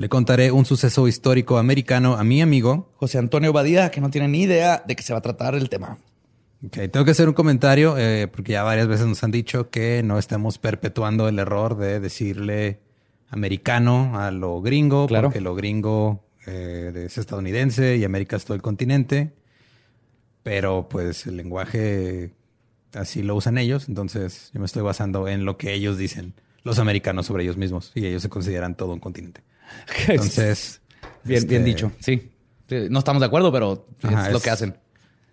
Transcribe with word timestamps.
le 0.00 0.08
contaré 0.08 0.50
un 0.50 0.64
suceso 0.64 1.06
histórico 1.08 1.58
americano 1.58 2.14
a 2.14 2.24
mi 2.24 2.40
amigo 2.40 2.90
José 2.96 3.18
Antonio 3.18 3.52
Badía, 3.52 3.90
que 3.90 4.00
no 4.00 4.08
tiene 4.08 4.28
ni 4.28 4.40
idea 4.44 4.82
de 4.86 4.96
qué 4.96 5.02
se 5.02 5.12
va 5.12 5.18
a 5.18 5.22
tratar 5.22 5.54
el 5.54 5.68
tema. 5.68 5.98
Ok, 6.64 6.78
tengo 6.90 7.04
que 7.04 7.10
hacer 7.10 7.28
un 7.28 7.34
comentario 7.34 7.98
eh, 7.98 8.26
porque 8.26 8.52
ya 8.52 8.62
varias 8.62 8.88
veces 8.88 9.06
nos 9.06 9.22
han 9.24 9.30
dicho 9.30 9.68
que 9.68 10.02
no 10.02 10.18
estemos 10.18 10.56
perpetuando 10.56 11.28
el 11.28 11.38
error 11.38 11.76
de 11.76 12.00
decirle 12.00 12.80
americano 13.28 14.18
a 14.18 14.30
lo 14.30 14.62
gringo, 14.62 15.06
Claro. 15.06 15.28
porque 15.28 15.42
lo 15.42 15.54
gringo 15.54 16.24
eh, 16.46 16.92
es 17.04 17.18
estadounidense 17.18 17.98
y 17.98 18.04
América 18.04 18.36
es 18.36 18.46
todo 18.46 18.54
el 18.54 18.62
continente, 18.62 19.34
pero 20.42 20.88
pues 20.88 21.26
el 21.26 21.36
lenguaje 21.36 22.32
así 22.94 23.22
lo 23.22 23.36
usan 23.36 23.58
ellos, 23.58 23.86
entonces 23.86 24.50
yo 24.54 24.60
me 24.60 24.66
estoy 24.66 24.80
basando 24.80 25.28
en 25.28 25.44
lo 25.44 25.58
que 25.58 25.74
ellos 25.74 25.98
dicen, 25.98 26.32
los 26.62 26.78
americanos 26.78 27.26
sobre 27.26 27.42
ellos 27.42 27.58
mismos, 27.58 27.92
y 27.94 28.06
ellos 28.06 28.22
se 28.22 28.30
consideran 28.30 28.74
todo 28.74 28.94
un 28.94 28.98
continente. 29.00 29.42
Entonces, 30.08 30.80
bien, 31.24 31.38
este, 31.38 31.48
bien 31.48 31.64
dicho, 31.64 31.92
sí. 32.00 32.30
No 32.88 33.00
estamos 33.00 33.20
de 33.20 33.26
acuerdo, 33.26 33.50
pero 33.52 33.86
Ajá, 34.02 34.26
es 34.26 34.32
lo 34.32 34.38
es- 34.38 34.44
que 34.44 34.50
hacen. 34.50 34.76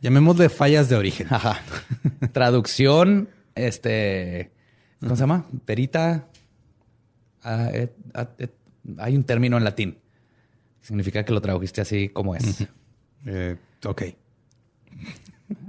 Llamémosle 0.02 0.50
fallas 0.50 0.90
de 0.90 0.96
origen. 0.96 1.28
Ajá. 1.30 1.60
Traducción, 2.32 3.30
este, 3.56 4.52
¿cómo 5.00 5.16
se 5.16 5.22
llama? 5.22 5.46
Perita. 5.66 6.28
ah, 7.44 7.70
et- 7.74 7.96
at- 8.14 8.40
et- 8.42 8.56
hay 9.00 9.16
un 9.16 9.24
término 9.24 9.58
en 9.58 9.64
latín. 9.64 9.98
Significa 10.82 11.24
que 11.26 11.34
lo 11.34 11.42
tradujiste 11.42 11.82
así 11.82 12.10
como 12.10 12.36
es. 12.36 12.66
Eh, 13.26 13.58
ok. 13.86 14.04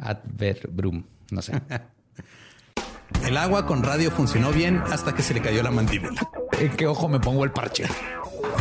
Adverbrum. 0.01 1.05
No 1.31 1.43
sé. 1.43 1.53
El 3.27 3.37
agua 3.37 3.67
con 3.67 3.83
radio 3.83 4.11
funcionó 4.11 4.53
bien 4.53 4.79
hasta 4.79 5.15
que 5.15 5.23
se 5.23 5.35
le 5.35 5.41
cayó 5.41 5.63
la 5.63 5.71
mandíbula. 5.71 6.21
¿En 6.61 6.71
qué 6.77 6.87
ojo 6.87 7.09
me 7.09 7.19
pongo 7.19 7.45
el 7.45 7.51
parche? 7.51 7.85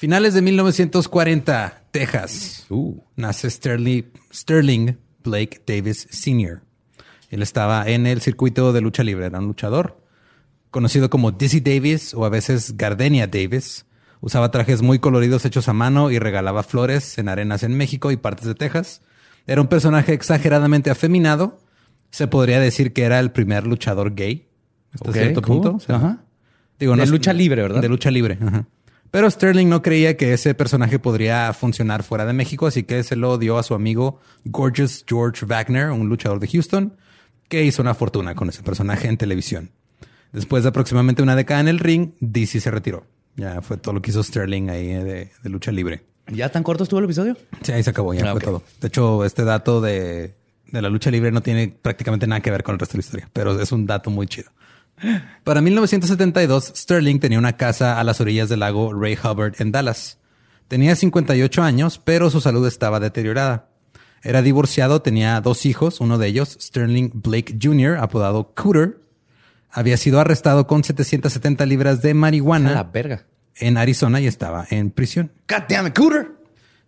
Finales 0.00 0.32
de 0.32 0.40
1940, 0.40 1.82
Texas. 1.90 2.64
Uh. 2.70 3.02
Nace 3.16 3.50
Sterling, 3.50 4.04
Sterling 4.32 4.96
Blake 5.22 5.60
Davis 5.66 6.08
Sr. 6.10 6.62
Él 7.28 7.42
estaba 7.42 7.86
en 7.86 8.06
el 8.06 8.22
circuito 8.22 8.72
de 8.72 8.80
lucha 8.80 9.02
libre, 9.04 9.26
era 9.26 9.38
un 9.40 9.46
luchador 9.46 10.02
conocido 10.70 11.10
como 11.10 11.32
Dizzy 11.32 11.60
Davis 11.60 12.14
o 12.14 12.24
a 12.24 12.30
veces 12.30 12.78
Gardenia 12.78 13.26
Davis. 13.26 13.84
Usaba 14.22 14.50
trajes 14.50 14.80
muy 14.80 15.00
coloridos 15.00 15.44
hechos 15.44 15.68
a 15.68 15.74
mano 15.74 16.10
y 16.10 16.18
regalaba 16.18 16.62
flores 16.62 17.18
en 17.18 17.28
arenas 17.28 17.62
en 17.62 17.76
México 17.76 18.10
y 18.10 18.16
partes 18.16 18.46
de 18.46 18.54
Texas. 18.54 19.02
Era 19.46 19.60
un 19.60 19.66
personaje 19.68 20.14
exageradamente 20.14 20.88
afeminado. 20.88 21.60
Se 22.10 22.26
podría 22.26 22.58
decir 22.58 22.94
que 22.94 23.02
era 23.02 23.20
el 23.20 23.32
primer 23.32 23.66
luchador 23.66 24.14
gay 24.14 24.48
hasta 24.94 25.12
cierto 25.12 25.42
cool. 25.42 25.56
punto. 25.60 25.74
O 25.76 25.80
sea, 25.80 25.96
Ajá. 25.96 26.24
Digo, 26.78 26.96
de 26.96 27.04
no- 27.04 27.12
lucha 27.12 27.34
libre, 27.34 27.60
¿verdad? 27.60 27.82
De 27.82 27.88
lucha 27.90 28.10
libre. 28.10 28.38
ajá. 28.40 28.66
Pero 29.10 29.28
Sterling 29.30 29.68
no 29.68 29.82
creía 29.82 30.16
que 30.16 30.32
ese 30.32 30.54
personaje 30.54 30.98
podría 30.98 31.52
funcionar 31.52 32.02
fuera 32.04 32.26
de 32.26 32.32
México, 32.32 32.66
así 32.66 32.84
que 32.84 33.02
se 33.02 33.16
lo 33.16 33.38
dio 33.38 33.58
a 33.58 33.62
su 33.62 33.74
amigo 33.74 34.20
Gorgeous 34.44 35.04
George 35.08 35.44
Wagner, 35.46 35.90
un 35.90 36.08
luchador 36.08 36.38
de 36.38 36.46
Houston, 36.46 36.96
que 37.48 37.64
hizo 37.64 37.82
una 37.82 37.94
fortuna 37.94 38.34
con 38.36 38.48
ese 38.48 38.62
personaje 38.62 39.08
en 39.08 39.16
televisión. 39.16 39.72
Después 40.32 40.62
de 40.62 40.68
aproximadamente 40.68 41.22
una 41.22 41.34
década 41.34 41.60
en 41.60 41.66
el 41.68 41.80
ring, 41.80 42.12
DC 42.20 42.60
se 42.60 42.70
retiró. 42.70 43.04
Ya 43.36 43.60
fue 43.62 43.76
todo 43.78 43.94
lo 43.94 44.02
que 44.02 44.10
hizo 44.12 44.22
Sterling 44.22 44.70
ahí 44.70 44.86
de, 44.86 45.30
de 45.42 45.50
lucha 45.50 45.72
libre. 45.72 46.04
¿Ya 46.28 46.48
tan 46.48 46.62
corto 46.62 46.84
estuvo 46.84 47.00
el 47.00 47.06
episodio? 47.06 47.36
Sí, 47.62 47.72
ahí 47.72 47.82
se 47.82 47.90
acabó, 47.90 48.14
ya 48.14 48.28
Ah, 48.28 48.32
fue 48.32 48.40
todo. 48.40 48.62
De 48.80 48.86
hecho, 48.86 49.24
este 49.24 49.42
dato 49.42 49.80
de, 49.80 50.34
de 50.70 50.82
la 50.82 50.88
lucha 50.88 51.10
libre 51.10 51.32
no 51.32 51.40
tiene 51.40 51.74
prácticamente 51.82 52.28
nada 52.28 52.40
que 52.40 52.52
ver 52.52 52.62
con 52.62 52.74
el 52.74 52.78
resto 52.78 52.92
de 52.92 52.98
la 52.98 53.04
historia, 53.04 53.30
pero 53.32 53.60
es 53.60 53.72
un 53.72 53.86
dato 53.86 54.10
muy 54.10 54.28
chido. 54.28 54.50
Para 55.44 55.60
1972, 55.60 56.72
Sterling 56.76 57.18
tenía 57.20 57.38
una 57.38 57.56
casa 57.56 57.98
a 57.98 58.04
las 58.04 58.20
orillas 58.20 58.48
del 58.48 58.60
lago 58.60 58.92
Ray 58.92 59.16
Hubbard 59.22 59.54
en 59.58 59.72
Dallas. 59.72 60.18
Tenía 60.68 60.94
58 60.94 61.62
años, 61.62 62.00
pero 62.02 62.30
su 62.30 62.40
salud 62.40 62.66
estaba 62.66 63.00
deteriorada. 63.00 63.68
Era 64.22 64.42
divorciado, 64.42 65.02
tenía 65.02 65.40
dos 65.40 65.64
hijos, 65.66 66.00
uno 66.00 66.18
de 66.18 66.28
ellos, 66.28 66.58
Sterling 66.60 67.10
Blake 67.14 67.56
Jr., 67.60 67.96
apodado 67.98 68.52
Cooter, 68.54 69.00
había 69.70 69.96
sido 69.96 70.20
arrestado 70.20 70.66
con 70.66 70.84
770 70.84 71.64
libras 71.66 72.02
de 72.02 72.10
A 72.10 72.14
la 72.14 72.20
marihuana 72.20 72.82
verga. 72.82 73.26
en 73.56 73.76
Arizona 73.78 74.20
y 74.20 74.26
estaba 74.26 74.66
en 74.70 74.90
prisión. 74.90 75.32
God 75.48 75.62
damn 75.68 75.86
it, 75.86 75.96
Cooter. 75.96 76.32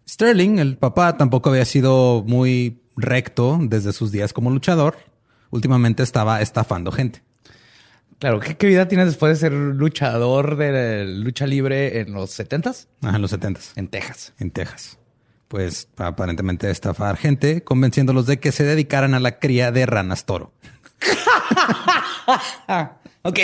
Sterling, 0.08 0.58
el 0.58 0.76
papá, 0.76 1.16
tampoco 1.16 1.50
había 1.50 1.64
sido 1.64 2.24
muy 2.26 2.82
recto 2.96 3.58
desde 3.62 3.92
sus 3.92 4.12
días 4.12 4.32
como 4.32 4.50
luchador. 4.50 4.96
Últimamente 5.50 6.02
estaba 6.02 6.42
estafando 6.42 6.92
gente. 6.92 7.22
Claro, 8.22 8.38
¿qué, 8.38 8.56
qué 8.56 8.68
vida 8.68 8.86
tienes 8.86 9.08
después 9.08 9.32
de 9.32 9.48
ser 9.48 9.52
luchador 9.52 10.54
de 10.54 11.04
lucha 11.06 11.44
libre 11.44 11.98
en 11.98 12.12
los 12.12 12.38
70s? 12.38 12.86
Ajá, 13.02 13.16
en 13.16 13.20
los 13.20 13.32
70 13.32 13.60
En 13.74 13.88
Texas. 13.88 14.32
en 14.38 14.52
Texas. 14.52 14.96
Pues 15.48 15.88
aparentemente 15.96 16.70
estafar 16.70 17.16
gente, 17.16 17.64
convenciéndolos 17.64 18.26
de 18.26 18.38
que 18.38 18.52
se 18.52 18.62
dedicaran 18.62 19.14
a 19.14 19.18
la 19.18 19.40
cría 19.40 19.72
de 19.72 19.86
ranas 19.86 20.24
toro. 20.24 20.52
Ok. 23.24 23.38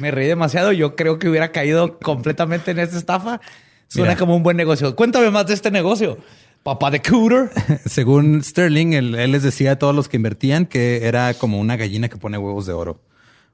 Me 0.00 0.10
reí 0.10 0.26
demasiado. 0.26 0.72
Yo 0.72 0.96
creo 0.96 1.20
que 1.20 1.28
hubiera 1.28 1.52
caído 1.52 2.00
completamente 2.00 2.72
en 2.72 2.80
esta 2.80 2.98
estafa. 2.98 3.40
Suena 3.86 4.10
Mira. 4.10 4.18
como 4.18 4.34
un 4.34 4.42
buen 4.42 4.56
negocio. 4.56 4.96
Cuéntame 4.96 5.30
más 5.30 5.46
de 5.46 5.54
este 5.54 5.70
negocio. 5.70 6.18
Papá 6.62 6.90
de 6.90 7.00
Cooter. 7.00 7.50
Según 7.86 8.42
Sterling, 8.42 8.92
él, 8.92 9.14
él 9.14 9.32
les 9.32 9.42
decía 9.42 9.72
a 9.72 9.76
todos 9.78 9.94
los 9.94 10.08
que 10.08 10.16
invertían 10.16 10.66
que 10.66 11.06
era 11.06 11.32
como 11.34 11.58
una 11.60 11.76
gallina 11.76 12.08
que 12.08 12.16
pone 12.16 12.36
huevos 12.38 12.66
de 12.66 12.72
oro. 12.72 13.00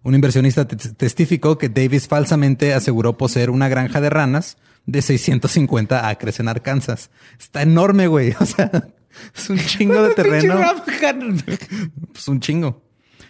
Un 0.02 0.14
inversionista 0.14 0.66
te- 0.66 0.76
testificó 0.76 1.56
que 1.56 1.68
Davis 1.68 2.08
falsamente 2.08 2.74
aseguró 2.74 3.16
poseer 3.16 3.50
una 3.50 3.68
granja 3.68 4.00
de 4.00 4.10
ranas 4.10 4.56
de 4.86 5.00
650 5.00 6.08
acres 6.08 6.40
en 6.40 6.48
Arkansas. 6.48 7.10
Está 7.38 7.62
enorme, 7.62 8.06
güey. 8.06 8.34
O 8.40 8.46
sea, 8.46 8.70
es 9.34 9.48
un 9.48 9.58
chingo 9.58 10.02
de 10.02 10.12
terreno. 10.14 10.60
Pues 12.12 12.28
un 12.28 12.40
chingo. 12.40 12.82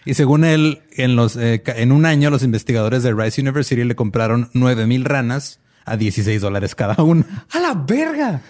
Y 0.06 0.14
según 0.14 0.44
él, 0.44 0.82
en, 0.92 1.16
los, 1.16 1.36
eh, 1.36 1.62
en 1.66 1.92
un 1.92 2.06
año, 2.06 2.30
los 2.30 2.42
investigadores 2.42 3.02
de 3.02 3.12
Rice 3.14 3.40
University 3.40 3.84
le 3.84 3.94
compraron 3.94 4.50
9 4.52 4.86
mil 4.86 5.04
ranas 5.04 5.60
a 5.84 5.96
16 5.96 6.40
dólares 6.40 6.74
cada 6.74 7.02
una. 7.02 7.46
A 7.52 7.60
la 7.60 7.74
verga. 7.74 8.42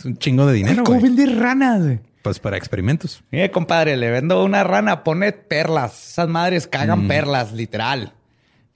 Es 0.00 0.04
un 0.06 0.16
chingo 0.16 0.46
de 0.46 0.54
dinero, 0.54 0.82
¿Cómo 0.82 0.98
vender 1.00 1.38
ranas? 1.38 1.82
güey? 1.82 2.00
Pues 2.22 2.38
para 2.38 2.56
experimentos. 2.56 3.22
Mire, 3.30 3.50
compadre, 3.50 3.96
le 3.98 4.10
vendo 4.10 4.42
una 4.44 4.64
rana, 4.64 5.04
pone 5.04 5.32
perlas. 5.32 6.12
Esas 6.12 6.28
madres 6.28 6.66
Mm. 6.66 6.70
cagan 6.70 7.06
perlas, 7.08 7.52
literal. 7.52 8.14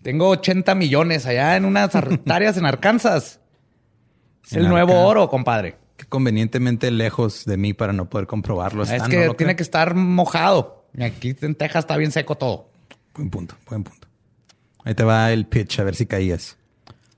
Tengo 0.02 0.28
80 0.28 0.74
millones 0.74 1.24
allá 1.26 1.56
en 1.56 1.64
unas 1.64 1.94
hectáreas 1.94 2.56
en 2.58 2.66
Arkansas. 2.66 3.40
Es 4.44 4.52
En 4.52 4.60
el 4.64 4.68
nuevo 4.68 5.00
oro, 5.00 5.28
compadre. 5.30 5.76
que 5.96 6.04
convenientemente 6.06 6.90
lejos 6.90 7.44
de 7.46 7.56
mí 7.56 7.72
para 7.72 7.92
no 7.94 8.10
poder 8.10 8.26
comprobarlo. 8.26 8.82
es 8.82 8.90
están, 8.90 9.10
que 9.10 9.20
¿no 9.20 9.26
lo 9.26 9.34
tiene 9.34 9.56
que 9.56 9.62
estar 9.62 9.94
mojado. 9.94 10.84
Aquí 11.00 11.34
en 11.40 11.54
Texas 11.54 11.84
está 11.84 11.96
bien 11.96 12.12
seco 12.12 12.36
todo. 12.36 12.68
Buen 13.14 13.30
punto, 13.30 13.56
buen 13.68 13.82
punto. 13.84 14.08
Ahí 14.84 14.94
te 14.94 15.04
va 15.04 15.32
el 15.32 15.46
pitch, 15.46 15.80
a 15.80 15.84
ver 15.84 15.94
si 15.94 16.04
caías. 16.06 16.58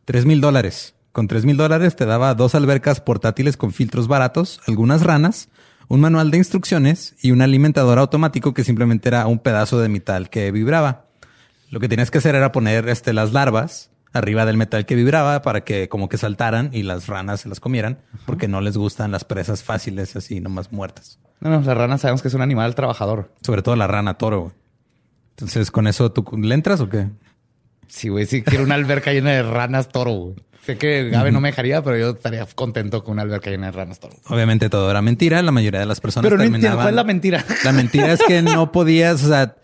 Tres 0.04 0.24
mil 0.26 0.40
dólares. 0.40 0.94
Con 1.16 1.28
tres 1.28 1.46
mil 1.46 1.56
dólares 1.56 1.96
te 1.96 2.04
daba 2.04 2.34
dos 2.34 2.54
albercas 2.54 3.00
portátiles 3.00 3.56
con 3.56 3.72
filtros 3.72 4.06
baratos, 4.06 4.60
algunas 4.66 5.02
ranas, 5.02 5.48
un 5.88 6.02
manual 6.02 6.30
de 6.30 6.36
instrucciones 6.36 7.14
y 7.22 7.30
un 7.30 7.40
alimentador 7.40 7.98
automático 7.98 8.52
que 8.52 8.64
simplemente 8.64 9.08
era 9.08 9.26
un 9.26 9.38
pedazo 9.38 9.80
de 9.80 9.88
metal 9.88 10.28
que 10.28 10.50
vibraba. 10.50 11.06
Lo 11.70 11.80
que 11.80 11.88
tenías 11.88 12.10
que 12.10 12.18
hacer 12.18 12.34
era 12.34 12.52
poner 12.52 12.90
este, 12.90 13.14
las 13.14 13.32
larvas 13.32 13.88
arriba 14.12 14.44
del 14.44 14.58
metal 14.58 14.84
que 14.84 14.94
vibraba 14.94 15.40
para 15.40 15.64
que 15.64 15.88
como 15.88 16.10
que 16.10 16.18
saltaran 16.18 16.68
y 16.74 16.82
las 16.82 17.06
ranas 17.06 17.40
se 17.40 17.48
las 17.48 17.60
comieran, 17.60 17.96
porque 18.26 18.46
no 18.46 18.60
les 18.60 18.76
gustan 18.76 19.10
las 19.10 19.24
presas 19.24 19.64
fáciles 19.64 20.16
así, 20.16 20.40
nomás 20.40 20.70
muertas. 20.70 21.18
No, 21.40 21.48
no, 21.48 21.62
la 21.62 21.72
rana 21.72 21.96
sabemos 21.96 22.20
que 22.20 22.28
es 22.28 22.34
un 22.34 22.42
animal 22.42 22.74
trabajador. 22.74 23.32
Sobre 23.40 23.62
todo 23.62 23.74
la 23.74 23.86
rana 23.86 24.18
toro. 24.18 24.40
güey. 24.42 24.52
Entonces, 25.30 25.70
¿con 25.70 25.86
eso 25.86 26.12
tú 26.12 26.36
le 26.36 26.54
entras 26.54 26.82
o 26.82 26.90
qué? 26.90 27.08
Sí, 27.88 28.10
güey, 28.10 28.26
sí 28.26 28.42
quiero 28.42 28.64
una 28.64 28.74
alberca 28.74 29.12
llena 29.14 29.30
de 29.30 29.42
ranas 29.42 29.88
toro, 29.88 30.12
güey. 30.12 30.34
Sé 30.66 30.76
que 30.76 31.08
Gabe 31.10 31.30
no 31.30 31.40
me 31.40 31.48
dejaría, 31.50 31.80
pero 31.82 31.96
yo 31.96 32.10
estaría 32.10 32.44
contento 32.54 33.04
con 33.04 33.12
una 33.12 33.22
alberca 33.22 33.50
llena 33.50 33.66
de 33.66 33.72
ranas 33.72 34.00
toro. 34.00 34.16
Obviamente 34.28 34.68
todo 34.68 34.90
era 34.90 35.00
mentira. 35.00 35.40
La 35.42 35.52
mayoría 35.52 35.78
de 35.80 35.86
las 35.86 36.00
personas 36.00 36.24
Pero 36.28 36.36
no 36.36 36.42
terminaban- 36.42 36.76
cuál 36.76 36.88
es 36.88 36.94
la 36.94 37.04
mentira. 37.04 37.44
La 37.64 37.72
mentira 37.72 38.12
es 38.12 38.20
que 38.26 38.42
no 38.42 38.72
podías, 38.72 39.22
o 39.22 39.28
sea, 39.28 39.54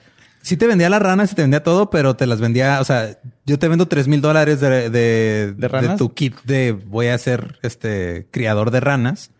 sí 0.42 0.56
te 0.56 0.66
vendía 0.68 0.88
las 0.88 1.02
ranas 1.02 1.32
y 1.32 1.34
te 1.34 1.42
vendía 1.42 1.62
todo, 1.64 1.90
pero 1.90 2.14
te 2.14 2.26
las 2.26 2.40
vendía, 2.40 2.80
o 2.80 2.84
sea, 2.84 3.18
yo 3.44 3.58
te 3.58 3.66
vendo 3.68 3.86
tres 3.88 4.06
mil 4.06 4.20
dólares 4.20 4.60
de, 4.60 4.90
de, 4.90 5.52
¿De 5.56 5.68
ranas? 5.68 5.98
tu 5.98 6.14
kit 6.14 6.36
de 6.44 6.70
voy 6.72 7.08
a 7.08 7.18
ser 7.18 7.58
este 7.62 8.28
criador 8.30 8.70
de 8.70 8.78
ranas, 8.80 9.30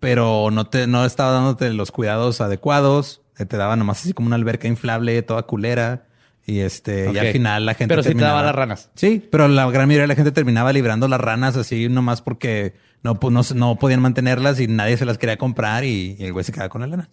pero 0.00 0.50
no 0.50 0.66
te, 0.66 0.86
no 0.86 1.04
estaba 1.04 1.30
dándote 1.32 1.72
los 1.72 1.90
cuidados 1.92 2.40
adecuados. 2.40 3.20
eh, 3.38 3.44
Te 3.46 3.56
daba 3.56 3.76
nomás 3.76 4.00
así 4.00 4.12
como 4.12 4.26
una 4.26 4.36
alberca 4.36 4.66
inflable, 4.68 5.22
toda 5.22 5.42
culera. 5.44 6.04
Y 6.50 6.60
este, 6.60 7.12
y 7.12 7.18
al 7.18 7.30
final 7.32 7.66
la 7.66 7.74
gente 7.74 7.92
Pero 7.92 8.02
sí 8.02 8.06
te 8.08 8.10
terminaba- 8.14 8.36
daba 8.36 8.46
las 8.46 8.54
ranas. 8.54 8.90
Sí, 8.94 9.22
pero 9.30 9.48
la 9.48 9.70
gran 9.70 9.86
mayoría 9.86 10.04
de 10.04 10.08
la 10.08 10.14
gente 10.14 10.32
terminaba 10.32 10.72
librando 10.72 11.06
las 11.06 11.20
ranas 11.20 11.56
así 11.58 11.90
nomás 11.90 12.22
porque 12.22 12.74
no, 13.02 13.20
pu- 13.20 13.30
no, 13.30 13.42
no 13.54 13.76
podían 13.76 14.00
mantenerlas 14.00 14.58
y 14.58 14.66
nadie 14.66 14.96
se 14.96 15.04
las 15.04 15.18
quería 15.18 15.36
comprar 15.36 15.84
y, 15.84 16.16
y 16.18 16.24
el 16.24 16.32
güey 16.32 16.44
se 16.46 16.52
quedaba 16.52 16.70
con 16.70 16.80
la 16.80 16.86
lana. 16.86 17.10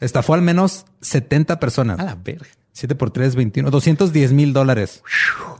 Estafó 0.00 0.32
al 0.34 0.40
menos 0.40 0.86
70 1.02 1.60
personas. 1.60 1.98
A 2.00 2.04
la 2.04 2.14
verga. 2.14 2.46
7 2.72 2.94
por 2.94 3.10
3, 3.10 3.36
21, 3.36 3.70
210 3.70 4.32
mil 4.32 4.54
dólares. 4.54 5.02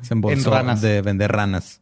Se 0.01 0.15
embolsó 0.15 0.59
En 0.59 0.81
de 0.81 1.03
vender 1.03 1.31
ranas. 1.31 1.81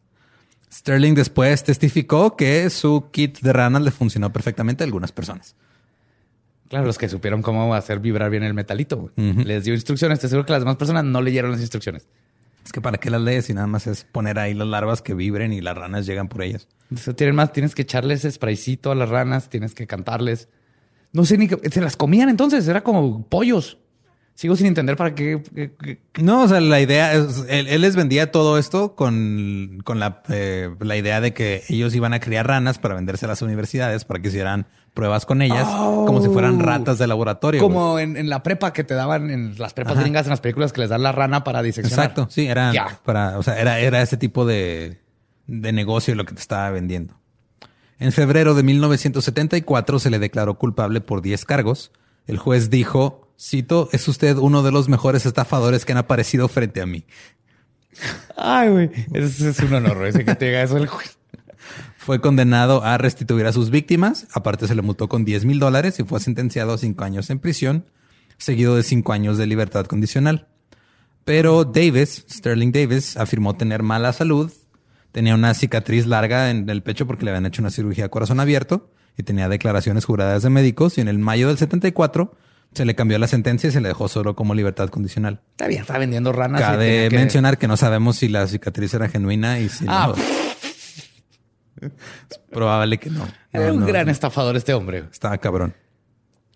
Sterling 0.73 1.13
después 1.15 1.63
testificó 1.63 2.35
que 2.35 2.69
su 2.69 3.09
kit 3.11 3.39
de 3.39 3.53
ranas 3.53 3.81
le 3.81 3.91
funcionó 3.91 4.33
perfectamente 4.33 4.83
a 4.83 4.85
algunas 4.85 5.13
personas. 5.13 5.55
Claro, 6.71 6.85
los 6.87 6.97
que 6.97 7.07
supieron 7.09 7.41
cómo 7.43 7.75
hacer 7.75 7.99
vibrar 7.99 8.31
bien 8.31 8.41
el 8.43 8.53
metalito. 8.55 9.11
Les 9.17 9.63
dio 9.65 9.73
instrucciones. 9.75 10.19
Te 10.21 10.25
aseguro 10.25 10.45
que 10.45 10.53
las 10.53 10.61
demás 10.61 10.77
personas 10.77 11.03
no 11.03 11.21
leyeron 11.21 11.51
las 11.51 11.59
instrucciones. 11.61 12.07
Es 12.65 12.71
que 12.71 12.79
para 12.81 12.97
qué 12.97 13.09
las 13.09 13.21
lees 13.21 13.49
y 13.49 13.53
nada 13.53 13.67
más 13.67 13.87
es 13.87 14.05
poner 14.05 14.39
ahí 14.39 14.53
las 14.53 14.67
larvas 14.67 15.01
que 15.01 15.13
vibren 15.13 15.51
y 15.51 15.61
las 15.61 15.77
ranas 15.77 16.05
llegan 16.05 16.27
por 16.29 16.41
ellas. 16.43 16.67
Eso 16.95 17.13
tienen 17.13 17.35
más. 17.35 17.51
Tienes 17.51 17.75
que 17.75 17.81
echarles 17.81 18.21
spraycito 18.31 18.89
a 18.91 18.95
las 18.95 19.09
ranas. 19.09 19.49
Tienes 19.49 19.75
que 19.75 19.85
cantarles. 19.85 20.47
No 21.11 21.25
sé 21.25 21.37
ni 21.37 21.47
qué. 21.49 21.57
Se 21.69 21.81
las 21.81 21.97
comían 21.97 22.29
entonces. 22.29 22.65
Era 22.67 22.81
como 22.83 23.27
pollos. 23.27 23.77
Sigo 24.33 24.55
sin 24.55 24.67
entender 24.67 24.95
para 24.95 25.13
qué. 25.13 25.43
qué- 25.53 25.73
qué- 25.77 25.99
No, 26.23 26.43
o 26.43 26.47
sea, 26.47 26.61
la 26.61 26.79
idea 26.79 27.13
es, 27.13 27.45
él, 27.49 27.67
él 27.67 27.81
les 27.81 27.97
vendía 27.97 28.31
todo 28.31 28.57
esto 28.57 28.95
con, 28.95 29.81
con 29.83 29.99
la, 29.99 30.23
eh, 30.29 30.69
la 30.79 30.95
idea 30.95 31.19
de 31.19 31.33
que 31.33 31.63
ellos 31.67 31.93
iban 31.95 32.13
a 32.13 32.21
criar 32.21 32.47
ranas 32.47 32.79
para 32.79 32.95
venderse 32.95 33.25
a 33.25 33.27
las 33.27 33.41
universidades 33.41 34.05
para 34.05 34.21
que 34.21 34.29
hicieran 34.29 34.67
pruebas 34.93 35.25
con 35.25 35.41
ellas 35.41 35.67
como 35.67 36.21
si 36.21 36.29
fueran 36.29 36.59
ratas 36.59 36.97
de 36.97 37.07
laboratorio. 37.07 37.61
Como 37.61 37.99
en, 37.99 38.17
en 38.17 38.29
la 38.29 38.43
prepa 38.43 38.73
que 38.73 38.83
te 38.83 38.93
daban 38.93 39.29
en 39.29 39.55
las 39.57 39.73
prepas 39.73 39.93
Ajá. 39.93 40.01
gringas, 40.01 40.25
en 40.25 40.31
las 40.31 40.41
películas 40.41 40.73
que 40.73 40.81
les 40.81 40.89
dan 40.89 41.03
la 41.03 41.11
rana 41.11 41.43
para 41.43 41.61
diseccionar. 41.61 42.05
Exacto, 42.05 42.27
sí, 42.29 42.47
era 42.47 42.99
para, 43.03 43.37
o 43.37 43.43
sea, 43.43 43.59
era, 43.59 43.79
era 43.79 44.01
ese 44.01 44.17
tipo 44.17 44.45
de, 44.45 44.99
de 45.47 45.71
negocio 45.71 46.15
lo 46.15 46.25
que 46.25 46.33
te 46.33 46.41
estaba 46.41 46.69
vendiendo. 46.71 47.15
En 47.99 48.11
febrero 48.11 48.55
de 48.55 48.63
1974 48.63 49.99
se 49.99 50.09
le 50.09 50.19
declaró 50.19 50.57
culpable 50.57 51.01
por 51.01 51.21
10 51.21 51.45
cargos. 51.45 51.91
El 52.25 52.37
juez 52.37 52.69
dijo, 52.69 53.29
cito, 53.39 53.89
es 53.91 54.07
usted 54.07 54.37
uno 54.37 54.63
de 54.63 54.71
los 54.71 54.89
mejores 54.89 55.25
estafadores 55.25 55.85
que 55.85 55.91
han 55.91 55.99
aparecido 55.99 56.47
frente 56.47 56.81
a 56.81 56.85
mí. 56.85 57.05
Ay, 58.35 58.69
güey. 58.69 58.91
Ese 59.13 59.49
es 59.49 59.59
un 59.59 59.73
honor, 59.73 60.05
ese 60.07 60.25
que 60.25 60.35
te 60.35 60.45
diga 60.45 60.63
eso 60.63 60.77
el 60.77 60.87
juez. 60.87 61.17
Fue 62.03 62.19
condenado 62.19 62.83
a 62.83 62.97
restituir 62.97 63.45
a 63.45 63.53
sus 63.53 63.69
víctimas. 63.69 64.25
Aparte 64.33 64.67
se 64.67 64.73
le 64.75 64.81
multó 64.81 65.07
con 65.07 65.23
10 65.23 65.45
mil 65.45 65.59
dólares 65.59 65.99
y 65.99 66.03
fue 66.03 66.19
sentenciado 66.19 66.73
a 66.73 66.77
cinco 66.79 67.03
años 67.03 67.29
en 67.29 67.37
prisión, 67.39 67.85
seguido 68.37 68.75
de 68.75 68.81
cinco 68.83 69.13
años 69.13 69.37
de 69.37 69.45
libertad 69.45 69.85
condicional. 69.85 70.47
Pero 71.25 71.63
Davis, 71.63 72.25
Sterling 72.29 72.71
Davis, 72.71 73.17
afirmó 73.17 73.55
tener 73.55 73.83
mala 73.83 74.13
salud. 74.13 74.51
Tenía 75.11 75.35
una 75.35 75.53
cicatriz 75.53 76.07
larga 76.07 76.49
en 76.49 76.67
el 76.69 76.81
pecho 76.81 77.05
porque 77.05 77.25
le 77.25 77.31
habían 77.31 77.45
hecho 77.45 77.61
una 77.61 77.69
cirugía 77.69 78.05
a 78.05 78.09
corazón 78.09 78.39
abierto 78.39 78.89
y 79.17 79.23
tenía 79.23 79.47
declaraciones 79.47 80.05
juradas 80.05 80.41
de 80.41 80.49
médicos. 80.49 80.97
Y 80.97 81.01
en 81.01 81.07
el 81.07 81.19
mayo 81.19 81.49
del 81.49 81.57
74 81.59 82.33
Se 82.73 82.85
le 82.85 82.95
cambió 82.95 83.19
la 83.19 83.27
sentencia 83.27 83.67
y 83.67 83.71
se 83.73 83.81
le 83.81 83.89
dejó 83.89 84.07
solo 84.07 84.33
como 84.35 84.55
libertad 84.55 84.87
condicional. 84.87 85.41
Está 85.51 85.67
bien, 85.67 85.81
está 85.81 85.97
vendiendo 85.97 86.31
ranas. 86.31 86.61
Cabe 86.61 87.09
que- 87.09 87.15
mencionar 87.17 87.57
que 87.57 87.67
no 87.67 87.75
sabemos 87.75 88.15
si 88.15 88.29
la 88.29 88.47
cicatriz 88.47 88.93
era 88.93 89.09
genuina 89.09 89.59
y 89.59 89.67
si 89.67 89.83
Ah, 89.89 90.13
no. 90.15 90.23
Es 91.81 92.37
probable 92.51 92.97
que 92.97 93.09
no. 93.09 93.27
Era 93.53 93.67
No, 93.67 93.73
un 93.73 93.79
no, 93.81 93.85
gran 93.85 94.05
no. 94.05 94.11
estafador 94.11 94.55
este 94.55 94.73
hombre. 94.73 95.05
Estaba 95.11 95.37
cabrón. 95.37 95.73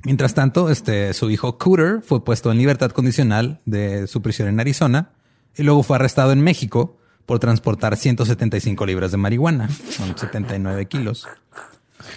Mientras 0.03 0.33
tanto, 0.35 0.69
este, 0.69 1.13
su 1.13 1.31
hijo 1.31 1.57
Cooter 1.57 2.01
fue 2.03 2.23
puesto 2.23 2.51
en 2.51 2.57
libertad 2.59 2.91
condicional 2.91 3.59
de 3.65 4.05
su 4.07 4.21
prisión 4.21 4.47
en 4.47 4.59
Arizona 4.59 5.09
y 5.57 5.63
luego 5.63 5.81
fue 5.83 5.95
arrestado 5.95 6.31
en 6.31 6.41
México 6.41 6.97
por 7.25 7.39
transportar 7.39 7.97
175 7.97 8.85
libras 8.85 9.09
de 9.11 9.17
marihuana, 9.17 9.67
son 9.69 10.15
79 10.15 10.85
kilos. 10.85 11.27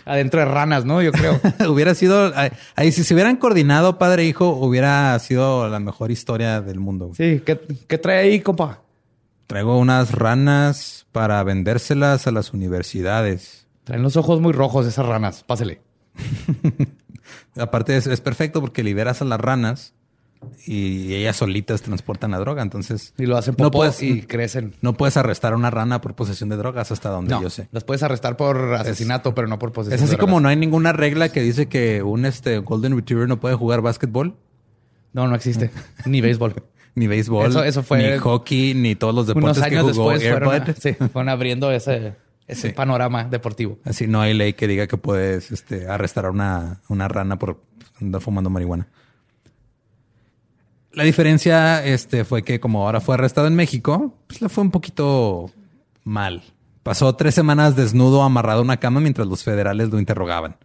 Adentro 0.05 0.41
de 0.41 0.47
ranas, 0.47 0.85
¿no? 0.85 1.01
Yo 1.01 1.13
creo. 1.13 1.41
hubiera 1.71 1.95
sido, 1.95 2.31
ahí, 2.37 2.51
ahí 2.77 2.93
si 2.93 3.05
se 3.05 3.15
hubieran 3.15 3.37
coordinado 3.37 3.97
padre 3.97 4.25
e 4.25 4.27
hijo, 4.27 4.51
hubiera 4.51 5.19
sido 5.19 5.67
la 5.71 5.81
mejor 5.81 6.11
historia 6.11 6.61
del 6.61 6.79
mundo. 6.81 7.13
Sí, 7.17 7.41
¿qué, 7.47 7.59
qué 7.87 7.97
trae 7.97 8.19
ahí, 8.19 8.41
compa? 8.41 8.83
Traigo 9.49 9.79
unas 9.79 10.13
ranas 10.13 11.07
para 11.11 11.43
vendérselas 11.43 12.27
a 12.29 12.31
las 12.31 12.53
universidades. 12.53 13.67
Traen 13.85 14.03
los 14.03 14.17
ojos 14.17 14.41
muy 14.41 14.53
rojos 14.53 14.87
esas 14.87 15.05
ranas. 15.07 15.43
Pásele. 15.43 15.81
Aparte 17.57 17.97
es, 17.97 18.07
es 18.07 18.21
perfecto 18.21 18.61
porque 18.61 18.83
liberas 18.83 19.21
a 19.23 19.25
las 19.25 19.41
ranas 19.41 19.95
y 20.67 21.15
ellas 21.15 21.37
solitas 21.37 21.83
transportan 21.83 22.31
la 22.31 22.39
droga. 22.39 22.63
Entonces 22.63 23.13
Y 23.19 23.27
lo 23.27 23.37
hacen 23.37 23.55
no 23.59 23.71
puedes, 23.71 24.03
y 24.03 24.23
crecen. 24.23 24.75
no 24.83 24.95
puedes 24.95 25.17
arrestar 25.17 25.53
a 25.53 25.57
una 25.57 25.71
rana 25.71 26.01
por 26.01 26.15
posesión 26.15 26.49
de 26.49 26.57
drogas 26.57 26.93
hasta 26.93 27.09
donde 27.11 27.31
No, 27.35 27.43
yo 27.43 27.51
sé. 27.51 27.69
las 27.73 27.85
puedes 27.85 28.03
arrestar 28.03 28.37
por 28.37 28.75
asesinato, 28.75 29.35
pero 29.35 29.49
no 29.49 29.59
por 29.59 29.73
posesión. 29.73 29.97
Es 29.97 30.03
así 30.03 30.13
de 30.13 30.19
como 30.19 30.41
no 30.41 30.49
hay 30.49 30.57
ninguna 30.57 30.93
regla 30.93 31.31
que 31.31 31.41
dice 31.43 31.67
que 31.69 32.03
un 32.03 32.25
este 32.27 32.59
Golden 32.59 32.95
Retriever 32.97 33.27
no 33.29 33.41
puede 33.41 33.55
jugar 33.57 33.81
básquetbol, 33.81 34.37
No, 35.13 35.27
no 35.27 35.35
existe. 35.35 35.71
Ni 36.05 36.21
béisbol. 36.21 36.55
Ni 36.95 37.07
béisbol, 37.07 37.51
Eso- 37.51 37.65
eso 37.65 37.83
fue- 37.83 38.13
ni 38.13 38.19
hockey, 38.19 38.75
ni 38.75 38.95
todos 38.95 39.15
los 39.15 39.29
Unos 39.29 39.57
deportes 39.57 39.65
que 39.65 39.79
jugó 39.93 40.11
después 40.13 40.23
fueron, 40.29 40.75
sí, 40.81 40.93
fueron 41.13 41.29
abriendo 41.29 41.71
ese, 41.71 42.15
ese 42.47 42.69
Sí. 42.69 42.75
panorama 42.75 43.25
deportivo. 43.25 43.79
Así 43.85 44.07
no 44.07 44.21
hay 44.21 44.35
ley 44.35 44.53
que 44.55 44.67
diga 44.67 44.87
que 44.87 44.97
puedes 44.97 45.51
este, 45.51 45.89
arrestar 45.89 46.27
a 46.27 46.31
una, 46.31 46.81
una 46.89 47.09
rana 47.09 47.39
por 47.39 47.61
andar 48.01 48.21
fumando 48.21 48.51
marihuana. 48.51 48.89
La 50.93 51.05
diferencia 51.05 51.85
este, 51.85 52.25
fue 52.25 52.43
que 52.43 52.59
como 52.61 52.85
ahora 52.87 53.01
fue 53.01 53.15
arrestado 53.15 53.47
en 53.47 53.55
México, 53.55 54.15
pues 54.27 54.41
le 54.41 54.49
fue 54.49 54.65
un 54.65 54.71
poquito 54.71 55.51
mal. 56.05 56.43
Pasó 56.83 57.15
tres 57.15 57.35
semanas 57.35 57.77
desnudo 57.77 58.23
amarrado 58.23 58.61
a 58.61 58.63
una 58.63 58.79
cama 58.79 58.99
mientras 59.01 59.27
los 59.29 59.45
federales 59.45 59.91
lo 59.91 59.99
interrogaban. 59.99 60.57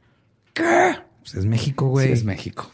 ¿Qué? 0.53 0.95
Pues 1.19 1.35
es 1.35 1.45
México, 1.45 1.87
güey. 1.87 2.07
Sí, 2.07 2.13
es 2.13 2.23
México. 2.23 2.71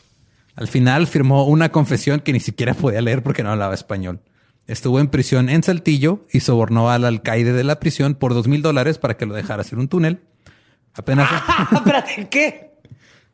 Al 0.59 0.67
final 0.67 1.07
firmó 1.07 1.45
una 1.45 1.69
confesión 1.71 2.19
que 2.19 2.33
ni 2.33 2.41
siquiera 2.41 2.73
podía 2.73 3.01
leer 3.01 3.23
porque 3.23 3.43
no 3.43 3.51
hablaba 3.51 3.73
español. 3.73 4.19
Estuvo 4.67 4.99
en 4.99 5.07
prisión 5.07 5.47
en 5.49 5.63
Saltillo 5.63 6.25
y 6.31 6.41
sobornó 6.41 6.91
al 6.91 7.05
alcaide 7.05 7.53
de 7.53 7.63
la 7.63 7.79
prisión 7.79 8.13
por 8.13 8.33
dos 8.33 8.47
mil 8.47 8.61
dólares 8.61 8.97
para 8.97 9.15
que 9.15 9.25
lo 9.25 9.33
dejara 9.33 9.61
hacer 9.61 9.79
un 9.79 9.87
túnel. 9.87 10.19
Apenas. 10.93 11.29
Espérate, 11.71 12.27
¿qué? 12.29 12.71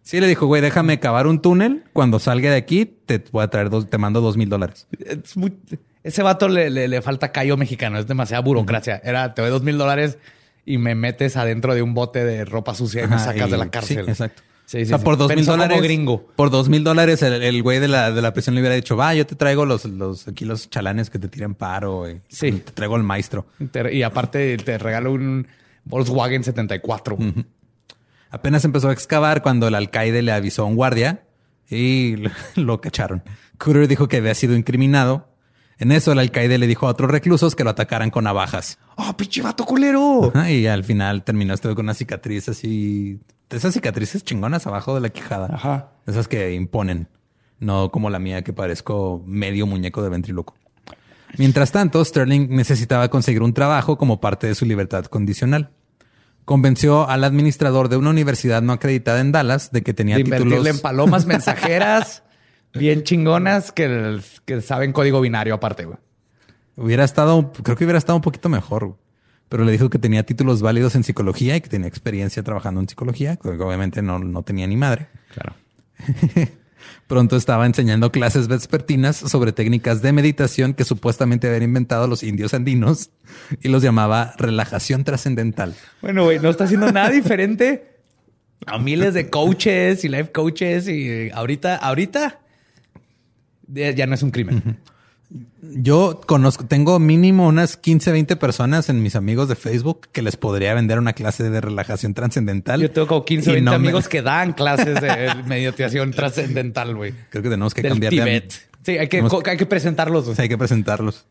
sí, 0.03 0.19
le 0.19 0.27
dijo, 0.27 0.45
güey, 0.45 0.61
déjame 0.61 0.99
cavar 0.99 1.25
un 1.25 1.41
túnel. 1.41 1.83
Cuando 1.93 2.19
salga 2.19 2.51
de 2.51 2.57
aquí, 2.57 2.85
te 2.85 3.23
voy 3.31 3.43
a 3.43 3.47
traer 3.47 3.69
dos, 3.71 3.89
te 3.89 3.97
mando 3.97 4.21
dos 4.21 4.37
mil 4.37 4.47
dólares. 4.47 4.87
Ese 6.03 6.21
vato 6.21 6.47
le, 6.47 6.69
le- 6.69 6.87
le 6.87 7.01
falta 7.01 7.31
callo 7.31 7.57
mexicano. 7.57 7.97
Es 7.97 8.05
demasiada 8.05 8.41
burocracia. 8.41 9.01
Era, 9.03 9.33
te 9.33 9.41
doy 9.41 9.49
dos 9.49 9.63
mil 9.63 9.79
dólares 9.79 10.19
y 10.63 10.77
me 10.77 10.93
metes 10.93 11.37
adentro 11.37 11.73
de 11.73 11.81
un 11.81 11.95
bote 11.95 12.23
de 12.23 12.45
ropa 12.45 12.75
sucia 12.75 13.03
y 13.03 13.07
me 13.07 13.17
sacas 13.17 13.47
y- 13.47 13.51
de 13.51 13.57
la 13.57 13.69
cárcel. 13.71 14.05
Sí, 14.05 14.11
exacto. 14.11 14.43
Sí, 14.65 14.79
sí, 14.79 14.83
o 14.83 14.85
sea, 14.85 14.97
sí. 14.97 15.03
por 15.03 15.17
dos 15.17 15.33
mil 15.35 15.45
dólares. 15.45 15.81
gringo. 15.81 16.27
Por 16.35 16.49
dos 16.49 16.69
mil 16.69 16.83
dólares, 16.83 17.21
el, 17.21 17.61
güey 17.63 17.79
de 17.79 17.87
la, 17.87 18.11
de 18.11 18.21
la 18.21 18.33
prisión 18.33 18.55
le 18.55 18.61
hubiera 18.61 18.75
dicho, 18.75 18.97
va, 18.97 19.13
yo 19.13 19.25
te 19.25 19.35
traigo 19.35 19.65
los, 19.65 19.85
los, 19.85 20.27
aquí 20.27 20.43
los 20.45 20.69
chalanes 20.69 21.09
que 21.09 21.19
te 21.19 21.27
tiran 21.27 21.53
paro. 21.53 22.05
Sí. 22.27 22.51
Te 22.51 22.71
traigo 22.71 22.95
el 22.95 23.03
maestro. 23.03 23.45
Y 23.91 24.01
aparte 24.01 24.57
te 24.57 24.77
regalo 24.77 25.11
un 25.11 25.47
Volkswagen 25.85 26.43
74. 26.43 27.17
Apenas 28.31 28.65
empezó 28.65 28.89
a 28.89 28.93
excavar 28.93 29.41
cuando 29.41 29.67
el 29.67 29.75
alcaide 29.75 30.21
le 30.21 30.31
avisó 30.31 30.63
a 30.63 30.65
un 30.65 30.75
guardia 30.75 31.23
y 31.69 32.15
lo 32.55 32.81
cacharon. 32.81 33.23
Cooter 33.57 33.87
dijo 33.87 34.07
que 34.07 34.17
había 34.17 34.35
sido 34.35 34.55
incriminado. 34.55 35.29
En 35.77 35.91
eso 35.91 36.11
el 36.13 36.19
alcaide 36.19 36.57
le 36.57 36.67
dijo 36.67 36.87
a 36.87 36.91
otros 36.91 37.11
reclusos 37.11 37.55
que 37.55 37.63
lo 37.63 37.69
atacaran 37.69 38.09
con 38.09 38.23
navajas. 38.23 38.79
¡Oh, 38.95 39.15
pinche 39.17 39.41
vato 39.41 39.65
culero! 39.65 40.31
Ajá, 40.33 40.49
Y 40.49 40.67
al 40.67 40.85
final 40.85 41.23
terminó 41.23 41.53
este 41.53 41.67
güey 41.67 41.75
con 41.75 41.85
una 41.85 41.93
cicatriz 41.93 42.47
así, 42.47 43.19
esas 43.49 43.73
cicatrices 43.73 44.23
chingonas 44.23 44.65
abajo 44.67 44.95
de 44.95 45.01
la 45.01 45.09
quijada. 45.09 45.49
Ajá. 45.53 45.91
Esas 46.05 46.27
que 46.27 46.53
imponen. 46.53 47.07
No 47.59 47.89
como 47.91 48.09
la 48.09 48.19
mía 48.19 48.43
que 48.43 48.53
parezco 48.53 49.23
medio 49.25 49.65
muñeco 49.65 50.03
de 50.03 50.09
ventríloco. 50.09 50.55
Mientras 51.37 51.71
tanto, 51.71 52.03
Sterling 52.03 52.49
necesitaba 52.49 53.09
conseguir 53.09 53.41
un 53.41 53.53
trabajo 53.53 53.97
como 53.97 54.19
parte 54.19 54.47
de 54.47 54.55
su 54.55 54.65
libertad 54.65 55.05
condicional. 55.05 55.71
Convenció 56.45 57.09
al 57.09 57.23
administrador 57.23 57.89
de 57.89 57.97
una 57.97 58.11
universidad 58.11 58.61
no 58.61 58.73
acreditada 58.73 59.19
en 59.19 59.31
Dallas 59.31 59.71
de 59.71 59.81
que 59.81 59.93
tenía 59.93 60.17
De 60.17 60.23
títulos 60.23 60.65
en 60.65 60.79
palomas 60.79 61.25
mensajeras 61.25 62.23
bien 62.73 63.03
chingonas 63.03 63.71
que, 63.71 64.19
que 64.45 64.61
saben 64.61 64.93
código 64.93 65.21
binario 65.21 65.55
aparte, 65.55 65.85
güey. 65.85 65.97
Hubiera 66.77 67.03
estado, 67.03 67.51
creo 67.63 67.77
que 67.77 67.85
hubiera 67.85 67.97
estado 67.97 68.17
un 68.17 68.21
poquito 68.21 68.49
mejor. 68.49 68.97
Pero 69.49 69.63
le 69.63 69.71
dijo 69.71 69.89
que 69.89 69.99
tenía 69.99 70.23
títulos 70.23 70.61
válidos 70.61 70.95
en 70.95 71.03
psicología 71.03 71.55
y 71.55 71.61
que 71.61 71.69
tenía 71.69 71.87
experiencia 71.87 72.43
trabajando 72.43 72.81
en 72.81 72.89
psicología, 72.89 73.37
que 73.37 73.49
obviamente 73.49 74.01
no, 74.01 74.19
no 74.19 74.43
tenía 74.43 74.67
ni 74.67 74.75
madre. 74.75 75.07
Claro. 75.33 75.53
Pronto 77.07 77.35
estaba 77.35 77.65
enseñando 77.65 78.11
clases 78.11 78.47
vespertinas 78.47 79.15
sobre 79.15 79.51
técnicas 79.51 80.01
de 80.01 80.11
meditación 80.11 80.73
que 80.73 80.83
supuestamente 80.83 81.47
habían 81.47 81.63
inventado 81.63 82.07
los 82.07 82.23
indios 82.23 82.53
andinos 82.53 83.11
y 83.61 83.69
los 83.69 83.83
llamaba 83.83 84.33
relajación 84.37 85.03
trascendental. 85.03 85.75
Bueno, 86.01 86.23
güey, 86.23 86.39
no 86.39 86.49
está 86.49 86.63
haciendo 86.63 86.91
nada 86.91 87.09
diferente 87.09 87.95
a 88.65 88.79
miles 88.79 89.13
de 89.13 89.29
coaches 89.29 90.03
y 90.03 90.09
life 90.09 90.31
coaches 90.31 90.87
y 90.87 91.29
ahorita, 91.29 91.75
ahorita 91.75 92.39
ya 93.67 93.91
ya 93.91 94.07
no 94.07 94.15
es 94.15 94.23
un 94.23 94.31
crimen. 94.31 94.79
Yo 95.61 96.21
conozco, 96.25 96.65
tengo 96.65 96.99
mínimo 96.99 97.47
unas 97.47 97.75
15, 97.77 98.11
20 98.11 98.35
personas 98.37 98.89
en 98.89 99.01
mis 99.03 99.15
amigos 99.15 99.49
de 99.49 99.55
Facebook 99.55 100.07
que 100.11 100.21
les 100.21 100.37
podría 100.37 100.73
vender 100.73 100.97
una 100.99 101.13
clase 101.13 101.49
de 101.49 101.59
relajación 101.61 102.13
trascendental. 102.13 102.81
Yo 102.81 102.91
tengo 102.91 103.07
como 103.07 103.25
15 103.25 103.49
o 103.49 103.53
Y 103.53 103.55
20 103.55 103.65
no 103.65 103.71
me- 103.71 103.77
amigos 103.77 104.07
que 104.07 104.21
dan 104.21 104.53
clases 104.53 105.01
de 105.01 105.33
meditación 105.47 106.11
trascendental, 106.11 106.95
güey. 106.95 107.13
Creo 107.29 107.43
que 107.43 107.49
tenemos 107.49 107.73
que 107.73 107.81
Del 107.81 107.91
cambiar 107.93 108.13
de- 108.13 108.19
Tíbet. 108.19 108.53
Sí, 108.85 108.91
hay 108.97 109.07
que, 109.09 109.17
Tenemos- 109.17 109.43
hay 109.47 109.57
que 109.57 109.65
presentarlos. 109.65 110.39
Hay 110.39 110.47
que 110.47 110.57
presentarlos. 110.57 111.25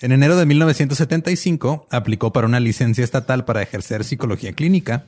En 0.00 0.12
enero 0.12 0.36
de 0.36 0.46
1975 0.46 1.86
aplicó 1.90 2.32
para 2.32 2.46
una 2.46 2.58
licencia 2.60 3.04
estatal 3.04 3.44
para 3.44 3.62
ejercer 3.62 4.02
psicología 4.04 4.52
clínica, 4.52 5.04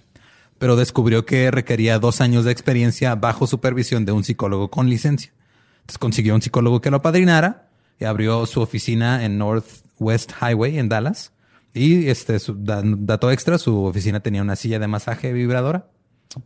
pero 0.59 0.77
descubrió 0.77 1.27
que 1.27 1.51
requería 1.51 1.99
dos 1.99 2.21
años 2.21 2.45
de 2.45 2.53
experiencia 2.53 3.15
bajo 3.17 3.47
supervisión 3.47 4.05
de 4.05 4.13
un 4.13 4.23
psicólogo 4.23 4.71
con 4.71 4.89
licencia. 4.89 5.33
Entonces 5.81 5.99
consiguió 5.99 6.35
un 6.35 6.43
psicólogo 6.43 6.81
que 6.81 6.91
lo 6.91 6.99
apadrinara 6.99 7.69
abrió 8.07 8.47
su 8.47 8.61
oficina 8.61 9.25
en 9.25 9.39
Northwest 9.39 10.33
Highway 10.41 10.79
en 10.79 10.89
Dallas. 10.89 11.33
Y 11.75 12.09
este 12.09 12.39
su 12.39 12.55
da- 12.55 12.83
dato 12.85 13.31
extra, 13.31 13.57
su 13.59 13.85
oficina 13.85 14.21
tenía 14.21 14.43
una 14.43 14.57
silla 14.57 14.79
de 14.79 14.89
masaje 14.89 15.33
vibradora 15.33 15.87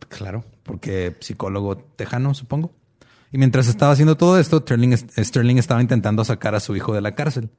Claro. 0.09 0.43
porque 0.63 1.15
psicólogo 1.19 1.77
tejano, 1.77 2.33
supongo. 2.33 2.73
Y 3.31 3.37
mientras 3.37 3.67
estaba 3.67 3.91
haciendo 3.91 4.15
todo 4.15 4.39
esto, 4.39 4.59
Sterling, 4.59 4.95
Sterling 4.97 5.57
estaba 5.57 5.81
intentando 5.81 6.23
sacar 6.23 6.55
a 6.55 6.59
su 6.61 6.75
hijo 6.77 6.93
de 6.93 7.01
la 7.01 7.13
cárcel. 7.15 7.49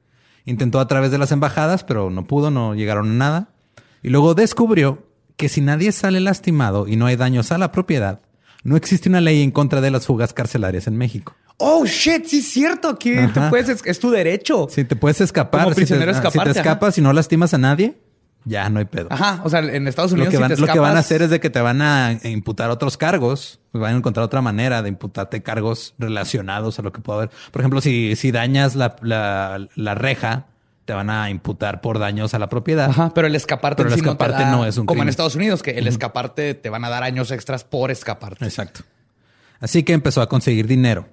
Intentó 0.45 0.79
a 0.79 0.87
través 0.87 1.11
de 1.11 1.19
las 1.19 1.31
embajadas, 1.31 1.83
pero 1.83 2.09
no 2.09 2.25
pudo, 2.25 2.49
no 2.49 2.73
llegaron 2.73 3.11
a 3.11 3.13
nada. 3.13 3.49
Y 4.01 4.09
luego 4.09 4.33
descubrió 4.33 5.05
que 5.37 5.47
si 5.49 5.61
nadie 5.61 5.91
sale 5.91 6.19
lastimado 6.21 6.87
y 6.87 6.95
no 6.95 7.05
hay 7.05 7.15
daños 7.17 7.51
a 7.51 7.57
la 7.59 7.71
propiedad, 7.71 8.21
no 8.63 8.77
existe 8.77 9.09
una 9.09 9.21
ley 9.21 9.41
en 9.43 9.51
contra 9.51 9.79
de 9.79 9.91
las 9.91 10.05
fugas 10.07 10.33
carcelarias 10.33 10.87
en 10.87 10.97
México. 10.97 11.35
Oh, 11.61 11.85
shit, 11.85 12.25
sí 12.25 12.39
es 12.39 12.47
cierto 12.51 12.97
que 12.97 13.27
tú 13.33 13.39
Ajá. 13.41 13.49
puedes, 13.49 13.67
es, 13.69 13.81
es 13.85 13.99
tu 13.99 14.09
derecho. 14.09 14.67
Si 14.71 14.85
te 14.85 14.95
puedes 14.95 15.19
escapar, 15.21 15.63
Como 15.63 15.75
si 15.75 15.81
te- 15.85 15.87
si 15.87 16.49
escapas 16.49 16.97
y 16.97 17.01
no 17.01 17.11
lastimas 17.13 17.53
a 17.53 17.57
nadie, 17.57 17.97
ya 18.45 18.69
no 18.69 18.79
hay 18.79 18.85
pedo. 18.85 19.07
Ajá, 19.11 19.41
o 19.43 19.49
sea, 19.49 19.59
en 19.59 19.85
Estados 19.87 20.11
Lo 20.13 20.23
Unidos 20.23 20.33
si 20.55 20.61
lo 20.61 20.67
que 20.67 20.79
van 20.79 20.95
a 20.95 20.99
hacer 21.01 21.21
es 21.21 21.29
de 21.29 21.41
que 21.41 21.49
te 21.49 21.59
van 21.59 21.81
a 21.81 22.13
imputar 22.23 22.69
otros 22.69 22.95
cargos. 22.95 23.59
pues 23.73 23.81
Van 23.81 23.93
a 23.93 23.97
encontrar 23.97 24.23
otra 24.25 24.41
manera 24.41 24.81
de 24.81 24.87
imputarte 24.89 25.43
cargos 25.43 25.93
relacionados 25.99 26.79
a 26.79 26.81
lo 26.81 26.93
que 26.93 27.01
pueda 27.01 27.19
haber. 27.19 27.31
Por 27.51 27.61
ejemplo, 27.61 27.81
si, 27.81 28.15
si 28.15 28.31
dañas 28.31 28.75
la, 28.75 28.95
la, 29.01 29.67
la 29.75 29.95
reja, 29.95 30.45
te 30.85 30.93
van 30.93 31.09
a 31.09 31.29
imputar 31.29 31.81
por 31.81 31.99
daños 31.99 32.33
a 32.33 32.39
la 32.39 32.47
propiedad. 32.47 32.89
Ajá, 32.89 33.11
pero 33.13 33.27
el 33.27 33.35
escaparte, 33.35 33.83
Pero 33.83 33.89
el 33.93 33.99
sí 33.99 34.01
no 34.05 34.11
escaparte 34.13 34.43
da- 34.43 34.51
no 34.51 34.65
es 34.65 34.77
un 34.77 34.85
como 34.85 35.03
en. 35.03 35.09
Estados 35.09 35.35
Unidos, 35.35 35.61
que 35.61 35.71
el 35.71 35.87
escaparte 35.87 36.53
te 36.53 36.69
van 36.69 36.85
a 36.85 36.89
dar 36.89 37.03
años 37.03 37.31
extras 37.31 37.65
por 37.65 37.91
escaparte. 37.91 38.45
Exacto. 38.45 38.81
Así 39.59 39.83
que 39.83 39.91
empezó 39.91 40.21
a 40.21 40.29
conseguir 40.29 40.65
dinero. 40.65 41.05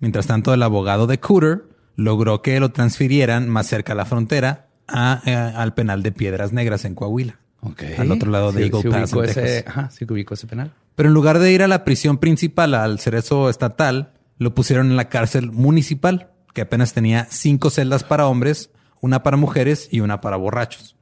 Mientras 0.00 0.26
tanto, 0.26 0.54
el 0.54 0.62
abogado 0.62 1.06
de 1.06 1.18
Cooter 1.20 1.64
logró 1.96 2.42
que 2.42 2.60
lo 2.60 2.70
transfirieran 2.70 3.48
más 3.48 3.66
cerca 3.66 3.92
a 3.92 3.96
la 3.96 4.04
frontera 4.04 4.66
a, 4.86 5.20
eh, 5.26 5.34
al 5.34 5.74
penal 5.74 6.02
de 6.02 6.12
Piedras 6.12 6.52
Negras 6.52 6.84
en 6.84 6.94
Coahuila. 6.94 7.38
Ok. 7.60 7.82
Al 7.98 8.12
otro 8.12 8.30
lado 8.30 8.52
de 8.52 8.62
Sí, 8.62 8.64
Eagle 8.68 8.82
sí 8.82 8.88
Pass, 8.88 9.12
en 9.12 9.24
ese, 9.24 9.34
Texas. 9.42 9.64
ajá, 9.66 9.90
sí 9.90 10.06
que 10.06 10.12
ubico 10.12 10.34
ese 10.34 10.46
penal. 10.46 10.72
Pero 10.94 11.08
en 11.08 11.14
lugar 11.14 11.38
de 11.40 11.52
ir 11.52 11.62
a 11.62 11.68
la 11.68 11.84
prisión 11.84 12.18
principal 12.18 12.74
al 12.74 13.00
cerezo 13.00 13.50
estatal, 13.50 14.12
lo 14.38 14.54
pusieron 14.54 14.90
en 14.90 14.96
la 14.96 15.08
cárcel 15.08 15.50
municipal, 15.50 16.30
que 16.54 16.60
apenas 16.62 16.92
tenía 16.92 17.26
cinco 17.30 17.70
celdas 17.70 18.04
para 18.04 18.26
hombres, 18.28 18.70
una 19.00 19.22
para 19.24 19.36
mujeres 19.36 19.88
y 19.90 20.00
una 20.00 20.20
para 20.20 20.36
borrachos. 20.36 20.96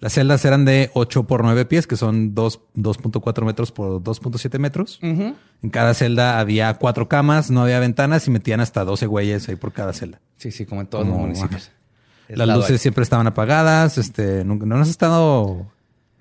Las 0.00 0.14
celdas 0.14 0.42
eran 0.46 0.64
de 0.64 0.90
8 0.94 1.24
por 1.24 1.44
9 1.44 1.66
pies, 1.66 1.86
que 1.86 1.96
son 1.96 2.34
2 2.34 2.60
2.4 2.74 3.44
metros 3.44 3.70
por 3.70 4.02
2.7 4.02 4.58
metros. 4.58 4.98
En 5.02 5.36
cada 5.70 5.92
celda 5.94 6.40
había 6.40 6.72
cuatro 6.74 7.06
camas, 7.08 7.50
no 7.50 7.62
había 7.62 7.78
ventanas 7.80 8.26
y 8.26 8.30
metían 8.30 8.60
hasta 8.60 8.84
12 8.84 9.06
güeyes 9.06 9.46
ahí 9.50 9.56
por 9.56 9.72
cada 9.72 9.92
celda. 9.92 10.20
Sí, 10.38 10.50
sí, 10.52 10.64
como 10.64 10.80
en 10.80 10.86
todos 10.86 11.04
Como, 11.04 11.16
los 11.18 11.26
municipios. 11.26 11.70
Las 12.28 12.48
luces 12.48 12.80
siempre 12.80 13.02
estaban 13.02 13.26
apagadas. 13.26 13.98
Este, 13.98 14.42
nunca- 14.44 14.64
no 14.64 14.76
has 14.78 14.88
estado 14.88 15.66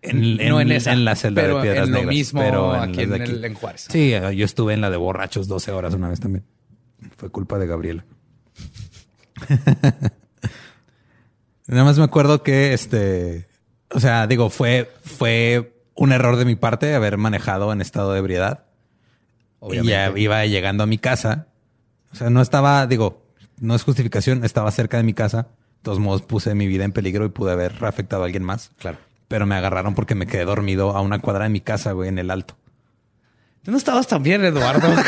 en, 0.01 0.35
No 0.49 0.59
en 0.59 0.71
esa, 0.73 0.93
la 0.95 1.15
celda 1.15 1.41
pero 1.41 1.55
de 1.57 1.61
piedras 1.63 1.85
en 1.87 1.91
lo 1.93 1.97
negras, 1.99 2.15
mismo 2.15 2.41
pero 2.41 2.73
aquí 2.73 3.01
en 3.03 3.13
el- 3.13 3.45
en 3.45 3.53
Juárez. 3.53 3.85
Sí, 3.89 4.11
yo 4.35 4.43
estuve 4.45 4.73
en 4.73 4.81
la 4.81 4.89
de 4.89 4.97
borrachos 4.97 5.47
12 5.47 5.71
horas 5.71 5.93
una 5.93 6.09
vez 6.09 6.19
también. 6.19 6.43
Fue 7.15 7.29
culpa 7.29 7.57
de 7.59 7.67
Gabriela. 7.67 8.03
Nada 11.67 11.83
más 11.83 11.97
me 11.97 12.03
acuerdo 12.03 12.41
que 12.43 12.73
este, 12.73 13.47
o 13.91 13.99
sea, 13.99 14.27
digo, 14.27 14.49
fue, 14.49 14.91
fue 15.03 15.73
un 15.95 16.11
error 16.11 16.37
de 16.37 16.45
mi 16.45 16.55
parte 16.55 16.93
haber 16.93 17.17
manejado 17.17 17.73
en 17.73 17.81
estado 17.81 18.13
de 18.13 18.19
ebriedad. 18.19 18.65
Y 19.69 19.83
ya 19.85 20.11
iba 20.17 20.45
llegando 20.45 20.83
a 20.83 20.87
mi 20.87 20.97
casa. 20.97 21.47
O 22.13 22.15
sea, 22.15 22.29
no 22.29 22.41
estaba, 22.41 22.87
digo, 22.87 23.23
no 23.59 23.75
es 23.75 23.83
justificación, 23.83 24.45
estaba 24.45 24.71
cerca 24.71 24.97
de 24.97 25.03
mi 25.03 25.13
casa. 25.13 25.43
De 25.43 25.83
todos 25.83 25.99
modos, 25.99 26.21
puse 26.21 26.55
mi 26.55 26.67
vida 26.67 26.85
en 26.85 26.91
peligro 26.91 27.25
y 27.25 27.29
pude 27.29 27.51
haber 27.51 27.83
afectado 27.83 28.23
a 28.23 28.25
alguien 28.25 28.43
más. 28.43 28.71
Claro. 28.79 28.97
Pero 29.27 29.45
me 29.45 29.55
agarraron 29.55 29.95
porque 29.95 30.15
me 30.15 30.27
quedé 30.27 30.45
dormido 30.45 30.95
a 30.95 31.01
una 31.01 31.19
cuadra 31.19 31.43
de 31.43 31.49
mi 31.49 31.61
casa, 31.61 31.91
güey, 31.91 32.09
en 32.09 32.19
el 32.19 32.31
alto. 32.31 32.55
No 33.69 33.77
estabas 33.77 34.07
tan 34.07 34.23
bien, 34.23 34.43
Eduardo. 34.43 34.87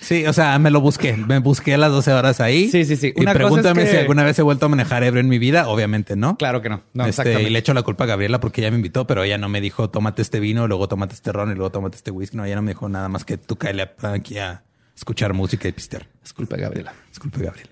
Sí, 0.00 0.24
o 0.26 0.32
sea, 0.32 0.58
me 0.60 0.70
lo 0.70 0.80
busqué. 0.80 1.16
Me 1.16 1.40
busqué 1.40 1.76
las 1.76 1.90
12 1.90 2.12
horas 2.12 2.40
ahí. 2.40 2.70
Sí, 2.70 2.84
sí, 2.84 2.94
sí. 2.96 3.12
Y 3.16 3.20
Una 3.22 3.32
pregúntame 3.34 3.82
es 3.82 3.88
que- 3.88 3.94
si 3.96 4.00
alguna 4.00 4.22
vez 4.22 4.38
he 4.38 4.42
vuelto 4.42 4.66
a 4.66 4.68
manejar 4.68 5.02
ebrio 5.02 5.20
en 5.20 5.28
mi 5.28 5.38
vida. 5.40 5.66
Obviamente 5.68 6.14
no. 6.14 6.36
claro 6.36 6.62
que 6.62 6.68
no. 6.68 6.82
No, 6.94 7.04
Este, 7.04 7.42
y 7.42 7.50
le 7.50 7.58
echo 7.58 7.74
la 7.74 7.82
culpa 7.82 8.04
a 8.04 8.06
Gabriela 8.06 8.38
porque 8.38 8.60
ella 8.60 8.70
me 8.70 8.76
invitó, 8.76 9.06
pero 9.08 9.24
ella 9.24 9.38
no 9.38 9.48
me 9.48 9.60
dijo 9.60 9.90
tómate 9.90 10.22
este 10.22 10.38
vino, 10.38 10.68
luego 10.68 10.86
tómate 10.86 11.14
este 11.14 11.32
ron 11.32 11.50
y 11.50 11.54
luego 11.54 11.70
tómate 11.70 11.96
este 11.96 12.12
whisky. 12.12 12.36
No, 12.36 12.44
ella 12.44 12.54
no 12.56 12.62
me 12.62 12.70
dijo 12.72 12.88
nada 12.88 13.08
más 13.08 13.24
que 13.24 13.38
tú 13.38 13.56
cáele 13.56 13.90
aquí 14.02 14.38
a 14.38 14.62
escuchar 14.96 15.32
música 15.34 15.66
y 15.66 15.72
pistear. 15.72 16.06
Disculpa, 16.22 16.56
Gabriela. 16.56 16.94
Disculpe, 17.08 17.42
Gabriela. 17.42 17.70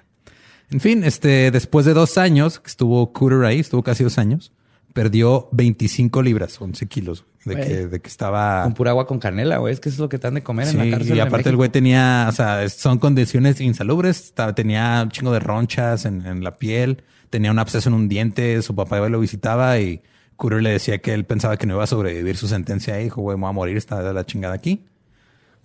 En 0.72 0.80
fin, 0.80 1.04
este, 1.04 1.50
después 1.52 1.86
de 1.86 1.94
dos 1.94 2.18
años 2.18 2.58
que 2.58 2.68
estuvo 2.68 3.12
Cooter 3.12 3.44
ahí, 3.44 3.60
estuvo 3.60 3.82
casi 3.84 4.02
dos 4.02 4.18
años, 4.18 4.52
perdió 4.92 5.48
25 5.52 6.22
libras, 6.22 6.60
11 6.60 6.86
kilos, 6.86 7.24
de 7.44 7.56
que, 7.56 7.86
de 7.86 8.00
que 8.00 8.08
estaba... 8.08 8.62
Con 8.64 8.74
pura 8.74 8.90
agua 8.90 9.06
con 9.06 9.18
canela, 9.18 9.58
güey. 9.58 9.72
Es 9.72 9.80
que 9.80 9.88
eso 9.88 9.96
es 9.96 10.00
lo 10.00 10.08
que 10.08 10.18
te 10.18 10.26
han 10.26 10.34
de 10.34 10.42
comer 10.42 10.66
Sí, 10.66 10.76
en 10.78 10.90
la 10.90 10.96
cárcel. 10.98 11.16
y 11.16 11.20
aparte 11.20 11.48
el 11.48 11.56
güey 11.56 11.70
tenía, 11.70 12.26
o 12.28 12.32
sea, 12.32 12.68
son 12.68 12.98
condiciones 12.98 13.60
insalubres. 13.60 14.20
Estaba- 14.24 14.54
tenía 14.54 15.00
un 15.02 15.10
chingo 15.10 15.32
de 15.32 15.40
ronchas 15.40 16.04
en, 16.04 16.26
en 16.26 16.42
la 16.44 16.56
piel, 16.58 17.02
tenía 17.30 17.50
un 17.50 17.58
absceso 17.58 17.88
en 17.88 17.94
un 17.94 18.08
diente, 18.08 18.60
su 18.62 18.74
papá 18.74 18.98
lo 19.08 19.20
visitaba 19.20 19.78
y 19.78 20.02
Cooter 20.36 20.62
le 20.62 20.70
decía 20.70 20.98
que 20.98 21.12
él 21.14 21.24
pensaba 21.24 21.56
que 21.56 21.66
no 21.66 21.74
iba 21.74 21.84
a 21.84 21.86
sobrevivir 21.86 22.36
su 22.36 22.48
sentencia 22.48 22.98
y 23.00 23.04
dijo, 23.04 23.20
güey, 23.22 23.36
me 23.36 23.42
voy 23.42 23.50
a 23.50 23.52
morir, 23.52 23.76
está 23.76 24.02
de 24.02 24.12
la 24.12 24.24
chingada 24.26 24.54
aquí. 24.54 24.84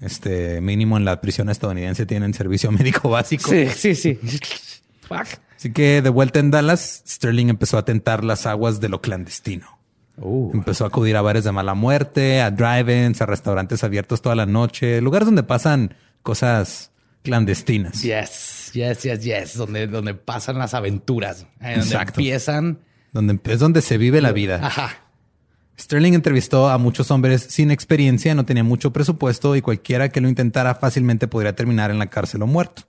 Este, 0.01 0.59
mínimo 0.61 0.97
en 0.97 1.05
la 1.05 1.21
prisión 1.21 1.49
estadounidense 1.49 2.05
tienen 2.05 2.33
servicio 2.33 2.71
médico 2.73 3.09
básico. 3.09 3.49
Sí, 3.49 3.67
sí, 3.69 3.95
sí. 3.95 4.19
Fuck. 5.07 5.39
Así 5.55 5.71
que 5.71 6.01
de 6.01 6.09
vuelta 6.09 6.39
en 6.39 6.51
Dallas, 6.51 7.03
Sterling 7.07 7.47
empezó 7.47 7.77
a 7.77 7.85
tentar 7.85 8.23
las 8.23 8.45
aguas 8.45 8.79
de 8.79 8.89
lo 8.89 9.01
clandestino. 9.01 9.79
Uh. 10.17 10.51
Empezó 10.53 10.85
a 10.85 10.87
acudir 10.87 11.17
a 11.17 11.21
bares 11.21 11.43
de 11.43 11.51
mala 11.51 11.73
muerte, 11.73 12.41
a 12.41 12.51
drive-ins, 12.51 13.21
a 13.21 13.25
restaurantes 13.25 13.83
abiertos 13.83 14.21
toda 14.21 14.35
la 14.35 14.45
noche, 14.45 15.01
lugares 15.01 15.25
donde 15.25 15.43
pasan 15.43 15.95
cosas 16.23 16.91
clandestinas. 17.23 18.01
Yes, 18.01 18.71
yes, 18.73 19.03
yes, 19.03 19.23
yes. 19.23 19.57
Donde, 19.57 19.87
donde 19.87 20.13
pasan 20.13 20.57
las 20.57 20.73
aventuras. 20.73 21.47
Donde 21.59 21.75
Exacto. 21.75 22.19
empiezan. 22.19 22.79
Donde 23.11 23.39
es 23.45 23.59
donde 23.59 23.81
se 23.81 23.97
vive 23.97 24.21
la 24.21 24.31
vida. 24.31 24.59
Ajá. 24.61 24.91
Sterling 25.77 26.13
entrevistó 26.13 26.69
a 26.69 26.77
muchos 26.77 27.11
hombres 27.11 27.45
sin 27.49 27.69
experiencia, 27.69 28.33
no 28.33 28.45
tenía 28.45 28.63
mucho 28.63 28.93
presupuesto 28.93 29.55
y 29.55 29.61
cualquiera 29.61 30.09
que 30.09 30.21
lo 30.21 30.29
intentara 30.29 30.75
fácilmente 30.75 31.27
podría 31.27 31.55
terminar 31.55 31.91
en 31.91 31.99
la 31.99 32.07
cárcel 32.07 32.43
o 32.43 32.47
muerto. 32.47 32.83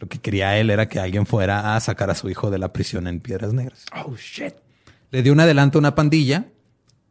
Lo 0.00 0.08
que 0.08 0.18
quería 0.18 0.56
él 0.58 0.70
era 0.70 0.88
que 0.88 0.98
alguien 0.98 1.26
fuera 1.26 1.76
a 1.76 1.80
sacar 1.80 2.10
a 2.10 2.14
su 2.14 2.28
hijo 2.30 2.50
de 2.50 2.58
la 2.58 2.72
prisión 2.72 3.06
en 3.06 3.20
Piedras 3.20 3.52
Negras. 3.52 3.84
Oh, 4.04 4.16
shit. 4.16 4.54
Le 5.10 5.22
dio 5.22 5.32
un 5.32 5.40
adelanto 5.40 5.78
a 5.78 5.80
una 5.80 5.94
pandilla 5.94 6.46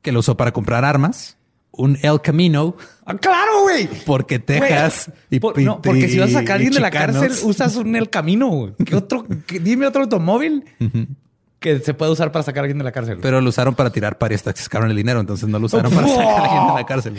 que 0.02 0.12
lo 0.12 0.20
usó 0.22 0.36
para 0.36 0.52
comprar 0.52 0.84
armas, 0.86 1.38
un 1.72 1.98
El 2.02 2.20
Camino, 2.22 2.76
Ah, 3.06 3.16
claro, 3.16 3.62
güey. 3.64 3.88
porque 4.06 4.40
Texas 4.40 5.12
Güey, 5.30 5.40
por- 5.40 5.62
no, 5.62 5.82
porque 5.82 6.10
si 6.10 6.18
vas 6.18 6.30
a 6.32 6.40
sacar 6.40 6.52
a 6.52 6.56
alguien 6.56 6.74
de 6.74 6.80
la 6.80 6.90
cárcel, 6.92 7.32
usas 7.44 7.76
un 7.76 7.96
El 7.96 8.10
Camino. 8.10 8.74
¿Qué 8.84 8.96
otro? 8.96 9.26
qué- 9.46 9.60
dime 9.60 9.86
otro 9.86 10.02
automóvil 10.04 10.66
que 11.60 11.80
se 11.80 11.94
puede 11.94 12.12
usar 12.12 12.32
para 12.32 12.42
sacar 12.44 12.62
a 12.62 12.64
alguien 12.64 12.78
de 12.80 12.84
la 12.86 12.92
cárcel. 12.92 13.20
Pero 13.22 13.40
lo 13.42 13.50
usaron 13.50 13.76
para 13.76 13.92
tirar 13.92 14.18
pari 14.18 14.34
hasta 14.36 14.52
que 14.54 14.62
sacaron 14.62 14.90
el 14.90 14.96
dinero, 14.98 15.20
entonces 15.20 15.48
no 15.48 15.60
lo 15.60 15.68
usaron 15.68 15.92
para 15.94 16.08
sacar 16.08 16.26
a 16.28 16.44
alguien 16.46 16.68
de 16.68 16.74
la 16.82 16.86
cárcel. 16.88 17.14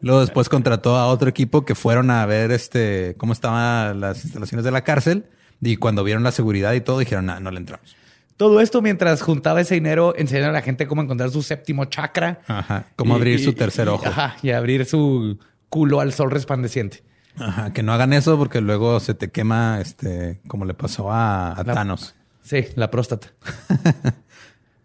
Luego 0.00 0.20
después 0.20 0.48
contrató 0.48 0.96
a 0.96 1.06
otro 1.06 1.28
equipo 1.28 1.64
que 1.64 1.74
fueron 1.74 2.10
a 2.10 2.24
ver 2.26 2.50
este 2.52 3.14
cómo 3.18 3.32
estaban 3.32 4.00
las 4.00 4.24
instalaciones 4.24 4.64
de 4.64 4.70
la 4.70 4.82
cárcel 4.84 5.26
y 5.60 5.76
cuando 5.76 6.04
vieron 6.04 6.22
la 6.22 6.32
seguridad 6.32 6.72
y 6.74 6.80
todo 6.80 6.98
dijeron, 6.98 7.26
"Nah, 7.26 7.40
no 7.40 7.50
le 7.50 7.58
entramos." 7.58 7.96
Todo 8.36 8.60
esto 8.60 8.80
mientras 8.82 9.20
juntaba 9.22 9.60
ese 9.60 9.74
dinero, 9.74 10.14
enseñando 10.16 10.50
a 10.50 10.52
la 10.52 10.62
gente 10.62 10.86
cómo 10.86 11.02
encontrar 11.02 11.30
su 11.30 11.42
séptimo 11.42 11.86
chakra. 11.86 12.40
Ajá, 12.46 12.86
cómo 12.94 13.14
Y- 13.14 13.16
abrir 13.16 13.40
y- 13.40 13.44
su 13.44 13.52
tercer 13.52 13.86
y- 13.86 13.90
ojo. 13.90 14.06
Ajá, 14.06 14.36
y 14.42 14.50
abrir 14.52 14.84
su 14.86 15.38
culo 15.68 16.00
al 16.00 16.12
sol 16.12 16.30
resplandeciente. 16.30 17.02
Ajá, 17.36 17.72
que 17.72 17.82
no 17.82 17.92
hagan 17.92 18.12
eso 18.12 18.36
porque 18.38 18.60
luego 18.60 19.00
se 19.00 19.14
te 19.14 19.30
quema 19.30 19.80
este 19.80 20.40
como 20.48 20.64
le 20.64 20.74
pasó 20.74 21.10
a, 21.12 21.52
a 21.52 21.64
La- 21.64 21.74
Thanos. 21.74 22.14
Sí, 22.42 22.66
la 22.76 22.90
próstata. 22.90 23.28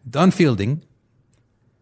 Don 0.04 0.32
Fielding 0.32 0.84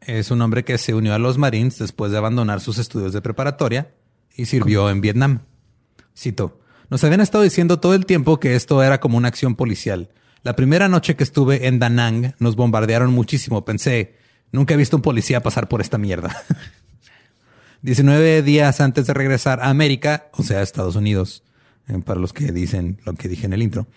es 0.02 0.32
un 0.32 0.42
hombre 0.42 0.64
que 0.64 0.78
se 0.78 0.94
unió 0.94 1.14
a 1.14 1.20
los 1.20 1.38
Marines 1.38 1.78
después 1.78 2.12
de 2.12 2.18
abandonar 2.18 2.60
sus 2.60 2.78
estudios 2.78 3.14
de 3.14 3.22
preparatoria 3.22 3.94
y 4.36 4.46
sirvió 4.46 4.90
en 4.90 5.02
Vietnam. 5.02 5.42
Cito, 6.18 6.60
nos 6.90 7.04
habían 7.04 7.22
estado 7.22 7.44
diciendo 7.44 7.80
todo 7.80 7.94
el 7.94 8.06
tiempo 8.06 8.40
que 8.40 8.56
esto 8.56 8.82
era 8.84 9.00
como 9.00 9.18
una 9.18 9.28
acción 9.28 9.56
policial. 9.56 10.10
La 10.44 10.56
primera 10.56 10.88
noche 10.88 11.16
que 11.16 11.24
estuve 11.24 11.68
en 11.68 11.80
Da 11.80 11.90
Nang 11.90 12.34
nos 12.40 12.56
bombardearon 12.56 13.14
muchísimo. 13.14 13.64
Pensé, 13.64 14.16
nunca 14.52 14.74
he 14.74 14.78
visto 14.78 14.98
un 14.98 15.04
policía 15.04 15.44
pasar 15.44 15.70
por 15.70 15.82
esta 15.82 15.98
mierda. 15.98 16.36
19 17.84 18.42
días 18.42 18.82
antes 18.82 19.08
de 19.08 19.14
regresar 19.14 19.60
a 19.62 19.70
América, 19.70 20.30
o 20.34 20.44
sea, 20.44 20.60
a 20.60 20.64
Estados 20.64 20.96
Unidos, 20.96 21.44
eh, 21.88 22.00
para 22.04 22.20
los 22.20 22.34
que 22.34 22.52
dicen 22.52 23.00
lo 23.06 23.14
que 23.14 23.28
dije 23.28 23.46
en 23.46 23.54
el 23.54 23.62
intro, 23.62 23.88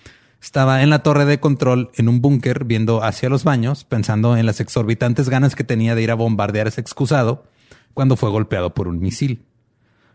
estaba 0.44 0.82
en 0.82 0.90
la 0.90 0.98
torre 0.98 1.24
de 1.24 1.40
control 1.40 1.90
en 1.94 2.06
un 2.06 2.20
búnker 2.20 2.64
viendo 2.64 3.02
hacia 3.02 3.30
los 3.30 3.44
baños, 3.44 3.84
pensando 3.84 4.36
en 4.36 4.44
las 4.44 4.60
exorbitantes 4.60 5.30
ganas 5.30 5.56
que 5.56 5.64
tenía 5.64 5.94
de 5.94 6.02
ir 6.02 6.10
a 6.10 6.14
bombardear 6.14 6.66
ese 6.66 6.82
excusado 6.82 7.44
cuando 7.94 8.14
fue 8.14 8.28
golpeado 8.28 8.74
por 8.74 8.86
un 8.86 9.00
misil. 9.00 9.46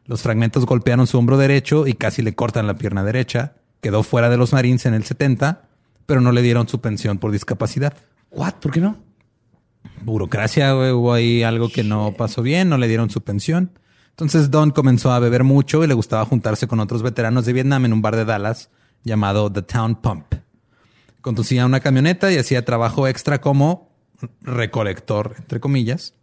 Los 0.05 0.21
fragmentos 0.21 0.67
golpearon 0.67 1.07
su 1.07 1.17
hombro 1.17 1.39
derecho 1.39 1.87
y 1.87 1.93
casi 1.93 2.21
le 2.21 2.35
cortan 2.35 2.67
la 2.67 2.75
pierna 2.75 3.03
derecha. 3.03 3.53
Quedó 3.81 4.03
fuera 4.03 4.29
de 4.29 4.37
los 4.37 4.53
Marines 4.53 4.85
en 4.85 4.93
el 4.93 5.03
70, 5.03 5.63
pero 6.05 6.21
no 6.21 6.31
le 6.31 6.43
dieron 6.43 6.67
su 6.67 6.79
pensión 6.79 7.17
por 7.17 7.31
discapacidad 7.31 7.95
What? 8.29 8.55
¿Por 8.61 8.71
qué 8.71 8.81
no? 8.81 8.97
burocracia, 10.03 10.73
güey, 10.73 10.91
hubo 10.91 11.11
ahí 11.11 11.41
algo 11.41 11.69
que 11.69 11.83
no 11.83 12.13
pasó 12.15 12.43
bien, 12.43 12.69
no 12.69 12.77
le 12.77 12.87
dieron 12.87 13.09
su 13.09 13.21
pensión. 13.21 13.71
Entonces 14.11 14.51
Don 14.51 14.69
comenzó 14.69 15.11
a 15.11 15.17
beber 15.17 15.43
mucho 15.43 15.83
y 15.83 15.87
le 15.87 15.95
gustaba 15.95 16.23
juntarse 16.25 16.67
con 16.67 16.79
otros 16.79 17.01
veteranos 17.01 17.47
de 17.47 17.53
Vietnam 17.53 17.85
en 17.85 17.93
un 17.93 18.03
bar 18.03 18.15
de 18.15 18.25
Dallas 18.25 18.69
llamado 19.03 19.51
The 19.51 19.62
Town 19.62 19.95
Pump. 19.95 20.33
Conducía 21.21 21.65
una 21.65 21.79
camioneta 21.79 22.31
y 22.31 22.38
hacía 22.38 22.65
trabajo 22.65 23.07
extra 23.07 23.41
como 23.41 23.89
recolector, 24.41 25.35
entre 25.38 25.59
comillas, 25.59 26.13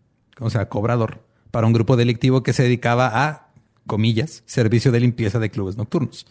o 0.41 0.51
sea, 0.51 0.69
cobrador, 0.69 1.25
para 1.51 1.67
un 1.67 1.73
grupo 1.73 1.97
delictivo 1.97 2.43
que 2.43 2.53
se 2.53 2.63
dedicaba 2.63 3.27
a, 3.27 3.49
comillas, 3.87 4.43
servicio 4.47 4.93
de 4.93 5.01
limpieza 5.01 5.39
de 5.39 5.51
clubes 5.51 5.77
nocturnos. 5.77 6.27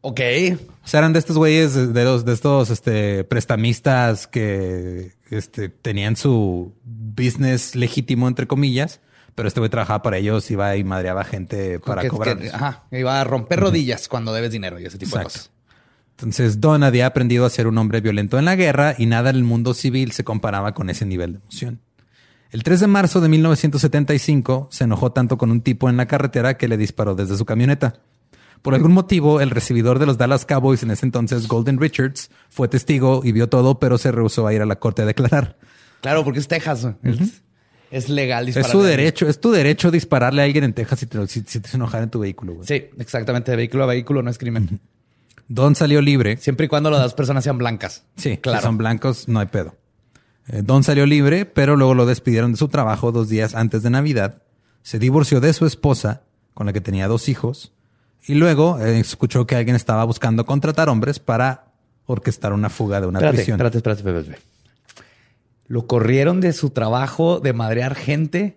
Ok. 0.00 0.20
O 0.84 0.88
sea, 0.88 0.98
eran 0.98 1.12
de 1.12 1.18
estos 1.18 1.36
güeyes, 1.36 1.92
de 1.92 2.04
los, 2.04 2.24
de 2.24 2.32
estos 2.32 2.70
este, 2.70 3.24
prestamistas 3.24 4.26
que 4.26 5.12
este, 5.30 5.68
tenían 5.68 6.16
su 6.16 6.72
business 6.84 7.74
legítimo, 7.74 8.28
entre 8.28 8.46
comillas, 8.46 9.00
pero 9.38 9.46
este 9.46 9.60
güey 9.60 9.70
trabajaba 9.70 10.02
para 10.02 10.16
ellos, 10.16 10.50
iba 10.50 10.74
y 10.76 10.82
madreaba 10.82 11.22
gente 11.22 11.78
para 11.78 12.02
Que- 12.02 12.08
cobrar. 12.08 12.36
que- 12.38 12.50
ajá. 12.50 12.82
Iba 12.90 13.20
a 13.20 13.22
romper 13.22 13.60
rodillas 13.60 14.08
cuando 14.08 14.32
debes 14.32 14.50
dinero 14.50 14.80
y 14.80 14.84
ese 14.86 14.98
tipo 14.98 15.16
de 15.16 15.22
cosas. 15.22 15.52
Entonces, 16.16 16.60
Don 16.60 16.82
había 16.82 17.06
aprendido 17.06 17.46
a 17.46 17.50
ser 17.50 17.68
un 17.68 17.78
hombre 17.78 18.00
violento 18.00 18.36
en 18.40 18.46
la 18.46 18.56
guerra 18.56 18.96
y 18.98 19.06
nada 19.06 19.30
en 19.30 19.36
el 19.36 19.44
mundo 19.44 19.74
civil 19.74 20.10
se 20.10 20.24
comparaba 20.24 20.74
con 20.74 20.90
ese 20.90 21.06
nivel 21.06 21.34
de 21.34 21.38
emoción. 21.38 21.80
El 22.50 22.64
3 22.64 22.80
de 22.80 22.88
marzo 22.88 23.20
de 23.20 23.28
1975 23.28 24.66
se 24.72 24.82
enojó 24.84 25.12
tanto 25.12 25.38
con 25.38 25.52
un 25.52 25.60
tipo 25.60 25.88
en 25.88 25.96
la 25.96 26.06
carretera 26.06 26.56
que 26.56 26.66
le 26.66 26.76
disparó 26.76 27.14
desde 27.14 27.36
su 27.36 27.44
camioneta. 27.44 28.00
Por 28.62 28.74
algún 28.74 28.92
motivo, 28.92 29.40
el 29.40 29.50
recibidor 29.50 30.00
de 30.00 30.06
los 30.06 30.18
Dallas 30.18 30.44
Cowboys 30.44 30.82
en 30.82 30.90
ese 30.90 31.06
entonces, 31.06 31.46
Golden 31.46 31.78
Richards, 31.78 32.30
fue 32.50 32.66
testigo 32.66 33.20
y 33.22 33.30
vio 33.30 33.48
todo, 33.48 33.78
pero 33.78 33.98
se 33.98 34.10
rehusó 34.10 34.48
a 34.48 34.52
ir 34.52 34.60
a 34.62 34.66
la 34.66 34.80
corte 34.80 35.02
a 35.02 35.06
declarar. 35.06 35.56
Claro, 36.00 36.24
porque 36.24 36.40
es 36.40 36.48
Texas. 36.48 36.88
Es 37.90 38.08
legal 38.08 38.48
Es 38.48 38.54
disparar. 38.54 38.70
su 38.70 38.82
derecho, 38.82 39.28
es 39.28 39.40
tu 39.40 39.50
derecho 39.50 39.90
dispararle 39.90 40.42
a 40.42 40.44
alguien 40.44 40.64
en 40.64 40.72
Texas 40.74 40.98
si 41.00 41.06
te, 41.06 41.26
si, 41.28 41.42
si 41.46 41.60
te 41.60 41.70
enojar 41.74 42.02
en 42.02 42.10
tu 42.10 42.20
vehículo. 42.20 42.54
güey. 42.54 42.66
Sí, 42.66 42.86
exactamente. 42.98 43.50
De 43.50 43.56
vehículo 43.56 43.84
a 43.84 43.86
vehículo 43.86 44.22
no 44.22 44.30
es 44.30 44.38
crimen. 44.38 44.80
Don 45.48 45.74
salió 45.74 46.02
libre. 46.02 46.36
Siempre 46.36 46.66
y 46.66 46.68
cuando 46.68 46.90
las 46.90 47.00
dos 47.00 47.14
personas 47.14 47.42
sean 47.44 47.56
blancas. 47.58 48.04
Sí, 48.16 48.36
claro. 48.36 48.40
claro. 48.42 48.60
son 48.62 48.76
blancos, 48.78 49.28
no 49.28 49.40
hay 49.40 49.46
pedo. 49.46 49.74
Eh, 50.48 50.62
Don 50.62 50.82
salió 50.84 51.06
libre, 51.06 51.46
pero 51.46 51.76
luego 51.76 51.94
lo 51.94 52.04
despidieron 52.06 52.52
de 52.52 52.58
su 52.58 52.68
trabajo 52.68 53.12
dos 53.12 53.28
días 53.28 53.54
antes 53.54 53.82
de 53.82 53.90
Navidad. 53.90 54.42
Se 54.82 54.98
divorció 54.98 55.40
de 55.40 55.52
su 55.54 55.64
esposa, 55.66 56.22
con 56.54 56.66
la 56.66 56.72
que 56.72 56.80
tenía 56.80 57.08
dos 57.08 57.28
hijos, 57.28 57.72
y 58.26 58.34
luego 58.34 58.78
eh, 58.80 58.98
escuchó 59.00 59.46
que 59.46 59.56
alguien 59.56 59.76
estaba 59.76 60.04
buscando 60.04 60.44
contratar 60.44 60.88
hombres 60.90 61.18
para 61.18 61.66
orquestar 62.06 62.52
una 62.52 62.68
fuga 62.70 63.00
de 63.00 63.06
una 63.06 63.18
Espérate, 63.18 63.36
prisión. 63.36 63.54
espérate, 63.56 63.78
espérate, 63.78 64.00
espérate, 64.00 64.20
espérate. 64.20 64.46
Lo 65.68 65.86
corrieron 65.86 66.40
de 66.40 66.52
su 66.52 66.70
trabajo 66.70 67.40
de 67.40 67.52
madrear 67.52 67.94
gente 67.94 68.56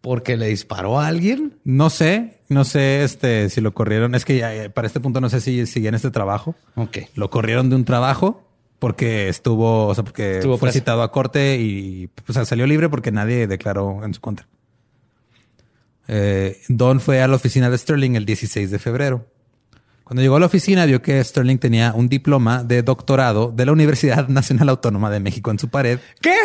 porque 0.00 0.36
le 0.36 0.48
disparó 0.48 1.00
a 1.00 1.06
alguien. 1.06 1.54
No 1.64 1.88
sé, 1.88 2.40
no 2.48 2.64
sé 2.64 3.04
este, 3.04 3.48
si 3.48 3.60
lo 3.60 3.72
corrieron. 3.72 4.14
Es 4.14 4.24
que 4.24 4.36
ya, 4.36 4.54
eh, 4.54 4.68
para 4.68 4.86
este 4.86 5.00
punto 5.00 5.20
no 5.20 5.30
sé 5.30 5.40
si 5.40 5.64
sigue 5.66 5.88
en 5.88 5.94
este 5.94 6.10
trabajo. 6.10 6.56
Ok. 6.74 6.98
Lo 7.14 7.30
corrieron 7.30 7.70
de 7.70 7.76
un 7.76 7.84
trabajo 7.84 8.42
porque 8.80 9.28
estuvo, 9.28 9.86
o 9.86 9.94
sea, 9.94 10.02
porque 10.02 10.38
Estuvo 10.38 10.58
fue 10.58 10.66
preso. 10.66 10.80
citado 10.80 11.02
a 11.02 11.12
corte 11.12 11.60
y 11.60 12.10
o 12.26 12.32
sea, 12.32 12.44
salió 12.44 12.66
libre 12.66 12.88
porque 12.88 13.12
nadie 13.12 13.46
declaró 13.46 14.04
en 14.04 14.12
su 14.12 14.20
contra. 14.20 14.48
Eh, 16.08 16.60
Don 16.68 17.00
fue 17.00 17.22
a 17.22 17.28
la 17.28 17.36
oficina 17.36 17.70
de 17.70 17.78
Sterling 17.78 18.16
el 18.16 18.26
16 18.26 18.72
de 18.72 18.78
febrero. 18.80 19.26
Cuando 20.12 20.20
llegó 20.20 20.36
a 20.36 20.40
la 20.40 20.44
oficina 20.44 20.84
vio 20.84 21.00
que 21.00 21.24
Sterling 21.24 21.56
tenía 21.56 21.94
un 21.94 22.06
diploma 22.06 22.64
de 22.64 22.82
doctorado 22.82 23.50
de 23.50 23.64
la 23.64 23.72
Universidad 23.72 24.28
Nacional 24.28 24.68
Autónoma 24.68 25.08
de 25.08 25.20
México 25.20 25.50
en 25.50 25.58
su 25.58 25.70
pared, 25.70 26.00
¿Qué? 26.20 26.36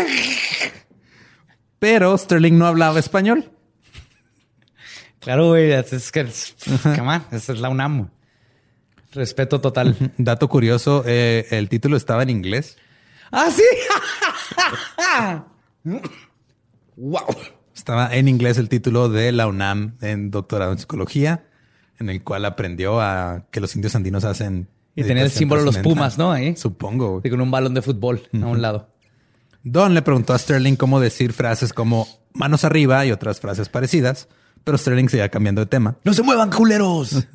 pero 1.77 2.17
Sterling 2.17 2.58
no 2.58 2.65
hablaba 2.65 2.97
español. 2.97 3.51
Claro, 5.19 5.49
güey. 5.49 5.73
Es, 5.73 6.13
que, 6.13 6.21
esa 6.21 7.25
es 7.30 7.60
la 7.60 7.67
UNAM. 7.67 8.10
Respeto 9.12 9.60
total. 9.60 10.13
Dato 10.17 10.47
curioso, 10.47 11.03
eh, 11.06 11.47
el 11.49 11.67
título 11.67 11.97
estaba 11.97 12.23
en 12.23 12.30
inglés. 12.30 12.77
¡Ah, 13.34 13.49
sí! 13.51 13.65
¡Wow! 16.95 17.36
Estaba 17.75 18.15
en 18.15 18.30
inglés 18.30 18.60
el 18.60 18.69
título 18.69 19.10
de 19.10 19.34
la 19.34 19.45
UNAM 19.45 19.97
en 19.99 20.32
doctorado 20.32 20.71
en 20.71 20.80
psicología, 20.80 21.47
en 22.00 22.10
el 22.10 22.24
cual 22.24 22.46
aprendió 22.46 23.02
a 23.02 23.46
que 23.52 23.60
los 23.60 23.76
indios 23.76 23.96
andinos 23.96 24.24
hacen. 24.24 24.68
Y 24.96 25.04
tenía 25.04 25.24
el 25.24 25.32
símbolo 25.32 25.62
de 25.62 25.66
los. 25.68 25.78
Pumas, 25.78 26.18
¿no? 26.18 26.32
Ahí. 26.32 26.56
Supongo. 26.56 27.22
Y 27.24 27.30
con 27.30 27.42
un 27.42 27.52
balón 27.52 27.74
de 27.74 27.82
fútbol 27.82 28.28
a 28.34 28.46
un 28.46 28.62
lado. 28.62 28.90
Don 29.64 29.94
le 29.94 30.02
preguntó 30.02 30.34
a 30.34 30.38
Sterling 30.38 30.76
cómo 30.76 31.00
decir 31.00 31.34
frases 31.34 31.74
como 31.74 32.08
manos 32.34 32.64
arriba 32.64 33.06
y 33.06 33.12
otras 33.12 33.40
frases 33.40 33.70
parecidas, 33.70 34.28
pero 34.64 34.78
Sterling 34.78 35.10
seguía 35.10 35.30
cambiando 35.30 35.62
de 35.62 35.66
tema. 35.66 35.98
¡No 36.04 36.14
se 36.14 36.24
muevan, 36.24 36.50
culeros! 36.50 37.14
es 37.14 37.26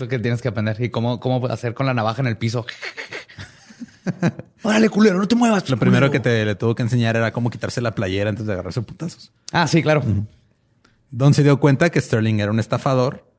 lo 0.00 0.08
que 0.08 0.18
tienes 0.18 0.42
que 0.42 0.48
aprender. 0.48 0.76
Y 0.80 0.90
cómo, 0.90 1.18
cómo 1.18 1.46
hacer 1.46 1.74
con 1.74 1.86
la 1.86 1.94
navaja 1.94 2.20
en 2.20 2.28
el 2.28 2.36
piso. 2.36 2.66
¡Órale, 4.62 4.88
culero! 4.90 5.18
¡No 5.18 5.26
te 5.26 5.34
muevas! 5.34 5.68
Lo 5.70 5.78
primero 5.78 6.10
que 6.10 6.20
te 6.20 6.44
le 6.44 6.54
tuvo 6.54 6.74
que 6.74 6.82
enseñar 6.82 7.16
era 7.16 7.32
cómo 7.32 7.50
quitarse 7.50 7.80
la 7.80 7.94
playera 7.94 8.30
antes 8.30 8.46
de 8.46 8.52
agarrarse 8.52 8.82
putazos. 8.82 9.32
Ah, 9.52 9.66
sí, 9.66 9.82
claro. 9.82 10.02
Don 11.10 11.34
se 11.34 11.42
dio 11.42 11.58
cuenta 11.58 11.90
que 11.90 12.00
Sterling 12.00 12.40
era 12.40 12.50
un 12.50 12.60
estafador 12.60 13.31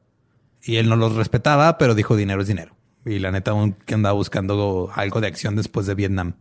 y 0.64 0.78
él 0.78 0.90
no 0.90 0.96
los 0.96 1.16
respetaba, 1.16 1.78
pero 1.78 1.94
dijo 1.96 2.16
dinero 2.16 2.42
es 2.42 2.48
dinero. 2.48 2.76
Y 3.06 3.20
la 3.20 3.32
neta, 3.32 3.52
aún 3.52 3.74
que 3.86 3.94
andaba 3.96 4.14
buscando 4.14 4.90
algo 4.96 5.20
de 5.22 5.28
acción 5.28 5.56
después 5.56 5.86
de 5.86 5.94
Vietnam. 5.96 6.34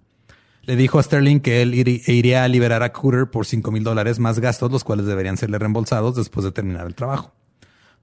Le 0.62 0.76
dijo 0.76 1.00
a 1.00 1.02
Sterling 1.02 1.40
que 1.40 1.60
él 1.60 1.74
iría 1.74 2.44
a 2.44 2.48
liberar 2.48 2.84
a 2.84 2.92
Cooter 2.92 3.28
por 3.28 3.46
5 3.46 3.72
mil 3.72 3.82
dólares 3.82 4.20
más 4.20 4.38
gastos, 4.38 4.70
los 4.70 4.84
cuales 4.84 5.06
deberían 5.06 5.36
serle 5.36 5.58
reembolsados 5.58 6.14
después 6.14 6.44
de 6.44 6.52
terminar 6.52 6.86
el 6.86 6.94
trabajo. 6.94 7.32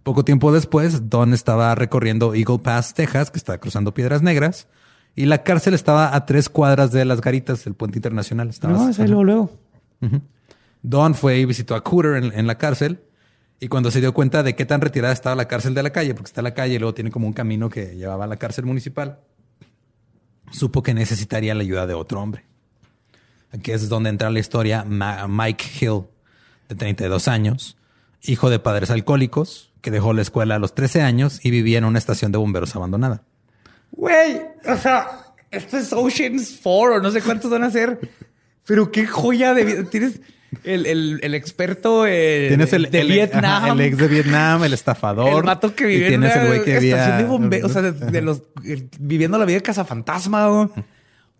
Poco 0.03 0.25
tiempo 0.25 0.51
después, 0.51 1.09
Don 1.09 1.33
estaba 1.33 1.73
recorriendo 1.75 2.35
Eagle 2.35 2.59
Pass, 2.59 2.93
Texas, 2.93 3.31
que 3.31 3.37
está 3.37 3.57
cruzando 3.59 3.93
Piedras 3.93 4.21
Negras, 4.21 4.67
y 5.15 5.25
la 5.25 5.43
cárcel 5.43 5.73
estaba 5.73 6.13
a 6.13 6.25
tres 6.25 6.49
cuadras 6.49 6.91
de 6.91 7.05
las 7.05 7.21
garitas 7.21 7.63
del 7.63 7.75
puente 7.75 7.97
internacional. 7.97 8.49
Estaba- 8.49 8.73
No, 8.73 8.89
es 8.89 8.99
ahí 8.99 9.07
luego, 9.07 9.23
luego. 9.23 9.51
Don 10.81 11.15
fue 11.15 11.39
y 11.39 11.45
visitó 11.45 11.75
a 11.75 11.83
Cooter 11.83 12.15
en, 12.23 12.37
en 12.37 12.47
la 12.47 12.57
cárcel. 12.57 13.01
Y 13.59 13.67
cuando 13.67 13.91
se 13.91 13.99
dio 13.99 14.13
cuenta 14.13 14.41
de 14.41 14.55
qué 14.55 14.65
tan 14.65 14.81
retirada 14.81 15.13
estaba 15.13 15.35
la 15.35 15.47
cárcel 15.47 15.73
de 15.73 15.83
la 15.83 15.89
calle, 15.89 16.13
porque 16.13 16.29
está 16.29 16.41
la 16.41 16.53
calle 16.53 16.75
y 16.75 16.79
luego 16.79 16.93
tiene 16.93 17.11
como 17.11 17.27
un 17.27 17.33
camino 17.33 17.69
que 17.69 17.95
llevaba 17.95 18.23
a 18.23 18.27
la 18.27 18.37
cárcel 18.37 18.65
municipal, 18.65 19.19
supo 20.51 20.81
que 20.81 20.93
necesitaría 20.93 21.53
la 21.53 21.61
ayuda 21.61 21.85
de 21.85 21.93
otro 21.93 22.21
hombre. 22.21 22.45
Aquí 23.51 23.71
es 23.71 23.89
donde 23.89 24.09
entra 24.09 24.29
la 24.29 24.39
historia 24.39 24.85
Mike 24.85 25.65
Hill, 25.81 26.03
de 26.69 26.75
32 26.75 27.27
años, 27.27 27.77
hijo 28.21 28.49
de 28.49 28.59
padres 28.59 28.91
alcohólicos, 28.91 29.73
que 29.81 29.91
dejó 29.91 30.13
la 30.13 30.21
escuela 30.21 30.55
a 30.55 30.59
los 30.59 30.75
13 30.75 31.01
años 31.01 31.43
y 31.43 31.51
vivía 31.51 31.79
en 31.79 31.85
una 31.85 31.99
estación 31.99 32.31
de 32.31 32.37
bomberos 32.37 32.75
abandonada. 32.75 33.23
Güey, 33.91 34.41
o 34.67 34.77
sea, 34.77 35.33
esto 35.51 35.77
es 35.77 35.91
Oceans 35.91 36.59
4 36.61 36.95
o 36.95 36.99
no 37.01 37.11
sé 37.11 37.21
cuántos 37.21 37.49
van 37.49 37.63
a 37.63 37.71
ser. 37.71 37.99
Pero 38.65 38.91
qué 38.91 39.07
joya 39.07 39.53
de 39.53 39.63
vida. 39.65 39.83
Tienes 39.85 40.21
el, 40.63 40.85
el- 40.85 41.19
el 41.23 41.33
experto 41.35 42.05
eh, 42.07 42.45
Tienes 42.49 42.73
el, 42.73 42.89
de 42.89 43.01
el- 43.01 43.07
Vietnam. 43.07 43.45
ajá, 43.45 43.71
el 43.73 43.81
ex 43.81 43.97
de 43.97 44.07
Vietnam, 44.07 44.63
el 44.63 44.73
estafador. 44.73 45.37
El 45.37 45.43
vato 45.43 45.75
que 45.75 45.85
vive 45.85 46.13
en 46.13 46.23
el 46.23 46.47
güey 46.47 46.63
que 46.63 46.73
estación 46.77 46.99
había- 47.01 47.17
de 47.17 47.23
bomberos, 47.25 47.69
o 47.69 47.73
sea, 47.73 47.81
de, 47.81 47.91
de 47.91 48.21
los 48.21 48.41
el- 48.65 48.89
viviendo 48.99 49.37
la 49.37 49.45
vida 49.45 49.57
de 49.57 49.63
cazafantasma. 49.63 50.47
güey. 50.49 50.69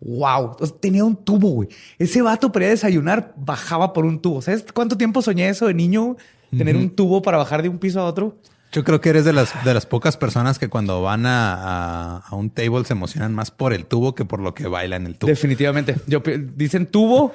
Wow, 0.02 0.56
O 0.58 0.66
sea, 0.66 0.76
tenía 0.80 1.04
un 1.04 1.14
tubo, 1.14 1.50
güey. 1.50 1.68
Ese 1.98 2.22
vato 2.22 2.50
para 2.50 2.64
ir 2.64 2.68
a 2.68 2.70
desayunar 2.70 3.34
bajaba 3.36 3.92
por 3.92 4.06
un 4.06 4.20
tubo. 4.22 4.40
¿Sabes 4.40 4.64
cuánto 4.72 4.96
tiempo 4.96 5.20
soñé 5.20 5.48
eso 5.48 5.66
de 5.66 5.74
niño? 5.74 6.16
Tener 6.56 6.74
un 6.74 6.90
tubo 6.90 7.20
para 7.22 7.36
bajar 7.38 7.62
de 7.62 7.68
un 7.68 7.78
piso 7.78 8.00
a 8.00 8.04
otro. 8.04 8.38
Yo 8.72 8.84
creo 8.84 9.00
que 9.00 9.08
eres 9.08 9.24
de 9.24 9.32
las, 9.32 9.64
de 9.64 9.74
las 9.74 9.84
pocas 9.86 10.16
personas 10.16 10.58
que 10.60 10.68
cuando 10.68 11.02
van 11.02 11.26
a, 11.26 11.54
a- 11.54 12.16
a 12.18 12.34
un 12.36 12.50
table 12.50 12.84
se 12.84 12.92
emocionan 12.92 13.34
más 13.34 13.50
por 13.50 13.72
el 13.72 13.84
tubo 13.86 14.14
que 14.14 14.24
por 14.24 14.38
lo 14.40 14.54
que 14.54 14.68
baila 14.68 14.94
en 14.96 15.06
el 15.06 15.16
tubo. 15.16 15.28
Definitivamente. 15.28 15.96
Yo 16.06 16.22
dicen 16.54 16.86
tubo 16.86 17.34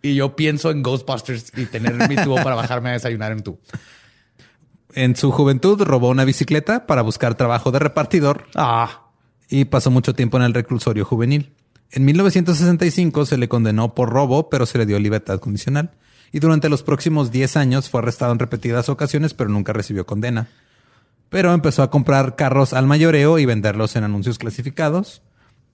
y 0.00 0.14
yo 0.14 0.36
pienso 0.36 0.70
en 0.70 0.82
Ghostbusters 0.84 1.52
y 1.56 1.66
tener 1.66 2.08
mi 2.08 2.14
tubo 2.16 2.36
para 2.36 2.54
bajarme 2.54 2.90
a 2.90 2.92
desayunar 2.92 3.32
en 3.32 3.42
tubo. 3.42 3.58
En 4.94 5.16
su 5.16 5.30
juventud 5.32 5.80
robó 5.82 6.08
una 6.08 6.24
bicicleta 6.24 6.86
para 6.86 7.02
buscar 7.02 7.34
trabajo 7.36 7.70
de 7.72 7.78
repartidor 7.78 8.46
Ah, 8.54 9.02
y 9.48 9.64
pasó 9.64 9.90
mucho 9.90 10.14
tiempo 10.14 10.36
en 10.36 10.44
el 10.44 10.54
reclusorio 10.54 11.04
juvenil. 11.04 11.52
En 11.92 12.04
1965 12.04 13.26
se 13.26 13.36
le 13.38 13.48
condenó 13.48 13.94
por 13.94 14.10
robo, 14.10 14.48
pero 14.50 14.66
se 14.66 14.78
le 14.78 14.86
dio 14.86 14.98
libertad 15.00 15.40
condicional. 15.40 15.90
Y 16.32 16.38
durante 16.38 16.68
los 16.68 16.82
próximos 16.82 17.30
10 17.30 17.56
años 17.56 17.90
fue 17.90 18.00
arrestado 18.00 18.32
en 18.32 18.38
repetidas 18.38 18.88
ocasiones, 18.88 19.34
pero 19.34 19.50
nunca 19.50 19.72
recibió 19.72 20.06
condena. 20.06 20.48
Pero 21.28 21.52
empezó 21.52 21.82
a 21.82 21.90
comprar 21.90 22.36
carros 22.36 22.72
al 22.72 22.86
mayoreo 22.86 23.38
y 23.38 23.46
venderlos 23.46 23.96
en 23.96 24.04
anuncios 24.04 24.38
clasificados. 24.38 25.22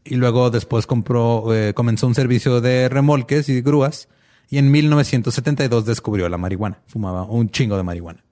Y 0.05 0.17
luego 0.17 0.51
después 0.51 0.87
compró, 0.87 1.53
eh, 1.55 1.75
comenzó 1.75 2.07
un 2.07 2.15
servicio 2.15 2.61
de 2.61 2.89
remolques 2.89 3.49
y 3.49 3.61
grúas. 3.61 4.09
Y 4.49 4.59
en 4.59 4.71
1972 4.71 5.85
descubrió 5.85 6.29
la 6.29 6.39
marihuana. 6.39 6.79
Fumaba 6.87 7.25
un 7.25 7.51
chingo 7.51 7.77
de 7.77 7.83
marihuana. 7.83 8.23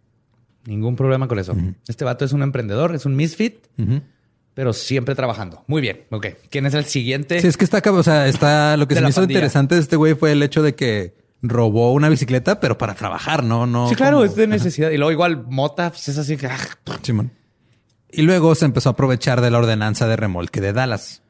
ningún 0.66 0.96
problema 0.96 1.28
con 1.28 1.38
eso. 1.38 1.54
Este 1.88 2.04
vato 2.04 2.24
es 2.24 2.32
un 2.32 2.42
emprendedor, 2.42 2.94
es 2.94 3.04
un 3.04 3.16
misfit, 3.16 3.66
pero 4.54 4.72
siempre 4.72 5.14
trabajando. 5.14 5.64
Muy 5.66 5.82
bien. 5.82 6.04
Ok. 6.10 6.26
¿Quién 6.50 6.64
es 6.66 6.74
el 6.74 6.84
siguiente? 6.84 7.40
Sí, 7.40 7.48
es 7.48 7.56
que 7.56 7.64
está, 7.64 7.82
o 7.90 8.02
sea, 8.02 8.28
está, 8.28 8.76
lo 8.76 8.86
que 8.86 8.94
se 8.94 9.00
me 9.02 9.08
hizo 9.08 9.20
pandilla. 9.20 9.40
interesante 9.40 9.74
de 9.74 9.80
este 9.80 9.96
güey 9.96 10.14
fue 10.14 10.32
el 10.32 10.42
hecho 10.42 10.62
de 10.62 10.74
que 10.74 11.23
robó 11.46 11.92
una 11.92 12.08
bicicleta, 12.08 12.58
pero 12.58 12.78
para 12.78 12.94
trabajar, 12.94 13.44
¿no? 13.44 13.66
no 13.66 13.88
Sí, 13.88 13.94
claro, 13.94 14.16
como- 14.16 14.24
es 14.24 14.34
de 14.34 14.46
necesidad. 14.46 14.90
Y 14.90 14.96
luego 14.96 15.12
igual 15.12 15.44
mota, 15.48 15.90
pues 15.90 16.08
es 16.08 16.18
así 16.18 16.36
que... 16.36 16.46
ah, 16.46 16.58
Simón. 17.02 17.30
Y 18.10 18.22
luego 18.22 18.54
se 18.54 18.64
empezó 18.64 18.88
a 18.88 18.92
aprovechar 18.92 19.40
de 19.40 19.50
la 19.50 19.58
ordenanza 19.58 20.06
de 20.06 20.16
remolque 20.16 20.60
de 20.60 20.72
Dallas. 20.72 21.22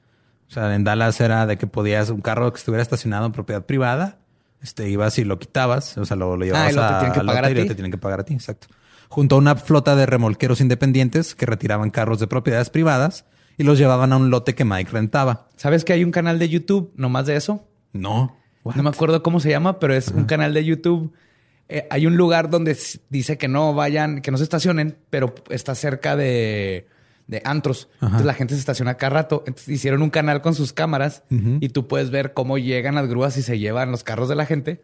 O 0.49 0.53
sea, 0.53 0.75
en 0.75 0.85
Dallas 0.85 1.21
era 1.21 1.47
de 1.47 1.59
que 1.59 1.67
podías 1.67 2.11
un 2.11 2.21
carro 2.21 2.53
que 2.53 2.59
estuviera 2.59 2.83
estacionado 2.83 3.27
en 3.27 3.33
propiedad 3.33 3.65
privada, 3.65 4.19
este 4.63 4.89
ibas 4.89 5.19
y 5.19 5.25
lo 5.25 5.39
quitabas, 5.39 5.97
o 5.99 6.05
sea, 6.05 6.17
lo, 6.17 6.37
lo 6.37 6.45
llevabas 6.45 6.69
Ah, 6.69 6.71
y 6.71 6.75
luego 6.75 6.89
te 6.89 6.95
a, 6.95 6.99
tienen 7.01 7.13
que 7.15 7.27
pagar 7.27 7.43
lote 7.45 7.47
a 7.47 7.51
y 7.59 7.63
ti. 7.63 7.69
te 7.69 7.75
tienen 7.75 7.91
que 7.91 7.99
pagar 7.99 8.21
a 8.21 8.25
ti, 8.25 8.35
exacto. 8.35 8.69
Junto 9.09 9.35
a 9.35 9.39
una 9.39 9.57
flota 9.57 9.97
de 9.97 10.07
remolqueros 10.07 10.61
independientes 10.61 11.35
que 11.35 11.47
retiraban 11.47 11.91
carros 11.91 12.19
de 12.21 12.27
propiedades 12.27 12.71
privadas 12.71 13.25
y 13.57 13.63
los 13.65 13.79
llevaban 13.79 14.13
a 14.13 14.17
un 14.17 14.31
lote 14.31 14.55
que 14.55 14.65
Mike 14.65 14.91
rentaba. 14.93 15.49
¿Sabes 15.57 15.85
que 15.85 15.93
hay 15.93 16.05
un 16.05 16.11
canal 16.11 16.39
de 16.39 16.49
YouTube 16.49 16.93
nomás 16.97 17.27
de 17.27 17.37
eso? 17.37 17.67
No. 17.93 18.37
What? 18.65 18.75
No 18.77 18.83
me 18.83 18.91
acuerdo 18.91 19.23
cómo 19.23 19.39
se 19.41 19.51
llama, 19.51 19.79
pero 19.79 19.95
es 19.95 20.09
un 20.09 20.25
canal 20.25 20.53
de 20.55 20.65
YouTube. 20.65 21.13
Eh, 21.69 21.87
hay 21.91 22.07
un 22.07 22.17
lugar 22.17 22.51
donde 22.51 22.77
dice 23.09 23.39
que 23.39 23.49
no 23.49 23.75
vayan, 23.75 24.21
que 24.21 24.31
no 24.31 24.39
se 24.39 24.45
estacionen, 24.45 24.97
pero 25.11 25.35
está 25.51 25.75
cerca 25.75 26.17
de, 26.17 26.89
de 27.27 27.43
antros. 27.45 27.89
Entonces 28.01 28.27
la 28.27 28.35
gente 28.35 28.55
se 28.55 28.61
estaciona 28.61 28.95
cada 28.95 29.11
rato. 29.11 29.45
Entonces 29.47 29.69
hicieron 29.69 30.03
un 30.03 30.11
canal 30.11 30.43
con 30.43 30.55
sus 30.55 30.73
cámaras 30.73 31.23
y 31.31 31.69
tú 31.71 31.89
puedes 31.89 32.11
ver 32.11 32.33
cómo 32.33 32.59
llegan 32.59 32.95
las 32.95 33.09
grúas 33.09 33.37
y 33.37 33.43
se 33.43 33.59
llevan 33.59 33.91
los 33.91 34.05
carros 34.05 34.29
de 34.29 34.35
la 34.35 34.47
gente. 34.47 34.83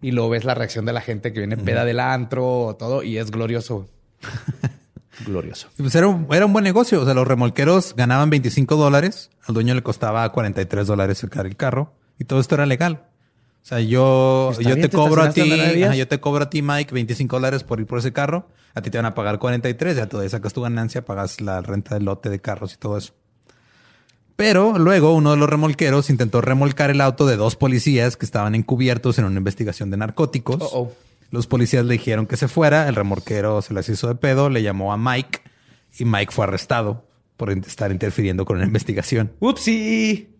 Y 0.00 0.10
luego 0.10 0.30
ves 0.30 0.44
la 0.44 0.54
reacción 0.54 0.84
de 0.84 0.92
la 0.92 1.00
gente 1.00 1.32
que 1.32 1.38
viene 1.38 1.56
peda 1.56 1.84
del 1.84 2.00
antro, 2.00 2.76
todo, 2.78 3.02
y 3.02 3.18
es 3.18 3.30
glorioso. 3.30 3.88
glorioso. 5.26 5.68
Pues 5.76 5.94
era 5.94 6.08
un, 6.08 6.26
era 6.32 6.44
un 6.46 6.52
buen 6.52 6.64
negocio. 6.64 7.00
O 7.00 7.04
sea, 7.04 7.14
los 7.14 7.26
remolqueros 7.26 7.94
ganaban 7.94 8.28
25 8.30 8.76
dólares. 8.76 9.30
Al 9.46 9.54
dueño 9.54 9.74
le 9.74 9.82
costaba 9.82 10.30
43 10.32 10.86
dólares 10.86 11.18
sacar 11.18 11.46
el 11.46 11.56
carro. 11.56 11.94
Y 12.18 12.24
todo 12.24 12.40
esto 12.40 12.56
era 12.56 12.66
legal. 12.66 13.04
O 13.62 13.64
sea, 13.64 13.80
yo, 13.80 14.52
yo 14.60 14.74
te 14.74 14.88
te 14.88 14.90
cobro 14.90 15.22
a 15.22 15.30
ti, 15.30 15.82
ajá, 15.84 15.94
yo 15.94 16.08
te 16.08 16.20
cobro 16.20 16.44
a 16.44 16.50
ti, 16.50 16.62
Mike, 16.62 16.92
25 16.92 17.36
dólares 17.36 17.62
por 17.62 17.78
ir 17.78 17.86
por 17.86 18.00
ese 18.00 18.12
carro. 18.12 18.48
A 18.74 18.82
ti 18.82 18.90
te 18.90 18.98
van 18.98 19.06
a 19.06 19.14
pagar 19.14 19.38
43, 19.38 19.96
ya 19.96 20.08
ahí 20.18 20.28
sacas 20.28 20.52
tu 20.52 20.62
ganancia, 20.62 21.04
pagas 21.04 21.40
la 21.40 21.60
renta 21.60 21.94
del 21.94 22.04
lote 22.04 22.28
de 22.28 22.40
carros 22.40 22.74
y 22.74 22.76
todo 22.76 22.98
eso. 22.98 23.12
Pero 24.34 24.78
luego 24.78 25.14
uno 25.14 25.30
de 25.30 25.36
los 25.36 25.48
remolqueros 25.48 26.10
intentó 26.10 26.40
remolcar 26.40 26.90
el 26.90 27.00
auto 27.00 27.26
de 27.26 27.36
dos 27.36 27.54
policías 27.54 28.16
que 28.16 28.24
estaban 28.24 28.56
encubiertos 28.56 29.18
en 29.18 29.26
una 29.26 29.36
investigación 29.36 29.90
de 29.90 29.98
narcóticos. 29.98 30.56
Oh, 30.60 30.70
oh. 30.72 30.92
Los 31.30 31.46
policías 31.46 31.84
le 31.84 31.92
dijeron 31.92 32.26
que 32.26 32.36
se 32.36 32.48
fuera, 32.48 32.88
el 32.88 32.96
remolquero 32.96 33.62
se 33.62 33.72
las 33.74 33.88
hizo 33.88 34.08
de 34.08 34.16
pedo, 34.16 34.50
le 34.50 34.62
llamó 34.62 34.92
a 34.92 34.96
Mike 34.96 35.40
y 35.98 36.04
Mike 36.04 36.32
fue 36.32 36.44
arrestado 36.44 37.06
por 37.36 37.50
estar 37.50 37.92
interfiriendo 37.92 38.44
con 38.44 38.56
una 38.56 38.66
investigación. 38.66 39.32
¡Upsi! 39.38 40.31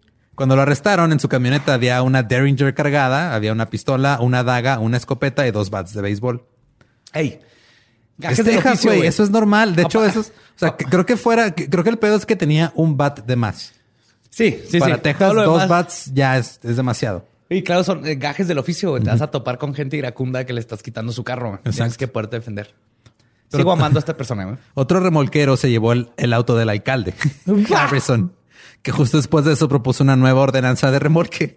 Cuando 0.43 0.57
lo 0.57 0.63
arrestaron, 0.63 1.13
en 1.13 1.21
su 1.21 1.29
camioneta 1.29 1.73
había 1.73 2.03
una 2.03 2.25
Derringer 2.25 2.75
cargada, 2.75 3.33
había 3.33 3.53
una 3.53 3.71
pistola, 3.71 4.19
una 4.21 4.43
daga, 4.43 4.81
una 4.81 4.97
escopeta 4.97 5.47
y 5.47 5.53
dos 5.53 5.71
bats 5.71 5.95
de 5.95 6.03
béisbol. 6.03 6.45
¡Ey! 7.13 7.29
Es 7.29 7.41
Gajes 8.19 8.39
del 8.45 8.55
Texas, 8.57 8.73
oficio, 8.73 8.91
güey. 8.97 9.07
Eso 9.07 9.23
es 9.23 9.31
normal. 9.31 9.77
De 9.77 9.83
hecho, 9.83 10.05
eso 10.05 10.19
es, 10.19 10.31
o 10.57 10.59
sea, 10.59 10.77
creo 10.77 11.07
que 11.07 11.17
fuera, 11.17 11.55
creo 11.55 11.85
que 11.85 11.91
el 11.91 11.99
pedo 11.99 12.17
es 12.17 12.27
que 12.27 12.35
tenía 12.35 12.73
un 12.75 12.97
bat 12.97 13.21
de 13.25 13.37
más. 13.37 13.73
Sí, 14.31 14.61
sí, 14.69 14.81
Para 14.81 14.97
sí. 14.97 15.03
Texas, 15.03 15.33
dos 15.33 15.45
demás- 15.63 15.69
bats 15.69 16.11
ya 16.13 16.37
es, 16.39 16.59
es 16.65 16.77
demasiado. 16.77 17.25
Y 17.49 17.63
claro, 17.63 17.85
son 17.85 18.05
eh, 18.05 18.17
gajes 18.17 18.49
del 18.49 18.59
oficio. 18.59 18.99
Te 18.99 19.11
vas 19.11 19.21
a 19.23 19.29
topar 19.31 19.59
con 19.59 19.75
gente 19.75 19.97
iracunda 19.97 20.45
que 20.45 20.53
le 20.55 20.59
estás 20.59 20.83
quitando 20.83 21.13
su 21.13 21.23
carro. 21.23 21.51
güey. 21.51 21.63
Tienes 21.63 21.79
Exacto. 21.79 21.99
que 21.99 22.09
poderte 22.09 22.37
defender. 22.41 22.75
Pero- 23.49 23.63
Sigo 23.63 23.71
amando 23.71 23.99
a 23.99 24.01
esta 24.01 24.17
persona. 24.17 24.45
güey. 24.45 24.57
Otro 24.75 24.99
remolquero 24.99 25.57
se 25.57 25.71
llevó 25.71 25.93
el, 25.93 26.11
el 26.17 26.33
auto 26.33 26.57
del 26.57 26.69
alcalde, 26.69 27.15
Harrison, 27.77 28.33
que 28.83 28.91
justo 28.93 29.17
después 29.17 29.45
de 29.45 29.53
eso 29.53 29.69
propuso 29.69 30.03
una 30.05 30.17
nueva 30.17 30.41
ordenanza 30.41 30.91
de 30.91 30.99
remolque. 30.99 31.57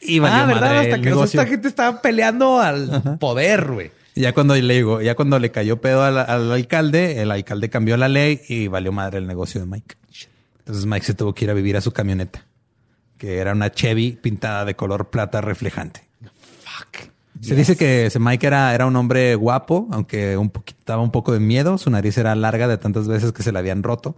Y 0.00 0.18
valió 0.18 0.38
Ah, 0.38 0.46
¿verdad? 0.46 0.74
madre 0.74 0.92
Hasta 0.92 1.02
que 1.02 1.24
esta 1.24 1.46
gente 1.46 1.68
estaba 1.68 2.02
peleando 2.02 2.60
al 2.60 3.18
poder, 3.18 3.72
güey. 3.72 3.90
Ya 4.14 4.32
cuando 4.32 4.54
le 4.54 4.74
digo, 4.74 5.02
ya 5.02 5.14
cuando 5.14 5.38
le 5.38 5.50
cayó 5.50 5.80
pedo 5.80 6.02
al, 6.02 6.16
al 6.18 6.50
alcalde, 6.50 7.20
el 7.20 7.30
alcalde 7.30 7.68
cambió 7.68 7.96
la 7.96 8.08
ley 8.08 8.40
y 8.48 8.68
valió 8.68 8.92
madre 8.92 9.18
el 9.18 9.26
negocio 9.26 9.60
de 9.60 9.66
Mike. 9.66 9.96
Entonces 10.60 10.86
Mike 10.86 11.04
se 11.04 11.14
tuvo 11.14 11.34
que 11.34 11.44
ir 11.44 11.50
a 11.50 11.54
vivir 11.54 11.76
a 11.76 11.80
su 11.80 11.92
camioneta, 11.92 12.44
que 13.18 13.38
era 13.38 13.52
una 13.52 13.70
Chevy 13.70 14.12
pintada 14.12 14.64
de 14.64 14.74
color 14.74 15.10
plata 15.10 15.40
reflejante. 15.40 16.02
Fuck. 16.62 17.10
Se 17.42 17.54
dice 17.54 17.76
que 17.76 18.06
ese 18.06 18.18
Mike 18.18 18.46
era, 18.46 18.74
era 18.74 18.86
un 18.86 18.96
hombre 18.96 19.34
guapo, 19.34 19.86
aunque 19.92 20.36
un 20.38 20.48
poquito, 20.50 20.80
daba 20.86 21.02
un 21.02 21.10
poco 21.10 21.32
de 21.32 21.40
miedo. 21.40 21.76
Su 21.76 21.90
nariz 21.90 22.16
era 22.16 22.34
larga 22.34 22.66
de 22.68 22.78
tantas 22.78 23.06
veces 23.08 23.32
que 23.32 23.42
se 23.42 23.52
la 23.52 23.58
habían 23.58 23.82
roto. 23.82 24.16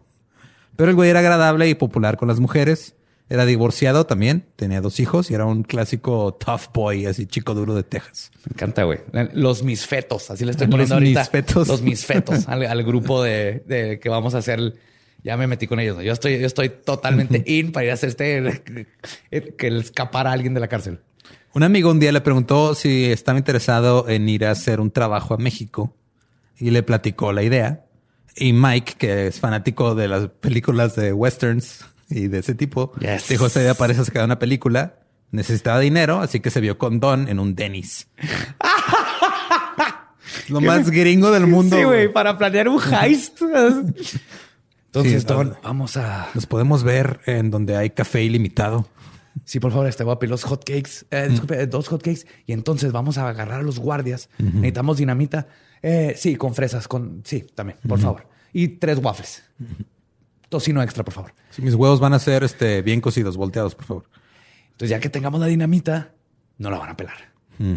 Pero 0.79 0.91
el 0.91 0.95
güey 0.95 1.11
era 1.11 1.19
agradable 1.19 1.69
y 1.69 1.75
popular 1.75 2.17
con 2.17 2.29
las 2.29 2.39
mujeres. 2.39 2.95
Era 3.29 3.45
divorciado 3.45 4.07
también, 4.07 4.45
tenía 4.55 4.81
dos 4.81 5.01
hijos 5.01 5.29
y 5.31 5.35
era 5.35 5.45
un 5.45 5.65
clásico 5.65 6.35
tough 6.35 6.73
boy, 6.73 7.05
así 7.07 7.27
chico 7.27 7.53
duro 7.53 7.75
de 7.75 7.83
Texas. 7.83 8.31
Me 8.47 8.53
encanta, 8.55 8.85
güey. 8.85 9.01
Los 9.33 9.65
misfetos, 9.65 10.31
así 10.31 10.45
le 10.45 10.53
estoy 10.53 10.69
Los 10.69 10.71
poniendo 10.71 10.95
ahorita. 10.95 11.21
misfetos. 11.21 11.67
Los 11.67 11.83
misfetos 11.83 12.47
al, 12.49 12.65
al 12.65 12.85
grupo 12.85 13.21
de, 13.21 13.65
de 13.67 13.99
que 13.99 14.09
vamos 14.09 14.37
a 14.37 14.39
hacer. 14.39 14.77
Ya 15.25 15.37
me 15.37 15.49
metí 15.49 15.67
con 15.67 15.81
ellos. 15.81 15.97
¿no? 15.97 16.03
Yo 16.03 16.13
estoy, 16.13 16.39
yo 16.39 16.47
estoy 16.47 16.69
totalmente 16.69 17.43
in 17.45 17.73
para 17.73 17.87
ir 17.87 17.91
a 17.91 17.95
hacer 17.95 18.11
este 18.11 18.87
que 19.57 19.71
le 19.73 19.81
escapara 19.81 20.31
a 20.31 20.33
alguien 20.33 20.55
de 20.55 20.61
la 20.61 20.69
cárcel. 20.69 21.01
Un 21.55 21.65
amigo 21.65 21.91
un 21.91 21.99
día 21.99 22.13
le 22.13 22.21
preguntó 22.21 22.77
si 22.77 23.07
estaba 23.07 23.37
interesado 23.37 24.09
en 24.09 24.29
ir 24.29 24.45
a 24.47 24.53
hacer 24.53 24.79
un 24.79 24.93
trabajo 24.93 25.35
a 25.35 25.39
México 25.39 25.93
y 26.57 26.71
le 26.71 26.85
platicó 26.85 27.33
la 27.33 27.43
idea. 27.43 27.85
Y 28.39 28.53
Mike, 28.53 28.95
que 28.99 29.27
es 29.29 29.41
fanático 29.41 29.95
de 29.95 30.09
las 30.09 30.29
películas 30.29 30.97
de 30.97 31.13
westerns 31.13 31.85
y 32.09 32.29
de 32.29 32.39
ese 32.39 32.55
tipo, 32.55 32.93
Yes. 33.01 33.29
dijo 33.29 33.47
esta 33.47 33.61
idea 33.61 33.75
parece 33.75 34.05
sacar 34.05 34.25
una 34.25 34.39
película. 34.39 34.95
Necesitaba 35.31 35.79
dinero, 35.81 36.21
así 36.21 36.41
que 36.41 36.51
se 36.51 36.61
vio 36.61 36.79
con 36.79 37.01
Don 37.01 37.29
en 37.29 37.39
un 37.39 37.55
Denny's. 37.55 38.09
Lo 40.49 40.61
más 40.61 40.91
gringo 40.91 41.31
del 41.31 41.47
mundo. 41.47 41.77
Sí, 41.77 41.85
güey, 41.85 42.13
para 42.13 42.37
planear 42.39 42.69
un 42.69 42.81
heist. 42.83 43.41
Entonces, 44.87 45.23
Sí, 45.23 45.29
Don, 45.29 45.57
vamos 45.63 45.97
a. 45.99 46.29
Nos 46.35 46.47
podemos 46.47 46.83
ver 46.83 47.21
en 47.27 47.51
donde 47.51 47.77
hay 47.77 47.91
café 47.91 48.23
ilimitado. 48.23 48.89
Sí, 49.45 49.61
por 49.61 49.71
favor, 49.71 49.87
este 49.87 50.05
pedir 50.05 50.31
los 50.31 50.45
hotcakes. 50.45 51.07
Eh, 51.11 51.29
disculpe, 51.31 51.61
eh, 51.61 51.67
dos 51.67 51.89
hotcakes. 51.89 52.27
Y 52.47 52.53
entonces 52.53 52.93
vamos 52.93 53.19
a 53.19 53.29
agarrar 53.29 53.61
a 53.61 53.63
los 53.63 53.79
guardias. 53.79 54.31
Necesitamos 54.39 54.97
dinamita. 54.97 55.47
Eh, 55.83 56.15
sí, 56.17 56.37
con 56.37 56.55
fresas, 56.55 56.89
con. 56.89 57.23
Sí, 57.25 57.47
también, 57.55 57.79
por 57.87 57.99
favor. 57.99 58.27
Y 58.53 58.69
tres 58.69 58.99
waffles. 59.03 59.45
Tocino 60.49 60.83
extra, 60.83 61.05
por 61.05 61.15
favor. 61.15 61.35
Si 61.51 61.63
mis 61.63 61.75
huevos 61.75 62.01
van 62.01 62.15
a 62.15 62.19
ser 62.19 62.43
este, 62.43 62.83
bien 62.83 63.01
cocidos, 63.01 63.37
volteados, 63.37 63.75
por 63.75 63.85
favor. 63.85 64.05
Entonces, 64.73 64.91
ya 64.91 65.01
que 65.01 65.11
tengamos 65.11 65.41
la 65.41 65.47
dinamita, 65.47 66.13
no 66.57 66.71
la 66.71 66.79
van 66.79 66.91
a 66.91 66.97
pelar. 66.97 67.33
Mm. 67.59 67.75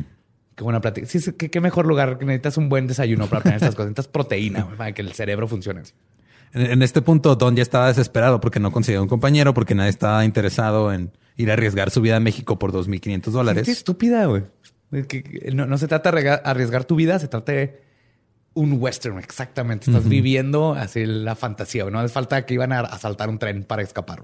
Qué 0.55 0.63
buena 0.63 0.79
plática. 0.79 1.07
Sí, 1.07 1.19
sí, 1.19 1.33
qué, 1.33 1.49
qué 1.49 1.59
mejor 1.59 1.85
lugar 1.85 2.17
que 2.17 2.25
necesitas 2.25 2.57
un 2.57 2.69
buen 2.69 2.87
desayuno 2.87 3.27
para 3.27 3.41
planear 3.41 3.61
estas 3.61 3.75
cosas. 3.75 3.89
Necesitas 3.89 4.07
proteína 4.07 4.67
para 4.77 4.93
que 4.93 5.01
el 5.01 5.11
cerebro 5.13 5.47
funcione. 5.47 5.81
En, 6.53 6.61
en 6.61 6.81
este 6.81 7.01
punto, 7.01 7.35
Don 7.35 7.55
ya 7.55 7.61
estaba 7.63 7.87
desesperado 7.87 8.39
porque 8.39 8.59
no 8.59 8.71
conseguía 8.71 9.01
un 9.01 9.07
compañero, 9.07 9.53
porque 9.53 9.75
nadie 9.75 9.89
estaba 9.89 10.23
interesado 10.23 10.93
en 10.93 11.11
ir 11.37 11.49
a 11.49 11.53
arriesgar 11.53 11.89
su 11.91 12.01
vida 12.01 12.17
a 12.17 12.19
México 12.19 12.59
por 12.59 12.71
2.500 12.71 13.21
Qué 13.23 13.31
dólares. 13.31 13.67
estúpida, 13.67 14.25
güey. 14.25 14.43
No, 15.53 15.65
no 15.65 15.77
se 15.77 15.87
trata 15.87 16.11
de 16.11 16.29
arriesgar 16.29 16.83
tu 16.85 16.95
vida, 16.95 17.17
se 17.19 17.27
trata 17.27 17.51
de 17.53 17.81
un 18.53 18.73
western, 18.81 19.17
exactamente. 19.19 19.89
Estás 19.89 20.07
viviendo 20.09 20.73
así 20.73 21.05
la 21.05 21.35
fantasía. 21.35 21.85
No 21.89 21.99
hace 21.99 22.13
falta 22.13 22.45
que 22.45 22.53
iban 22.53 22.73
a 22.73 22.81
asaltar 22.81 23.29
un 23.29 23.39
tren 23.39 23.63
para 23.63 23.81
escapar. 23.81 24.23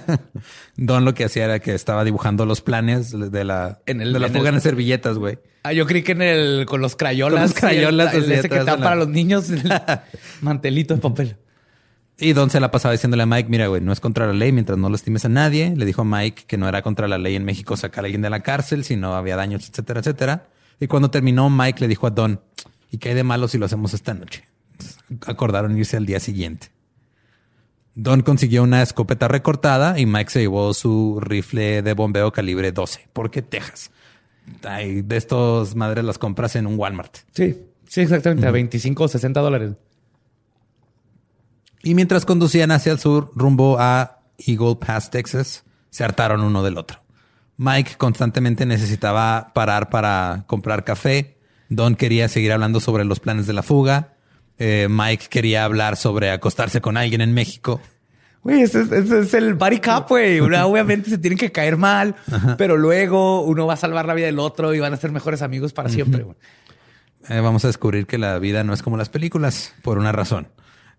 Don 0.76 1.04
lo 1.04 1.14
que 1.14 1.24
hacía 1.24 1.44
era 1.44 1.58
que 1.60 1.74
estaba 1.74 2.04
dibujando 2.04 2.46
los 2.46 2.60
planes 2.60 3.10
de 3.30 3.44
la, 3.44 3.80
En 3.86 4.00
el- 4.00 4.12
de 4.12 4.18
la 4.18 4.26
en 4.26 4.32
fuga 4.34 4.48
el- 4.50 4.56
en 4.56 4.60
servilletas, 4.60 5.16
güey. 5.18 5.38
Ah, 5.62 5.72
yo 5.72 5.86
creí 5.86 6.02
que 6.02 6.12
en 6.12 6.22
el 6.22 6.66
con 6.66 6.80
los 6.82 6.94
crayolas, 6.96 7.40
Con 7.40 7.42
los 7.42 7.54
crayolas 7.54 8.14
el- 8.14 8.30
ese 8.30 8.48
que 8.48 8.62
la- 8.62 8.76
para 8.76 8.96
los 8.96 9.08
niños, 9.08 9.48
el 9.50 9.62
mantelito 10.42 10.94
de 10.94 11.00
papel. 11.00 11.36
Y 12.18 12.32
Don 12.32 12.48
se 12.50 12.60
la 12.60 12.70
pasaba 12.70 12.92
diciéndole 12.92 13.22
a 13.24 13.26
Mike, 13.26 13.48
mira, 13.48 13.66
güey, 13.66 13.80
no 13.80 13.92
es 13.92 13.98
contra 13.98 14.26
la 14.26 14.32
ley 14.34 14.52
mientras 14.52 14.78
no 14.78 14.88
lastimes 14.88 15.24
a 15.24 15.28
nadie. 15.28 15.74
Le 15.74 15.84
dijo 15.84 16.02
a 16.02 16.04
Mike 16.04 16.44
que 16.46 16.56
no 16.56 16.68
era 16.68 16.82
contra 16.82 17.08
la 17.08 17.18
ley 17.18 17.34
en 17.34 17.44
México 17.44 17.76
sacar 17.76 18.04
a 18.04 18.06
alguien 18.06 18.22
de 18.22 18.30
la 18.30 18.40
cárcel 18.40 18.84
si 18.84 18.94
no 18.96 19.14
había 19.16 19.36
daños, 19.36 19.68
etcétera, 19.68 20.00
etcétera. 20.00 20.46
Y 20.78 20.86
cuando 20.86 21.10
terminó, 21.10 21.50
Mike 21.50 21.80
le 21.80 21.88
dijo 21.88 22.06
a 22.06 22.10
Don, 22.10 22.40
¿y 22.94 22.98
qué 22.98 23.08
hay 23.08 23.14
de 23.16 23.24
malo 23.24 23.48
si 23.48 23.58
lo 23.58 23.66
hacemos 23.66 23.92
esta 23.92 24.14
noche? 24.14 24.44
Entonces, 24.70 24.98
acordaron 25.26 25.76
irse 25.76 25.96
al 25.96 26.06
día 26.06 26.20
siguiente. 26.20 26.68
Don 27.96 28.22
consiguió 28.22 28.62
una 28.62 28.82
escopeta 28.82 29.26
recortada 29.26 29.98
y 29.98 30.06
Mike 30.06 30.30
se 30.30 30.40
llevó 30.40 30.72
su 30.74 31.18
rifle 31.20 31.82
de 31.82 31.92
bombeo 31.92 32.32
calibre 32.32 32.70
12, 32.70 33.08
porque 33.12 33.42
Texas. 33.42 33.90
Ay, 34.62 35.02
de 35.02 35.16
estos 35.16 35.74
madres 35.74 36.04
las 36.04 36.18
compras 36.18 36.54
en 36.54 36.68
un 36.68 36.78
Walmart. 36.78 37.16
Sí, 37.34 37.62
sí, 37.88 38.02
exactamente. 38.02 38.46
A 38.46 38.52
25 38.52 39.02
o 39.02 39.08
60 39.08 39.40
dólares. 39.40 39.72
Y 41.82 41.96
mientras 41.96 42.24
conducían 42.24 42.70
hacia 42.70 42.92
el 42.92 43.00
sur, 43.00 43.32
rumbo 43.34 43.76
a 43.80 44.20
Eagle 44.38 44.76
Pass, 44.76 45.10
Texas, 45.10 45.64
se 45.90 46.04
hartaron 46.04 46.42
uno 46.42 46.62
del 46.62 46.78
otro. 46.78 47.00
Mike 47.56 47.96
constantemente 47.98 48.66
necesitaba 48.66 49.50
parar 49.52 49.90
para 49.90 50.44
comprar 50.46 50.84
café. 50.84 51.33
Don 51.74 51.96
quería 51.96 52.28
seguir 52.28 52.52
hablando 52.52 52.80
sobre 52.80 53.04
los 53.04 53.20
planes 53.20 53.46
de 53.46 53.52
la 53.52 53.62
fuga. 53.62 54.14
Eh, 54.58 54.86
Mike 54.90 55.26
quería 55.28 55.64
hablar 55.64 55.96
sobre 55.96 56.30
acostarse 56.30 56.80
con 56.80 56.96
alguien 56.96 57.20
en 57.20 57.32
México. 57.32 57.80
Güey, 58.42 58.62
ese 58.62 58.82
es, 58.82 58.92
ese 58.92 59.20
es 59.20 59.34
el 59.34 59.54
body 59.54 59.78
cup, 59.78 60.06
güey. 60.08 60.40
Obviamente 60.40 61.10
se 61.10 61.18
tienen 61.18 61.38
que 61.38 61.50
caer 61.50 61.76
mal, 61.76 62.14
pero 62.58 62.76
luego 62.76 63.42
uno 63.42 63.66
va 63.66 63.74
a 63.74 63.76
salvar 63.76 64.06
la 64.06 64.14
vida 64.14 64.26
del 64.26 64.38
otro 64.38 64.74
y 64.74 64.80
van 64.80 64.92
a 64.92 64.96
ser 64.96 65.12
mejores 65.12 65.42
amigos 65.42 65.72
para 65.72 65.88
siempre. 65.88 66.26
Eh, 67.28 67.40
vamos 67.40 67.64
a 67.64 67.68
descubrir 67.68 68.06
que 68.06 68.18
la 68.18 68.38
vida 68.38 68.62
no 68.64 68.74
es 68.74 68.82
como 68.82 68.96
las 68.96 69.08
películas, 69.08 69.74
por 69.82 69.98
una 69.98 70.12
razón. 70.12 70.48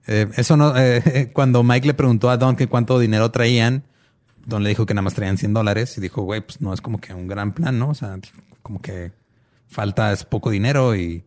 Eh, 0.08 0.28
eso 0.36 0.58
no, 0.58 0.74
cuando 1.34 1.64
Mike 1.64 1.88
le 1.88 1.94
preguntó 1.94 2.30
a 2.30 2.38
Don 2.38 2.56
que 2.56 2.68
cuánto 2.68 3.00
dinero 3.00 3.30
traían, 3.32 3.84
Don 4.46 4.64
le 4.64 4.70
dijo 4.70 4.86
que 4.86 4.94
nada 4.94 5.04
más 5.04 5.14
traían 5.14 5.38
100 5.38 5.54
dólares 5.54 5.98
y 5.98 6.02
dijo, 6.02 6.24
güey, 6.24 6.42
pues 6.42 6.62
no 6.62 6.74
es 6.74 6.82
como 6.82 7.00
que 7.00 7.14
un 7.14 7.28
gran 7.28 7.54
plan, 7.54 7.80
¿no? 7.80 7.90
O 7.90 7.96
sea, 7.96 8.18
como 8.62 8.82
que 8.82 9.12
falta 9.68 10.12
es 10.12 10.24
poco 10.26 10.50
dinero 10.52 10.96
y, 10.96 11.24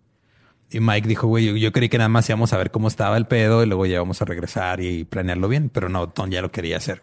y 0.70 0.80
Mike 0.80 1.08
dijo, 1.08 1.26
güey, 1.26 1.46
yo, 1.46 1.56
yo 1.56 1.72
creí 1.72 1.88
que 1.88 1.98
nada 1.98 2.08
más 2.08 2.28
íbamos 2.28 2.52
a 2.52 2.56
ver 2.58 2.70
cómo 2.70 2.88
estaba 2.88 3.16
el 3.16 3.26
pedo 3.26 3.62
y 3.62 3.66
luego 3.66 3.86
ya 3.86 3.94
íbamos 3.94 4.20
a 4.22 4.24
regresar 4.24 4.80
y 4.80 5.04
planearlo 5.04 5.48
bien, 5.48 5.70
pero 5.70 5.88
no, 5.88 6.06
Don 6.06 6.30
ya 6.30 6.40
lo 6.42 6.50
quería 6.52 6.76
hacer. 6.76 7.02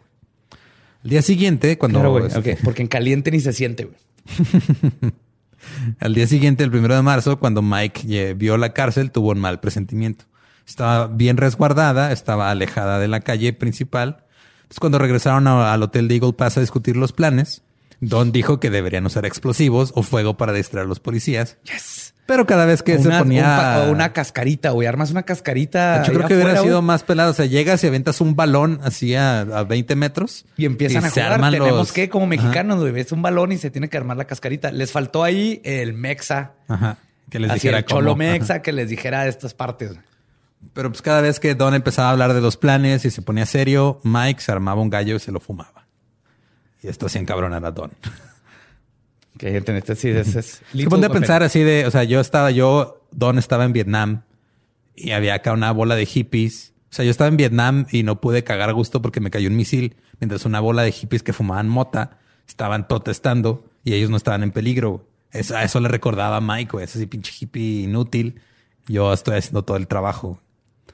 El 1.04 1.12
día 1.12 1.22
siguiente, 1.22 1.78
cuando... 1.78 2.00
Claro, 2.00 2.12
güey. 2.14 2.56
porque 2.64 2.82
en 2.82 2.88
caliente 2.88 3.30
ni 3.32 3.40
se 3.40 3.54
siente, 3.54 3.86
güey. 3.86 3.98
Al 6.00 6.14
día 6.14 6.28
siguiente, 6.28 6.64
el 6.64 6.72
primero 6.72 6.96
de 6.96 7.02
marzo, 7.02 7.40
cuando 7.40 7.62
Mike 7.62 8.02
eh, 8.10 8.34
vio 8.36 8.58
la 8.58 8.74
cárcel, 8.74 9.12
tuvo 9.12 9.32
un 9.32 9.40
mal 9.40 9.60
presentimiento. 9.60 10.26
Estaba 10.68 11.08
bien 11.08 11.38
resguardada, 11.38 12.12
estaba 12.12 12.52
alejada 12.52 13.00
de 13.00 13.08
la 13.08 13.20
calle 13.20 13.54
principal. 13.54 14.24
Entonces, 14.58 14.80
cuando 14.80 14.98
regresaron 15.00 15.48
a- 15.48 15.74
al 15.74 15.84
hotel 15.84 16.08
de 16.08 16.16
Eagle 16.16 16.34
Pass 16.34 16.58
a 16.58 16.62
discutir 16.62 16.98
los 16.98 17.14
planes, 17.14 17.64
Don 18.02 18.32
dijo 18.32 18.60
que 18.60 18.70
deberían 18.70 19.06
usar 19.06 19.26
explosivos 19.26 19.92
o 19.96 20.04
fuego 20.04 20.38
para 20.38 20.54
distraer 20.54 20.86
a 20.86 20.88
los 20.90 21.00
policías. 21.00 21.58
Pero 22.26 22.48
cada 22.48 22.66
vez 22.66 22.82
que 22.82 22.98
se 22.98 23.08
ponía... 23.10 23.84
un 23.86 23.92
una 23.92 24.12
cascarita, 24.12 24.72
güey. 24.72 24.88
Armas 24.88 25.12
una 25.12 25.24
cascarita. 25.24 26.02
Yo 26.04 26.14
creo 26.14 26.28
que 26.28 26.34
hubiera 26.36 26.58
sido 26.62 26.82
más 26.82 27.04
pelado. 27.04 27.32
O 27.32 27.34
sea, 27.34 27.46
llegas 27.46 27.84
y 27.84 27.88
aventas 27.88 28.20
un 28.20 28.36
balón 28.36 28.80
así 28.84 29.14
a, 29.16 29.42
a 29.42 29.64
20 29.64 29.96
metros. 29.96 30.46
Y 30.58 30.66
empiezan 30.66 31.06
a 31.06 31.10
se 31.10 31.22
jugar. 31.22 31.34
arman 31.34 31.52
Tenemos 31.52 31.72
los- 31.78 31.92
que, 31.92 32.10
como 32.10 32.26
mexicanos, 32.26 32.80
güey, 32.80 33.00
es 33.00 33.12
un 33.12 33.22
balón 33.22 33.52
y 33.52 33.58
se 33.58 33.70
tiene 33.70 33.90
que 33.90 33.98
armar 33.98 34.18
la 34.18 34.26
cascarita. 34.26 34.72
Les 34.72 34.92
faltó 34.92 35.24
ahí 35.24 35.62
el 35.64 35.94
mexa. 35.94 36.54
Ajá. 36.68 36.98
Que 37.30 37.40
les 37.40 37.52
así 37.52 37.60
dijera 37.60 37.78
el 37.80 37.86
cholo 37.86 38.12
cómo. 38.12 38.18
mexa 38.18 38.54
Ajá. 38.56 38.62
que 38.64 38.72
les 38.74 38.90
dijera 38.90 39.28
estas 39.28 39.54
partes. 39.54 39.92
Pero 40.74 40.90
pues 40.90 41.04
cada 41.04 41.22
vez 41.22 41.40
que 41.40 41.54
Don 41.54 41.76
empezaba 41.76 42.08
a 42.08 42.12
hablar 42.12 42.34
de 42.34 42.42
los 42.42 42.58
planes 42.58 43.06
y 43.06 43.12
se 43.12 43.22
ponía 43.22 43.46
serio, 43.46 44.00
Mike 44.04 44.42
se 44.42 44.52
armaba 44.52 44.82
un 44.82 44.90
gallo 44.90 45.16
y 45.16 45.20
se 45.20 45.32
lo 45.32 45.40
fumaba. 45.40 45.85
Y 46.86 46.88
esto 46.88 47.08
hacía 47.08 47.22
encabronar 47.22 47.66
a 47.66 47.72
Don. 47.72 47.92
Que 49.40 49.52
gente, 49.52 49.76
este 49.76 49.96
sí, 49.96 50.10
ese 50.10 50.40
es. 50.40 50.62
Se 50.74 50.88
ponía 50.88 51.08
a 51.08 51.12
pensar 51.12 51.42
así 51.42 51.62
de, 51.62 51.88
o 51.88 51.92
sea, 51.92 52.04
yo 52.04 52.20
estaba, 52.20 52.52
yo, 52.52 53.02
Don 53.12 53.40
estaba 53.40 53.66
en 53.66 53.74
Vietnam 53.74 54.22
y 54.96 55.12
había 55.12 55.34
acá 55.34 55.52
una 55.54 55.72
bola 55.72 55.96
de 55.96 56.06
hippies. 56.06 56.74
O 56.92 56.96
sea, 56.96 57.04
yo 57.04 57.12
estaba 57.12 57.28
en 57.28 57.38
Vietnam 57.38 57.88
y 57.92 58.04
no 58.04 58.22
pude 58.22 58.44
cagar 58.44 58.70
a 58.70 58.74
gusto 58.74 59.02
porque 59.02 59.20
me 59.20 59.32
cayó 59.32 59.50
un 59.50 59.56
misil, 59.56 59.96
mientras 60.20 60.46
una 60.46 60.60
bola 60.60 60.84
de 60.84 60.92
hippies 60.92 61.24
que 61.24 61.34
fumaban 61.34 61.68
mota 61.68 62.20
estaban 62.48 62.88
protestando 62.88 63.66
y 63.84 63.94
ellos 63.96 64.12
no 64.12 64.18
estaban 64.18 64.44
en 64.44 64.52
peligro. 64.52 65.08
Eso, 65.32 65.58
a 65.58 65.64
eso 65.64 65.80
le 65.80 65.90
recordaba 65.90 66.38
a 66.38 66.42
Mike, 66.42 66.72
güey, 66.72 66.86
ese 66.86 67.00
sí 67.00 67.08
pinche 67.08 67.34
hippie 67.38 67.82
inútil. 67.82 68.40
Yo 68.88 69.12
estoy 69.12 69.38
haciendo 69.38 69.64
todo 69.64 69.78
el 69.78 69.88
trabajo. 69.88 70.40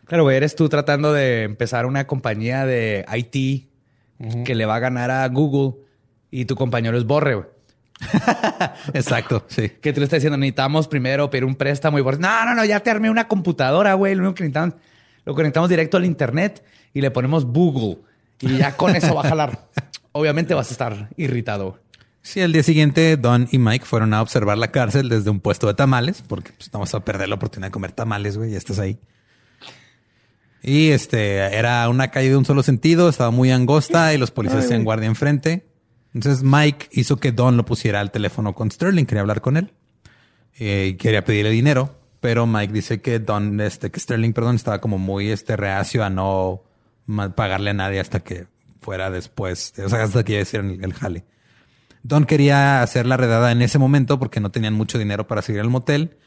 Claro, 0.05 0.23
güey, 0.23 0.37
eres 0.37 0.55
tú 0.55 0.69
tratando 0.69 1.11
de 1.11 1.43
empezar 1.43 1.85
una 1.85 2.07
compañía 2.07 2.65
de 2.65 3.05
IT 3.13 3.70
que 4.45 4.55
le 4.55 4.65
va 4.65 4.75
a 4.75 4.79
ganar 4.79 5.11
a 5.11 5.27
Google 5.27 5.81
y 6.29 6.45
tu 6.45 6.55
compañero 6.55 6.97
es 6.97 7.05
Borre, 7.05 7.35
güey. 7.35 7.47
Exacto, 8.93 9.45
sí. 9.47 9.69
Que 9.81 9.93
tú 9.93 9.99
le 9.99 10.05
estás 10.05 10.17
diciendo, 10.17 10.37
necesitamos 10.37 10.87
primero 10.87 11.29
pedir 11.29 11.45
un 11.45 11.55
préstamo 11.55 11.99
y 11.99 12.01
Borre, 12.01 12.17
no, 12.19 12.45
no, 12.45 12.55
no, 12.55 12.65
ya 12.65 12.79
te 12.79 12.89
armé 12.89 13.09
una 13.09 13.27
computadora, 13.27 13.93
güey. 13.93 14.15
Lo 14.15 14.23
único 14.23 14.35
que 14.35 14.43
necesitamos, 14.43 14.75
lo 15.25 15.35
conectamos 15.35 15.69
directo 15.69 15.97
al 15.97 16.05
internet 16.05 16.63
y 16.93 17.01
le 17.01 17.11
ponemos 17.11 17.45
Google 17.45 17.99
y 18.39 18.57
ya 18.57 18.75
con 18.75 18.95
eso 18.95 19.13
va 19.13 19.21
a 19.21 19.29
jalar. 19.29 19.67
Obviamente 20.13 20.53
vas 20.53 20.69
a 20.69 20.71
estar 20.71 21.09
irritado. 21.15 21.79
Sí, 22.23 22.41
al 22.41 22.51
día 22.51 22.63
siguiente, 22.63 23.17
Don 23.17 23.47
y 23.51 23.57
Mike 23.57 23.85
fueron 23.85 24.13
a 24.13 24.21
observar 24.21 24.57
la 24.57 24.71
cárcel 24.71 25.09
desde 25.09 25.29
un 25.29 25.39
puesto 25.39 25.67
de 25.67 25.73
tamales, 25.73 26.23
porque 26.27 26.51
pues, 26.53 26.69
vamos 26.69 26.93
a 26.93 27.03
perder 27.03 27.29
la 27.29 27.35
oportunidad 27.35 27.69
de 27.69 27.71
comer 27.71 27.93
tamales, 27.93 28.37
güey, 28.37 28.51
ya 28.51 28.57
estás 28.57 28.77
ahí. 28.77 28.99
Y 30.63 30.89
este 30.89 31.37
era 31.37 31.87
una 31.89 32.09
calle 32.09 32.29
de 32.29 32.37
un 32.37 32.45
solo 32.45 32.61
sentido, 32.63 33.09
estaba 33.09 33.31
muy 33.31 33.51
angosta 33.51 34.13
y 34.13 34.17
los 34.17 34.31
policías 34.31 34.65
hacían 34.65 34.83
guardia 34.83 35.07
enfrente. 35.07 35.65
Entonces 36.13 36.43
Mike 36.43 36.89
hizo 36.91 37.17
que 37.17 37.31
Don 37.31 37.57
lo 37.57 37.65
pusiera 37.65 37.99
al 37.99 38.11
teléfono 38.11 38.53
con 38.53 38.69
Sterling, 38.69 39.05
quería 39.05 39.21
hablar 39.21 39.41
con 39.41 39.57
él 39.57 39.73
eh, 40.59 40.89
y 40.91 40.97
quería 40.97 41.23
pedirle 41.23 41.49
dinero, 41.51 41.95
pero 42.19 42.45
Mike 42.45 42.73
dice 42.73 43.01
que 43.01 43.19
Don, 43.19 43.59
este, 43.61 43.89
que 43.89 43.99
Sterling, 43.99 44.33
perdón, 44.33 44.55
estaba 44.55 44.81
como 44.81 44.97
muy 44.97 45.29
este 45.29 45.55
reacio 45.55 46.03
a 46.03 46.09
no 46.09 46.63
pagarle 47.35 47.71
a 47.71 47.73
nadie 47.73 47.99
hasta 47.99 48.19
que 48.19 48.47
fuera 48.81 49.09
después, 49.09 49.73
o 49.83 49.89
sea, 49.89 50.03
hasta 50.03 50.23
que 50.23 50.33
ya 50.33 50.41
hicieran 50.41 50.69
el, 50.71 50.83
el 50.83 50.93
jale. 50.93 51.23
Don 52.03 52.25
quería 52.25 52.81
hacer 52.81 53.05
la 53.05 53.17
redada 53.17 53.51
en 53.51 53.61
ese 53.61 53.77
momento 53.77 54.19
porque 54.19 54.39
no 54.39 54.51
tenían 54.51 54.73
mucho 54.73 54.97
dinero 54.97 55.27
para 55.27 55.41
seguir 55.41 55.61
al 55.61 55.69
motel. 55.69 56.17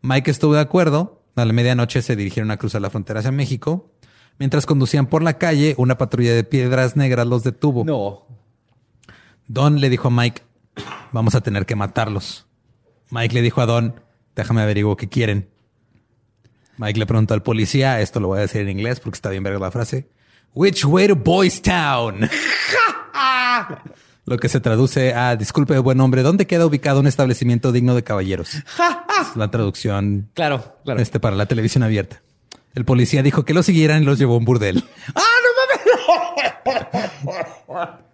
Mike 0.00 0.30
estuvo 0.30 0.54
de 0.54 0.60
acuerdo. 0.60 1.23
A 1.36 1.44
la 1.44 1.52
medianoche 1.52 2.02
se 2.02 2.16
dirigieron 2.16 2.50
a 2.50 2.56
cruzar 2.56 2.80
la 2.80 2.90
frontera 2.90 3.20
hacia 3.20 3.32
México. 3.32 3.90
Mientras 4.38 4.66
conducían 4.66 5.06
por 5.06 5.22
la 5.22 5.38
calle, 5.38 5.74
una 5.78 5.98
patrulla 5.98 6.34
de 6.34 6.44
piedras 6.44 6.96
negras 6.96 7.26
los 7.26 7.42
detuvo. 7.42 7.84
No. 7.84 8.26
Don 9.46 9.80
le 9.80 9.90
dijo 9.90 10.08
a 10.08 10.10
Mike, 10.10 10.42
vamos 11.12 11.34
a 11.34 11.40
tener 11.40 11.66
que 11.66 11.76
matarlos. 11.76 12.46
Mike 13.10 13.34
le 13.34 13.42
dijo 13.42 13.60
a 13.60 13.66
Don, 13.66 14.00
déjame 14.34 14.62
averiguar 14.62 14.96
qué 14.96 15.08
quieren. 15.08 15.50
Mike 16.78 16.98
le 16.98 17.06
preguntó 17.06 17.34
al 17.34 17.42
policía, 17.42 18.00
esto 18.00 18.18
lo 18.20 18.28
voy 18.28 18.38
a 18.38 18.42
decir 18.42 18.62
en 18.62 18.70
inglés 18.70 19.00
porque 19.00 19.16
está 19.16 19.30
bien 19.30 19.42
verga 19.42 19.58
la 19.60 19.70
frase. 19.70 20.08
Which 20.54 20.84
way 20.84 21.08
to 21.08 21.16
Boys 21.16 21.60
Town? 21.62 22.28
Lo 24.26 24.38
que 24.38 24.48
se 24.48 24.60
traduce 24.60 25.12
a, 25.12 25.36
disculpe, 25.36 25.78
buen 25.78 26.00
hombre, 26.00 26.22
¿dónde 26.22 26.46
queda 26.46 26.64
ubicado 26.66 27.00
un 27.00 27.06
establecimiento 27.06 27.72
digno 27.72 27.94
de 27.94 28.02
caballeros? 28.02 28.54
Es 29.20 29.36
la 29.36 29.48
traducción 29.50 30.28
Claro, 30.34 30.76
claro. 30.84 31.00
este, 31.00 31.20
para 31.20 31.36
la 31.36 31.46
televisión 31.46 31.84
abierta. 31.84 32.20
El 32.74 32.84
policía 32.84 33.22
dijo 33.22 33.44
que 33.44 33.54
lo 33.54 33.62
siguieran 33.62 34.02
y 34.02 34.06
los 34.06 34.18
llevó 34.18 34.34
a 34.34 34.38
un 34.38 34.44
burdel. 34.44 34.82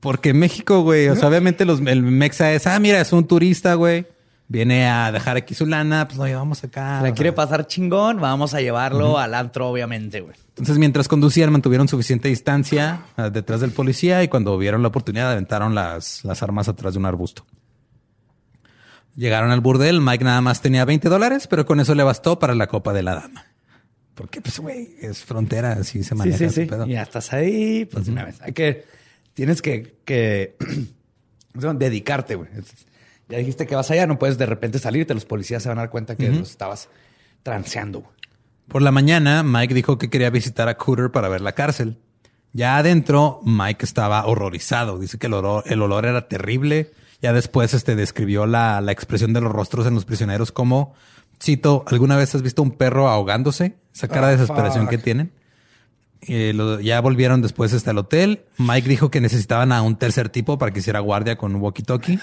Porque 0.00 0.32
México, 0.32 0.82
güey, 0.82 1.08
o 1.08 1.16
sea, 1.16 1.28
obviamente 1.28 1.66
los, 1.66 1.80
el 1.80 2.02
mexa 2.02 2.52
es, 2.52 2.66
ah, 2.66 2.78
mira, 2.78 3.00
es 3.00 3.12
un 3.12 3.26
turista, 3.26 3.74
güey. 3.74 4.06
Viene 4.50 4.90
a 4.90 5.12
dejar 5.12 5.36
aquí 5.36 5.54
su 5.54 5.64
lana, 5.64 6.08
pues 6.08 6.18
lo 6.18 6.26
llevamos 6.26 6.64
acá. 6.64 7.00
La 7.02 7.14
quiere 7.14 7.30
pasar 7.32 7.68
chingón, 7.68 8.20
vamos 8.20 8.52
a 8.52 8.60
llevarlo 8.60 9.16
al 9.16 9.32
antro, 9.34 9.68
obviamente, 9.68 10.22
güey. 10.22 10.34
Entonces, 10.48 10.76
mientras 10.76 11.06
conducían, 11.06 11.52
mantuvieron 11.52 11.86
suficiente 11.86 12.26
distancia 12.28 13.02
ah, 13.16 13.30
detrás 13.30 13.60
del 13.60 13.70
policía 13.70 14.24
y 14.24 14.28
cuando 14.28 14.58
vieron 14.58 14.82
la 14.82 14.88
oportunidad, 14.88 15.30
aventaron 15.30 15.76
las, 15.76 16.24
las 16.24 16.42
armas 16.42 16.66
atrás 16.68 16.94
de 16.94 16.98
un 16.98 17.06
arbusto. 17.06 17.46
Llegaron 19.14 19.52
al 19.52 19.60
burdel. 19.60 20.00
Mike 20.00 20.24
nada 20.24 20.40
más 20.40 20.60
tenía 20.60 20.84
20 20.84 21.08
dólares, 21.08 21.46
pero 21.46 21.64
con 21.64 21.78
eso 21.78 21.94
le 21.94 22.02
bastó 22.02 22.40
para 22.40 22.56
la 22.56 22.66
copa 22.66 22.92
de 22.92 23.04
la 23.04 23.14
dama. 23.14 23.44
Porque, 24.16 24.40
pues, 24.40 24.58
güey, 24.58 24.96
es 25.00 25.22
frontera, 25.22 25.74
así 25.74 26.02
se 26.02 26.08
Sí, 26.08 26.14
maneja 26.16 26.38
sí, 26.38 26.50
sí. 26.50 26.64
pedo. 26.66 26.86
Ya 26.86 27.02
estás 27.02 27.32
ahí, 27.32 27.84
pues 27.84 28.08
una 28.08 28.24
vez. 28.24 28.40
Hay 28.42 28.52
que, 28.52 28.84
tienes 29.32 29.62
que, 29.62 29.94
que 30.04 30.56
¿cómo 31.54 31.72
se 31.72 31.78
dedicarte, 31.78 32.34
güey. 32.34 32.48
Ya 33.30 33.38
dijiste 33.38 33.66
que 33.66 33.74
vas 33.76 33.90
allá, 33.90 34.06
no 34.06 34.18
puedes 34.18 34.36
de 34.38 34.46
repente 34.46 34.78
salirte. 34.78 35.14
Los 35.14 35.24
policías 35.24 35.62
se 35.62 35.68
van 35.68 35.78
a 35.78 35.82
dar 35.82 35.90
cuenta 35.90 36.16
que 36.16 36.28
los 36.30 36.50
estabas 36.50 36.88
transeando. 37.42 38.04
Por 38.68 38.82
la 38.82 38.90
mañana, 38.92 39.42
Mike 39.42 39.74
dijo 39.74 39.98
que 39.98 40.10
quería 40.10 40.30
visitar 40.30 40.68
a 40.68 40.76
Cooter 40.76 41.10
para 41.10 41.28
ver 41.28 41.40
la 41.40 41.52
cárcel. 41.52 41.98
Ya 42.52 42.76
adentro, 42.78 43.40
Mike 43.44 43.84
estaba 43.84 44.26
horrorizado. 44.26 44.98
Dice 44.98 45.18
que 45.18 45.28
el 45.28 45.34
olor, 45.34 45.64
el 45.66 45.80
olor 45.82 46.04
era 46.06 46.28
terrible. 46.28 46.90
Ya 47.22 47.32
después 47.32 47.74
este, 47.74 47.96
describió 47.96 48.46
la, 48.46 48.80
la 48.80 48.92
expresión 48.92 49.32
de 49.32 49.40
los 49.40 49.52
rostros 49.52 49.86
en 49.86 49.94
los 49.94 50.04
prisioneros 50.04 50.52
como, 50.52 50.94
cito, 51.42 51.84
¿alguna 51.86 52.16
vez 52.16 52.34
has 52.34 52.42
visto 52.42 52.62
un 52.62 52.72
perro 52.72 53.08
ahogándose? 53.08 53.76
Esa 53.94 54.08
cara 54.08 54.28
de 54.28 54.34
Oh, 54.34 54.38
desesperación 54.38 54.84
fuck. 54.84 54.90
que 54.90 54.98
tienen. 54.98 55.32
Eh, 56.22 56.52
lo- 56.54 56.80
ya 56.80 57.00
volvieron 57.00 57.40
después 57.42 57.72
hasta 57.72 57.92
el 57.92 57.98
hotel. 57.98 58.42
Mike 58.58 58.88
dijo 58.88 59.10
que 59.10 59.20
necesitaban 59.20 59.72
a 59.72 59.80
un 59.82 59.96
tercer 59.96 60.28
tipo 60.28 60.58
para 60.58 60.70
que 60.72 60.80
hiciera 60.80 61.00
guardia 61.00 61.36
con 61.36 61.54
un 61.54 61.62
walkie-talkie. 61.62 62.18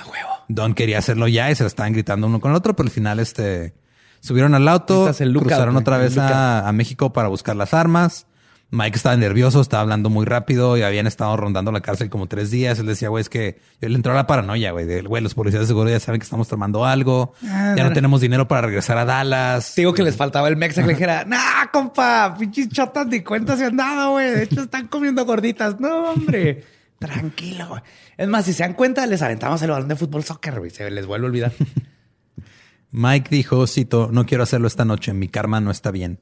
Don 0.47 0.73
quería 0.75 0.99
hacerlo 0.99 1.27
ya 1.27 1.49
y 1.51 1.55
se 1.55 1.63
lo 1.63 1.67
estaban 1.67 1.93
gritando 1.93 2.27
uno 2.27 2.39
con 2.39 2.51
el 2.51 2.57
otro, 2.57 2.75
pero 2.75 2.87
al 2.87 2.91
final 2.91 3.19
este 3.19 3.73
subieron 4.19 4.53
al 4.55 4.67
auto, 4.67 5.05
el 5.19 5.33
cruzaron 5.49 5.75
otra 5.81 5.97
vez 5.97 6.13
a, 6.35 6.67
a 6.67 6.71
México 6.71 7.11
para 7.13 7.27
buscar 7.27 7.55
las 7.55 7.73
armas. 7.73 8.27
Mike 8.69 8.97
estaba 8.97 9.15
nervioso, 9.15 9.61
estaba 9.61 9.81
hablando 9.83 10.09
muy 10.09 10.25
rápido 10.25 10.75
y 10.77 10.81
habían 10.81 11.07
estado 11.07 11.37
rondando 11.37 11.71
la 11.71 11.79
cárcel 11.79 12.09
como 12.09 12.27
tres 12.27 12.51
días. 12.51 12.77
Él 12.79 12.85
decía, 12.87 13.07
güey, 13.07 13.21
es 13.21 13.29
que 13.29 13.59
él 13.79 13.95
entró 13.95 14.11
a 14.11 14.15
la 14.15 14.27
paranoia, 14.27 14.71
güey. 14.71 14.85
de, 14.85 15.01
Güey, 15.03 15.23
los 15.23 15.33
policías 15.33 15.61
de 15.61 15.67
seguro 15.67 15.89
ya 15.89 16.01
saben 16.01 16.19
que 16.19 16.25
estamos 16.25 16.49
tomando 16.49 16.83
algo. 16.83 17.33
Ah, 17.45 17.75
ya 17.77 17.83
no 17.83 17.89
no. 17.89 17.95
tenemos 17.95 18.19
dinero 18.19 18.47
para 18.49 18.67
regresar 18.67 18.97
a 18.97 19.05
Dallas. 19.05 19.73
Digo 19.75 19.93
que 19.93 20.03
les 20.03 20.17
faltaba 20.17 20.49
el 20.49 20.57
mexa 20.57 20.81
que 20.81 20.87
le 20.87 20.93
dijera, 20.95 21.23
nah, 21.27 21.67
compa, 21.71 22.35
pinches 22.37 22.67
chotas 22.67 23.07
ni 23.07 23.21
cuenta 23.21 23.55
se 23.55 23.65
han 23.65 23.77
dado, 23.77 24.11
güey. 24.11 24.31
De 24.31 24.43
hecho, 24.43 24.61
están 24.63 24.87
comiendo 24.87 25.23
gorditas. 25.25 25.79
No, 25.79 26.11
hombre. 26.11 26.65
Tranquilo, 26.99 27.67
güey. 27.69 27.81
Es 28.17 28.27
más, 28.27 28.43
si 28.45 28.51
se 28.51 28.63
dan 28.63 28.73
cuenta, 28.73 29.05
les 29.07 29.21
aventamos 29.21 29.61
el 29.61 29.71
balón 29.71 29.87
de 29.87 29.95
fútbol 29.95 30.25
soccer, 30.25 30.59
güey. 30.59 30.71
Se 30.71 30.91
les 30.91 31.05
vuelve 31.05 31.27
a 31.27 31.29
olvidar. 31.29 31.53
Mike 32.91 33.29
dijo, 33.29 33.65
cito, 33.67 34.09
no 34.11 34.25
quiero 34.25 34.43
hacerlo 34.43 34.67
esta 34.67 34.83
noche, 34.83 35.13
mi 35.13 35.27
karma 35.29 35.61
no 35.61 35.71
está 35.71 35.91
bien. 35.91 36.19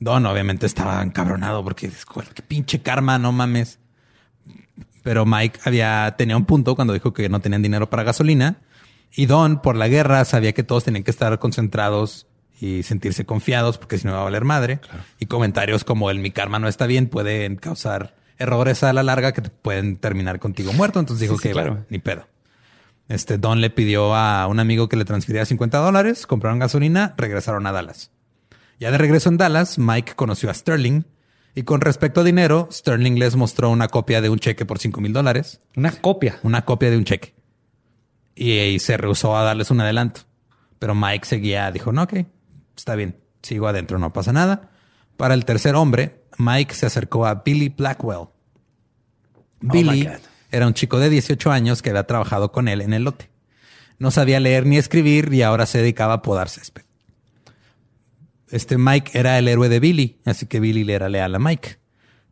Don 0.00 0.24
obviamente 0.26 0.66
estaba 0.66 1.02
encabronado 1.02 1.64
porque, 1.64 1.90
"Güey, 2.14 2.26
qué 2.34 2.42
pinche 2.42 2.80
karma, 2.82 3.18
no 3.18 3.32
mames. 3.32 3.78
Pero 5.02 5.24
Mike 5.26 5.60
había, 5.64 6.14
tenía 6.18 6.36
un 6.36 6.44
punto 6.44 6.74
cuando 6.76 6.92
dijo 6.92 7.12
que 7.12 7.28
no 7.28 7.40
tenían 7.40 7.62
dinero 7.62 7.88
para 7.88 8.02
gasolina. 8.02 8.58
Y 9.14 9.26
Don, 9.26 9.62
por 9.62 9.74
la 9.76 9.88
guerra, 9.88 10.24
sabía 10.24 10.52
que 10.52 10.62
todos 10.62 10.84
tenían 10.84 11.02
que 11.04 11.10
estar 11.10 11.38
concentrados 11.38 12.26
y 12.60 12.82
sentirse 12.82 13.24
confiados 13.24 13.78
porque 13.78 13.98
si 13.98 14.04
no 14.06 14.12
iba 14.12 14.20
a 14.20 14.24
valer 14.24 14.44
madre. 14.44 14.80
Y 15.18 15.26
comentarios 15.26 15.84
como 15.84 16.10
el 16.10 16.18
mi 16.18 16.30
karma 16.30 16.58
no 16.58 16.68
está 16.68 16.86
bien 16.86 17.08
pueden 17.08 17.56
causar 17.56 18.16
errores 18.38 18.82
a 18.84 18.92
la 18.92 19.02
larga 19.02 19.32
que 19.32 19.40
te 19.42 19.50
pueden 19.50 19.96
terminar 19.96 20.38
contigo 20.40 20.72
muerto. 20.72 21.00
Entonces 21.00 21.22
dijo 21.22 21.36
Sí, 21.36 21.42
sí, 21.42 21.48
que 21.48 21.52
claro. 21.54 21.70
bueno, 21.72 21.86
ni 21.88 21.98
pedo. 21.98 22.26
Este 23.08 23.38
Don 23.38 23.60
le 23.62 23.70
pidió 23.70 24.14
a 24.14 24.46
un 24.46 24.60
amigo 24.60 24.88
que 24.88 24.96
le 24.96 25.04
transfiriera 25.06 25.46
50 25.46 25.78
dólares, 25.78 26.26
compraron 26.26 26.58
gasolina, 26.58 27.14
regresaron 27.16 27.66
a 27.66 27.72
Dallas. 27.72 28.10
Ya 28.78 28.90
de 28.90 28.98
regreso 28.98 29.28
en 29.28 29.36
Dallas, 29.36 29.78
Mike 29.78 30.14
conoció 30.14 30.50
a 30.50 30.54
Sterling 30.54 31.02
y 31.54 31.64
con 31.64 31.80
respecto 31.80 32.20
a 32.20 32.24
dinero, 32.24 32.68
Sterling 32.70 33.18
les 33.18 33.34
mostró 33.34 33.70
una 33.70 33.88
copia 33.88 34.20
de 34.20 34.30
un 34.30 34.38
cheque 34.38 34.64
por 34.64 34.78
5 34.78 35.00
mil 35.00 35.12
dólares, 35.12 35.60
Una 35.76 35.90
copia. 35.92 36.38
una 36.42 36.64
copia 36.64 36.90
de 36.90 36.96
un 36.96 37.04
cheque. 37.04 37.34
Y, 38.36 38.52
y 38.52 38.78
se 38.78 38.96
rehusó 38.96 39.36
a 39.36 39.42
darles 39.42 39.70
un 39.72 39.80
adelanto. 39.80 40.20
Pero 40.78 40.94
Mike 40.94 41.26
seguía, 41.26 41.70
dijo, 41.72 41.90
no, 41.92 42.04
ok, 42.04 42.14
está 42.76 42.94
bien, 42.94 43.16
sigo 43.42 43.66
adentro, 43.66 43.98
no 43.98 44.12
pasa 44.12 44.32
nada. 44.32 44.70
Para 45.16 45.34
el 45.34 45.44
tercer 45.44 45.74
hombre, 45.74 46.22
Mike 46.38 46.74
se 46.74 46.86
acercó 46.86 47.26
a 47.26 47.42
Billy 47.44 47.70
Blackwell. 47.70 48.28
my 49.60 49.70
Billy 49.72 50.08
era 50.52 50.68
un 50.68 50.74
chico 50.74 51.00
de 51.00 51.10
18 51.10 51.50
años 51.50 51.82
que 51.82 51.90
había 51.90 52.06
trabajado 52.06 52.52
con 52.52 52.68
él 52.68 52.80
en 52.80 52.94
el 52.94 53.02
lote. 53.02 53.30
No 53.98 54.12
sabía 54.12 54.38
leer 54.38 54.64
ni 54.64 54.76
escribir 54.78 55.34
y 55.34 55.42
ahora 55.42 55.66
se 55.66 55.78
dedicaba 55.78 56.14
a 56.14 56.22
podar 56.22 56.48
césped. 56.48 56.82
Este 58.50 58.78
Mike 58.78 59.18
era 59.18 59.38
el 59.38 59.48
héroe 59.48 59.68
de 59.68 59.80
Billy, 59.80 60.16
así 60.24 60.46
que 60.46 60.60
Billy 60.60 60.84
le 60.84 60.94
era 60.94 61.08
leal 61.08 61.34
a 61.34 61.38
Mike. 61.38 61.78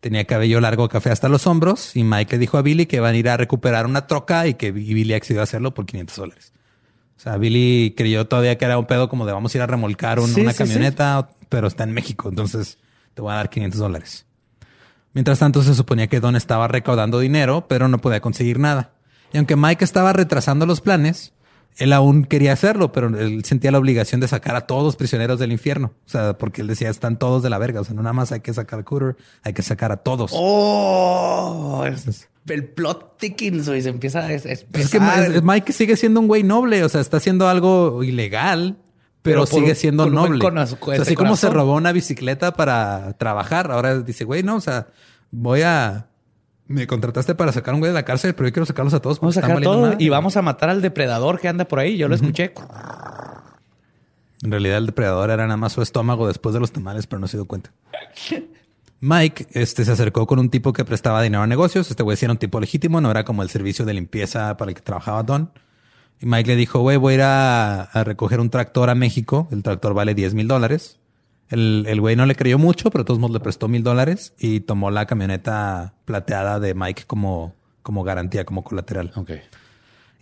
Tenía 0.01 0.25
cabello 0.25 0.61
largo 0.61 0.89
café 0.89 1.11
hasta 1.11 1.29
los 1.29 1.47
hombros 1.47 1.97
y 1.97 2.05
Mike 2.05 2.37
le 2.37 2.39
dijo 2.39 2.59
a 2.59 2.63
Billy 2.63 2.87
que 2.87 2.97
iban 2.97 3.15
a 3.15 3.19
ir 3.19 3.29
a 3.29 3.37
recuperar 3.37 3.87
una 3.87 4.07
troca 4.07 4.47
y 4.47 4.55
que 4.55 4.73
Billy 4.73 5.15
accedió 5.15 5.41
a 5.41 5.45
hacerlo 5.45 5.75
por 5.75 5.87
500 5.87 6.17
dólares. 6.17 6.53
O 7.17 7.21
sea, 7.21 7.37
Billy 7.39 7.95
creyó 7.97 8.27
todavía 8.27 8.59
que 8.59 8.65
era 8.67 8.79
un 8.79 8.87
pedo 8.87 9.09
como 9.09 9.27
de 9.27 9.33
vamos 9.33 9.55
a 9.55 9.59
ir 9.59 9.63
a 9.63 9.67
remolcar 9.67 10.21
una 10.21 10.53
camioneta, 10.53 11.31
pero 11.49 11.67
está 11.67 11.85
en 11.85 11.93
México, 11.93 12.29
entonces 12.29 12.79
te 13.15 13.23
voy 13.23 13.33
a 13.33 13.37
dar 13.37 13.51
500 13.51 13.81
dólares. 13.81 14.27
Mientras 15.15 15.39
tanto, 15.39 15.63
se 15.63 15.75
suponía 15.75 16.09
que 16.09 16.21
Don 16.21 16.37
estaba 16.37 16.69
recaudando 16.69 17.19
dinero, 17.19 17.67
pero 17.69 17.89
no 17.89 17.99
podía 17.99 18.21
conseguir 18.21 18.59
nada. 18.59 18.93
Y 19.33 19.39
aunque 19.39 19.57
Mike 19.57 19.83
estaba 19.83 20.13
retrasando 20.13 20.67
los 20.67 20.83
planes, 20.83 21.33
él 21.77 21.93
aún 21.93 22.25
quería 22.25 22.53
hacerlo, 22.53 22.93
pero 22.93 23.09
él 23.09 23.45
sentía 23.45 23.71
la 23.71 23.79
obligación 23.79 24.21
de 24.21 24.29
sacar 24.29 24.57
a 24.57 24.63
todos 24.63 24.83
los 24.83 24.97
prisioneros 24.97 25.39
del 25.39 25.53
infierno. 25.53 25.93
O 26.07 26.09
sea, 26.09 26.39
porque 26.39 26.63
él 26.63 26.67
decía, 26.67 26.89
están 26.89 27.19
todos 27.19 27.43
de 27.43 27.51
la 27.51 27.59
verga. 27.59 27.81
O 27.81 27.85
sea, 27.85 27.95
no 27.95 28.03
nada 28.03 28.15
más 28.15 28.33
hay 28.33 28.41
que 28.41 28.55
sacar 28.55 28.81
a 28.81 28.83
Cooter, 28.85 29.17
hay 29.43 29.53
que 29.53 29.63
sacar 29.63 29.93
a 29.93 29.99
todos. 29.99 30.31
Oh, 30.35 31.85
el 32.49 32.65
plot 32.65 33.19
thickens, 33.19 33.69
y 33.69 33.83
se 33.83 33.89
empieza 33.89 34.21
a... 34.21 34.33
Es, 34.33 34.47
es 34.47 34.91
que 34.91 35.01
Mike 35.43 35.73
sigue 35.73 35.97
siendo 35.97 36.21
un 36.21 36.29
güey 36.29 36.43
noble. 36.43 36.83
O 36.85 36.89
sea, 36.89 37.01
está 37.01 37.19
haciendo 37.19 37.49
algo 37.49 38.03
ilegal, 38.03 38.79
pero, 39.23 39.45
sigue 39.45 39.75
siendo 39.75 40.09
noble. 40.09 40.45
así 40.99 41.15
como 41.15 41.37
se 41.37 41.51
robó 41.51 41.75
una 41.75 41.93
bicicleta 41.93 42.53
para 42.53 43.15
trabajar, 43.19 43.71
ahora 43.71 44.01
dice, 44.01 44.25
güey, 44.25 44.43
no, 44.43 44.57
o 44.57 44.61
sea, 44.61 44.87
voy 45.31 45.63
a 45.63 46.07
me 46.69 46.87
contrataste 46.87 47.35
para 47.35 47.53
sacar 47.53 47.75
un 47.75 47.81
güey 47.81 47.91
de 47.91 47.95
la 47.95 48.05
cárcel, 48.05 48.35
pero 48.35 48.49
yo 48.49 48.53
quiero 48.53 48.67
sacarlos 48.67 48.95
a 48.95 49.01
todos. 49.01 49.21
Vamos 49.21 49.37
a 49.37 49.41
sacar 49.41 49.61
todos 49.61 49.95
y 49.99 50.09
vamos 50.09 50.37
a 50.37 50.43
matar 50.43 50.71
al 50.71 50.83
depredador 50.83 51.41
que 51.41 51.49
anda 51.49 51.67
por 51.67 51.79
ahí. 51.79 51.97
Yo 51.97 52.09
lo 52.09 52.15
escuché. 52.15 52.53
En 54.43 54.51
realidad 54.51 54.79
el 54.79 54.87
depredador 54.87 55.31
era 55.31 55.47
nada 55.47 55.57
más 55.57 55.73
su 55.73 55.83
estómago 55.83 56.27
después 56.27 56.53
de 56.55 56.61
los 56.61 56.73
tamales, 56.73 57.07
pero 57.07 57.21
no 57.21 57.29
se 57.29 57.37
dio 57.37 57.47
cuenta. 57.47 57.73
Mike 59.01 59.47
este, 59.53 59.85
se 59.85 59.93
acercó 59.93 60.27
con 60.27 60.39
un 60.39 60.51
tipo 60.51 60.73
que 60.73 60.85
prestaba 60.85 61.23
dinero 61.23 61.43
a 61.43 61.47
negocios. 61.47 61.91
Este 61.91 62.03
güey 62.03 62.17
sí 62.17 62.25
era 62.25 62.33
un 62.33 62.39
tipo 62.39 62.59
legítimo, 62.59 63.01
no 63.01 63.11
era 63.11 63.25
como 63.25 63.43
el 63.43 63.51
servicio 63.51 63.85
de 63.85 63.95
limpieza 63.95 64.57
para 64.57 64.71
el 64.71 64.75
que 64.75 64.83
trabajaba 64.83 65.23
Don. 65.23 65.53
Y 66.21 66.27
Mike 66.27 66.49
le 66.49 66.57
dijo, 66.57 66.81
güey, 66.81 66.97
voy 66.97 67.13
a 67.13 67.15
ir 67.15 67.23
a, 67.23 67.83
a 67.83 68.05
recoger 68.05 68.41
un 68.41 68.51
tractor 68.51 68.91
a 68.91 68.95
México. 68.95 69.49
El 69.53 69.63
tractor 69.63 69.95
vale 69.95 70.15
10 70.15 70.35
mil 70.35 70.49
dólares. 70.49 70.99
El, 71.49 72.01
güey 72.01 72.17
no 72.17 72.27
le 72.27 72.35
creyó 72.35 72.59
mucho, 72.59 72.91
pero 72.91 73.05
de 73.05 73.07
todos 73.07 73.21
modos 73.21 73.35
le 73.35 73.41
prestó 73.41 73.69
mil 73.69 73.83
dólares 73.83 74.35
y 74.39 74.61
tomó 74.61 74.91
la 74.91 75.07
camioneta 75.07 75.95
plateada 76.05 76.59
de 76.59 76.75
Mike 76.75 77.05
como, 77.07 77.55
como 77.83 78.03
garantía, 78.03 78.45
como 78.45 78.65
colateral. 78.65 79.13
Ok. 79.15 79.33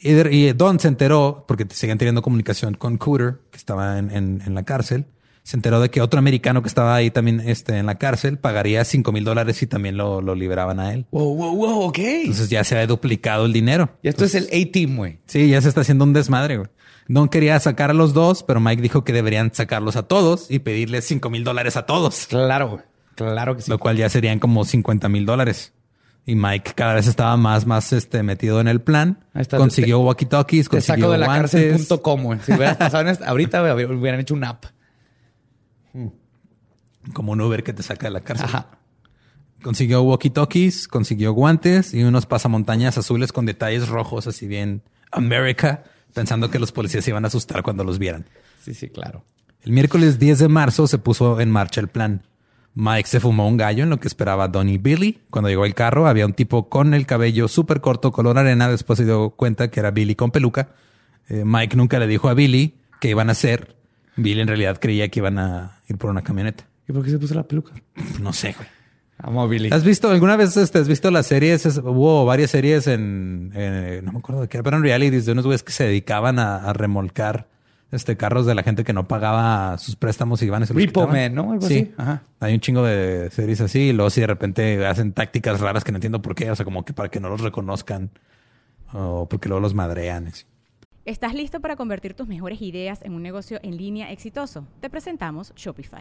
Y, 0.00 0.52
Don 0.52 0.78
se 0.80 0.88
enteró, 0.88 1.44
porque 1.48 1.66
siguen 1.70 1.96
teniendo 1.96 2.20
comunicación 2.20 2.74
con 2.74 2.98
Cooter, 2.98 3.38
que 3.50 3.56
estaba 3.56 3.98
en, 3.98 4.10
en, 4.12 4.54
la 4.54 4.62
cárcel. 4.64 5.06
Se 5.44 5.56
enteró 5.56 5.80
de 5.80 5.90
que 5.90 6.02
otro 6.02 6.18
americano 6.18 6.62
que 6.62 6.68
estaba 6.68 6.94
ahí 6.94 7.10
también 7.10 7.40
este, 7.40 7.78
en 7.78 7.86
la 7.86 7.96
cárcel 7.96 8.38
pagaría 8.38 8.84
cinco 8.84 9.12
mil 9.12 9.24
dólares 9.24 9.62
y 9.62 9.66
también 9.66 9.96
lo, 9.96 10.20
lo, 10.20 10.34
liberaban 10.34 10.78
a 10.78 10.92
él. 10.92 11.06
Wow, 11.10 11.34
wow, 11.36 11.56
wow, 11.56 11.80
ok. 11.84 11.98
Entonces 11.98 12.50
ya 12.50 12.64
se 12.64 12.74
había 12.74 12.86
duplicado 12.86 13.46
el 13.46 13.52
dinero. 13.52 13.90
Y 14.02 14.08
esto 14.08 14.26
es 14.26 14.34
el 14.34 14.44
A-Team, 14.44 14.96
güey. 14.96 15.18
Sí, 15.26 15.48
ya 15.48 15.60
se 15.62 15.68
está 15.68 15.82
haciendo 15.82 16.04
un 16.04 16.12
desmadre, 16.12 16.58
güey. 16.58 16.68
Don 17.06 17.28
quería 17.28 17.60
sacar 17.60 17.90
a 17.90 17.94
los 17.94 18.14
dos, 18.14 18.42
pero 18.42 18.60
Mike 18.60 18.80
dijo 18.80 19.04
que 19.04 19.12
deberían 19.12 19.52
sacarlos 19.52 19.96
a 19.96 20.04
todos 20.04 20.50
y 20.50 20.60
pedirles 20.60 21.04
5 21.06 21.28
mil 21.28 21.44
dólares 21.44 21.76
a 21.76 21.84
todos. 21.84 22.26
Claro, 22.26 22.82
claro 23.14 23.56
que 23.56 23.62
sí. 23.62 23.70
Lo 23.70 23.78
cual 23.78 23.96
ya 23.96 24.08
serían 24.08 24.38
como 24.38 24.64
50 24.64 25.08
mil 25.08 25.26
dólares. 25.26 25.72
Y 26.26 26.36
Mike 26.36 26.72
cada 26.74 26.94
vez 26.94 27.06
estaba 27.06 27.36
más, 27.36 27.66
más 27.66 27.92
este, 27.92 28.22
metido 28.22 28.58
en 28.60 28.68
el 28.68 28.80
plan. 28.80 29.22
consiguió 29.50 30.00
walkie-talkies, 30.00 30.68
consiguió 30.68 31.04
saco 31.04 31.12
de 31.12 31.18
la 31.18 31.26
cárcel.com. 31.26 32.38
Si 32.40 32.52
hubieras 32.52 32.76
pasado 32.78 33.06
en 33.06 33.18
ahorita 33.22 33.74
hubieran 33.74 34.20
hecho 34.20 34.32
una 34.32 34.50
app. 34.50 34.64
Como 37.12 37.32
un 37.32 37.40
Uber 37.42 37.62
que 37.62 37.74
te 37.74 37.82
saca 37.82 38.06
de 38.06 38.12
la 38.12 38.20
cárcel. 38.22 38.48
Consiguió 39.62 40.02
walkie-talkies, 40.02 40.88
consiguió 40.88 41.32
guantes 41.32 41.92
y 41.92 42.02
unos 42.02 42.24
pasamontañas 42.24 42.96
azules 42.96 43.30
con 43.32 43.44
detalles 43.44 43.88
rojos, 43.88 44.26
así 44.26 44.46
bien 44.46 44.82
America 45.10 45.84
pensando 46.14 46.50
que 46.50 46.58
los 46.58 46.72
policías 46.72 47.04
se 47.04 47.10
iban 47.10 47.24
a 47.24 47.28
asustar 47.28 47.62
cuando 47.62 47.84
los 47.84 47.98
vieran. 47.98 48.24
Sí, 48.62 48.72
sí, 48.72 48.88
claro. 48.88 49.24
El 49.62 49.72
miércoles 49.72 50.18
10 50.18 50.38
de 50.38 50.48
marzo 50.48 50.86
se 50.86 50.98
puso 50.98 51.40
en 51.40 51.50
marcha 51.50 51.80
el 51.80 51.88
plan. 51.88 52.22
Mike 52.74 53.08
se 53.08 53.20
fumó 53.20 53.46
un 53.46 53.56
gallo 53.56 53.84
en 53.84 53.90
lo 53.90 54.00
que 54.00 54.08
esperaba 54.08 54.48
Donnie 54.48 54.78
Billy. 54.78 55.20
Cuando 55.30 55.48
llegó 55.48 55.64
el 55.64 55.74
carro, 55.74 56.06
había 56.06 56.26
un 56.26 56.32
tipo 56.32 56.68
con 56.68 56.92
el 56.92 57.06
cabello 57.06 57.46
súper 57.48 57.80
corto, 57.80 58.10
color 58.10 58.38
arena. 58.38 58.68
Después 58.68 58.98
se 58.98 59.04
dio 59.04 59.30
cuenta 59.30 59.70
que 59.70 59.80
era 59.80 59.90
Billy 59.90 60.14
con 60.14 60.30
peluca. 60.30 60.70
Eh, 61.28 61.44
Mike 61.44 61.76
nunca 61.76 61.98
le 61.98 62.06
dijo 62.06 62.28
a 62.28 62.34
Billy 62.34 62.74
qué 63.00 63.10
iban 63.10 63.28
a 63.28 63.32
hacer. 63.32 63.76
Billy 64.16 64.40
en 64.40 64.48
realidad 64.48 64.78
creía 64.80 65.08
que 65.08 65.20
iban 65.20 65.38
a 65.38 65.78
ir 65.88 65.98
por 65.98 66.10
una 66.10 66.22
camioneta. 66.22 66.66
¿Y 66.88 66.92
por 66.92 67.04
qué 67.04 67.10
se 67.10 67.18
puso 67.18 67.34
la 67.34 67.44
peluca? 67.44 67.72
No 68.20 68.32
sé, 68.32 68.54
güey. 68.56 68.68
Amo 69.18 69.48
Billy. 69.48 69.70
¿Has 69.72 69.84
visto 69.84 70.10
alguna 70.10 70.36
vez 70.36 70.56
este, 70.56 70.78
has 70.78 70.88
visto 70.88 71.10
las 71.10 71.26
series? 71.26 71.64
hubo 71.78 72.24
varias 72.24 72.50
series 72.50 72.86
en, 72.86 73.50
no 74.04 74.12
me 74.12 74.18
acuerdo 74.18 74.42
de 74.42 74.48
qué, 74.48 74.62
pero 74.62 74.76
en 74.76 74.82
reality 74.82 75.20
de 75.20 75.32
unos 75.32 75.44
güeyes 75.44 75.62
que 75.62 75.72
se 75.72 75.84
dedicaban 75.84 76.38
a, 76.38 76.72
remolcar 76.72 77.48
este 77.92 78.16
carros 78.16 78.44
de 78.44 78.56
la 78.56 78.64
gente 78.64 78.82
que 78.82 78.92
no 78.92 79.06
pagaba 79.06 79.78
sus 79.78 79.94
préstamos 79.94 80.42
y 80.42 80.46
iban 80.46 80.64
a 80.64 80.66
Repo 80.66 81.06
Man, 81.06 81.34
¿no? 81.34 81.60
sí. 81.60 81.92
Ajá. 81.96 82.24
Hay 82.40 82.52
un 82.54 82.60
chingo 82.60 82.82
de 82.82 83.30
series 83.30 83.60
así 83.60 83.80
y 83.80 83.92
luego 83.92 84.10
si 84.10 84.20
de 84.20 84.26
repente 84.26 84.84
hacen 84.84 85.12
tácticas 85.12 85.60
raras 85.60 85.84
que 85.84 85.92
no 85.92 85.98
entiendo 85.98 86.20
por 86.20 86.34
qué. 86.34 86.50
O 86.50 86.56
sea, 86.56 86.64
como 86.64 86.84
que 86.84 86.92
para 86.92 87.08
que 87.08 87.20
no 87.20 87.28
los 87.28 87.40
reconozcan 87.40 88.10
o 88.92 89.28
porque 89.28 89.48
luego 89.48 89.60
los 89.60 89.74
madrean. 89.74 90.32
¿Estás 91.04 91.34
listo 91.34 91.60
para 91.60 91.76
convertir 91.76 92.14
tus 92.14 92.26
mejores 92.26 92.60
ideas 92.62 93.00
en 93.02 93.12
un 93.12 93.22
negocio 93.22 93.60
en 93.62 93.76
línea 93.76 94.10
exitoso? 94.10 94.66
Te 94.80 94.90
presentamos 94.90 95.52
Shopify. 95.54 96.00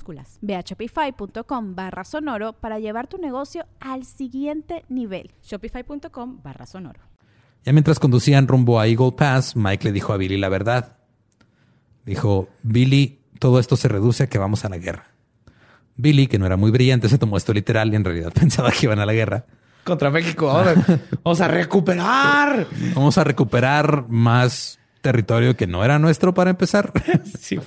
Ve 0.41 0.55
a 0.55 0.61
shopify.com 0.61 1.75
barra 1.75 2.03
sonoro 2.03 2.53
para 2.53 2.79
llevar 2.79 3.07
tu 3.07 3.17
negocio 3.17 3.65
al 3.79 4.05
siguiente 4.05 4.85
nivel. 4.89 5.31
Shopify.com 5.43 6.41
barra 6.43 6.65
sonoro. 6.65 7.01
Ya 7.63 7.73
mientras 7.73 7.99
conducían 7.99 8.47
rumbo 8.47 8.79
a 8.79 8.87
Eagle 8.87 9.11
Pass, 9.11 9.55
Mike 9.55 9.85
le 9.85 9.91
dijo 9.91 10.13
a 10.13 10.17
Billy 10.17 10.37
la 10.37 10.49
verdad. 10.49 10.97
Dijo, 12.05 12.49
Billy, 12.63 13.19
todo 13.39 13.59
esto 13.59 13.77
se 13.77 13.87
reduce 13.87 14.23
a 14.23 14.27
que 14.27 14.39
vamos 14.39 14.65
a 14.65 14.69
la 14.69 14.77
guerra. 14.77 15.07
Billy, 15.95 16.27
que 16.27 16.39
no 16.39 16.45
era 16.45 16.57
muy 16.57 16.71
brillante, 16.71 17.09
se 17.09 17.19
tomó 17.19 17.37
esto 17.37 17.53
literal 17.53 17.93
y 17.93 17.95
en 17.95 18.03
realidad 18.03 18.33
pensaba 18.39 18.71
que 18.71 18.85
iban 18.87 18.99
a 18.99 19.05
la 19.05 19.13
guerra. 19.13 19.45
Contra 19.83 20.11
México. 20.11 20.51
Vamos 21.23 21.41
a 21.41 21.47
recuperar. 21.47 22.67
Vamos 22.93 23.17
a 23.17 23.23
recuperar 23.23 24.05
más 24.09 24.79
territorio 25.01 25.55
que 25.57 25.65
no 25.65 25.83
era 25.83 25.97
nuestro 25.99 26.33
para 26.33 26.51
empezar. 26.51 26.91
sí. 27.39 27.59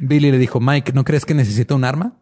Billy 0.00 0.30
le 0.30 0.38
dijo, 0.38 0.60
Mike, 0.60 0.92
¿no 0.92 1.04
crees 1.04 1.24
que 1.24 1.34
necesita 1.34 1.74
un 1.74 1.84
arma? 1.84 2.14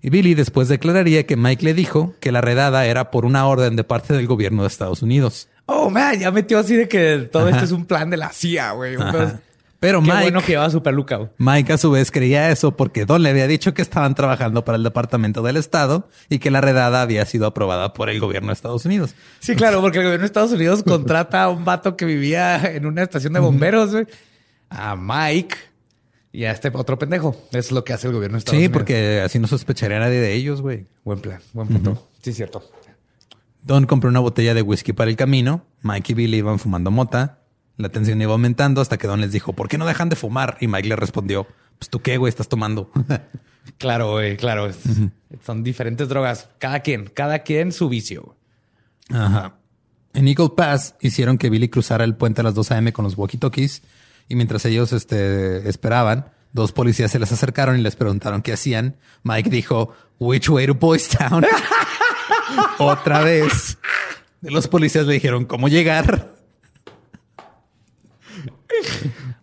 Y 0.00 0.10
Billy 0.10 0.34
después 0.34 0.68
declararía 0.68 1.26
que 1.26 1.36
Mike 1.36 1.64
le 1.64 1.74
dijo 1.74 2.14
que 2.20 2.32
la 2.32 2.40
redada 2.40 2.86
era 2.86 3.10
por 3.10 3.24
una 3.24 3.46
orden 3.46 3.76
de 3.76 3.84
parte 3.84 4.14
del 4.14 4.26
gobierno 4.26 4.62
de 4.62 4.68
Estados 4.68 5.02
Unidos. 5.02 5.48
Oh, 5.66 5.90
man, 5.90 6.18
ya 6.18 6.30
metió 6.32 6.58
así 6.58 6.74
de 6.74 6.88
que 6.88 7.28
todo 7.30 7.48
esto 7.48 7.64
es 7.64 7.70
un 7.70 7.86
plan 7.86 8.10
de 8.10 8.16
la 8.16 8.30
CIA, 8.32 8.72
güey. 8.72 8.96
Pero 9.78 10.00
Qué 10.00 10.10
Mike. 10.10 10.22
bueno 10.22 10.40
que 10.42 10.52
llevaba 10.52 10.70
su 10.70 10.80
peluca. 10.82 11.16
Güey. 11.16 11.30
Mike 11.38 11.72
a 11.72 11.78
su 11.78 11.90
vez 11.90 12.10
creía 12.12 12.50
eso 12.50 12.76
porque 12.76 13.04
Don 13.04 13.22
le 13.22 13.30
había 13.30 13.48
dicho 13.48 13.74
que 13.74 13.82
estaban 13.82 14.14
trabajando 14.14 14.64
para 14.64 14.76
el 14.76 14.84
Departamento 14.84 15.42
del 15.42 15.56
Estado 15.56 16.08
y 16.28 16.38
que 16.38 16.52
la 16.52 16.60
redada 16.60 17.02
había 17.02 17.26
sido 17.26 17.46
aprobada 17.46 17.92
por 17.92 18.08
el 18.08 18.20
gobierno 18.20 18.48
de 18.48 18.54
Estados 18.54 18.84
Unidos. 18.84 19.14
Sí, 19.40 19.56
claro, 19.56 19.80
porque 19.80 19.98
el 19.98 20.04
gobierno 20.04 20.22
de 20.22 20.26
Estados 20.26 20.52
Unidos 20.52 20.84
contrata 20.84 21.42
a 21.44 21.48
un 21.48 21.64
vato 21.64 21.96
que 21.96 22.04
vivía 22.04 22.72
en 22.72 22.86
una 22.86 23.02
estación 23.02 23.32
de 23.32 23.40
bomberos, 23.40 23.90
güey, 23.92 24.06
a 24.70 24.94
Mike 24.94 25.56
y 26.32 26.44
a 26.44 26.50
este 26.50 26.70
otro 26.74 26.98
pendejo. 26.98 27.36
Es 27.52 27.70
lo 27.70 27.84
que 27.84 27.92
hace 27.92 28.08
el 28.08 28.14
gobierno 28.14 28.36
de 28.36 28.38
Estados 28.38 28.60
sí, 28.60 28.68
porque 28.68 29.20
así 29.20 29.38
no 29.38 29.46
sospecharía 29.46 29.98
nadie 29.98 30.18
de 30.20 30.32
ellos, 30.32 30.62
güey. 30.62 30.86
Buen 31.04 31.20
plan, 31.20 31.40
buen 31.52 31.68
punto. 31.68 32.08
Sí, 32.22 32.32
cierto. 32.32 32.62
Don 33.62 33.86
compró 33.86 34.08
una 34.08 34.20
botella 34.20 34.54
de 34.54 34.62
whisky 34.62 34.92
para 34.92 35.10
el 35.10 35.16
camino. 35.16 35.64
Mike 35.82 36.12
y 36.12 36.14
Billy 36.14 36.38
iban 36.38 36.58
fumando 36.58 36.90
mota. 36.90 37.38
La 37.76 37.90
tensión 37.90 38.20
iba 38.20 38.32
aumentando 38.32 38.80
hasta 38.80 38.98
que 38.98 39.06
Don 39.06 39.20
les 39.20 39.32
dijo, 39.32 39.52
¿por 39.52 39.68
qué 39.68 39.78
no 39.78 39.86
dejan 39.86 40.08
de 40.08 40.16
fumar? 40.16 40.56
Y 40.60 40.68
Mike 40.68 40.88
le 40.88 40.96
respondió, 40.96 41.46
pues 41.78 41.88
tú 41.88 42.00
qué, 42.00 42.16
güey, 42.16 42.30
estás 42.30 42.48
tomando. 42.48 42.90
Claro, 43.78 44.10
güey, 44.10 44.36
claro. 44.36 44.72
Son 45.46 45.62
diferentes 45.62 46.08
drogas. 46.08 46.48
Cada 46.58 46.80
quien, 46.80 47.06
cada 47.06 47.44
quien 47.44 47.70
su 47.70 47.88
vicio. 47.88 48.36
Ajá. 49.08 49.54
En 50.14 50.26
Eagle 50.26 50.50
Pass 50.56 50.96
hicieron 51.00 51.38
que 51.38 51.48
Billy 51.48 51.68
cruzara 51.68 52.02
el 52.02 52.16
puente 52.16 52.40
a 52.40 52.44
las 52.44 52.54
2 52.54 52.72
a.m. 52.72 52.92
con 52.92 53.04
los 53.04 53.16
walkie-talkies 53.16 53.82
y 54.28 54.34
mientras 54.36 54.64
ellos 54.64 54.92
este, 54.92 55.68
esperaban, 55.68 56.26
dos 56.52 56.72
policías 56.72 57.10
se 57.10 57.18
les 57.18 57.32
acercaron 57.32 57.78
y 57.78 57.82
les 57.82 57.96
preguntaron 57.96 58.42
qué 58.42 58.52
hacían. 58.52 58.96
Mike 59.22 59.50
dijo, 59.50 59.94
which 60.18 60.48
way 60.48 60.66
to 60.66 60.74
Boys 60.74 61.08
Town? 61.08 61.44
Otra 62.78 63.22
vez. 63.22 63.78
Los 64.40 64.68
policías 64.68 65.06
le 65.06 65.14
dijeron 65.14 65.44
cómo 65.44 65.68
llegar. 65.68 66.28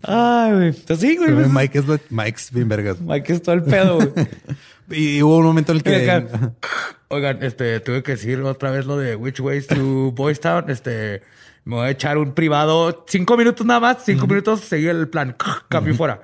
Ay, 0.02 0.52
güey. 0.54 0.72
Pues 0.74 1.00
sí, 1.00 1.18
güey. 1.18 1.34
pues, 1.34 1.50
Mike 1.50 1.80
es 1.80 1.86
lo- 1.86 2.00
Mike's 2.10 2.52
bien 2.52 2.68
vergas. 2.70 3.00
Mike 3.02 3.34
es 3.34 3.42
todo 3.42 3.56
el 3.56 3.64
pedo, 3.64 3.96
güey. 3.96 4.10
Y 4.92 5.22
hubo 5.22 5.38
un 5.38 5.46
momento 5.46 5.72
en 5.72 5.78
el 5.78 5.84
que 5.84 5.96
Oigan, 5.98 6.56
Oigan, 7.10 7.44
este, 7.44 7.80
tuve 7.80 8.02
que 8.02 8.14
decir 8.14 8.42
otra 8.42 8.72
vez 8.72 8.88
lo 8.88 8.98
de 8.98 9.16
Which 9.16 9.40
Ways 9.40 9.68
to 9.68 10.12
Boys 10.14 10.40
Town. 10.40 10.68
Este, 10.68 11.22
me 11.66 11.76
voy 11.76 11.88
a 11.88 11.90
echar 11.90 12.18
un 12.18 12.34
privado. 12.34 13.06
Cinco 13.08 13.38
minutos 13.38 13.66
nada 13.66 13.80
más. 13.80 14.04
Cinco 14.06 14.28
minutos, 14.28 14.62
seguí 14.62 14.88
el 14.88 15.08
plan. 15.10 15.36
Cambio 15.70 15.96
fuera. 15.96 16.22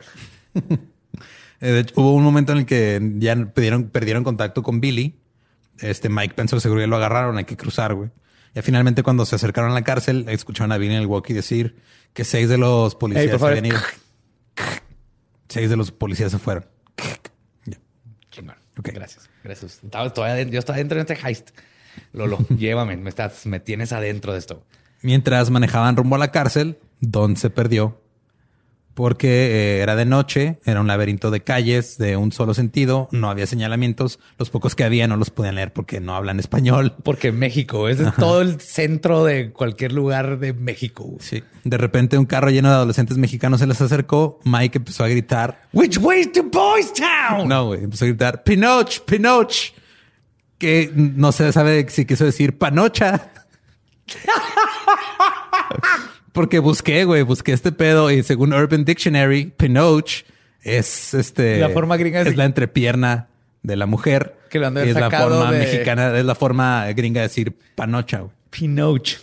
Eh, 1.62 1.68
de 1.72 1.80
hecho, 1.80 1.94
hubo 1.98 2.14
un 2.14 2.24
momento 2.24 2.52
en 2.52 2.60
el 2.60 2.66
que 2.66 3.02
ya 3.18 3.36
perdieron, 3.36 3.90
perdieron 3.90 4.24
contacto 4.24 4.64
con 4.64 4.82
Billy. 4.82 5.20
Este 5.80 6.10
Mike 6.10 6.34
pensó 6.36 6.58
que 6.58 6.62
seguro 6.62 6.82
ya 6.82 6.88
lo 6.88 6.96
agarraron, 6.96 7.38
hay 7.38 7.46
que 7.46 7.58
cruzar, 7.58 7.94
güey. 7.94 8.10
Y 8.54 8.62
finalmente 8.62 9.04
cuando 9.04 9.26
se 9.26 9.36
acercaron 9.36 9.72
a 9.72 9.74
la 9.74 9.84
cárcel, 9.84 10.26
escucharon 10.30 10.72
a 10.72 10.78
Billy 10.78 10.96
en 10.96 11.02
el 11.02 11.08
walkie 11.08 11.34
decir 11.34 11.76
que 12.14 12.24
seis 12.24 12.48
de 12.48 12.58
los 12.58 12.96
policías 12.96 13.26
Ey, 13.26 13.32
por 13.32 13.40
favor. 13.40 13.58
habían 13.58 13.66
ido. 13.66 13.80
Seis 15.50 15.70
de 15.70 15.76
los 15.76 15.92
policías 15.92 16.32
se 16.32 16.40
fueron. 16.40 16.66
Chingón. 18.32 18.56
Ok. 18.78 18.90
Gracias. 18.94 19.30
Gracias. 19.44 19.84
Estaba, 19.84 20.14
todavía 20.14 20.44
yo 20.44 20.60
estaba 20.60 20.78
dentro 20.78 20.96
de 21.04 21.14
este 21.14 21.28
heist. 21.28 21.50
Lolo, 22.14 22.38
llévame. 22.58 22.98
Me, 22.98 23.10
estás, 23.10 23.46
me 23.46 23.60
tienes 23.60 23.92
adentro 23.92 24.34
de 24.34 24.40
esto. 24.40 24.66
Mientras 25.02 25.50
manejaban 25.50 25.96
rumbo 25.96 26.16
a 26.16 26.20
la 26.20 26.32
cárcel, 26.32 26.78
Don 27.00 27.36
se 27.38 27.50
perdió 27.50 28.00
porque 28.96 29.28
eh, 29.28 29.80
era 29.82 29.96
de 29.96 30.06
noche, 30.06 30.58
era 30.66 30.82
un 30.82 30.88
laberinto 30.88 31.30
de 31.30 31.42
calles 31.42 31.98
de 31.98 32.16
un 32.16 32.32
solo 32.32 32.54
sentido, 32.54 33.10
no 33.12 33.30
había 33.30 33.46
señalamientos, 33.46 34.20
los 34.40 34.50
pocos 34.50 34.74
que 34.74 34.86
había 34.86 35.08
no 35.08 35.18
los 35.18 35.30
podían 35.30 35.56
leer 35.56 35.74
porque 35.74 36.00
no 36.00 36.16
hablan 36.16 36.40
español. 36.40 36.96
Porque 37.04 37.32
México 37.32 37.90
es 37.90 38.00
de 38.00 38.12
todo 38.18 38.42
el 38.42 38.60
centro 38.62 39.26
de 39.26 39.52
cualquier 39.52 39.92
lugar 39.92 40.40
de 40.40 40.54
México. 40.54 41.14
Sí. 41.20 41.44
De 41.66 41.78
repente 41.78 42.18
un 42.18 42.26
carro 42.26 42.50
lleno 42.50 42.70
de 42.70 42.76
adolescentes 42.76 43.18
mexicanos 43.18 43.60
se 43.60 43.68
les 43.68 43.80
acercó. 43.82 44.40
Mike 44.46 44.78
empezó 44.78 45.04
a 45.04 45.10
gritar. 45.10 45.68
Which 45.74 45.98
Ways 45.98 46.32
to 46.32 46.44
Boys 46.44 46.94
Town? 46.94 47.50
No, 47.50 47.68
güey. 47.68 47.84
Empezó 47.84 48.06
a 48.06 48.08
gritar 48.08 48.44
Pinoch, 48.44 49.02
Pinoch. 49.06 49.74
Que 50.58 50.90
no 50.96 51.34
se 51.34 51.52
sabe 51.52 51.86
si 51.90 52.06
quiso 52.06 52.24
decir 52.24 52.58
panocha. 52.58 53.30
Porque 56.32 56.60
busqué, 56.60 57.06
güey, 57.06 57.22
busqué 57.24 57.54
este 57.54 57.72
pedo 57.72 58.12
y 58.12 58.22
según 58.24 58.54
Urban 58.54 58.84
Dictionary, 58.84 59.54
Pinoch 59.56 60.24
es 60.62 61.14
este. 61.14 61.60
La 61.60 61.70
forma 61.70 61.96
gringa 61.98 62.24
de- 62.24 62.30
es 62.32 62.36
la 62.36 62.46
entrepierna 62.46 63.28
de 63.64 63.76
la 63.78 63.86
mujer. 63.86 64.36
Que 64.50 64.60
lo 64.60 64.68
han 64.68 64.74
de 64.74 64.90
es 64.90 64.96
la 64.96 65.10
forma 65.10 65.52
de- 65.52 65.60
mexicana, 65.60 66.18
es 66.18 66.26
la 66.26 66.36
forma 66.36 66.86
gringa 66.94 67.22
de 67.22 67.28
decir 67.28 67.56
panocha, 67.76 68.20
güey. 68.20 68.32
Pinoch. 68.50 69.18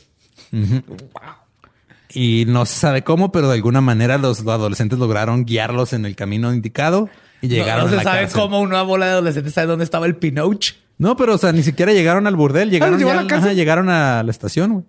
Y 2.14 2.45
no 2.47 2.66
se 2.66 2.78
sabe 2.78 3.03
cómo, 3.05 3.33
pero 3.33 3.49
de 3.49 3.55
alguna 3.55 3.80
manera 3.80 4.18
los 4.18 4.41
adolescentes 4.47 4.99
lograron 4.99 5.45
guiarlos 5.45 5.93
en 5.95 6.05
el 6.05 6.14
camino 6.16 6.53
indicado 6.53 7.09
y 7.41 7.49
llegaron 7.49 7.85
no, 7.87 7.91
no 7.91 7.97
a 7.97 7.99
se 8.01 8.05
la 8.05 8.11
sabe 8.11 8.20
cárcel. 8.24 8.41
cómo 8.41 8.61
una 8.61 8.83
bola 8.83 9.07
de 9.07 9.12
adolescentes 9.12 9.55
sabe 9.55 9.66
dónde 9.66 9.85
estaba 9.85 10.07
el 10.07 10.16
Pinoch. 10.16 10.74
No, 11.03 11.16
pero 11.16 11.34
o 11.34 11.38
sea, 11.38 11.50
ni 11.53 11.64
siquiera 11.64 11.92
llegaron 11.92 12.28
al 12.28 12.36
burdel, 12.36 12.70
llegaron, 12.70 12.96
llevó 12.96 13.11
ya- 13.12 13.18
a 13.18 13.22
la 13.24 13.36
ajá, 13.36 13.53
llegaron 13.55 13.88
a 13.88 14.22
la 14.22 14.30
estación, 14.30 14.72
güey. 14.72 14.84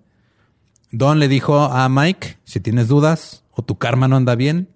Don 0.91 1.19
le 1.19 1.27
dijo 1.27 1.59
a 1.59 1.89
Mike, 1.89 2.37
si 2.43 2.59
tienes 2.59 2.87
dudas 2.87 3.43
o 3.51 3.63
tu 3.63 3.79
karma 3.79 4.07
no 4.07 4.15
anda 4.15 4.35
bien, 4.35 4.69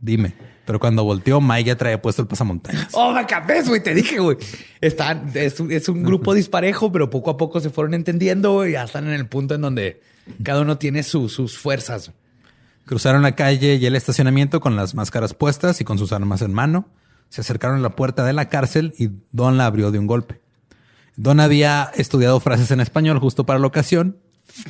dime. 0.00 0.34
Pero 0.64 0.80
cuando 0.80 1.04
volteó, 1.04 1.42
Mike 1.42 1.64
ya 1.64 1.76
traía 1.76 2.00
puesto 2.00 2.22
el 2.22 2.28
pasamontañas. 2.28 2.88
Oh, 2.92 3.12
my 3.12 3.20
God, 3.22 3.66
güey, 3.68 3.82
te 3.82 3.92
dije, 3.94 4.18
güey. 4.18 4.38
Están, 4.80 5.30
es, 5.34 5.60
un- 5.60 5.70
es 5.70 5.90
un 5.90 6.02
grupo 6.02 6.32
disparejo, 6.32 6.90
pero 6.90 7.10
poco 7.10 7.30
a 7.30 7.36
poco 7.36 7.60
se 7.60 7.68
fueron 7.68 7.92
entendiendo 7.92 8.54
güey, 8.54 8.70
y 8.70 8.72
ya 8.72 8.84
están 8.84 9.06
en 9.08 9.12
el 9.12 9.26
punto 9.26 9.54
en 9.56 9.60
donde 9.60 10.00
cada 10.42 10.62
uno 10.62 10.78
tiene 10.78 11.02
su- 11.02 11.28
sus 11.28 11.58
fuerzas. 11.58 12.12
Cruzaron 12.86 13.20
la 13.22 13.34
calle 13.36 13.74
y 13.74 13.84
el 13.84 13.94
estacionamiento 13.94 14.60
con 14.60 14.74
las 14.74 14.94
máscaras 14.94 15.34
puestas 15.34 15.82
y 15.82 15.84
con 15.84 15.98
sus 15.98 16.12
armas 16.12 16.40
en 16.40 16.54
mano. 16.54 16.88
Se 17.28 17.42
acercaron 17.42 17.76
a 17.76 17.80
la 17.80 17.94
puerta 17.94 18.24
de 18.24 18.32
la 18.32 18.48
cárcel 18.48 18.94
y 18.98 19.10
Don 19.32 19.58
la 19.58 19.66
abrió 19.66 19.90
de 19.90 19.98
un 19.98 20.06
golpe. 20.06 20.40
Don 21.20 21.40
había 21.40 21.90
estudiado 21.96 22.38
frases 22.38 22.70
en 22.70 22.78
español 22.80 23.18
justo 23.18 23.44
para 23.44 23.58
la 23.58 23.66
ocasión. 23.66 24.18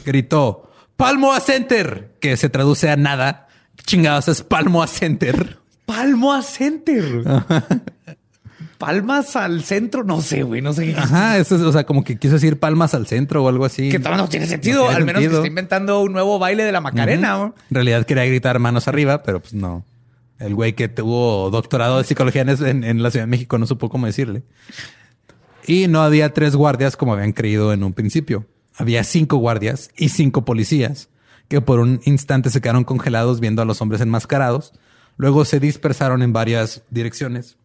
Gritó, 0.04 0.70
Palmo 0.96 1.32
a 1.34 1.40
Center, 1.40 2.14
que 2.20 2.38
se 2.38 2.48
traduce 2.48 2.88
a 2.90 2.96
nada. 2.96 3.48
¿Qué 3.76 3.84
chingados 3.84 4.28
es 4.28 4.40
Palmo 4.42 4.82
a 4.82 4.86
Center? 4.86 5.58
Palmo 5.84 6.32
a 6.32 6.40
Center. 6.42 7.22
Palmas 8.78 9.34
al 9.36 9.62
centro. 9.64 10.04
No 10.04 10.20
sé, 10.22 10.42
güey. 10.44 10.62
No 10.62 10.72
sé. 10.72 10.94
Ajá, 10.96 11.36
eso 11.38 11.56
es, 11.56 11.62
o 11.62 11.72
sea, 11.72 11.84
como 11.84 12.04
que 12.04 12.16
quiso 12.16 12.34
decir 12.34 12.58
palmas 12.60 12.94
al 12.94 13.06
centro 13.08 13.42
o 13.44 13.48
algo 13.48 13.64
así. 13.64 13.88
Que 13.90 13.98
todavía 13.98 14.22
no 14.22 14.28
tiene 14.28 14.46
sentido. 14.46 14.78
No 14.82 14.84
tiene 14.84 14.96
al 14.96 15.04
menos 15.04 15.20
sentido. 15.22 15.40
que 15.42 15.46
esté 15.46 15.48
inventando 15.48 16.00
un 16.00 16.12
nuevo 16.12 16.38
baile 16.38 16.62
de 16.64 16.70
la 16.72 16.80
Macarena. 16.80 17.52
En 17.70 17.74
realidad 17.74 18.06
quería 18.06 18.24
gritar 18.24 18.58
manos 18.60 18.86
arriba, 18.86 19.22
pero 19.24 19.40
pues 19.40 19.52
no. 19.52 19.84
El 20.38 20.54
güey 20.54 20.74
que 20.74 20.86
tuvo 20.88 21.50
doctorado 21.50 21.98
de 21.98 22.04
psicología 22.04 22.42
en- 22.42 22.84
en 22.84 23.02
la 23.02 23.10
Ciudad 23.10 23.24
de 23.24 23.30
México 23.30 23.58
no 23.58 23.66
supo 23.66 23.88
cómo 23.90 24.06
decirle. 24.06 24.44
Y 25.68 25.86
no 25.86 26.00
había 26.00 26.32
tres 26.32 26.56
guardias 26.56 26.96
como 26.96 27.12
habían 27.12 27.34
creído 27.34 27.74
en 27.74 27.84
un 27.84 27.92
principio. 27.92 28.46
Había 28.74 29.04
cinco 29.04 29.36
guardias 29.36 29.90
y 29.98 30.08
cinco 30.08 30.46
policías 30.46 31.10
que 31.46 31.60
por 31.60 31.78
un 31.78 32.00
instante 32.06 32.48
se 32.48 32.62
quedaron 32.62 32.84
congelados 32.84 33.38
viendo 33.38 33.60
a 33.60 33.66
los 33.66 33.82
hombres 33.82 34.00
enmascarados. 34.00 34.72
Luego 35.18 35.44
se 35.44 35.60
dispersaron 35.60 36.22
en 36.22 36.32
varias 36.32 36.84
direcciones. 36.88 37.58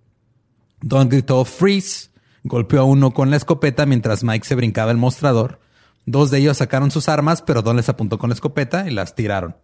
Don 0.81 1.07
gritó 1.07 1.45
freeze, 1.45 2.09
golpeó 2.43 2.81
a 2.81 2.83
uno 2.83 3.13
con 3.13 3.29
la 3.29 3.37
escopeta 3.37 3.85
mientras 3.85 4.25
Mike 4.25 4.45
se 4.45 4.55
brincaba 4.55 4.91
el 4.91 4.97
mostrador. 4.97 5.61
Dos 6.05 6.29
de 6.29 6.39
ellos 6.39 6.57
sacaron 6.57 6.91
sus 6.91 7.07
armas, 7.07 7.41
pero 7.41 7.61
Don 7.61 7.77
les 7.77 7.87
apuntó 7.87 8.17
con 8.17 8.31
la 8.31 8.33
escopeta 8.33 8.85
y 8.85 8.91
las 8.91 9.15
tiraron, 9.15 9.55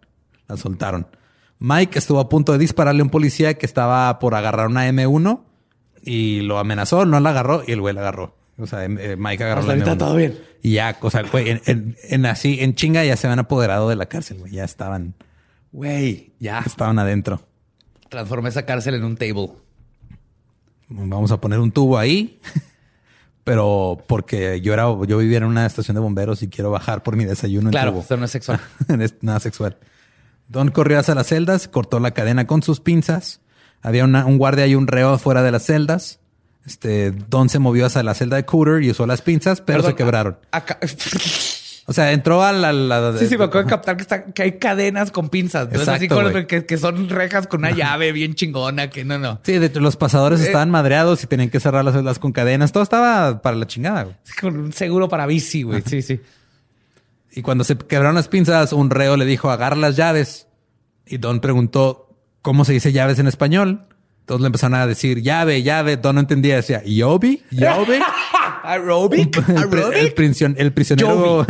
las 0.47 0.61
soltaron. 0.61 1.07
Mike 1.59 1.99
estuvo 1.99 2.21
a 2.21 2.29
punto 2.29 2.53
de 2.53 2.57
dispararle 2.57 3.01
a 3.01 3.03
un 3.03 3.09
policía 3.09 3.55
que 3.55 3.65
estaba 3.65 4.17
por 4.19 4.33
agarrar 4.33 4.67
una 4.67 4.87
M1 4.87 5.48
y 6.03 6.41
lo 6.41 6.59
amenazó, 6.59 7.05
no 7.05 7.19
la 7.19 7.29
agarró 7.31 7.63
y 7.67 7.71
el 7.73 7.81
güey 7.81 7.93
la 7.93 8.01
agarró. 8.01 8.35
O 8.57 8.67
sea, 8.67 8.83
em- 8.83 8.97
eh, 8.99 9.15
Mike 9.17 9.43
agarró 9.43 9.61
Hasta 9.61 9.73
la 9.75 9.83
ahorita 9.83 9.95
M1. 9.95 9.97
todo 9.97 10.15
bien. 10.15 10.37
Y 10.61 10.73
ya, 10.73 10.97
o 11.01 11.09
sea, 11.09 11.23
güey, 11.23 11.49
en, 11.51 11.61
en- 11.65 11.97
en 12.09 12.25
así, 12.25 12.57
en 12.59 12.75
chinga 12.75 13.03
ya 13.05 13.15
se 13.15 13.27
habían 13.27 13.39
apoderado 13.39 13.87
de 13.89 13.95
la 13.95 14.07
cárcel, 14.07 14.39
güey. 14.39 14.51
Ya 14.51 14.63
estaban, 14.65 15.13
Güey, 15.71 16.33
ya. 16.39 16.59
estaban 16.65 16.99
adentro. 16.99 17.41
Transformé 18.09 18.49
esa 18.49 18.65
cárcel 18.65 18.95
en 18.95 19.03
un 19.03 19.15
table. 19.15 19.51
Vamos 20.89 21.31
a 21.31 21.39
poner 21.39 21.59
un 21.59 21.71
tubo 21.71 21.97
ahí. 21.97 22.39
Pero 23.43 24.03
porque 24.07 24.61
yo 24.61 24.73
era, 24.73 24.83
yo 25.07 25.17
vivía 25.17 25.37
en 25.37 25.43
una 25.45 25.65
estación 25.65 25.95
de 25.95 26.01
bomberos 26.01 26.43
y 26.43 26.49
quiero 26.49 26.69
bajar 26.71 27.01
por 27.03 27.15
mi 27.15 27.25
desayuno 27.25 27.69
en 27.69 27.71
Claro, 27.71 27.91
tubo. 27.91 28.01
esto 28.01 28.17
no 28.17 28.25
es 28.25 28.31
sexual. 28.31 28.59
Es 28.99 29.15
nada 29.21 29.39
sexual. 29.39 29.77
Don 30.47 30.69
corrió 30.71 30.99
hacia 30.99 31.15
las 31.15 31.27
celdas, 31.27 31.67
cortó 31.67 31.99
la 31.99 32.11
cadena 32.11 32.45
con 32.47 32.61
sus 32.61 32.79
pinzas. 32.79 33.39
Había 33.81 34.03
una- 34.03 34.25
un 34.25 34.37
guardia 34.37 34.67
y 34.67 34.75
un 34.75 34.87
reo 34.87 35.09
afuera 35.13 35.41
de 35.43 35.51
las 35.51 35.63
celdas. 35.65 36.19
Este, 36.65 37.11
Don 37.11 37.49
se 37.49 37.59
movió 37.59 37.85
hacia 37.85 38.03
la 38.03 38.13
celda 38.13 38.35
de 38.35 38.45
Cooter 38.45 38.83
y 38.83 38.91
usó 38.91 39.07
las 39.07 39.21
pinzas, 39.21 39.61
pero 39.61 39.79
Perdón, 39.79 39.91
se 39.91 39.95
quebraron. 39.95 40.37
acá- 40.51 40.77
O 41.87 41.93
sea, 41.93 42.11
entró 42.11 42.43
a 42.43 42.51
la... 42.51 42.71
la- 42.71 43.17
Sí, 43.17 43.25
sí, 43.25 43.35
me 43.35 43.45
acuerdo 43.45 43.63
de 43.63 43.69
captar 43.71 43.95
que, 43.97 44.03
está- 44.03 44.25
que 44.25 44.43
hay 44.43 44.51
cadenas 44.59 45.09
con 45.09 45.29
pinzas. 45.29 45.69
Así 45.69 45.77
Exacto, 45.77 46.13
con 46.13 46.23
los 46.25 46.33
güey. 46.33 46.45
que, 46.45 46.63
que 46.67 46.77
son 46.77 47.09
rejas 47.09 47.47
con 47.47 47.61
una 47.61 47.71
llave 47.71 48.11
bien 48.11 48.35
chingona, 48.35 48.91
que 48.91 49.03
no, 49.03 49.17
no. 49.17 49.39
Sí, 49.43 49.53
de 49.57 49.65
hecho, 49.65 49.79
los 49.79 49.95
pasadores 49.97 50.39
Eh. 50.41 50.43
estaban 50.45 50.69
madreados 50.69 51.23
y 51.23 51.27
tenían 51.27 51.49
que 51.49 51.59
cerrar 51.59 51.83
las 51.83 51.95
celdas 51.95 52.19
con 52.19 52.31
cadenas. 52.31 52.71
Todo 52.73 52.83
estaba 52.83 53.41
para 53.41 53.55
la 53.55 53.65
chingada, 53.65 54.03
güey. 54.03 54.15
Con 54.39 54.55
un 54.59 54.71
seguro 54.71 55.09
para 55.09 55.25
bici, 55.25 55.63
güey. 55.63 55.81
Sí, 55.83 56.03
sí. 56.03 56.21
Y 57.31 57.41
cuando 57.41 57.63
se 57.63 57.75
quebraron 57.75 58.13
las 58.13 58.27
pinzas, 58.27 58.71
un 58.71 58.91
reo 58.91 59.17
le 59.17 59.25
dijo, 59.25 59.49
agarra 59.49 59.75
las 59.75 59.95
llaves. 59.95 60.45
Y 61.07 61.17
Don 61.17 61.39
preguntó, 61.39 62.08
¿cómo 62.41 62.65
se 62.65 62.73
dice 62.73 62.91
llaves 62.91 63.19
en 63.19 63.27
español? 63.27 63.85
Todos 64.25 64.41
le 64.41 64.47
empezaron 64.47 64.75
a 64.75 64.85
decir, 64.85 65.21
llave, 65.21 65.63
llave. 65.63 65.97
Don 65.97 66.15
no 66.15 66.21
entendía. 66.21 66.55
Decía, 66.55 66.83
¿Yobi? 66.85 67.41
¿Yobi? 67.49 67.99
Aerobic. 68.63 69.41
pri- 69.69 69.81
el 69.95 70.55
el 70.57 70.71
prisionero... 70.73 71.45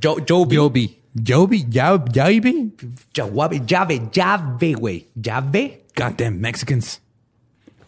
Yobi. 0.00 0.98
¿Yobi? 1.14 1.66
¿Ya- 1.68 2.02
¿Yobi? 2.10 2.74
Llave, 3.12 3.62
llave, 3.66 4.02
llave, 4.10 4.72
güey. 4.74 5.08
Llave. 5.14 5.84
Goddamn 5.94 6.40
Mexicans. 6.40 7.02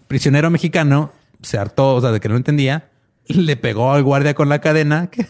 Prisionero 0.08 0.50
mexicano 0.50 1.12
se 1.40 1.56
hartó, 1.56 1.94
o 1.94 2.00
sea, 2.02 2.12
de 2.12 2.20
que 2.20 2.28
no 2.28 2.36
entendía. 2.36 2.90
Le 3.26 3.56
pegó 3.56 3.92
al 3.92 4.02
guardia 4.02 4.34
con 4.34 4.50
la 4.50 4.60
cadena. 4.60 5.06
que- 5.10 5.24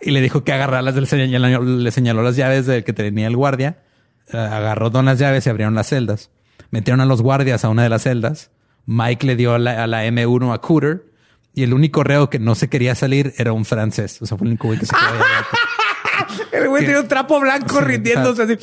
y 0.00 0.12
le 0.12 0.22
dijo 0.22 0.44
que 0.44 0.52
agarrarlas, 0.52 0.94
le 0.94 1.04
señaló, 1.06 1.62
le 1.62 1.90
señaló 1.90 2.22
las 2.22 2.36
llaves 2.36 2.64
del 2.66 2.84
que 2.84 2.92
tenía 2.94 3.26
el 3.26 3.36
guardia, 3.36 3.82
agarró 4.32 4.90
Don 4.90 5.06
las 5.06 5.18
llaves 5.18 5.46
y 5.46 5.50
abrieron 5.50 5.74
las 5.74 5.88
celdas. 5.88 6.30
Metieron 6.70 7.00
a 7.00 7.06
los 7.06 7.22
guardias 7.22 7.64
a 7.64 7.68
una 7.68 7.82
de 7.82 7.88
las 7.88 8.02
celdas. 8.02 8.50
Mike 8.86 9.26
le 9.26 9.36
dio 9.36 9.54
a 9.54 9.58
la, 9.58 9.84
a 9.84 9.86
la 9.86 10.06
M1 10.06 10.52
a 10.52 10.58
Cooter 10.58 11.04
y 11.54 11.62
el 11.62 11.74
único 11.74 12.04
reo 12.04 12.30
que 12.30 12.38
no 12.38 12.54
se 12.54 12.68
quería 12.68 12.94
salir 12.94 13.34
era 13.36 13.52
un 13.52 13.64
francés. 13.64 14.20
O 14.22 14.26
sea, 14.26 14.38
fue 14.38 14.46
el 14.46 14.52
único 14.52 14.68
güey 14.68 14.78
que 14.78 14.86
se 14.86 14.94
quedó. 14.94 15.24
El 16.52 16.68
güey 16.68 16.84
tiene 16.84 17.00
un 17.00 17.08
trapo 17.08 17.40
blanco 17.40 17.78
Sí, 17.78 17.84
rindiéndose 17.84 18.42
así. 18.42 18.58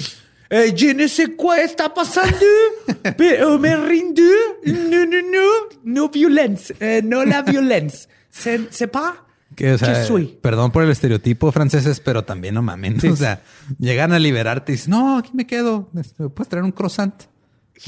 Eh, 0.50 0.74
je 0.78 0.94
ne 0.94 1.08
sais 1.08 1.30
quoi 1.36 1.60
está 1.62 1.94
pasando, 1.94 2.46
pero 3.18 3.58
me 3.58 3.76
rindo. 3.76 4.22
No, 4.64 5.06
no, 5.06 5.22
no, 5.22 5.70
no 5.84 6.10
violence, 6.10 6.76
eh, 6.80 7.02
no 7.04 7.26
la 7.26 7.42
violence. 7.42 8.08
Se, 8.30 8.72
sepa 8.72 9.25
Que, 9.56 9.74
o 9.74 9.78
sea, 9.78 9.94
que 9.94 10.06
soy. 10.06 10.38
perdón 10.42 10.72
por 10.72 10.84
el 10.84 10.90
estereotipo 10.90 11.52
franceses, 11.52 12.00
pero 12.00 12.24
también 12.24 12.56
no 12.56 12.62
mamen. 12.62 12.98
O 13.10 13.16
sea, 13.16 13.42
llegan 13.80 14.14
a 14.14 14.20
liberarte 14.20 14.74
y 14.74 14.76
dicen, 14.76 14.92
no, 14.92 15.18
aquí 15.18 15.32
me 15.34 15.48
quedo. 15.48 15.90
Este, 15.96 16.24
¿Me 16.24 16.30
puedes 16.30 16.50
traer 16.50 16.64
un 16.64 16.72
croissant? 16.72 17.24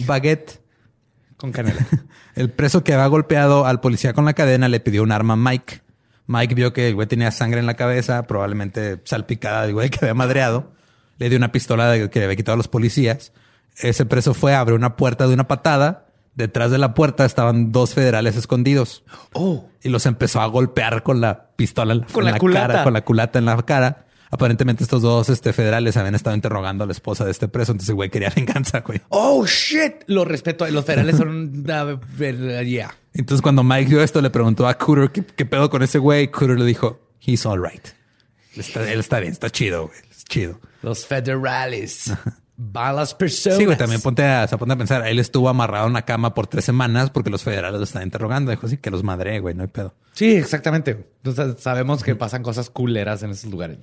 Baguette. 0.05 0.61
Con 1.38 1.51
canela. 1.51 1.86
El 2.36 2.51
preso 2.51 2.84
que 2.84 2.93
había 2.93 3.07
golpeado 3.07 3.65
al 3.65 3.80
policía 3.80 4.13
con 4.13 4.26
la 4.26 4.34
cadena 4.34 4.70
le 4.70 4.80
pidió 4.80 5.03
un 5.03 5.11
arma 5.11 5.34
a 5.34 5.38
Mike. 5.38 5.82
Mike 6.28 6.55
vio 6.55 6.74
que 6.74 6.89
el 6.89 6.95
güey 6.95 7.07
tenía 7.07 7.32
sangre 7.32 7.59
en 7.59 7.65
la 7.65 7.76
cabeza, 7.76 8.28
probablemente 8.28 9.01
salpicada 9.05 9.63
del 9.63 9.74
güey 9.74 9.89
que 9.89 9.99
había 10.01 10.13
madreado. 10.13 10.74
Le 11.18 11.30
dio 11.30 11.38
una 11.38 11.51
pistola 11.51 12.09
que 12.09 12.20
le 12.20 12.26
había 12.26 12.36
quitado 12.36 12.53
a 12.53 12.57
los 12.57 12.68
policías. 12.68 13.32
Ese 13.78 14.05
preso 14.05 14.34
fue, 14.34 14.53
abrió 14.53 14.76
una 14.76 14.95
puerta 14.95 15.28
de 15.28 15.34
una 15.34 15.47
patada. 15.47 16.07
Detrás 16.38 16.70
de 16.70 16.78
la 16.78 16.94
puerta 16.94 17.26
estaban 17.26 17.72
dos 17.72 17.96
federales 17.96 18.36
escondidos. 18.36 19.04
Oh. 19.34 19.68
Y 19.82 19.90
los 19.90 20.06
empezó 20.06 20.40
a 20.40 20.46
golpear 20.46 21.02
con 21.02 21.20
la 21.20 21.50
pistola 21.56 22.06
Con 22.12 22.28
en 22.28 22.34
la 22.34 22.38
culata. 22.38 22.68
cara, 22.68 22.84
con 22.84 22.94
la 22.94 23.04
culata 23.04 23.40
en 23.40 23.46
la 23.46 23.58
cara. 23.64 24.06
Aparentemente 24.30 24.84
estos 24.84 25.02
dos 25.02 25.30
este, 25.30 25.52
federales 25.52 25.98
habían 25.98 26.14
estado 26.14 26.36
interrogando 26.36 26.84
a 26.84 26.88
la 26.88 26.94
esposa 26.94 27.26
de 27.26 27.32
este 27.32 27.48
preso. 27.48 27.72
Entonces 27.72 27.90
el 27.90 27.96
güey 27.96 28.12
quería 28.12 28.30
venganza, 28.36 28.82
güey. 28.82 29.02
Oh, 29.10 29.48
shit. 29.48 30.04
Lo 30.06 30.26
respeto. 30.26 30.68
Los 30.70 30.86
federales 30.86 31.18
son... 31.18 31.66
uh, 31.68 32.62
yeah. 32.62 32.94
Entonces, 33.16 33.42
cuando 33.42 33.64
Mike 33.64 33.90
vio 33.90 34.04
esto, 34.04 34.22
le 34.22 34.30
preguntó 34.30 34.68
a 34.68 34.78
Cooter 34.78 35.12
qué, 35.12 35.26
qué 35.26 35.46
pedo 35.48 35.72
con 35.72 35.82
ese 35.82 35.98
güey. 35.98 36.30
Cooter 36.30 36.60
le 36.60 36.66
dijo, 36.66 37.00
he's 37.20 37.48
all 37.48 37.60
right. 37.60 37.84
Él 38.54 38.60
está, 38.60 38.92
él 38.92 39.00
está 39.00 39.20
bien, 39.20 39.32
está 39.34 39.50
chido, 39.50 39.88
güey. 39.88 40.00
Es 40.12 40.24
chido. 40.24 40.60
Los 40.84 41.08
federales. 41.08 42.14
Balas 42.60 43.14
personas. 43.14 43.60
Sí, 43.60 43.66
güey, 43.66 43.78
también 43.78 44.01
ponte 44.01 44.26
a, 44.26 44.43
o 44.43 44.47
sea, 44.47 44.58
ponte 44.58 44.74
a 44.74 44.78
pensar. 44.78 45.05
Él 45.05 45.20
estuvo 45.20 45.47
amarrado 45.47 45.86
en 45.86 45.91
una 45.91 46.01
cama 46.01 46.34
por 46.34 46.47
tres 46.47 46.66
semanas 46.66 47.12
porque 47.12 47.30
los 47.30 47.43
federales 47.43 47.78
lo 47.78 47.84
están 47.84 48.01
interrogando. 48.01 48.49
Dijo, 48.49 48.68
sí, 48.68 48.78
que 48.78 48.89
los 48.89 49.03
madré, 49.03 49.39
güey, 49.39 49.53
no 49.53 49.62
hay 49.62 49.70
pedo. 49.70 49.93
Sí, 50.14 50.36
exactamente. 50.36 51.08
Entonces 51.24 51.62
sabemos 51.62 52.03
que 52.03 52.16
pasan 52.16 52.41
cosas 52.41 52.72
culeras 52.72 53.22
en 53.22 53.30
esos 53.30 53.51
lugares. 53.51 53.78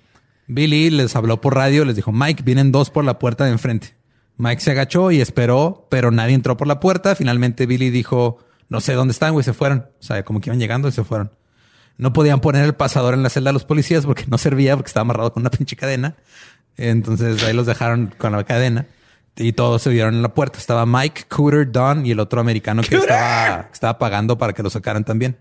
Billy 0.48 0.90
les 0.90 1.14
habló 1.14 1.40
por 1.40 1.54
radio, 1.54 1.84
les 1.84 1.94
dijo, 1.94 2.10
Mike, 2.10 2.42
vienen 2.42 2.72
dos 2.72 2.90
por 2.90 3.04
la 3.04 3.18
puerta 3.20 3.44
de 3.44 3.52
enfrente. 3.52 3.94
Mike 4.36 4.60
se 4.60 4.72
agachó 4.72 5.12
y 5.12 5.20
esperó, 5.20 5.86
pero 5.88 6.10
nadie 6.10 6.34
entró 6.34 6.56
por 6.56 6.66
la 6.66 6.80
puerta. 6.80 7.14
Finalmente 7.14 7.66
Billy 7.66 7.90
dijo, 7.90 8.38
no 8.68 8.80
sé 8.80 8.94
dónde 8.94 9.12
están, 9.12 9.32
güey, 9.32 9.44
se 9.44 9.52
fueron. 9.52 9.86
O 10.00 10.02
sea, 10.02 10.24
como 10.24 10.40
que 10.40 10.50
iban 10.50 10.58
llegando 10.58 10.88
y 10.88 10.92
se 10.92 11.04
fueron. 11.04 11.30
No 11.96 12.12
podían 12.12 12.40
poner 12.40 12.64
el 12.64 12.74
pasador 12.74 13.14
en 13.14 13.22
la 13.22 13.30
celda 13.30 13.50
a 13.50 13.52
los 13.52 13.64
policías 13.64 14.04
porque 14.04 14.24
no 14.26 14.36
servía, 14.36 14.74
porque 14.76 14.88
estaba 14.88 15.02
amarrado 15.02 15.32
con 15.32 15.42
una 15.42 15.50
pinche 15.50 15.76
cadena. 15.76 16.16
Entonces 16.76 17.42
ahí 17.44 17.52
los 17.52 17.66
dejaron 17.66 18.14
con 18.18 18.32
la 18.32 18.44
cadena 18.44 18.86
y 19.36 19.52
todos 19.52 19.82
se 19.82 19.90
vieron 19.90 20.14
en 20.14 20.22
la 20.22 20.34
puerta. 20.34 20.58
Estaba 20.58 20.86
Mike, 20.86 21.24
Cooter, 21.28 21.70
Don 21.70 22.06
y 22.06 22.12
el 22.12 22.20
otro 22.20 22.40
americano 22.40 22.82
que 22.82 22.96
estaba, 22.96 23.98
pagando 23.98 24.38
para 24.38 24.52
que 24.52 24.62
lo 24.62 24.70
sacaran 24.70 25.04
también. 25.04 25.36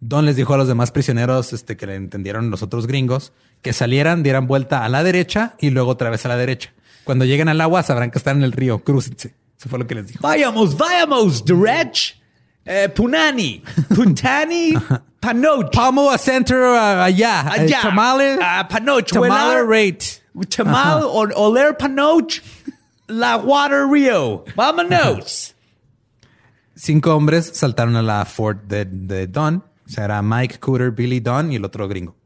Don 0.00 0.26
les 0.26 0.36
dijo 0.36 0.52
a 0.52 0.58
los 0.58 0.68
demás 0.68 0.90
prisioneros 0.90 1.52
este, 1.52 1.76
que 1.76 1.86
le 1.86 1.94
entendieron 1.94 2.50
los 2.50 2.62
otros 2.62 2.86
gringos 2.86 3.32
que 3.62 3.72
salieran, 3.72 4.22
dieran 4.22 4.46
vuelta 4.46 4.84
a 4.84 4.88
la 4.88 5.02
derecha 5.02 5.54
y 5.58 5.70
luego 5.70 5.90
otra 5.90 6.10
vez 6.10 6.26
a 6.26 6.28
la 6.28 6.36
derecha. 6.36 6.72
Cuando 7.04 7.24
lleguen 7.24 7.48
al 7.48 7.60
agua 7.60 7.82
sabrán 7.82 8.10
que 8.10 8.18
están 8.18 8.38
en 8.38 8.44
el 8.44 8.52
río. 8.52 8.82
Crúcense. 8.82 9.34
Eso 9.58 9.68
fue 9.68 9.78
lo 9.78 9.86
que 9.86 9.94
les 9.94 10.08
dijo. 10.08 10.20
Vayamos, 10.22 10.76
vayamos, 10.76 11.44
Direch. 11.44 12.16
Eh, 12.66 12.88
Punani. 12.88 13.62
Puntani. 13.94 14.74
Panoch. 15.20 15.70
Palmo 15.72 16.10
a 16.10 16.18
center 16.18 16.56
uh, 16.56 17.02
allá. 17.02 17.40
Allá. 17.50 17.78
Eh, 17.78 17.82
Tamale. 17.82 18.38
Panoch. 18.68 19.10
Tamale 19.10 19.62
Huelar. 19.62 19.66
rate. 19.66 20.23
Chamal 20.48 21.02
o 21.04 21.26
Oler 21.36 21.76
Panoch. 21.76 22.40
La 23.06 23.36
Water 23.36 23.86
Rio. 23.90 24.44
Vámonos. 24.56 25.54
Cinco 26.74 27.14
hombres 27.14 27.50
saltaron 27.54 27.96
a 27.96 28.02
la 28.02 28.24
fort 28.24 28.64
de, 28.64 28.84
de 28.86 29.26
Don. 29.26 29.56
O 29.86 29.88
sea, 29.88 30.04
era 30.04 30.22
Mike, 30.22 30.58
Cooter, 30.58 30.90
Billy, 30.90 31.20
Don 31.20 31.52
y 31.52 31.56
el 31.56 31.64
otro 31.64 31.86
gringo. 31.86 32.16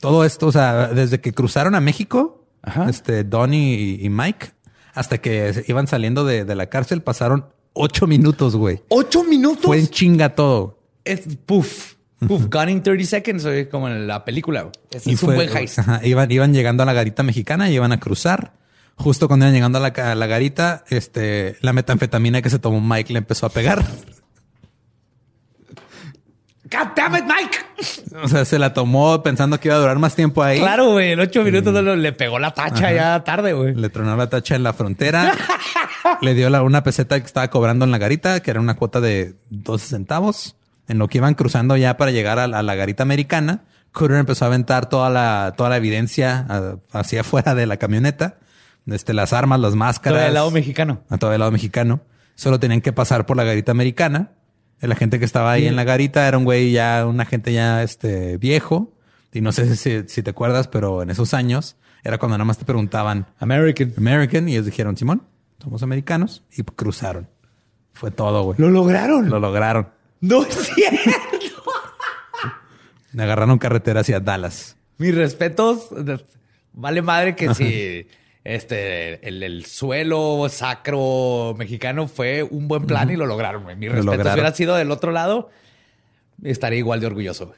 Todo 0.00 0.24
esto, 0.24 0.46
o 0.48 0.52
sea, 0.52 0.88
desde 0.88 1.20
que 1.20 1.32
cruzaron 1.32 1.74
a 1.74 1.80
México, 1.80 2.46
Ajá. 2.62 2.88
este 2.88 3.24
Don 3.24 3.54
y, 3.54 3.94
y 4.00 4.08
Mike, 4.10 4.52
hasta 4.94 5.18
que 5.18 5.64
iban 5.68 5.86
saliendo 5.86 6.24
de, 6.24 6.44
de 6.44 6.54
la 6.54 6.66
cárcel, 6.66 7.02
pasaron 7.02 7.46
ocho 7.74 8.06
minutos, 8.06 8.56
güey. 8.56 8.82
Ocho 8.88 9.24
minutos. 9.24 9.64
Fue 9.64 9.78
en 9.78 9.88
chinga 9.88 10.34
todo. 10.34 10.78
Es 11.04 11.36
puff. 11.46 11.94
Puff. 12.28 12.46
Gone 12.48 12.70
in 12.72 12.82
30 12.82 13.04
seconds. 13.06 13.46
Como 13.70 13.88
en 13.88 14.06
la 14.06 14.24
película. 14.24 14.70
Es, 14.90 15.06
Y 15.06 15.12
es 15.14 15.22
un 15.22 15.34
buen 15.34 15.54
heist. 15.56 15.78
ajá, 15.78 16.00
iban, 16.04 16.30
iban 16.30 16.52
llegando 16.52 16.82
a 16.82 16.86
la 16.86 16.92
garita 16.92 17.22
mexicana 17.22 17.70
y 17.70 17.74
iban 17.74 17.92
a 17.92 18.00
cruzar. 18.00 18.52
Justo 18.96 19.26
cuando 19.26 19.46
iban 19.46 19.54
llegando 19.54 19.78
a 19.78 19.80
la, 19.80 19.92
ca- 19.92 20.12
a 20.12 20.14
la 20.14 20.26
garita, 20.26 20.84
este, 20.88 21.56
la 21.60 21.72
metanfetamina 21.72 22.42
que 22.42 22.50
se 22.50 22.58
tomó 22.60 22.80
Mike 22.80 23.12
le 23.12 23.18
empezó 23.18 23.46
a 23.46 23.50
pegar. 23.50 23.84
God 26.70 26.88
damn 26.96 27.14
it, 27.16 27.24
Mike. 27.24 27.58
O 28.22 28.28
sea, 28.28 28.44
se 28.44 28.58
la 28.58 28.72
tomó 28.72 29.22
pensando 29.22 29.60
que 29.60 29.68
iba 29.68 29.76
a 29.76 29.80
durar 29.80 29.98
más 29.98 30.14
tiempo 30.16 30.42
ahí. 30.42 30.58
Claro, 30.58 30.92
güey. 30.92 31.12
En 31.12 31.20
ocho 31.20 31.42
minutos 31.42 31.74
le 31.98 32.12
pegó 32.12 32.38
la 32.38 32.52
tacha 32.54 32.92
ya 32.92 33.22
tarde, 33.22 33.52
güey. 33.52 33.74
Le 33.74 33.90
tronó 33.90 34.16
la 34.16 34.28
tacha 34.30 34.56
en 34.56 34.62
la 34.62 34.72
frontera. 34.72 35.34
le 36.22 36.34
dio 36.34 36.48
la, 36.48 36.62
una 36.62 36.82
peseta 36.82 37.20
que 37.20 37.26
estaba 37.26 37.48
cobrando 37.48 37.84
en 37.84 37.90
la 37.90 37.98
garita, 37.98 38.40
que 38.40 38.50
era 38.50 38.60
una 38.60 38.76
cuota 38.76 39.00
de 39.00 39.34
12 39.50 39.86
centavos. 39.88 40.56
En 40.88 40.98
lo 40.98 41.08
que 41.08 41.18
iban 41.18 41.34
cruzando 41.34 41.76
ya 41.76 41.96
para 41.96 42.10
llegar 42.10 42.38
a, 42.38 42.46
la- 42.46 42.58
a 42.58 42.62
la 42.62 42.74
garita 42.74 43.02
americana, 43.02 43.64
Cooter 43.92 44.16
empezó 44.18 44.44
a 44.44 44.48
aventar 44.48 44.88
toda 44.88 45.08
la, 45.10 45.54
toda 45.56 45.70
la 45.70 45.76
evidencia 45.78 46.44
a- 46.48 46.76
hacia 46.92 47.20
afuera 47.22 47.54
de 47.54 47.66
la 47.66 47.76
camioneta. 47.78 48.38
Este, 48.86 49.14
las 49.14 49.32
armas, 49.32 49.60
las 49.60 49.74
máscaras. 49.74 50.18
Todo 50.18 50.28
el 50.28 50.34
lado 50.34 50.50
mexicano. 50.50 51.00
A 51.08 51.16
todo 51.16 51.32
el 51.32 51.38
lado 51.40 51.50
mexicano. 51.52 52.02
Solo 52.34 52.60
tenían 52.60 52.80
que 52.82 52.92
pasar 52.92 53.24
por 53.26 53.36
la 53.36 53.44
garita 53.44 53.72
americana. 53.72 54.32
La 54.80 54.94
gente 54.96 55.18
que 55.18 55.24
estaba 55.24 55.52
ahí 55.52 55.66
en 55.66 55.76
la 55.76 55.84
garita 55.84 56.28
era 56.28 56.36
un 56.36 56.44
güey 56.44 56.70
ya, 56.72 57.06
una 57.06 57.24
gente 57.24 57.52
ya 57.54 57.82
este, 57.82 58.36
viejo. 58.36 58.92
Y 59.32 59.40
no 59.40 59.52
sé 59.52 59.74
si, 59.76 60.02
si 60.06 60.22
te 60.22 60.30
acuerdas, 60.30 60.68
pero 60.68 61.02
en 61.02 61.08
esos 61.10 61.32
años 61.32 61.76
era 62.02 62.18
cuando 62.18 62.36
nada 62.36 62.44
más 62.44 62.58
te 62.58 62.66
preguntaban 62.66 63.26
American. 63.38 63.94
American 63.96 64.48
y 64.48 64.52
ellos 64.52 64.66
dijeron, 64.66 64.96
Simón, 64.98 65.22
somos 65.62 65.82
americanos 65.82 66.42
y 66.54 66.62
cruzaron. 66.64 67.30
Fue 67.94 68.10
todo, 68.10 68.42
güey. 68.42 68.58
Lo 68.58 68.68
lograron. 68.68 69.30
Lo 69.30 69.38
lograron. 69.40 69.88
No 70.24 70.42
es 70.42 70.54
cierto. 70.74 71.62
Agarraron 73.18 73.58
carretera 73.58 74.00
hacia 74.00 74.20
Dallas. 74.20 74.76
Mis 74.96 75.14
respetos. 75.14 75.88
Vale 76.72 77.02
madre 77.02 77.36
que 77.36 77.54
si 77.54 78.08
este 78.42 79.26
el, 79.28 79.42
el 79.42 79.66
suelo 79.66 80.46
sacro 80.48 81.54
mexicano 81.58 82.08
fue 82.08 82.42
un 82.42 82.68
buen 82.68 82.86
plan 82.86 83.10
y 83.10 83.16
lo 83.16 83.26
lograron. 83.26 83.66
Mis 83.78 83.90
Lo 83.90 83.96
respetos. 83.96 84.26
Si 84.26 84.32
hubiera 84.32 84.54
sido 84.54 84.74
del 84.76 84.90
otro 84.90 85.12
lado, 85.12 85.50
estaría 86.42 86.78
igual 86.78 87.00
de 87.00 87.06
orgulloso. 87.06 87.54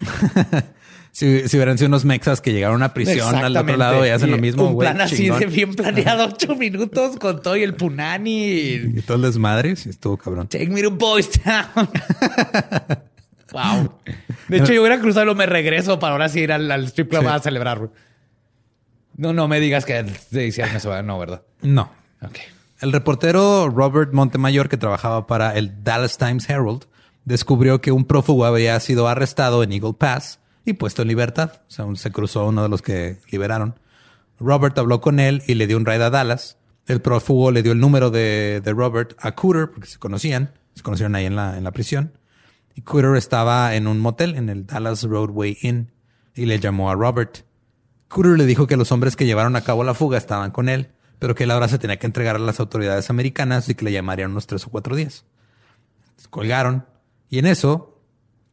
Si, 1.18 1.48
si 1.48 1.56
hubieran 1.56 1.78
sido 1.78 1.88
unos 1.88 2.04
mexas 2.04 2.42
que 2.42 2.52
llegaron 2.52 2.82
a 2.82 2.92
prisión 2.92 3.34
al 3.34 3.56
otro 3.56 3.74
lado 3.78 4.04
y 4.04 4.10
hacen 4.10 4.30
lo 4.30 4.36
mismo, 4.36 4.68
Un 4.68 4.78
plan 4.78 5.00
así 5.00 5.16
chingón. 5.16 5.40
de 5.40 5.46
bien 5.46 5.74
planeado, 5.74 6.26
ocho 6.26 6.54
minutos 6.56 7.16
con 7.16 7.40
todo 7.40 7.56
y 7.56 7.62
el 7.62 7.74
punani. 7.74 8.44
y 8.44 8.92
Y 8.96 9.00
todo 9.00 9.16
el 9.16 9.22
desmadre, 9.22 9.76
sí, 9.76 9.88
estuvo 9.88 10.18
cabrón. 10.18 10.46
Take 10.48 10.68
me 10.68 10.82
to 10.82 10.90
Boys 10.90 11.30
Town. 11.30 11.64
wow. 13.52 13.92
De 14.48 14.58
hecho, 14.58 14.74
yo 14.74 14.82
hubiera 14.82 15.00
cruzado 15.00 15.24
luego 15.24 15.38
me 15.38 15.46
regreso 15.46 15.98
para 15.98 16.12
ahora 16.12 16.28
sí 16.28 16.40
ir 16.40 16.52
al, 16.52 16.70
al 16.70 16.84
strip 16.88 17.08
club 17.08 17.22
Sí. 17.22 17.28
a 17.28 17.38
celebrar. 17.38 17.88
No, 19.16 19.32
no 19.32 19.48
me 19.48 19.58
digas 19.58 19.86
que 19.86 20.04
te 20.30 20.46
hicieron 20.46 20.76
eso. 20.76 21.02
No, 21.02 21.18
¿verdad? 21.18 21.40
No. 21.62 21.90
Ok. 22.20 22.36
El 22.80 22.92
reportero 22.92 23.70
Robert 23.70 24.12
Montemayor, 24.12 24.68
que 24.68 24.76
trabajaba 24.76 25.26
para 25.26 25.56
el 25.56 25.82
Dallas 25.82 26.18
Times 26.18 26.46
Herald, 26.50 26.84
descubrió 27.24 27.80
que 27.80 27.90
un 27.90 28.04
prófugo 28.04 28.44
había 28.44 28.78
sido 28.80 29.08
arrestado 29.08 29.62
en 29.62 29.72
Eagle 29.72 29.94
Pass 29.94 30.40
y 30.66 30.74
puesto 30.74 31.02
en 31.02 31.08
libertad. 31.08 31.52
O 31.68 31.70
sea, 31.70 31.86
se 31.94 32.10
cruzó 32.10 32.46
uno 32.46 32.62
de 32.62 32.68
los 32.68 32.82
que 32.82 33.18
liberaron. 33.30 33.78
Robert 34.38 34.76
habló 34.78 35.00
con 35.00 35.18
él 35.20 35.42
y 35.46 35.54
le 35.54 35.66
dio 35.66 35.78
un 35.78 35.86
ride 35.86 36.04
a 36.04 36.10
Dallas. 36.10 36.58
El 36.86 37.00
prófugo 37.00 37.50
le 37.50 37.62
dio 37.62 37.72
el 37.72 37.80
número 37.80 38.10
de, 38.10 38.60
de 38.62 38.72
Robert 38.72 39.14
a 39.18 39.34
Cooter, 39.34 39.70
porque 39.70 39.88
se 39.88 39.98
conocían. 39.98 40.52
Se 40.74 40.82
conocieron 40.82 41.14
ahí 41.14 41.24
en 41.24 41.36
la, 41.36 41.56
en 41.56 41.64
la 41.64 41.70
prisión. 41.70 42.18
Y 42.74 42.82
Cooter 42.82 43.16
estaba 43.16 43.74
en 43.74 43.86
un 43.86 44.00
motel, 44.00 44.34
en 44.34 44.50
el 44.50 44.66
Dallas 44.66 45.04
Roadway 45.04 45.56
Inn, 45.62 45.92
y 46.34 46.44
le 46.44 46.60
llamó 46.60 46.90
a 46.90 46.94
Robert. 46.94 47.46
Cooter 48.08 48.36
le 48.36 48.44
dijo 48.44 48.66
que 48.66 48.76
los 48.76 48.92
hombres 48.92 49.16
que 49.16 49.24
llevaron 49.24 49.56
a 49.56 49.62
cabo 49.62 49.84
la 49.84 49.94
fuga 49.94 50.18
estaban 50.18 50.50
con 50.50 50.68
él, 50.68 50.90
pero 51.18 51.34
que 51.34 51.44
él 51.44 51.50
ahora 51.50 51.68
se 51.68 51.78
tenía 51.78 51.98
que 51.98 52.06
entregar 52.06 52.36
a 52.36 52.40
las 52.40 52.60
autoridades 52.60 53.08
americanas 53.08 53.68
y 53.68 53.74
que 53.74 53.84
le 53.84 53.92
llamarían 53.92 54.32
unos 54.32 54.46
tres 54.46 54.66
o 54.66 54.70
cuatro 54.70 54.94
días. 54.94 55.24
Colgaron 56.28 56.86
y 57.30 57.38
en 57.38 57.46
eso 57.46 58.02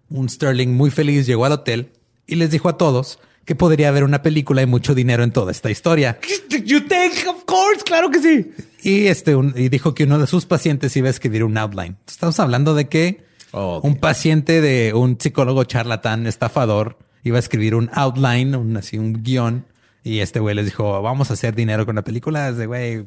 un 0.10 0.30
Sterling 0.30 0.70
muy 0.70 0.92
feliz 0.92 1.26
llegó 1.26 1.46
al 1.46 1.54
hotel 1.54 1.92
y 2.28 2.36
les 2.36 2.52
dijo 2.52 2.70
a 2.70 2.78
todos 2.78 3.20
que 3.46 3.56
podría 3.56 3.90
haber 3.90 4.04
una 4.06 4.22
película 4.22 4.62
y 4.62 4.66
mucho 4.66 4.96
dinero 4.96 5.24
en 5.24 5.32
toda 5.32 5.52
esta 5.52 5.70
historia. 5.70 6.18
You 6.50 6.82
think, 6.82 7.28
of 7.28 7.44
course, 7.46 7.84
claro 7.86 8.10
que 8.10 8.20
sí. 8.22 8.52
Y 8.82 9.08
este 9.08 9.36
un- 9.36 9.54
y 9.58 9.70
dijo 9.70 9.94
que 9.94 10.06
uno 10.06 10.18
de 10.20 10.28
sus 10.28 10.46
pacientes 10.46 10.96
iba 10.96 11.08
a 11.08 11.12
escribir 11.12 11.44
un 11.44 11.58
outline. 11.58 11.98
Estamos 12.08 12.40
hablando 12.40 12.74
de 12.76 12.88
que 12.88 13.24
Oh, 13.56 13.80
un 13.84 13.98
paciente 13.98 14.62
de 14.62 14.94
un 14.96 15.16
psicólogo 15.20 15.64
charlatán 15.66 16.26
estafador 16.26 16.98
iba 17.24 17.38
a 17.38 17.40
escribir 17.40 17.76
un 17.76 17.90
outline, 17.94 18.56
un 18.56 18.76
así 18.78 18.98
un 18.98 19.22
guion. 19.22 19.66
Y 20.04 20.20
este 20.20 20.40
güey 20.40 20.56
les 20.56 20.66
dijo, 20.66 21.02
vamos 21.04 21.30
a 21.30 21.34
hacer 21.34 21.54
dinero 21.54 21.86
con 21.86 21.96
la 21.96 22.02
película. 22.02 22.50
Es 22.50 22.58
de 22.58 22.66
güey. 22.66 23.06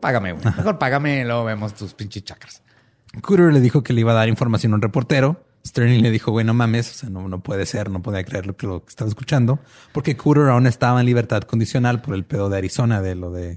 Págame, 0.00 0.32
güey. 0.32 0.44
Mejor 0.44 0.78
págame 0.78 1.20
y 1.20 1.24
luego 1.24 1.44
vemos 1.44 1.74
tus 1.74 1.94
pinches 1.94 2.24
chakras. 2.24 2.62
Cooter 3.22 3.52
le 3.52 3.60
dijo 3.60 3.82
que 3.84 3.92
le 3.92 4.00
iba 4.00 4.12
a 4.12 4.16
dar 4.16 4.28
información 4.28 4.72
a 4.72 4.76
un 4.76 4.82
reportero. 4.82 5.40
Sterling 5.66 6.00
le 6.02 6.10
dijo, 6.10 6.30
güey, 6.30 6.46
no 6.46 6.54
mames, 6.54 6.90
o 6.90 6.94
sea, 6.94 7.08
no, 7.10 7.28
no 7.28 7.40
puede 7.42 7.66
ser, 7.66 7.90
no 7.90 8.00
podía 8.02 8.24
creer 8.24 8.46
lo 8.46 8.56
que, 8.56 8.66
lo 8.66 8.82
que 8.84 8.88
estaba 8.90 9.08
escuchando, 9.08 9.58
porque 9.92 10.16
Cooter 10.16 10.44
aún 10.48 10.66
estaba 10.66 11.00
en 11.00 11.06
libertad 11.06 11.42
condicional 11.42 12.00
por 12.02 12.14
el 12.14 12.24
pedo 12.24 12.48
de 12.48 12.58
Arizona, 12.58 13.02
de 13.02 13.14
lo 13.14 13.30
de... 13.32 13.54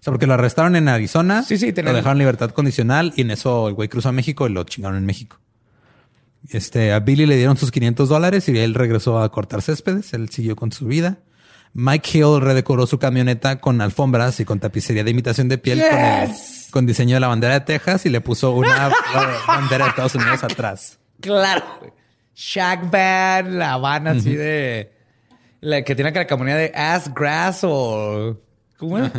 O 0.00 0.02
sea, 0.06 0.12
porque 0.12 0.26
lo 0.26 0.34
arrestaron 0.34 0.76
en 0.76 0.88
Arizona, 0.88 1.42
Sí, 1.42 1.56
sí, 1.58 1.72
lo 1.72 1.92
dejaron 1.92 2.12
en 2.12 2.18
libertad 2.18 2.50
condicional 2.50 3.12
y 3.16 3.22
en 3.22 3.30
eso 3.30 3.68
el 3.68 3.74
güey 3.74 3.88
cruzó 3.88 4.08
a 4.10 4.12
México 4.12 4.46
y 4.46 4.52
lo 4.52 4.64
chingaron 4.64 4.98
en 4.98 5.06
México. 5.06 5.38
Este, 6.48 6.92
a 6.92 7.00
Billy 7.00 7.26
le 7.26 7.36
dieron 7.36 7.56
sus 7.56 7.70
500 7.72 8.08
dólares 8.08 8.48
y 8.48 8.56
él 8.58 8.74
regresó 8.74 9.20
a 9.20 9.30
cortar 9.32 9.62
céspedes, 9.62 10.12
él 10.12 10.28
siguió 10.28 10.54
con 10.54 10.70
su 10.70 10.86
vida. 10.86 11.18
Mike 11.72 12.18
Hill 12.18 12.40
redecoró 12.40 12.86
su 12.86 12.98
camioneta 12.98 13.60
con 13.60 13.80
alfombras 13.80 14.38
y 14.40 14.44
con 14.44 14.60
tapicería 14.60 15.02
de 15.04 15.10
imitación 15.10 15.48
de 15.48 15.58
piel 15.58 15.82
con, 15.90 15.98
el- 15.98 16.30
con 16.70 16.86
diseño 16.86 17.14
de 17.16 17.20
la 17.20 17.28
bandera 17.28 17.54
de 17.54 17.60
Texas 17.60 18.06
y 18.06 18.10
le 18.10 18.20
puso 18.20 18.52
una 18.52 18.90
bandera 19.48 19.84
de 19.86 19.90
Estados 19.90 20.14
Unidos 20.14 20.44
atrás. 20.44 20.98
Claro. 21.26 21.62
Shack 22.34 22.90
Band, 22.90 23.54
la 23.54 23.76
van 23.78 24.06
así 24.08 24.34
de. 24.34 24.92
La 25.60 25.82
que 25.82 25.94
tiene 25.94 26.10
la 26.10 26.14
calcamonía 26.14 26.56
de 26.56 26.72
ass 26.74 27.12
grass 27.14 27.60
o. 27.64 28.38
¿Cómo 28.78 28.98
es? 28.98 29.10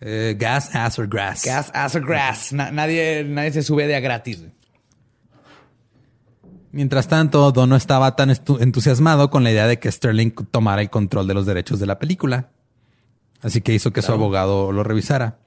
Eh, 0.00 0.36
gas, 0.38 0.74
ass 0.74 0.98
or 0.98 1.08
grass. 1.08 1.44
Gas, 1.44 1.70
ass 1.74 1.94
or 1.96 2.04
grass. 2.06 2.52
Na- 2.52 2.70
nadie, 2.70 3.24
nadie 3.24 3.50
se 3.52 3.62
sube 3.62 3.86
de 3.86 3.96
a 3.96 4.00
gratis. 4.00 4.42
Mientras 6.72 7.06
tanto, 7.08 7.52
Don 7.52 7.68
no 7.70 7.76
estaba 7.76 8.16
tan 8.16 8.30
estu- 8.30 8.60
entusiasmado 8.60 9.30
con 9.30 9.44
la 9.44 9.50
idea 9.52 9.66
de 9.66 9.78
que 9.78 9.90
Sterling 9.90 10.32
tomara 10.50 10.82
el 10.82 10.90
control 10.90 11.26
de 11.28 11.34
los 11.34 11.46
derechos 11.46 11.78
de 11.78 11.86
la 11.86 11.98
película. 11.98 12.50
Así 13.42 13.60
que 13.60 13.72
hizo 13.74 13.92
que 13.92 14.02
su 14.02 14.12
abogado 14.12 14.72
lo 14.72 14.82
revisara. 14.82 15.38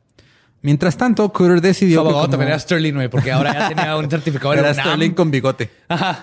Mientras 0.62 0.98
tanto, 0.98 1.32
Cooter 1.32 1.62
decidió 1.62 2.02
Su 2.02 2.08
abogado 2.08 2.30
también 2.30 2.50
era 2.50 2.60
Sterling, 2.60 2.94
güey, 2.94 3.08
porque 3.10 3.32
ahora 3.32 3.54
ya 3.54 3.70
tenía 3.70 3.96
un 3.96 4.10
certificado 4.10 4.54
de 4.54 4.60
era 4.60 4.72
UNAM. 4.72 4.86
Sterling 4.86 5.12
con 5.12 5.32
bigote. 5.32 5.70
Ajá. 5.88 6.20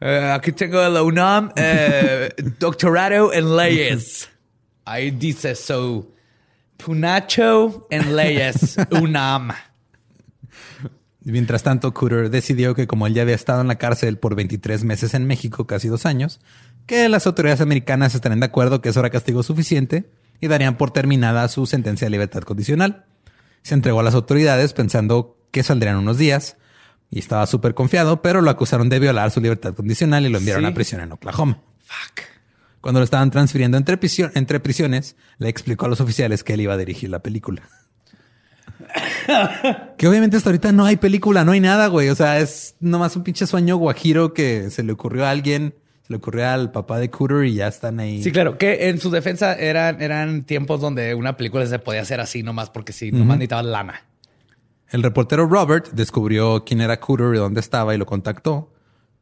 Eh, 0.00 0.30
aquí 0.32 0.52
tengo 0.52 0.80
la 0.88 1.02
UNAM, 1.02 1.50
eh, 1.56 2.30
doctorado 2.60 3.32
en 3.32 3.56
leyes. 3.56 4.28
Ahí 4.84 5.10
dice 5.10 5.56
so. 5.56 6.12
Punacho 6.76 7.88
en 7.90 8.14
leyes, 8.14 8.76
UNAM. 8.92 9.50
Mientras 11.24 11.62
tanto, 11.62 11.92
Cooter 11.92 12.30
decidió 12.30 12.74
que 12.74 12.86
como 12.86 13.06
él 13.06 13.14
ya 13.14 13.22
había 13.22 13.34
estado 13.34 13.60
en 13.60 13.68
la 13.68 13.76
cárcel 13.76 14.18
por 14.18 14.34
23 14.34 14.84
meses 14.84 15.14
en 15.14 15.26
México, 15.26 15.66
casi 15.66 15.88
dos 15.88 16.06
años, 16.06 16.40
que 16.86 17.08
las 17.08 17.26
autoridades 17.26 17.60
americanas 17.60 18.14
estarían 18.14 18.40
de 18.40 18.46
acuerdo 18.46 18.80
que 18.80 18.90
eso 18.90 19.00
era 19.00 19.10
castigo 19.10 19.42
suficiente 19.42 20.10
y 20.40 20.46
darían 20.46 20.76
por 20.76 20.90
terminada 20.90 21.46
su 21.48 21.66
sentencia 21.66 22.06
de 22.06 22.10
libertad 22.10 22.42
condicional. 22.42 23.04
Se 23.62 23.74
entregó 23.74 24.00
a 24.00 24.02
las 24.02 24.14
autoridades 24.14 24.72
pensando 24.72 25.36
que 25.50 25.62
saldrían 25.62 25.96
unos 25.96 26.18
días 26.18 26.56
y 27.10 27.18
estaba 27.18 27.46
súper 27.46 27.74
confiado, 27.74 28.20
pero 28.22 28.40
lo 28.42 28.50
acusaron 28.50 28.88
de 28.88 28.98
violar 28.98 29.30
su 29.30 29.40
libertad 29.40 29.74
condicional 29.74 30.26
y 30.26 30.28
lo 30.28 30.38
enviaron 30.38 30.64
Sí. 30.64 30.70
a 30.70 30.74
prisión 30.74 31.00
en 31.00 31.12
Oklahoma. 31.12 31.60
Cuando 32.80 33.00
lo 33.00 33.04
estaban 33.04 33.30
transfiriendo 33.30 33.76
entre, 33.76 33.98
prisio- 33.98 34.30
entre 34.34 34.60
prisiones, 34.60 35.16
le 35.38 35.48
explicó 35.48 35.86
a 35.86 35.88
los 35.88 36.00
oficiales 36.00 36.44
que 36.44 36.54
él 36.54 36.60
iba 36.62 36.74
a 36.74 36.76
dirigir 36.76 37.10
la 37.10 37.18
película. 37.20 37.62
que 39.98 40.06
obviamente 40.08 40.36
hasta 40.36 40.50
ahorita 40.50 40.72
no 40.72 40.84
hay 40.84 40.96
película, 40.96 41.44
no 41.44 41.52
hay 41.52 41.60
nada, 41.60 41.88
güey. 41.88 42.08
O 42.08 42.14
sea, 42.14 42.38
es 42.38 42.76
nomás 42.80 43.16
un 43.16 43.24
pinche 43.24 43.46
sueño 43.46 43.76
guajiro 43.76 44.32
que 44.34 44.70
se 44.70 44.82
le 44.82 44.92
ocurrió 44.92 45.26
a 45.26 45.30
alguien, 45.30 45.74
se 46.08 46.12
le 46.14 46.16
ocurrió 46.16 46.48
al 46.48 46.72
papá 46.72 46.98
de 46.98 47.10
Cooter 47.10 47.44
y 47.44 47.54
ya 47.54 47.68
están 47.68 48.00
ahí. 48.00 48.22
Sí, 48.22 48.32
claro, 48.32 48.56
que 48.56 48.88
en 48.88 48.98
su 48.98 49.10
defensa 49.10 49.52
eran, 49.54 50.00
eran 50.00 50.44
tiempos 50.44 50.80
donde 50.80 51.14
una 51.14 51.36
película 51.36 51.66
se 51.66 51.78
podía 51.78 52.00
hacer 52.00 52.18
así 52.18 52.42
nomás 52.42 52.70
porque 52.70 52.94
sí, 52.94 53.12
nomás 53.12 53.36
necesitaba 53.36 53.62
lana. 53.62 54.06
El 54.88 55.02
reportero 55.02 55.46
Robert 55.46 55.90
descubrió 55.92 56.64
quién 56.64 56.80
era 56.80 56.98
Cooter 56.98 57.34
y 57.34 57.38
dónde 57.38 57.60
estaba 57.60 57.94
y 57.94 57.98
lo 57.98 58.06
contactó. 58.06 58.72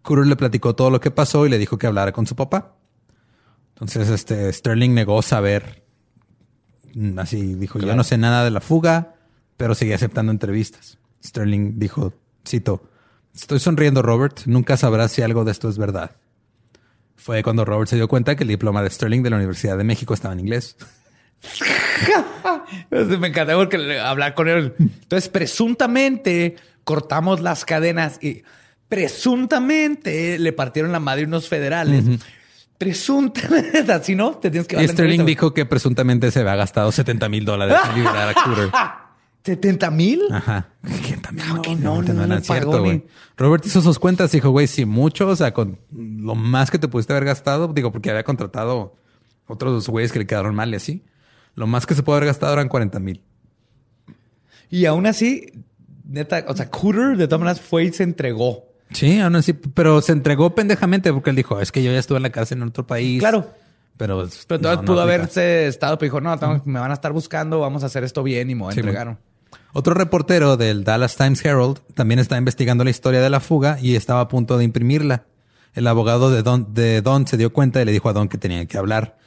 Cooter 0.02 0.28
le 0.28 0.36
platicó 0.36 0.76
todo 0.76 0.90
lo 0.90 1.00
que 1.00 1.10
pasó 1.10 1.44
y 1.44 1.48
le 1.48 1.58
dijo 1.58 1.76
que 1.76 1.88
hablara 1.88 2.12
con 2.12 2.24
su 2.24 2.36
papá. 2.36 2.76
Entonces, 3.70 4.08
este 4.08 4.52
Sterling 4.52 4.94
negó 4.94 5.20
saber. 5.22 5.82
Mm, 6.94 7.18
Así 7.18 7.54
dijo: 7.54 7.80
Yo 7.80 7.96
no 7.96 8.04
sé 8.04 8.16
nada 8.16 8.44
de 8.44 8.52
la 8.52 8.60
fuga, 8.60 9.16
pero 9.56 9.74
seguía 9.74 9.96
aceptando 9.96 10.30
entrevistas. 10.30 10.98
Sterling 11.24 11.80
dijo: 11.80 12.14
Cito, 12.46 12.88
estoy 13.34 13.58
sonriendo, 13.58 14.02
Robert. 14.02 14.42
Nunca 14.46 14.76
sabrás 14.76 15.10
si 15.10 15.22
algo 15.22 15.44
de 15.44 15.50
esto 15.50 15.68
es 15.68 15.78
verdad. 15.78 16.12
Fue 17.16 17.42
cuando 17.42 17.64
Robert 17.64 17.88
se 17.88 17.96
dio 17.96 18.08
cuenta 18.08 18.36
que 18.36 18.44
el 18.44 18.48
diploma 18.48 18.82
de 18.82 18.90
Sterling 18.90 19.22
de 19.22 19.30
la 19.30 19.36
Universidad 19.36 19.76
de 19.76 19.84
México 19.84 20.14
estaba 20.14 20.34
en 20.34 20.40
inglés. 20.40 20.76
Me 22.90 23.28
encantó 23.28 23.56
porque 23.56 23.98
hablar 23.98 24.34
con 24.34 24.48
él. 24.48 24.74
Entonces, 24.78 25.28
presuntamente 25.28 26.56
cortamos 26.84 27.40
las 27.40 27.64
cadenas 27.64 28.18
y 28.22 28.42
presuntamente 28.88 30.38
le 30.38 30.52
partieron 30.52 30.92
la 30.92 31.00
madre 31.00 31.24
unos 31.24 31.48
federales. 31.48 32.04
Presuntamente, 32.78 33.80
así 33.92 34.14
no, 34.14 34.32
te 34.36 34.50
tienes 34.50 34.68
que 34.68 34.82
Y 34.82 34.88
Sterling 34.88 35.24
dijo 35.24 35.54
que 35.54 35.64
presuntamente 35.66 36.30
se 36.30 36.40
había 36.40 36.56
gastado 36.56 36.92
70 36.92 37.28
mil 37.28 37.44
dólares 37.44 37.78
en 37.88 37.96
liberar 37.96 38.28
a 38.28 38.34
Cooter. 38.34 38.70
70 39.46 39.90
mil. 39.90 40.20
Ajá. 40.30 40.68
¿Quién 41.06 41.22
también? 41.22 41.46
Claro 41.48 41.62
que 41.62 41.74
no, 41.76 42.02
no, 42.02 42.26
no 42.26 42.40
cierto, 42.40 42.80
güey. 42.82 43.04
Robert 43.36 43.64
hizo 43.64 43.80
sus 43.80 43.98
cuentas 43.98 44.32
y 44.34 44.38
dijo, 44.38 44.50
güey, 44.50 44.66
si 44.66 44.84
mucho, 44.84 45.28
o 45.28 45.36
sea, 45.36 45.54
con 45.54 45.78
lo 45.92 46.34
más 46.34 46.70
que 46.70 46.78
te 46.78 46.88
pudiste 46.88 47.12
haber 47.12 47.24
gastado, 47.24 47.68
digo, 47.68 47.92
porque 47.92 48.10
había 48.10 48.24
contratado 48.24 48.94
otros 49.46 49.88
güeyes 49.88 50.12
que 50.12 50.18
le 50.18 50.26
quedaron 50.26 50.54
mal 50.54 50.72
y 50.72 50.76
así. 50.76 51.04
Lo 51.54 51.66
más 51.66 51.86
que 51.86 51.94
se 51.94 52.02
puede 52.02 52.18
haber 52.18 52.26
gastado 52.28 52.52
eran 52.52 52.68
40 52.68 52.98
mil. 53.00 53.22
Y 54.68 54.84
aún 54.86 55.06
así, 55.06 55.46
neta, 56.04 56.44
o 56.48 56.56
sea, 56.56 56.70
Cooter 56.70 57.16
de 57.16 57.26
todas 57.28 57.40
maneras 57.40 57.60
fue 57.60 57.84
y 57.84 57.92
se 57.92 58.02
entregó. 58.02 58.64
Sí, 58.90 59.18
aún 59.20 59.36
así, 59.36 59.52
pero 59.52 60.00
se 60.00 60.12
entregó 60.12 60.54
pendejamente 60.54 61.12
porque 61.12 61.30
él 61.30 61.36
dijo, 61.36 61.60
es 61.60 61.72
que 61.72 61.82
yo 61.82 61.92
ya 61.92 61.98
estuve 61.98 62.16
en 62.18 62.22
la 62.24 62.30
cárcel 62.30 62.58
en 62.58 62.68
otro 62.68 62.86
país. 62.86 63.20
Claro. 63.20 63.50
Pero, 63.96 64.28
Pero 64.46 64.74
no, 64.74 64.82
pudo 64.84 65.00
haberse 65.00 65.66
estado, 65.68 65.96
pero 65.96 66.06
dijo, 66.08 66.20
no, 66.20 66.38
tengo- 66.38 66.60
me 66.66 66.78
van 66.78 66.90
a 66.90 66.94
estar 66.94 67.12
buscando, 67.12 67.60
vamos 67.60 67.82
a 67.82 67.86
hacer 67.86 68.04
esto 68.04 68.22
bien 68.22 68.50
y 68.50 68.54
me 68.54 68.70
Sí, 68.72 68.80
entregaron. 68.80 69.18
Otro 69.78 69.92
reportero 69.92 70.56
del 70.56 70.84
Dallas 70.84 71.16
Times 71.16 71.44
Herald 71.44 71.80
también 71.92 72.18
está 72.18 72.38
investigando 72.38 72.82
la 72.82 72.88
historia 72.88 73.20
de 73.20 73.28
la 73.28 73.40
fuga 73.40 73.76
y 73.78 73.94
estaba 73.94 74.22
a 74.22 74.28
punto 74.28 74.56
de 74.56 74.64
imprimirla. 74.64 75.26
El 75.74 75.86
abogado 75.86 76.30
de 76.30 76.42
Don, 76.42 76.72
de 76.72 77.02
Don 77.02 77.26
se 77.26 77.36
dio 77.36 77.52
cuenta 77.52 77.82
y 77.82 77.84
le 77.84 77.92
dijo 77.92 78.08
a 78.08 78.14
Don 78.14 78.30
que 78.30 78.38
tenía 78.38 78.64
que 78.64 78.78
hablar. 78.78 79.18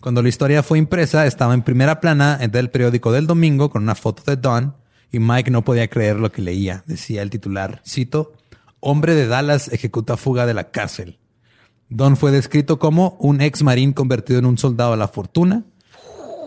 Cuando 0.00 0.22
la 0.22 0.28
historia 0.28 0.62
fue 0.62 0.78
impresa, 0.78 1.26
estaba 1.26 1.54
en 1.54 1.62
primera 1.62 2.00
plana 2.00 2.38
del 2.38 2.70
periódico 2.70 3.10
del 3.10 3.26
domingo 3.26 3.68
con 3.68 3.82
una 3.82 3.96
foto 3.96 4.22
de 4.24 4.36
Don 4.36 4.76
y 5.10 5.18
Mike 5.18 5.50
no 5.50 5.64
podía 5.64 5.88
creer 5.88 6.20
lo 6.20 6.30
que 6.30 6.40
leía. 6.40 6.84
Decía 6.86 7.22
el 7.22 7.30
titular, 7.30 7.82
cito, 7.84 8.34
Hombre 8.78 9.16
de 9.16 9.26
Dallas 9.26 9.72
ejecuta 9.72 10.16
fuga 10.16 10.46
de 10.46 10.54
la 10.54 10.70
cárcel. 10.70 11.18
Don 11.88 12.16
fue 12.16 12.30
descrito 12.30 12.78
como 12.78 13.16
un 13.18 13.40
ex 13.40 13.64
marín 13.64 13.92
convertido 13.92 14.38
en 14.38 14.46
un 14.46 14.56
soldado 14.56 14.92
a 14.92 14.96
la 14.96 15.08
fortuna. 15.08 15.64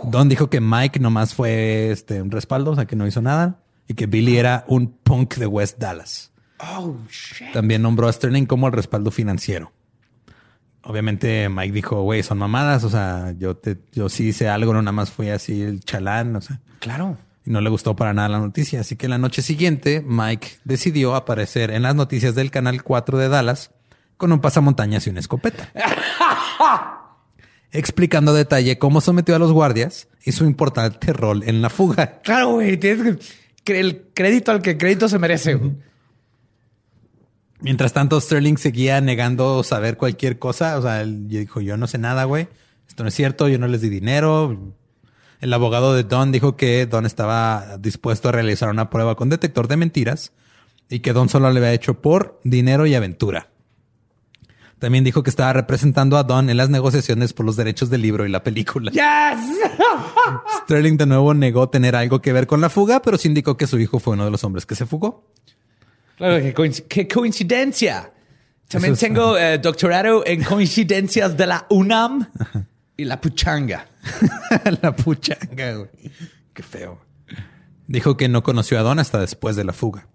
Don 0.03 0.29
dijo 0.29 0.49
que 0.49 0.61
Mike 0.61 0.99
nomás 0.99 1.33
fue 1.33 1.91
este, 1.91 2.21
un 2.21 2.31
respaldo, 2.31 2.71
o 2.71 2.75
sea, 2.75 2.85
que 2.85 2.95
no 2.95 3.05
hizo 3.07 3.21
nada. 3.21 3.59
Y 3.87 3.95
que 3.95 4.05
Billy 4.05 4.37
era 4.37 4.65
un 4.67 4.87
punk 5.03 5.35
de 5.35 5.47
West 5.47 5.79
Dallas. 5.79 6.31
También 7.53 7.81
nombró 7.81 8.07
a 8.07 8.13
Sterling 8.13 8.45
como 8.45 8.67
el 8.67 8.73
respaldo 8.73 9.11
financiero. 9.11 9.71
Obviamente 10.83 11.49
Mike 11.49 11.73
dijo, 11.73 12.01
güey, 12.03 12.21
son 12.23 12.37
mamadas. 12.37 12.83
O 12.83 12.89
sea, 12.89 13.33
yo, 13.37 13.55
te, 13.57 13.77
yo 13.91 14.09
sí 14.09 14.27
hice 14.29 14.47
algo, 14.49 14.73
no 14.73 14.81
nada 14.81 14.91
más 14.91 15.09
fui 15.11 15.29
así 15.29 15.61
el 15.61 15.81
chalán. 15.81 16.35
O 16.35 16.41
sea, 16.41 16.59
Claro. 16.79 17.17
y 17.45 17.49
no 17.49 17.61
le 17.61 17.69
gustó 17.69 17.95
para 17.95 18.13
nada 18.13 18.29
la 18.29 18.39
noticia. 18.39 18.81
Así 18.81 18.95
que 18.95 19.07
la 19.07 19.17
noche 19.17 19.41
siguiente, 19.41 20.03
Mike 20.05 20.59
decidió 20.63 21.15
aparecer 21.15 21.71
en 21.71 21.81
las 21.83 21.95
noticias 21.95 22.35
del 22.35 22.51
Canal 22.51 22.83
4 22.83 23.17
de 23.17 23.29
Dallas 23.29 23.71
con 24.17 24.31
un 24.31 24.39
pasamontañas 24.39 25.07
y 25.07 25.09
una 25.09 25.19
escopeta. 25.21 25.69
explicando 27.71 28.31
a 28.31 28.35
detalle 28.35 28.77
cómo 28.77 29.01
sometió 29.01 29.35
a 29.35 29.39
los 29.39 29.51
guardias 29.51 30.07
y 30.23 30.31
su 30.31 30.45
importante 30.45 31.13
rol 31.13 31.43
en 31.45 31.61
la 31.61 31.69
fuga. 31.69 32.19
Claro, 32.23 32.53
güey, 32.53 32.77
tienes 32.77 33.17
que 33.63 33.79
el 33.79 34.07
crédito 34.13 34.51
al 34.51 34.61
que 34.61 34.77
crédito 34.77 35.07
se 35.09 35.19
merece. 35.19 35.55
güey. 35.55 35.73
Mientras 37.61 37.91
tanto, 37.91 38.19
Sterling 38.21 38.57
seguía 38.57 39.01
negando 39.01 39.63
saber 39.63 39.97
cualquier 39.97 40.39
cosa. 40.39 40.77
O 40.77 40.81
sea, 40.81 41.01
él 41.01 41.27
dijo, 41.27 41.59
yo 41.61 41.77
no 41.77 41.87
sé 41.87 41.97
nada, 41.97 42.23
güey. 42.23 42.47
Esto 42.87 43.03
no 43.03 43.09
es 43.09 43.15
cierto, 43.15 43.47
yo 43.49 43.59
no 43.59 43.67
les 43.67 43.81
di 43.81 43.89
dinero. 43.89 44.73
El 45.41 45.53
abogado 45.53 45.93
de 45.93 46.03
Don 46.03 46.31
dijo 46.31 46.55
que 46.55 46.85
Don 46.85 47.05
estaba 47.05 47.77
dispuesto 47.77 48.29
a 48.29 48.31
realizar 48.31 48.69
una 48.69 48.89
prueba 48.89 49.15
con 49.15 49.29
detector 49.29 49.67
de 49.67 49.77
mentiras 49.77 50.31
y 50.89 50.99
que 50.99 51.13
Don 51.13 51.29
solo 51.29 51.51
le 51.51 51.59
había 51.59 51.73
hecho 51.73 52.01
por 52.01 52.39
dinero 52.43 52.85
y 52.85 52.95
aventura. 52.95 53.49
También 54.79 55.03
dijo 55.03 55.23
que 55.23 55.29
estaba 55.29 55.51
representando 55.53 56.17
a 56.17 56.23
Don 56.23 56.49
en 56.49 56.55
las 56.57 56.69
negociaciones 56.69 57.33
por 57.33 57.45
los 57.45 57.55
derechos 57.57 57.89
del 57.89 58.01
libro 58.01 58.25
y 58.25 58.29
la 58.29 58.43
película. 58.43 58.91
¡Yes! 58.91 59.59
Sterling 60.63 60.95
de 60.97 61.05
nuevo 61.05 61.33
negó 61.33 61.69
tener 61.69 61.95
algo 61.95 62.21
que 62.21 62.31
ver 62.33 62.47
con 62.47 62.61
la 62.61 62.69
fuga, 62.69 63.01
pero 63.01 63.17
sí 63.17 63.27
indicó 63.27 63.57
que 63.57 63.67
su 63.67 63.77
hijo 63.79 63.99
fue 63.99 64.13
uno 64.13 64.25
de 64.25 64.31
los 64.31 64.43
hombres 64.43 64.65
que 64.65 64.75
se 64.75 64.85
fugó. 64.85 65.25
Claro, 66.17 66.37
qué, 66.41 66.53
coinc- 66.55 66.85
qué 66.87 67.07
coincidencia. 67.07 68.11
También 68.69 68.93
es- 68.93 68.99
tengo 68.99 69.37
eh, 69.37 69.57
doctorado 69.57 70.23
en 70.25 70.43
coincidencias 70.43 71.35
de 71.35 71.47
la 71.47 71.65
UNAM 71.69 72.27
y 72.95 73.03
la 73.05 73.19
puchanga. 73.19 73.85
la 74.81 74.95
puchanga, 74.95 75.73
güey. 75.73 75.89
Qué 76.53 76.63
feo. 76.63 77.01
Dijo 77.87 78.15
que 78.15 78.29
no 78.29 78.43
conoció 78.43 78.79
a 78.79 78.83
Don 78.83 78.99
hasta 78.99 79.19
después 79.19 79.55
de 79.55 79.63
la 79.65 79.73
fuga. 79.73 80.07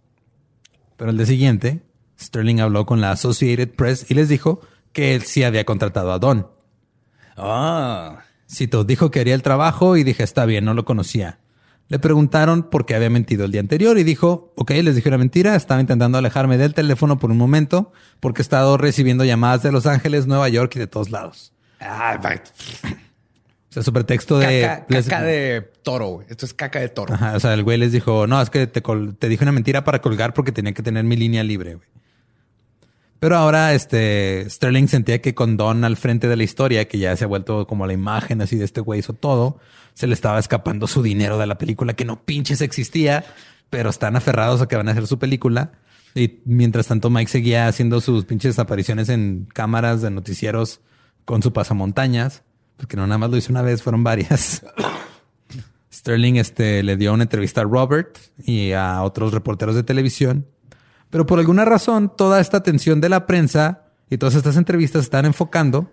Pero 0.96 1.10
el 1.10 1.16
día 1.16 1.26
siguiente, 1.26 1.82
Sterling 2.24 2.60
habló 2.60 2.86
con 2.86 3.00
la 3.00 3.10
Associated 3.12 3.70
Press 3.74 4.10
y 4.10 4.14
les 4.14 4.28
dijo 4.28 4.60
que 4.92 5.14
él 5.14 5.22
sí 5.22 5.42
había 5.44 5.64
contratado 5.64 6.12
a 6.12 6.18
Don. 6.18 6.48
Ah. 7.36 8.20
Cito, 8.50 8.84
dijo 8.84 9.10
que 9.10 9.20
haría 9.20 9.34
el 9.34 9.42
trabajo 9.42 9.96
y 9.96 10.04
dije, 10.04 10.22
está 10.22 10.44
bien, 10.46 10.64
no 10.64 10.74
lo 10.74 10.84
conocía. 10.84 11.38
Le 11.88 11.98
preguntaron 11.98 12.62
por 12.70 12.86
qué 12.86 12.94
había 12.94 13.10
mentido 13.10 13.44
el 13.44 13.52
día 13.52 13.60
anterior 13.60 13.98
y 13.98 14.04
dijo, 14.04 14.52
ok, 14.56 14.70
les 14.70 14.94
dije 14.96 15.08
una 15.08 15.18
mentira, 15.18 15.54
estaba 15.54 15.80
intentando 15.80 16.16
alejarme 16.16 16.56
del 16.56 16.72
teléfono 16.72 17.18
por 17.18 17.30
un 17.30 17.36
momento 17.36 17.92
porque 18.20 18.40
he 18.40 18.44
estado 18.44 18.78
recibiendo 18.78 19.24
llamadas 19.24 19.62
de 19.62 19.72
Los 19.72 19.86
Ángeles, 19.86 20.26
Nueva 20.26 20.48
York 20.48 20.72
y 20.76 20.78
de 20.78 20.86
todos 20.86 21.10
lados. 21.10 21.52
Ah, 21.80 22.18
O 22.22 23.72
sea, 23.74 23.82
su 23.82 23.92
pretexto 23.92 24.38
de... 24.38 24.62
caca, 24.62 24.86
les- 24.88 25.06
de 25.08 25.72
toro, 25.82 26.06
güey. 26.08 26.26
Esto 26.30 26.46
es 26.46 26.54
caca 26.54 26.78
de 26.80 26.88
toro. 26.88 27.12
Ajá, 27.12 27.34
o 27.36 27.40
sea, 27.40 27.52
el 27.52 27.62
güey 27.64 27.76
les 27.76 27.92
dijo, 27.92 28.26
no, 28.26 28.40
es 28.40 28.48
que 28.48 28.66
te, 28.66 28.80
te 28.80 29.28
dije 29.28 29.44
una 29.44 29.52
mentira 29.52 29.84
para 29.84 30.00
colgar 30.00 30.32
porque 30.32 30.52
tenía 30.52 30.72
que 30.72 30.82
tener 30.82 31.04
mi 31.04 31.16
línea 31.16 31.42
libre, 31.42 31.74
güey. 31.74 31.88
Pero 33.24 33.38
ahora, 33.38 33.72
este, 33.72 34.44
Sterling 34.50 34.86
sentía 34.86 35.22
que 35.22 35.34
con 35.34 35.56
Don 35.56 35.82
al 35.84 35.96
frente 35.96 36.28
de 36.28 36.36
la 36.36 36.42
historia, 36.42 36.86
que 36.86 36.98
ya 36.98 37.16
se 37.16 37.24
ha 37.24 37.26
vuelto 37.26 37.66
como 37.66 37.86
la 37.86 37.94
imagen 37.94 38.42
así 38.42 38.56
de 38.56 38.66
este 38.66 38.82
güey 38.82 39.00
hizo 39.00 39.14
todo, 39.14 39.58
se 39.94 40.06
le 40.06 40.12
estaba 40.12 40.38
escapando 40.38 40.86
su 40.86 41.02
dinero 41.02 41.38
de 41.38 41.46
la 41.46 41.56
película 41.56 41.94
que 41.94 42.04
no 42.04 42.22
pinches 42.22 42.60
existía, 42.60 43.24
pero 43.70 43.88
están 43.88 44.16
aferrados 44.16 44.60
a 44.60 44.68
que 44.68 44.76
van 44.76 44.88
a 44.88 44.90
hacer 44.90 45.06
su 45.06 45.18
película. 45.18 45.72
Y 46.14 46.42
mientras 46.44 46.88
tanto, 46.88 47.08
Mike 47.08 47.30
seguía 47.30 47.66
haciendo 47.66 48.02
sus 48.02 48.26
pinches 48.26 48.58
apariciones 48.58 49.08
en 49.08 49.48
cámaras 49.54 50.02
de 50.02 50.10
noticieros 50.10 50.82
con 51.24 51.42
su 51.42 51.54
pasamontañas, 51.54 52.42
porque 52.76 52.98
no 52.98 53.06
nada 53.06 53.16
más 53.16 53.30
lo 53.30 53.38
hizo 53.38 53.52
una 53.52 53.62
vez, 53.62 53.82
fueron 53.82 54.04
varias. 54.04 54.66
Sterling 55.90 56.34
este, 56.34 56.82
le 56.82 56.98
dio 56.98 57.14
una 57.14 57.22
entrevista 57.22 57.62
a 57.62 57.64
Robert 57.64 58.18
y 58.44 58.72
a 58.72 59.02
otros 59.02 59.32
reporteros 59.32 59.76
de 59.76 59.82
televisión. 59.82 60.46
Pero 61.14 61.26
por 61.26 61.38
alguna 61.38 61.64
razón, 61.64 62.10
toda 62.16 62.40
esta 62.40 62.56
atención 62.56 63.00
de 63.00 63.08
la 63.08 63.24
prensa 63.24 63.84
y 64.10 64.18
todas 64.18 64.34
estas 64.34 64.56
entrevistas 64.56 65.04
están 65.04 65.26
enfocando 65.26 65.88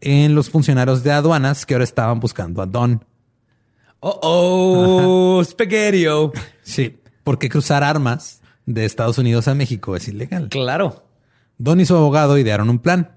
en 0.00 0.34
los 0.34 0.50
funcionarios 0.50 1.04
de 1.04 1.12
aduanas 1.12 1.64
que 1.64 1.74
ahora 1.74 1.84
estaban 1.84 2.18
buscando 2.18 2.60
a 2.60 2.66
Don. 2.66 3.04
Oh, 4.00 4.18
oh, 4.20 5.44
spaghettio. 5.48 6.32
Sí, 6.62 6.98
porque 7.22 7.48
cruzar 7.48 7.84
armas 7.84 8.40
de 8.66 8.84
Estados 8.84 9.16
Unidos 9.18 9.46
a 9.46 9.54
México 9.54 9.94
es 9.94 10.08
ilegal. 10.08 10.48
Claro. 10.48 11.04
Don 11.58 11.78
y 11.78 11.86
su 11.86 11.94
abogado 11.94 12.36
idearon 12.36 12.68
un 12.68 12.80
plan. 12.80 13.12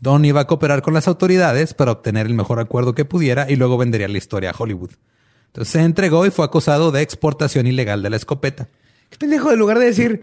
Don 0.00 0.24
iba 0.24 0.40
a 0.40 0.46
cooperar 0.48 0.82
con 0.82 0.92
las 0.92 1.06
autoridades 1.06 1.72
para 1.72 1.92
obtener 1.92 2.26
el 2.26 2.34
mejor 2.34 2.58
acuerdo 2.58 2.96
que 2.96 3.04
pudiera 3.04 3.48
y 3.48 3.54
luego 3.54 3.78
vendería 3.78 4.08
la 4.08 4.18
historia 4.18 4.50
a 4.50 4.54
Hollywood. 4.58 4.90
Entonces 5.46 5.70
se 5.70 5.82
entregó 5.82 6.26
y 6.26 6.32
fue 6.32 6.44
acusado 6.44 6.90
de 6.90 7.02
exportación 7.02 7.68
ilegal 7.68 8.02
de 8.02 8.10
la 8.10 8.16
escopeta. 8.16 8.66
Qué 9.08 9.18
pendejo, 9.18 9.52
en 9.52 9.58
lugar 9.58 9.78
de 9.78 9.86
decir, 9.86 10.20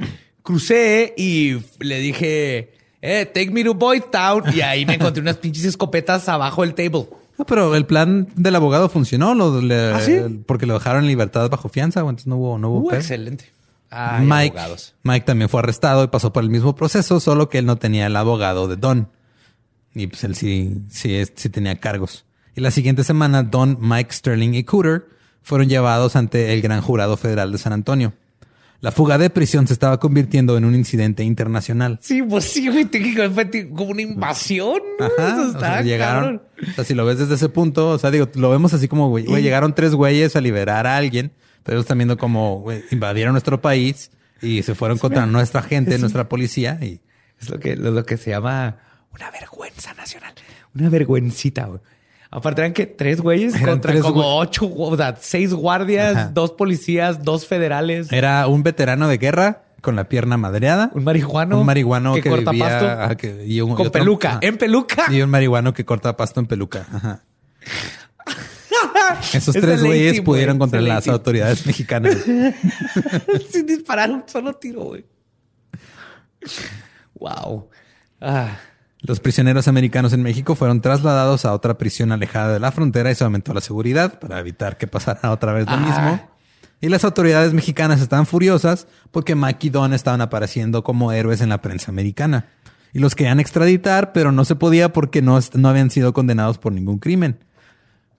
crucé 0.47 1.13
y 1.17 1.57
le 1.79 1.99
dije, 1.99 2.73
eh, 3.01 3.25
take 3.25 3.51
me 3.51 3.65
to 3.65 3.73
Boyd 3.73 4.03
Town. 4.11 4.43
Y 4.55 4.61
ahí 4.61 4.85
me 4.85 4.93
encontré 4.95 5.21
unas 5.21 5.35
pinches 5.35 5.65
escopetas 5.65 6.29
abajo 6.29 6.61
del 6.61 6.73
table. 6.73 7.07
No, 7.37 7.45
pero 7.45 7.75
el 7.75 7.85
plan 7.85 8.29
del 8.35 8.55
abogado 8.55 8.87
funcionó, 8.87 9.35
lo- 9.35 9.61
le- 9.61 9.91
¿Ah, 9.93 9.99
sí? 9.99 10.17
porque 10.47 10.65
lo 10.65 10.75
dejaron 10.75 11.03
en 11.03 11.07
libertad 11.09 11.49
bajo 11.49 11.67
fianza, 11.69 11.99
entonces 11.99 12.27
no 12.27 12.37
hubo, 12.37 12.57
no 12.57 12.69
hubo 12.69 12.87
Uh, 12.87 12.93
excelente. 12.93 13.51
Ay, 13.89 14.25
Mike, 14.25 14.57
abogados. 14.57 14.95
Mike 15.03 15.25
también 15.25 15.49
fue 15.49 15.59
arrestado 15.59 16.03
y 16.03 16.07
pasó 16.07 16.31
por 16.33 16.43
el 16.43 16.49
mismo 16.49 16.75
proceso, 16.75 17.19
solo 17.19 17.49
que 17.49 17.57
él 17.59 17.65
no 17.65 17.75
tenía 17.75 18.07
el 18.07 18.15
abogado 18.15 18.67
de 18.69 18.77
Don. 18.77 19.09
Y 19.93 20.07
pues 20.07 20.23
él 20.23 20.35
sí, 20.35 20.77
sí, 20.89 21.21
sí 21.35 21.49
tenía 21.49 21.75
cargos. 21.75 22.25
Y 22.55 22.61
la 22.61 22.71
siguiente 22.71 23.03
semana, 23.03 23.43
Don, 23.43 23.77
Mike 23.81 24.13
Sterling 24.13 24.53
y 24.53 24.63
Cooter 24.63 25.05
fueron 25.43 25.69
llevados 25.69 26.15
ante 26.15 26.53
el 26.53 26.61
gran 26.61 26.81
jurado 26.81 27.17
federal 27.17 27.51
de 27.51 27.57
San 27.57 27.73
Antonio. 27.73 28.13
La 28.79 28.91
fuga 28.91 29.17
de 29.17 29.29
prisión 29.31 29.65
se 29.65 29.73
estaba 29.73 29.99
convirtiendo 29.99 30.55
en 30.55 30.63
un 30.63 30.75
incidente 30.75 31.23
internacional. 31.23 31.97
Sí, 32.01 32.21
pues 32.21 32.45
sí, 32.45 32.69
güey, 32.69 32.87
fue 33.33 33.69
como 33.69 33.91
una 33.91 34.03
invasión. 34.03 34.79
¿no? 34.99 35.05
Ajá, 35.05 35.29
Eso 35.29 35.57
o 35.57 35.59
sea, 35.59 35.81
llegaron. 35.81 36.43
O 36.61 36.71
sea, 36.73 36.83
si 36.83 36.93
lo 36.93 37.03
ves 37.05 37.17
desde 37.17 37.35
ese 37.35 37.49
punto, 37.49 37.89
o 37.89 37.97
sea, 37.97 38.11
digo, 38.11 38.29
lo 38.35 38.51
vemos 38.51 38.73
así 38.73 38.87
como, 38.87 39.09
güey, 39.09 39.25
güey, 39.25 39.41
llegaron 39.41 39.73
tres 39.73 39.95
güeyes 39.95 40.35
a 40.35 40.41
liberar 40.41 40.85
a 40.85 40.95
alguien, 40.95 41.31
pero 41.63 41.77
ellos 41.77 41.85
están 41.85 41.97
viendo 41.97 42.17
como, 42.17 42.59
güey, 42.59 42.83
invadieron 42.91 43.33
nuestro 43.33 43.61
país 43.61 44.11
y 44.41 44.61
se 44.61 44.75
fueron 44.75 44.99
contra 44.99 45.25
nuestra 45.25 45.63
gente, 45.63 45.97
nuestra 45.97 46.29
policía 46.29 46.77
y 46.81 47.01
Es 47.41 47.49
lo 47.49 47.59
que, 47.59 47.75
lo, 47.75 47.91
lo 47.91 48.05
que 48.05 48.17
se 48.17 48.29
llama 48.29 48.77
una 49.11 49.31
vergüenza 49.31 49.93
nacional. 49.95 50.33
Una 50.75 50.89
vergüencita, 50.89 51.65
güey. 51.65 51.79
Aparte 52.29 52.61
eran 52.61 52.73
que 52.73 52.85
tres 52.85 53.21
güeyes 53.21 53.55
Eran 53.55 53.65
contra 53.69 53.91
tres 53.93 54.03
como 54.03 54.21
güey- 54.21 54.47
ocho, 54.47 54.69
o 54.75 54.97
sea, 54.97 55.15
seis 55.19 55.53
guardias, 55.53 56.15
Ajá. 56.15 56.31
dos 56.33 56.51
policías, 56.51 57.23
dos 57.23 57.45
federales, 57.47 58.11
era 58.11 58.47
un 58.47 58.63
veterano 58.63 59.07
de 59.07 59.17
guerra 59.17 59.63
con 59.81 59.95
la 59.95 60.09
pierna 60.09 60.35
madreada, 60.37 60.91
un 60.93 61.03
marihuano, 61.05 61.59
un 61.61 61.65
marihuano 61.65 62.13
que, 62.15 62.29
corta 62.29 62.51
vivía 62.51 62.97
pasto 62.97 63.17
que- 63.17 63.45
y 63.45 63.61
un- 63.61 63.71
y 63.71 63.73
con 63.75 63.87
otro- 63.87 63.91
peluca, 64.01 64.39
en 64.41 64.57
peluca. 64.57 65.05
y 65.09 65.21
un 65.21 65.29
marihuano 65.29 65.73
que 65.73 65.85
corta 65.85 66.17
pasto 66.17 66.39
en 66.41 66.47
peluca. 66.47 66.85
Ajá. 66.93 67.21
Esos 69.33 69.55
Es 69.55 69.61
tres 69.61 69.81
güeyes 69.83 70.19
pudieron 70.21 70.59
contra 70.59 70.81
las 70.81 71.07
autoridades 71.07 71.65
mexicanas. 71.65 72.15
Sin 73.51 73.65
disparar 73.65 74.11
un 74.11 74.23
solo 74.27 74.53
tiro, 74.55 74.81
güey. 74.83 75.05
Wow. 77.19 77.69
Ah, 78.21 78.57
Los 79.07 79.19
prisioneros 79.19 79.67
americanos 79.67 80.11
en 80.13 80.21
México 80.21 80.53
fueron 80.55 80.81
trasladados 80.81 81.45
a 81.45 81.53
otra 81.53 81.77
prisión 81.77 82.11
alejada 82.11 82.53
de 82.53 82.59
la 82.59 82.71
frontera 82.71 83.09
y 83.09 83.15
se 83.15 83.23
aumentó 83.23 83.53
la 83.53 83.61
seguridad 83.61 84.19
para 84.19 84.39
evitar 84.39 84.77
que 84.77 84.85
pasara 84.87 85.31
otra 85.31 85.53
vez 85.53 85.65
lo 85.65 85.71
Ah. 85.73 85.77
mismo. 85.77 86.29
Y 86.81 86.89
las 86.89 87.03
autoridades 87.05 87.53
mexicanas 87.53 88.01
estaban 88.01 88.25
furiosas 88.27 88.87
porque 89.11 89.33
Mike 89.33 89.67
y 89.67 89.69
Don 89.71 89.93
estaban 89.93 90.21
apareciendo 90.21 90.83
como 90.83 91.11
héroes 91.11 91.41
en 91.41 91.49
la 91.49 91.61
prensa 91.61 91.89
americana. 91.91 92.47
Y 92.93 92.99
los 92.99 93.15
querían 93.15 93.39
extraditar, 93.39 94.11
pero 94.13 94.31
no 94.31 94.45
se 94.45 94.55
podía 94.55 94.93
porque 94.93 95.21
no, 95.21 95.39
no 95.53 95.69
habían 95.69 95.89
sido 95.89 96.13
condenados 96.13 96.57
por 96.59 96.71
ningún 96.73 96.99
crimen. 96.99 97.39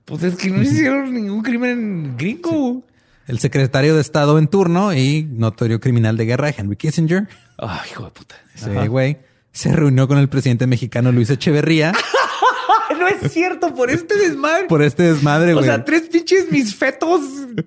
pues 0.07 0.23
es 0.25 0.35
que 0.37 0.51
no 0.51 0.63
hicieron 0.63 1.13
ningún 1.15 1.43
crimen 1.43 2.17
gringo. 2.17 2.83
El 3.27 3.39
secretario 3.39 3.95
de 3.95 4.01
Estado 4.01 4.39
en 4.39 4.49
turno 4.49 4.95
y 4.95 5.23
notorio 5.31 5.81
criminal 5.81 6.17
de 6.17 6.25
guerra, 6.25 6.49
Henry 6.57 6.77
Kissinger, 6.77 7.29
Ay, 7.59 7.79
hijo 7.91 8.05
de 8.07 8.11
puta. 8.11 8.35
Ajá. 8.57 8.87
güey, 8.87 9.19
se 9.59 9.73
reunió 9.73 10.07
con 10.07 10.19
el 10.19 10.29
presidente 10.29 10.67
mexicano 10.67 11.11
Luis 11.13 11.31
Echeverría 11.31 11.93
No 12.99 13.07
es 13.07 13.33
cierto, 13.33 13.75
por 13.75 13.91
este 13.91 14.17
desmadre. 14.17 14.67
por 14.67 14.83
este 14.83 15.05
desmadre, 15.05 15.53
O 15.53 15.57
güey. 15.59 15.67
sea, 15.67 15.85
tres 15.85 16.03
pinches 16.11 16.51
mis 16.51 16.75
fetos 16.75 17.21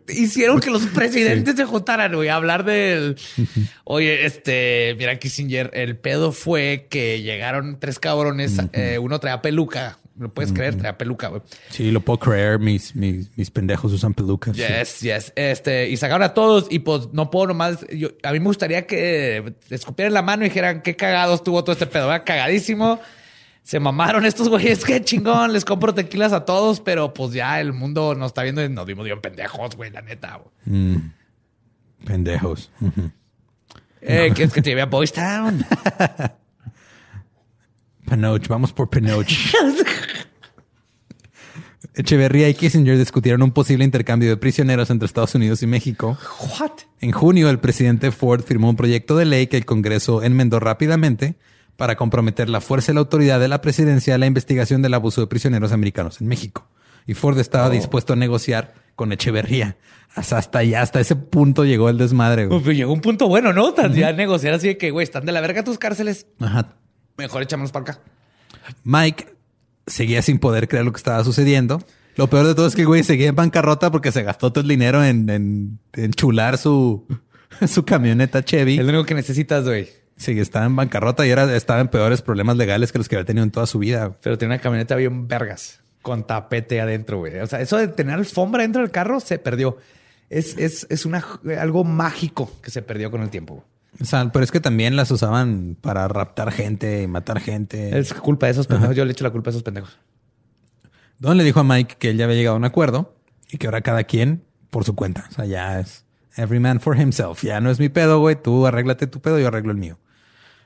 hicieron 0.09 0.59
que 0.59 0.69
los 0.69 0.85
presidentes 0.93 1.55
se 1.55 1.63
juntaran, 1.63 2.13
güey, 2.13 2.27
a 2.27 2.35
hablar 2.35 2.65
del. 2.65 3.15
Oye, 3.85 4.25
este, 4.25 4.93
mira, 4.97 5.17
Kissinger, 5.19 5.69
el 5.73 5.95
pedo 5.95 6.31
fue 6.33 6.87
que 6.89 7.21
llegaron 7.21 7.79
tres 7.79 7.97
cabrones, 7.99 8.57
eh, 8.73 8.97
uno 8.99 9.19
traía 9.19 9.41
peluca. 9.41 9.99
¿Lo 10.21 10.31
puedes 10.31 10.53
creer? 10.53 10.75
Traía 10.75 10.97
peluca, 10.99 11.29
güey. 11.29 11.41
Sí, 11.69 11.89
lo 11.89 11.99
puedo 11.99 12.19
creer. 12.19 12.59
Mis, 12.59 12.95
mis, 12.95 13.35
mis 13.35 13.49
pendejos 13.49 13.91
usan 13.91 14.13
pelucas. 14.13 14.55
sí. 14.55 14.61
Yes, 14.61 14.99
yes. 14.99 15.33
Este, 15.35 15.89
y 15.89 15.97
sacaron 15.97 16.21
a 16.21 16.35
todos 16.35 16.67
y 16.69 16.79
pues 16.79 17.09
no 17.11 17.31
puedo 17.31 17.47
nomás. 17.47 17.85
Yo, 17.89 18.09
a 18.21 18.31
mí 18.31 18.39
me 18.39 18.45
gustaría 18.45 18.85
que 18.85 19.55
escupieran 19.71 20.13
la 20.13 20.21
mano 20.21 20.45
y 20.45 20.49
dijeran 20.49 20.83
qué 20.83 20.95
cagado 20.95 21.33
estuvo 21.33 21.63
todo 21.63 21.73
este 21.73 21.87
pedo, 21.87 22.07
¿verdad? 22.07 22.23
Cagadísimo. 22.23 22.99
Se 23.63 23.79
mamaron 23.79 24.25
estos 24.25 24.47
güeyes, 24.47 24.85
qué 24.85 25.03
chingón. 25.03 25.53
Les 25.53 25.65
compro 25.65 25.93
tequilas 25.93 26.33
a 26.33 26.45
todos, 26.45 26.79
pero 26.81 27.13
pues 27.15 27.33
ya 27.33 27.59
el 27.59 27.73
mundo 27.73 28.13
nos 28.13 28.27
está 28.27 28.43
viendo 28.43 28.63
y 28.63 28.69
nos 28.69 28.85
dimos 28.85 29.05
bien 29.05 29.21
pendejos, 29.21 29.75
güey, 29.75 29.89
la 29.89 30.01
neta. 30.03 30.39
güey. 30.65 30.77
Mm. 30.95 31.13
Pendejos. 32.05 32.69
Eh, 34.01 34.31
¿Quieres 34.35 34.53
que 34.53 34.61
te 34.61 34.69
lleve 34.69 34.81
a 34.81 34.85
Boys 34.87 35.13
Town? 35.13 35.65
Panoch, 38.11 38.45
vamos 38.49 38.73
por 38.73 38.89
Panoch. 38.89 39.25
Echeverría 41.95 42.49
y 42.49 42.53
Kissinger 42.53 42.97
discutieron 42.97 43.41
un 43.41 43.51
posible 43.51 43.85
intercambio 43.85 44.27
de 44.29 44.35
prisioneros 44.37 44.89
entre 44.89 45.05
Estados 45.05 45.33
Unidos 45.35 45.63
y 45.63 45.67
México. 45.67 46.17
What? 46.59 46.71
En 46.99 47.11
junio, 47.11 47.49
el 47.49 47.59
presidente 47.59 48.11
Ford 48.11 48.43
firmó 48.43 48.69
un 48.69 48.75
proyecto 48.75 49.15
de 49.17 49.23
ley 49.25 49.47
que 49.47 49.55
el 49.57 49.65
Congreso 49.65 50.23
enmendó 50.23 50.59
rápidamente 50.59 51.35
para 51.77 51.95
comprometer 51.95 52.49
la 52.49 52.59
fuerza 52.61 52.91
y 52.91 52.95
la 52.95 52.99
autoridad 52.99 53.39
de 53.39 53.47
la 53.47 53.61
presidencia 53.61 54.15
a 54.15 54.17
la 54.17 54.25
investigación 54.25 54.81
del 54.81 54.93
abuso 54.93 55.21
de 55.21 55.27
prisioneros 55.27 55.71
americanos 55.71 56.19
en 56.21 56.27
México. 56.27 56.67
Y 57.07 57.13
Ford 57.13 57.39
estaba 57.39 57.69
dispuesto 57.69 58.13
a 58.13 58.15
negociar 58.17 58.73
con 58.95 59.11
Echeverría. 59.13 59.77
Hasta, 60.15 60.37
hasta 60.37 60.59
allá, 60.59 60.81
hasta 60.81 60.99
ese 60.99 61.15
punto 61.15 61.63
llegó 61.65 61.89
el 61.89 61.97
desmadre. 61.97 62.45
güey. 62.45 62.61
Pues 62.61 62.75
llegó 62.77 62.91
un 62.93 62.99
punto 63.01 63.27
bueno, 63.29 63.53
¿no? 63.53 63.73
Tan- 63.73 63.93
Ya 63.93 64.11
negociar 64.11 64.53
así 64.53 64.67
de 64.67 64.77
que, 64.77 64.91
güey, 64.91 65.05
están 65.05 65.25
de 65.25 65.31
la 65.31 65.39
verga 65.41 65.63
tus 65.63 65.77
cárceles. 65.79 66.27
Ajá. 66.39 66.75
Mejor 67.21 67.43
echámonos 67.43 67.71
para 67.71 67.91
acá. 67.91 67.99
Mike 68.83 69.27
seguía 69.85 70.21
sin 70.21 70.39
poder 70.39 70.67
creer 70.67 70.85
lo 70.85 70.91
que 70.91 70.97
estaba 70.97 71.23
sucediendo. 71.23 71.83
Lo 72.15 72.27
peor 72.27 72.47
de 72.47 72.55
todo 72.55 72.67
es 72.67 72.75
que 72.75 72.81
el 72.81 72.87
güey 72.87 73.03
seguía 73.03 73.29
en 73.29 73.35
bancarrota 73.35 73.91
porque 73.91 74.11
se 74.11 74.23
gastó 74.23 74.51
todo 74.51 74.63
el 74.63 74.67
dinero 74.67 75.03
en, 75.03 75.29
en, 75.29 75.79
en 75.93 76.11
chular 76.11 76.57
su, 76.57 77.05
su 77.67 77.85
camioneta 77.85 78.43
Chevy. 78.43 78.77
Es 78.77 78.83
lo 78.83 78.89
único 78.89 79.05
que 79.05 79.13
necesitas, 79.13 79.63
güey. 79.63 79.89
Sí, 80.17 80.39
estaba 80.39 80.65
en 80.65 80.75
bancarrota 80.75 81.25
y 81.25 81.29
era, 81.29 81.55
estaba 81.55 81.79
en 81.79 81.87
peores 81.87 82.21
problemas 82.21 82.57
legales 82.57 82.91
que 82.91 82.97
los 82.97 83.07
que 83.07 83.15
había 83.15 83.25
tenido 83.25 83.43
en 83.43 83.51
toda 83.51 83.65
su 83.65 83.79
vida. 83.79 84.17
Pero 84.21 84.37
tiene 84.37 84.55
una 84.55 84.61
camioneta 84.61 84.95
bien 84.95 85.27
vergas. 85.27 85.79
Con 86.01 86.25
tapete 86.25 86.81
adentro, 86.81 87.19
güey. 87.19 87.39
O 87.39 87.47
sea, 87.47 87.61
eso 87.61 87.77
de 87.77 87.87
tener 87.87 88.15
alfombra 88.15 88.63
dentro 88.63 88.81
del 88.81 88.91
carro 88.91 89.19
se 89.19 89.37
perdió. 89.37 89.77
Es, 90.29 90.57
es, 90.57 90.87
es 90.89 91.05
una, 91.05 91.23
algo 91.59 91.83
mágico 91.83 92.51
que 92.61 92.71
se 92.71 92.81
perdió 92.81 93.11
con 93.11 93.21
el 93.21 93.29
tiempo. 93.29 93.65
O 93.99 94.05
sea, 94.05 94.31
pero 94.31 94.43
es 94.43 94.51
que 94.51 94.59
también 94.59 94.95
las 94.95 95.11
usaban 95.11 95.75
para 95.79 96.07
raptar 96.07 96.51
gente 96.51 97.03
y 97.03 97.07
matar 97.07 97.39
gente. 97.39 97.97
Es 97.99 98.13
culpa 98.13 98.45
de 98.45 98.53
esos 98.53 98.67
pendejos. 98.67 98.95
Yo 98.95 99.05
le 99.05 99.11
echo 99.11 99.23
la 99.23 99.31
culpa 99.31 99.49
a 99.49 99.51
esos 99.51 99.63
pendejos. 99.63 99.97
Don 101.19 101.37
le 101.37 101.43
dijo 101.43 101.59
a 101.59 101.63
Mike 101.63 101.97
que 101.99 102.09
él 102.09 102.17
ya 102.17 102.25
había 102.25 102.37
llegado 102.37 102.55
a 102.55 102.57
un 102.57 102.65
acuerdo 102.65 103.13
y 103.51 103.57
que 103.57 103.67
ahora 103.67 103.81
cada 103.81 104.05
quien 104.05 104.43
por 104.69 104.85
su 104.85 104.95
cuenta. 104.95 105.27
O 105.29 105.33
sea, 105.33 105.45
ya 105.45 105.79
es 105.79 106.05
every 106.37 106.59
man 106.59 106.79
for 106.79 106.99
himself. 106.99 107.43
Ya 107.43 107.59
no 107.59 107.69
es 107.69 107.79
mi 107.79 107.89
pedo, 107.89 108.19
güey. 108.19 108.41
Tú 108.41 108.65
arréglate 108.65 109.07
tu 109.07 109.21
pedo, 109.21 109.37
yo 109.39 109.47
arreglo 109.47 109.71
el 109.71 109.77
mío. 109.77 109.99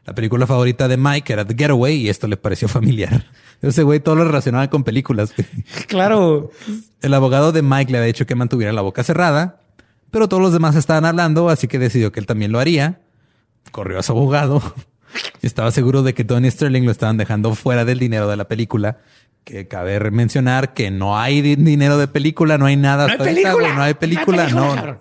La 0.05 0.13
película 0.13 0.45
favorita 0.45 0.87
de 0.87 0.97
Mike 0.97 1.33
era 1.33 1.45
The 1.45 1.55
Getaway 1.55 1.95
y 1.95 2.09
esto 2.09 2.27
le 2.27 2.37
pareció 2.37 2.67
familiar. 2.69 3.25
Ese 3.61 3.83
güey 3.83 3.99
todo 3.99 4.15
lo 4.15 4.25
relacionaba 4.25 4.69
con 4.69 4.83
películas. 4.83 5.33
Claro. 5.87 6.51
El 7.01 7.13
abogado 7.13 7.51
de 7.51 7.61
Mike 7.61 7.91
le 7.91 7.97
había 7.97 8.07
dicho 8.07 8.25
que 8.25 8.35
mantuviera 8.35 8.73
la 8.73 8.81
boca 8.81 9.03
cerrada, 9.03 9.61
pero 10.11 10.27
todos 10.27 10.41
los 10.41 10.53
demás 10.53 10.75
estaban 10.75 11.05
hablando, 11.05 11.49
así 11.49 11.67
que 11.67 11.79
decidió 11.79 12.11
que 12.11 12.19
él 12.19 12.25
también 12.25 12.51
lo 12.51 12.59
haría. 12.59 13.01
Corrió 13.71 13.99
a 13.99 14.03
su 14.03 14.11
abogado 14.13 14.61
y 15.41 15.45
estaba 15.47 15.71
seguro 15.71 16.03
de 16.03 16.13
que 16.13 16.23
Tony 16.23 16.49
Sterling 16.49 16.83
lo 16.85 16.91
estaban 16.91 17.17
dejando 17.17 17.53
fuera 17.55 17.85
del 17.85 17.99
dinero 17.99 18.27
de 18.29 18.37
la 18.37 18.47
película. 18.47 18.99
Que 19.43 19.67
cabe 19.67 19.99
mencionar 20.09 20.73
que 20.73 20.89
no 20.89 21.19
hay 21.19 21.41
di- 21.41 21.55
dinero 21.55 21.97
de 21.99 22.07
película, 22.07 22.57
no 22.57 22.65
hay 22.65 22.77
nada. 22.77 23.05
No 23.07 23.13
hay 23.13 23.17
película. 23.19 23.73
No 23.75 23.81
hay 23.83 23.93
película, 23.93 24.35
No 24.43 24.43
hay 24.43 24.45
película, 24.45 24.49
no. 24.49 24.75
cabrón. 24.75 24.99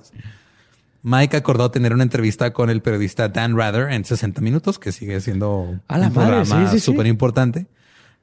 Mike 1.02 1.36
acordó 1.36 1.70
tener 1.70 1.92
una 1.92 2.02
entrevista 2.02 2.52
con 2.52 2.70
el 2.70 2.80
periodista 2.80 3.28
Dan 3.28 3.56
Rather 3.56 3.90
en 3.92 4.04
60 4.04 4.40
minutos, 4.40 4.78
que 4.78 4.90
sigue 4.92 5.20
siendo 5.20 5.78
A 5.88 5.98
la 5.98 6.08
un 6.08 6.14
madre, 6.14 6.28
programa 6.36 6.66
sí, 6.70 6.74
sí, 6.76 6.80
sí. 6.80 6.84
súper 6.86 7.06
importante. 7.06 7.66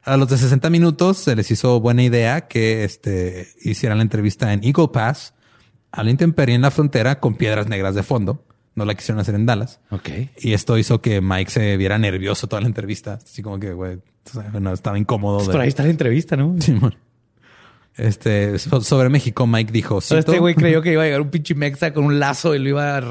A 0.03 0.17
los 0.17 0.29
de 0.29 0.37
60 0.39 0.69
minutos 0.71 1.17
se 1.19 1.35
les 1.35 1.49
hizo 1.51 1.79
buena 1.79 2.01
idea 2.01 2.47
que 2.47 2.83
este, 2.83 3.49
hicieran 3.61 3.99
la 3.99 4.01
entrevista 4.03 4.51
en 4.51 4.63
Eagle 4.63 4.87
Pass, 4.91 5.35
a 5.91 6.03
la 6.03 6.09
intemperie 6.09 6.55
en 6.55 6.61
la 6.63 6.71
frontera, 6.71 7.19
con 7.19 7.35
piedras 7.35 7.67
negras 7.67 7.93
de 7.93 8.01
fondo. 8.01 8.43
No 8.75 8.85
la 8.85 8.95
quisieron 8.95 9.19
hacer 9.19 9.35
en 9.35 9.45
Dallas. 9.45 9.79
Ok. 9.89 10.09
Y 10.39 10.53
esto 10.53 10.77
hizo 10.77 11.01
que 11.01 11.19
Mike 11.21 11.51
se 11.51 11.77
viera 11.77 11.97
nervioso 11.97 12.47
toda 12.47 12.61
la 12.61 12.67
entrevista. 12.67 13.15
Así 13.21 13.41
como 13.43 13.59
que, 13.59 13.73
güey, 13.73 13.99
no, 14.59 14.71
estaba 14.73 14.97
incómodo. 14.97 15.37
Pues 15.37 15.47
de- 15.47 15.51
por 15.53 15.61
ahí 15.61 15.67
está 15.67 15.83
la 15.83 15.89
entrevista, 15.89 16.37
¿no? 16.37 16.55
Simón. 16.61 16.95
Este, 17.97 18.57
so- 18.57 18.79
sobre 18.81 19.09
México, 19.09 19.45
Mike 19.45 19.73
dijo, 19.73 19.95
O 19.97 20.01
sea, 20.01 20.19
este 20.19 20.31
cito- 20.31 20.39
güey 20.39 20.55
creyó 20.55 20.81
que 20.81 20.93
iba 20.93 21.01
a 21.01 21.05
llegar 21.05 21.19
un 21.21 21.29
pinche 21.29 21.53
mexa 21.55 21.93
con 21.93 22.05
un 22.05 22.19
lazo 22.19 22.55
y 22.55 22.59
lo 22.59 22.69
iba 22.69 22.97
a 22.97 23.01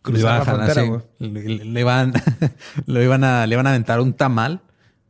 cruzar 0.00 0.20
iba 0.20 0.34
a 0.34 0.38
la 0.38 0.44
frontera, 0.44 0.82
sí. 0.84 1.24
Le, 1.26 1.42
le- 1.48 1.64
le 1.66 1.80
iban, 1.80 2.12
lo 2.86 3.02
iban 3.02 3.22
a, 3.22 3.46
le 3.46 3.54
iban 3.54 3.66
a 3.66 3.70
aventar 3.70 4.00
un 4.00 4.14
tamal. 4.14 4.62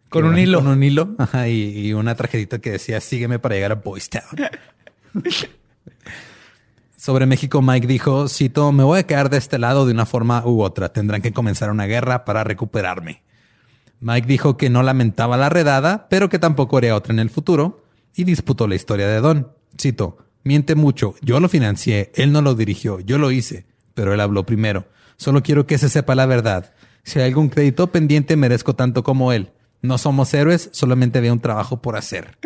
Con 0.08 0.24
un 0.24 0.36
hilo. 0.36 0.58
Con 0.58 0.66
un 0.72 0.82
hilo. 0.82 1.14
Ajá, 1.18 1.46
y, 1.46 1.86
y 1.86 1.92
una 1.92 2.16
tarjetita 2.16 2.58
que 2.58 2.72
decía, 2.72 3.00
sígueme 3.00 3.38
para 3.38 3.54
llegar 3.54 3.70
a 3.70 3.76
Boys 3.76 4.10
Town. 4.10 4.24
Sobre 7.00 7.24
México, 7.24 7.62
Mike 7.62 7.86
dijo, 7.86 8.28
cito, 8.28 8.72
me 8.72 8.84
voy 8.84 8.98
a 8.98 9.06
quedar 9.06 9.30
de 9.30 9.38
este 9.38 9.58
lado 9.58 9.86
de 9.86 9.92
una 9.94 10.04
forma 10.04 10.44
u 10.44 10.60
otra. 10.60 10.92
Tendrán 10.92 11.22
que 11.22 11.32
comenzar 11.32 11.70
una 11.70 11.86
guerra 11.86 12.26
para 12.26 12.44
recuperarme. 12.44 13.22
Mike 14.00 14.28
dijo 14.28 14.58
que 14.58 14.68
no 14.68 14.82
lamentaba 14.82 15.38
la 15.38 15.48
redada, 15.48 16.08
pero 16.10 16.28
que 16.28 16.38
tampoco 16.38 16.76
haría 16.76 16.94
otra 16.94 17.14
en 17.14 17.18
el 17.18 17.30
futuro, 17.30 17.86
y 18.14 18.24
disputó 18.24 18.68
la 18.68 18.74
historia 18.74 19.08
de 19.08 19.18
Don. 19.22 19.50
Cito, 19.80 20.18
miente 20.44 20.74
mucho, 20.74 21.14
yo 21.22 21.40
lo 21.40 21.48
financié, 21.48 22.12
él 22.16 22.32
no 22.32 22.42
lo 22.42 22.54
dirigió, 22.54 23.00
yo 23.00 23.16
lo 23.16 23.30
hice, 23.30 23.64
pero 23.94 24.12
él 24.12 24.20
habló 24.20 24.44
primero. 24.44 24.86
Solo 25.16 25.42
quiero 25.42 25.66
que 25.66 25.78
se 25.78 25.88
sepa 25.88 26.14
la 26.14 26.26
verdad. 26.26 26.74
Si 27.02 27.18
hay 27.18 27.28
algún 27.28 27.48
crédito 27.48 27.86
pendiente, 27.86 28.36
merezco 28.36 28.76
tanto 28.76 29.02
como 29.04 29.32
él. 29.32 29.52
No 29.80 29.96
somos 29.96 30.34
héroes, 30.34 30.68
solamente 30.72 31.18
había 31.18 31.32
un 31.32 31.40
trabajo 31.40 31.80
por 31.80 31.96
hacer. 31.96 32.36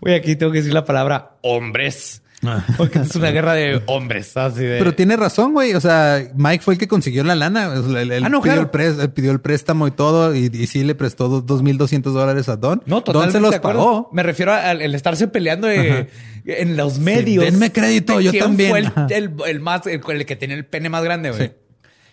Güey, 0.00 0.14
aquí 0.14 0.34
tengo 0.34 0.50
que 0.50 0.60
decir 0.60 0.72
la 0.72 0.86
palabra 0.86 1.36
hombres. 1.42 2.22
Porque 2.76 3.00
es 3.00 3.14
una 3.16 3.30
guerra 3.30 3.54
de 3.54 3.82
hombres. 3.86 4.36
Así 4.36 4.62
de... 4.62 4.78
Pero 4.78 4.94
tiene 4.94 5.16
razón, 5.16 5.52
güey. 5.52 5.74
O 5.74 5.80
sea, 5.80 6.22
Mike 6.36 6.62
fue 6.62 6.74
el 6.74 6.78
que 6.80 6.86
consiguió 6.86 7.24
la 7.24 7.34
lana. 7.34 7.72
Él, 7.74 8.12
él 8.12 8.24
Ah, 8.24 8.28
no, 8.28 8.40
pidió, 8.40 8.54
claro. 8.54 8.60
el 8.62 8.70
pres- 8.70 9.00
él 9.02 9.10
pidió 9.10 9.32
el 9.32 9.40
préstamo 9.40 9.86
y 9.88 9.90
todo. 9.90 10.34
Y, 10.34 10.50
y 10.52 10.66
sí 10.68 10.84
le 10.84 10.94
prestó 10.94 11.28
dos- 11.28 11.44
2.200 11.62 12.02
dólares 12.12 12.48
a 12.48 12.56
Don. 12.56 12.82
No, 12.86 12.96
Don 12.96 13.04
totalmente 13.04 13.38
se 13.38 13.40
los 13.40 13.54
acuerdo. 13.54 13.78
pagó. 13.80 14.10
Me 14.12 14.22
refiero 14.22 14.52
al 14.52 14.80
el 14.82 14.94
estarse 14.94 15.26
peleando 15.28 15.66
de- 15.66 16.08
en 16.44 16.76
los 16.76 16.98
medios. 17.00 17.44
denme 17.44 17.72
crédito, 17.72 18.20
yo 18.20 18.30
quién 18.30 18.44
también. 18.44 18.70
fue 18.70 18.78
el, 18.80 18.86
Ajá. 18.86 19.06
el- 19.10 19.32
el 19.46 19.60
más, 19.60 19.86
el, 19.86 20.00
que 20.24 20.36
tenía 20.36 20.56
el 20.56 20.64
pene 20.64 20.88
más 20.88 21.02
grande, 21.02 21.30
güey. 21.30 21.48
Sí. 21.48 21.52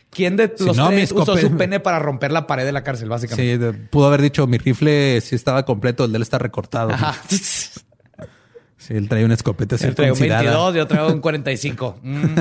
¿Quién 0.09 0.37
de 0.37 0.53
Si 0.57 0.63
los 0.65 0.77
no, 0.77 0.87
tres 0.87 0.99
mis 1.01 1.11
usó 1.11 1.35
su 1.37 1.55
pene 1.57 1.79
para 1.81 1.99
romper 1.99 2.31
la 2.31 2.47
pared 2.47 2.63
de 2.65 2.71
la 2.71 2.83
cárcel, 2.83 3.09
básicamente? 3.09 3.71
Sí, 3.71 3.77
pudo 3.91 4.07
haber 4.07 4.21
dicho 4.21 4.47
mi 4.47 4.57
rifle 4.57 5.19
sí 5.21 5.35
estaba 5.35 5.65
completo, 5.65 6.05
el 6.05 6.11
de 6.13 6.15
él 6.17 6.21
está 6.21 6.37
recortado. 6.39 6.91
Ajá. 6.91 7.15
Sí, 8.85 8.93
él 8.93 9.09
traía 9.09 9.25
una 9.25 9.33
escopeta 9.33 9.77
Yo 9.77 9.95
traigo 9.95 10.13
un 10.13 10.17
circuncidada. 10.17 10.43
22, 10.43 10.75
yo 10.75 10.87
traigo 10.87 11.07
un 11.11 11.21
45. 11.21 11.99
Mm. 12.03 12.35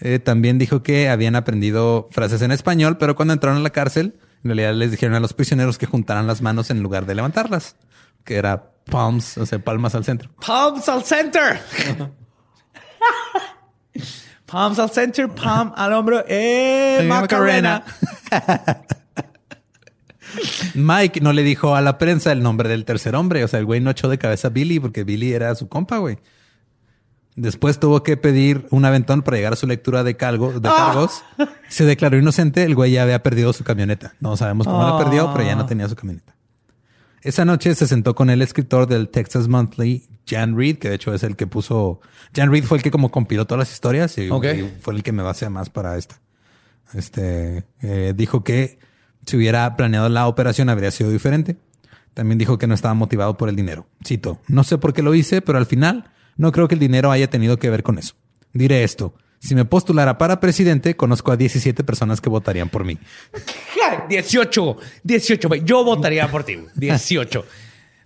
Eh, 0.00 0.20
también 0.20 0.58
dijo 0.58 0.84
que 0.84 1.08
habían 1.08 1.34
aprendido 1.34 2.08
frases 2.12 2.40
en 2.42 2.52
español, 2.52 2.98
pero 2.98 3.16
cuando 3.16 3.34
entraron 3.34 3.58
a 3.58 3.62
la 3.62 3.70
cárcel, 3.70 4.14
en 4.44 4.50
realidad 4.50 4.72
les 4.74 4.92
dijeron 4.92 5.16
a 5.16 5.20
los 5.20 5.32
prisioneros 5.32 5.76
que 5.76 5.86
juntaran 5.86 6.28
las 6.28 6.40
manos 6.40 6.70
en 6.70 6.84
lugar 6.84 7.04
de 7.04 7.16
levantarlas, 7.16 7.74
que 8.22 8.36
era 8.36 8.70
palms, 8.88 9.38
o 9.38 9.44
sea, 9.44 9.58
palmas 9.58 9.96
al 9.96 10.04
centro. 10.04 10.30
Palms 10.46 10.88
al 10.88 11.02
center. 11.02 11.60
Palms 14.46 14.78
al 14.78 14.90
center, 14.90 15.28
palm 15.28 15.72
al 15.76 15.92
hombro. 15.92 16.24
¡Eh, 16.26 17.04
Macarena! 17.06 17.84
Mike 20.74 21.20
no 21.20 21.32
le 21.32 21.42
dijo 21.42 21.74
a 21.74 21.80
la 21.80 21.98
prensa 21.98 22.32
el 22.32 22.42
nombre 22.42 22.68
del 22.68 22.84
tercer 22.84 23.14
hombre. 23.16 23.44
O 23.44 23.48
sea, 23.48 23.58
el 23.58 23.66
güey 23.66 23.80
no 23.80 23.90
echó 23.90 24.08
de 24.08 24.18
cabeza 24.18 24.48
a 24.48 24.50
Billy 24.50 24.80
porque 24.80 25.04
Billy 25.04 25.32
era 25.32 25.54
su 25.54 25.68
compa, 25.68 25.98
güey. 25.98 26.18
Después 27.36 27.78
tuvo 27.78 28.02
que 28.02 28.16
pedir 28.16 28.66
un 28.70 28.84
aventón 28.84 29.22
para 29.22 29.36
llegar 29.36 29.52
a 29.52 29.56
su 29.56 29.68
lectura 29.68 30.02
de, 30.02 30.16
cargo, 30.16 30.52
de 30.52 30.68
cargos. 30.68 31.22
Se 31.68 31.84
declaró 31.84 32.18
inocente. 32.18 32.64
El 32.64 32.74
güey 32.74 32.92
ya 32.92 33.04
había 33.04 33.22
perdido 33.22 33.52
su 33.52 33.62
camioneta. 33.62 34.14
No 34.18 34.36
sabemos 34.36 34.66
cómo 34.66 34.82
la 34.82 34.98
perdió, 34.98 35.32
pero 35.32 35.44
ya 35.44 35.54
no 35.54 35.64
tenía 35.64 35.88
su 35.88 35.94
camioneta. 35.94 36.34
Esa 37.22 37.44
noche 37.44 37.74
se 37.74 37.86
sentó 37.86 38.14
con 38.14 38.30
el 38.30 38.42
escritor 38.42 38.86
del 38.86 39.08
Texas 39.08 39.48
Monthly, 39.48 40.08
Jan 40.26 40.56
Reed, 40.56 40.78
que 40.78 40.88
de 40.88 40.96
hecho 40.96 41.14
es 41.14 41.22
el 41.22 41.36
que 41.36 41.46
puso... 41.46 42.00
Jan 42.34 42.50
Reed 42.50 42.64
fue 42.64 42.78
el 42.78 42.82
que 42.82 42.90
como 42.90 43.10
compiló 43.10 43.46
todas 43.46 43.60
las 43.60 43.72
historias 43.72 44.18
y 44.18 44.28
fue 44.80 44.94
el 44.94 45.02
que 45.02 45.12
me 45.12 45.22
basé 45.22 45.48
más 45.48 45.70
para 45.70 45.96
esta. 45.96 46.20
Este 46.94 47.64
eh, 47.82 48.14
dijo 48.16 48.42
que 48.44 48.78
si 49.28 49.36
hubiera 49.36 49.76
planeado 49.76 50.08
la 50.08 50.26
operación 50.26 50.68
habría 50.68 50.90
sido 50.90 51.10
diferente. 51.10 51.56
También 52.14 52.38
dijo 52.38 52.58
que 52.58 52.66
no 52.66 52.74
estaba 52.74 52.94
motivado 52.94 53.36
por 53.36 53.48
el 53.48 53.54
dinero. 53.56 53.86
Cito, 54.04 54.40
no 54.48 54.64
sé 54.64 54.78
por 54.78 54.92
qué 54.92 55.02
lo 55.02 55.14
hice, 55.14 55.40
pero 55.40 55.58
al 55.58 55.66
final 55.66 56.10
no 56.36 56.50
creo 56.50 56.66
que 56.66 56.74
el 56.74 56.80
dinero 56.80 57.10
haya 57.12 57.30
tenido 57.30 57.58
que 57.58 57.70
ver 57.70 57.82
con 57.82 57.98
eso. 57.98 58.14
Diré 58.52 58.82
esto. 58.82 59.14
Si 59.40 59.54
me 59.54 59.64
postulara 59.64 60.18
para 60.18 60.40
presidente, 60.40 60.96
conozco 60.96 61.30
a 61.30 61.36
17 61.36 61.84
personas 61.84 62.20
que 62.20 62.28
votarían 62.28 62.68
por 62.70 62.84
mí. 62.84 62.98
Ja, 63.78 64.04
18, 64.08 64.76
18, 65.04 65.48
güey. 65.48 65.62
Yo 65.64 65.84
votaría 65.84 66.28
por 66.28 66.42
ti, 66.42 66.54
güey. 66.56 66.68
18. 66.74 67.44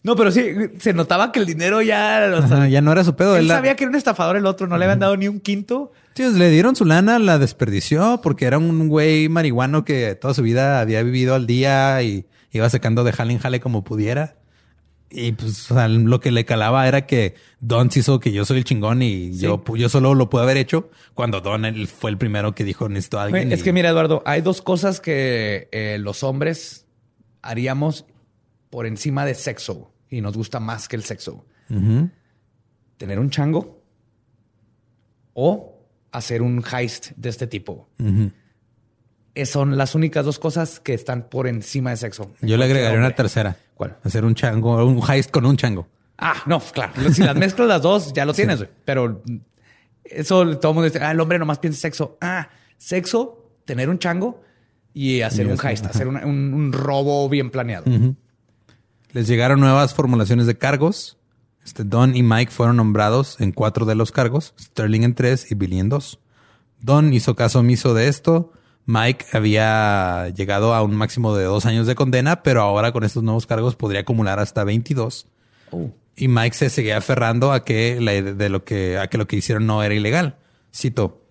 No, 0.04 0.16
pero 0.16 0.32
sí, 0.32 0.42
se 0.80 0.92
notaba 0.92 1.30
que 1.30 1.38
el 1.38 1.46
dinero 1.46 1.80
ya... 1.80 2.28
o 2.34 2.46
sea, 2.48 2.56
Ajá, 2.56 2.68
ya 2.68 2.80
no 2.80 2.90
era 2.90 3.04
su 3.04 3.14
pedo. 3.14 3.36
él 3.36 3.42
él 3.42 3.48
la- 3.48 3.54
sabía 3.56 3.76
que 3.76 3.84
era 3.84 3.90
un 3.90 3.96
estafador 3.96 4.36
el 4.36 4.46
otro, 4.46 4.66
no 4.66 4.76
le 4.76 4.84
habían 4.84 4.98
dado 4.98 5.16
ni 5.16 5.28
un 5.28 5.38
quinto. 5.38 5.92
Sí, 6.14 6.24
le 6.32 6.50
dieron 6.50 6.74
su 6.74 6.84
lana, 6.84 7.18
la 7.20 7.38
desperdició 7.38 8.20
porque 8.22 8.46
era 8.46 8.58
un 8.58 8.88
güey 8.88 9.28
marihuano 9.28 9.84
que 9.84 10.14
toda 10.16 10.34
su 10.34 10.42
vida 10.42 10.80
había 10.80 11.02
vivido 11.04 11.34
al 11.36 11.46
día 11.46 12.02
y 12.02 12.26
iba 12.50 12.68
sacando 12.68 13.04
de 13.04 13.12
jale 13.12 13.32
en 13.32 13.38
jale 13.38 13.60
como 13.60 13.84
pudiera. 13.84 14.34
Y 15.14 15.32
pues 15.32 15.70
o 15.70 15.74
sea, 15.74 15.88
lo 15.88 16.20
que 16.20 16.32
le 16.32 16.44
calaba 16.46 16.88
era 16.88 17.06
que 17.06 17.34
Don 17.60 17.90
se 17.90 18.00
hizo 18.00 18.18
que 18.18 18.32
yo 18.32 18.44
soy 18.46 18.58
el 18.58 18.64
chingón 18.64 19.02
y 19.02 19.36
yo, 19.38 19.62
yo 19.76 19.88
solo 19.90 20.14
lo 20.14 20.30
pude 20.30 20.42
haber 20.42 20.56
hecho 20.56 20.90
cuando 21.14 21.40
Don 21.42 21.64
él 21.66 21.86
fue 21.86 22.10
el 22.10 22.16
primero 22.18 22.54
que 22.54 22.64
dijo 22.64 22.88
necesito 22.88 23.20
a 23.20 23.24
alguien. 23.24 23.52
Es 23.52 23.60
y- 23.60 23.62
que 23.62 23.72
mira, 23.72 23.90
Eduardo, 23.90 24.22
hay 24.26 24.40
dos 24.40 24.62
cosas 24.62 25.00
que 25.00 25.68
eh, 25.70 25.98
los 26.00 26.22
hombres 26.24 26.86
haríamos 27.42 28.06
por 28.70 28.86
encima 28.86 29.26
de 29.26 29.34
sexo 29.34 29.91
y 30.12 30.20
nos 30.20 30.36
gusta 30.36 30.60
más 30.60 30.88
que 30.88 30.96
el 30.96 31.04
sexo. 31.04 31.44
Tener 32.98 33.18
un 33.18 33.30
chango 33.30 33.82
o 35.32 35.86
hacer 36.12 36.42
un 36.42 36.62
heist 36.70 37.12
de 37.16 37.28
este 37.30 37.46
tipo. 37.46 37.88
Son 39.46 39.76
las 39.78 39.94
únicas 39.94 40.24
dos 40.26 40.38
cosas 40.38 40.78
que 40.80 40.92
están 40.94 41.28
por 41.30 41.48
encima 41.48 41.90
de 41.90 41.96
sexo. 41.96 42.30
Yo 42.42 42.56
le 42.58 42.64
agregaría 42.66 42.98
una 42.98 43.14
tercera. 43.14 43.56
¿Cuál? 43.74 43.96
Hacer 44.04 44.24
un 44.24 44.34
chango, 44.34 44.84
un 44.84 45.00
heist 45.10 45.30
con 45.30 45.46
un 45.46 45.56
chango. 45.56 45.88
Ah, 46.18 46.42
no, 46.46 46.60
claro. 46.60 46.92
Si 47.12 47.22
las 47.22 47.34
mezclas 47.34 47.66
las 47.66 47.80
dos, 47.82 48.12
ya 48.12 48.26
lo 48.26 48.34
tienes. 48.34 48.64
Pero 48.84 49.22
eso 50.04 50.58
todo 50.58 50.72
el 50.72 50.74
mundo 50.74 50.84
dice, 50.90 51.02
ah, 51.02 51.10
el 51.12 51.20
hombre 51.20 51.38
nomás 51.38 51.58
piensa 51.58 51.80
sexo. 51.80 52.18
Ah, 52.20 52.50
sexo, 52.76 53.50
tener 53.64 53.88
un 53.88 53.98
chango 53.98 54.42
y 54.92 55.22
hacer 55.22 55.46
Y 55.46 55.52
un 55.52 55.58
heist, 55.66 55.86
hacer 55.86 56.06
una- 56.06 56.26
un, 56.26 56.52
un 56.52 56.72
robo 56.72 57.26
bien 57.30 57.50
planeado. 57.50 57.86
Les 59.12 59.28
llegaron 59.28 59.60
nuevas 59.60 59.94
formulaciones 59.94 60.46
de 60.46 60.56
cargos. 60.56 61.18
Este, 61.64 61.84
Don 61.84 62.16
y 62.16 62.22
Mike 62.22 62.50
fueron 62.50 62.76
nombrados 62.76 63.40
en 63.40 63.52
cuatro 63.52 63.86
de 63.86 63.94
los 63.94 64.10
cargos, 64.10 64.54
Sterling 64.58 65.02
en 65.02 65.14
tres 65.14 65.50
y 65.50 65.54
Billy 65.54 65.78
en 65.78 65.90
dos. 65.90 66.18
Don 66.80 67.12
hizo 67.12 67.36
caso 67.36 67.60
omiso 67.60 67.94
de 67.94 68.08
esto. 68.08 68.52
Mike 68.86 69.26
había 69.32 70.30
llegado 70.30 70.74
a 70.74 70.82
un 70.82 70.96
máximo 70.96 71.36
de 71.36 71.44
dos 71.44 71.66
años 71.66 71.86
de 71.86 71.94
condena, 71.94 72.42
pero 72.42 72.62
ahora 72.62 72.90
con 72.90 73.04
estos 73.04 73.22
nuevos 73.22 73.46
cargos 73.46 73.76
podría 73.76 74.00
acumular 74.00 74.40
hasta 74.40 74.64
22. 74.64 75.26
Y 76.16 76.28
Mike 76.28 76.56
se 76.56 76.70
seguía 76.70 76.96
aferrando 76.96 77.52
a 77.52 77.64
que, 77.64 78.00
la, 78.00 78.12
de 78.12 78.48
lo 78.48 78.64
que, 78.64 78.98
a 78.98 79.06
que 79.08 79.18
lo 79.18 79.26
que 79.26 79.36
hicieron 79.36 79.66
no 79.66 79.82
era 79.82 79.94
ilegal. 79.94 80.36
Cito, 80.74 81.22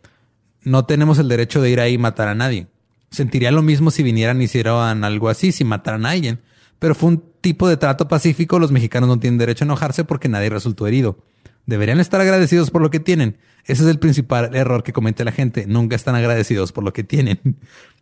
no 0.64 0.86
tenemos 0.86 1.20
el 1.20 1.28
derecho 1.28 1.62
de 1.62 1.72
ir 1.72 1.80
ahí 1.80 1.94
y 1.94 1.98
matar 1.98 2.28
a 2.28 2.36
nadie. 2.36 2.68
Sentiría 3.10 3.52
lo 3.52 3.62
mismo 3.62 3.92
si 3.92 4.04
vinieran 4.04 4.42
y 4.42 4.46
hicieran 4.46 5.04
algo 5.04 5.28
así, 5.28 5.52
si 5.52 5.66
mataran 5.66 6.06
a 6.06 6.12
alguien. 6.12 6.40
Pero 6.82 6.96
fue 6.96 7.10
un 7.10 7.24
tipo 7.42 7.70
de 7.70 7.78
trato 7.78 8.08
pacífico. 8.08 8.58
Los 8.58 8.72
mexicanos 8.72 9.08
no 9.08 9.20
tienen 9.20 9.38
derecho 9.38 9.64
a 9.64 9.68
enojarse 9.68 10.04
porque 10.04 10.30
nadie 10.30 10.50
resultó 10.50 10.88
herido. 10.88 11.24
Deberían 11.68 12.00
estar 12.00 12.20
agradecidos 12.20 12.72
por 12.72 12.82
lo 12.82 12.90
que 12.90 13.00
tienen. 13.00 13.38
Ese 13.66 13.84
es 13.84 13.90
el 13.90 14.00
principal 14.00 14.56
error 14.56 14.82
que 14.82 14.92
comete 14.92 15.24
la 15.24 15.32
gente. 15.32 15.68
Nunca 15.68 15.96
están 15.96 16.16
agradecidos 16.16 16.72
por 16.72 16.84
lo 16.84 16.92
que 16.92 17.04
tienen. 17.04 17.40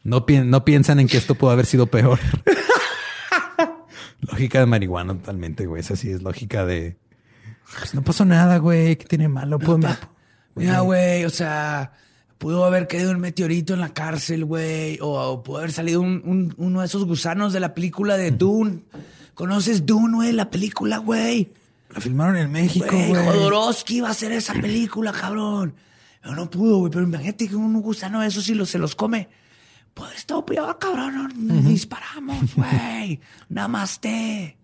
No, 0.06 0.26
no 0.46 0.64
piensan 0.64 1.02
en 1.02 1.08
que 1.08 1.18
esto 1.18 1.36
pudo 1.36 1.52
haber 1.52 1.66
sido 1.66 1.88
peor. 1.88 2.20
lógica 4.22 4.62
de 4.62 4.66
marihuana 4.66 5.14
totalmente, 5.14 5.66
güey. 5.66 5.82
Esa 5.82 5.98
sí 5.98 6.10
es 6.10 6.22
lógica 6.22 6.66
de... 6.66 6.96
Pues 7.78 7.94
no 7.94 8.02
pasó 8.02 8.24
nada, 8.24 8.60
güey. 8.60 8.96
¿Qué 8.96 9.04
tiene 9.04 9.28
malo? 9.28 9.60
Pues, 9.60 9.78
Mira, 10.56 10.80
güey, 10.80 11.26
o 11.26 11.30
sea, 11.30 11.92
pudo 12.40 12.66
haber 12.66 12.88
caído 12.88 13.12
un 13.12 13.20
meteorito 13.20 13.76
en 13.76 13.82
la 13.82 13.94
cárcel, 13.94 14.46
güey. 14.46 14.98
O, 15.02 15.44
pudo 15.44 15.60
haber 15.60 15.72
salido 15.72 16.02
un, 16.02 16.56
uno 16.58 16.80
de 16.80 16.88
esos 16.88 17.06
gusanos 17.06 17.54
de 17.54 17.60
la 17.60 17.76
película 17.76 18.18
de 18.18 18.32
Dune. 18.32 18.80
¿Conoces 19.36 19.86
Dune, 19.86 20.16
güey? 20.16 20.32
La 20.32 20.50
película, 20.50 20.98
güey. 20.98 21.52
La 21.94 22.02
filmaron 22.02 22.38
en 22.38 22.52
México, 22.52 22.88
güey. 22.90 23.26
Jodorowsky 23.26 23.98
iba 23.98 24.08
a 24.08 24.12
hacer 24.12 24.32
esa 24.32 24.54
película, 24.54 25.12
cabrón. 25.12 25.76
Pero 26.22 26.36
no 26.36 26.50
pudo, 26.50 26.78
güey. 26.80 26.92
Pero 26.92 27.04
imagínate 27.04 27.48
que 27.48 27.56
un 27.56 27.82
gusano 27.82 28.22
de 28.22 28.28
esos 28.28 28.44
sí 28.44 28.66
se 28.66 28.80
los 28.80 28.96
come. 28.96 29.28
Puede 29.94 30.16
estar 30.16 30.44
peor, 30.46 30.78
cabrón. 30.80 31.34
Nos 31.36 31.66
disparamos, 31.66 32.56
güey. 32.56 33.20
Namaste. 33.50 34.58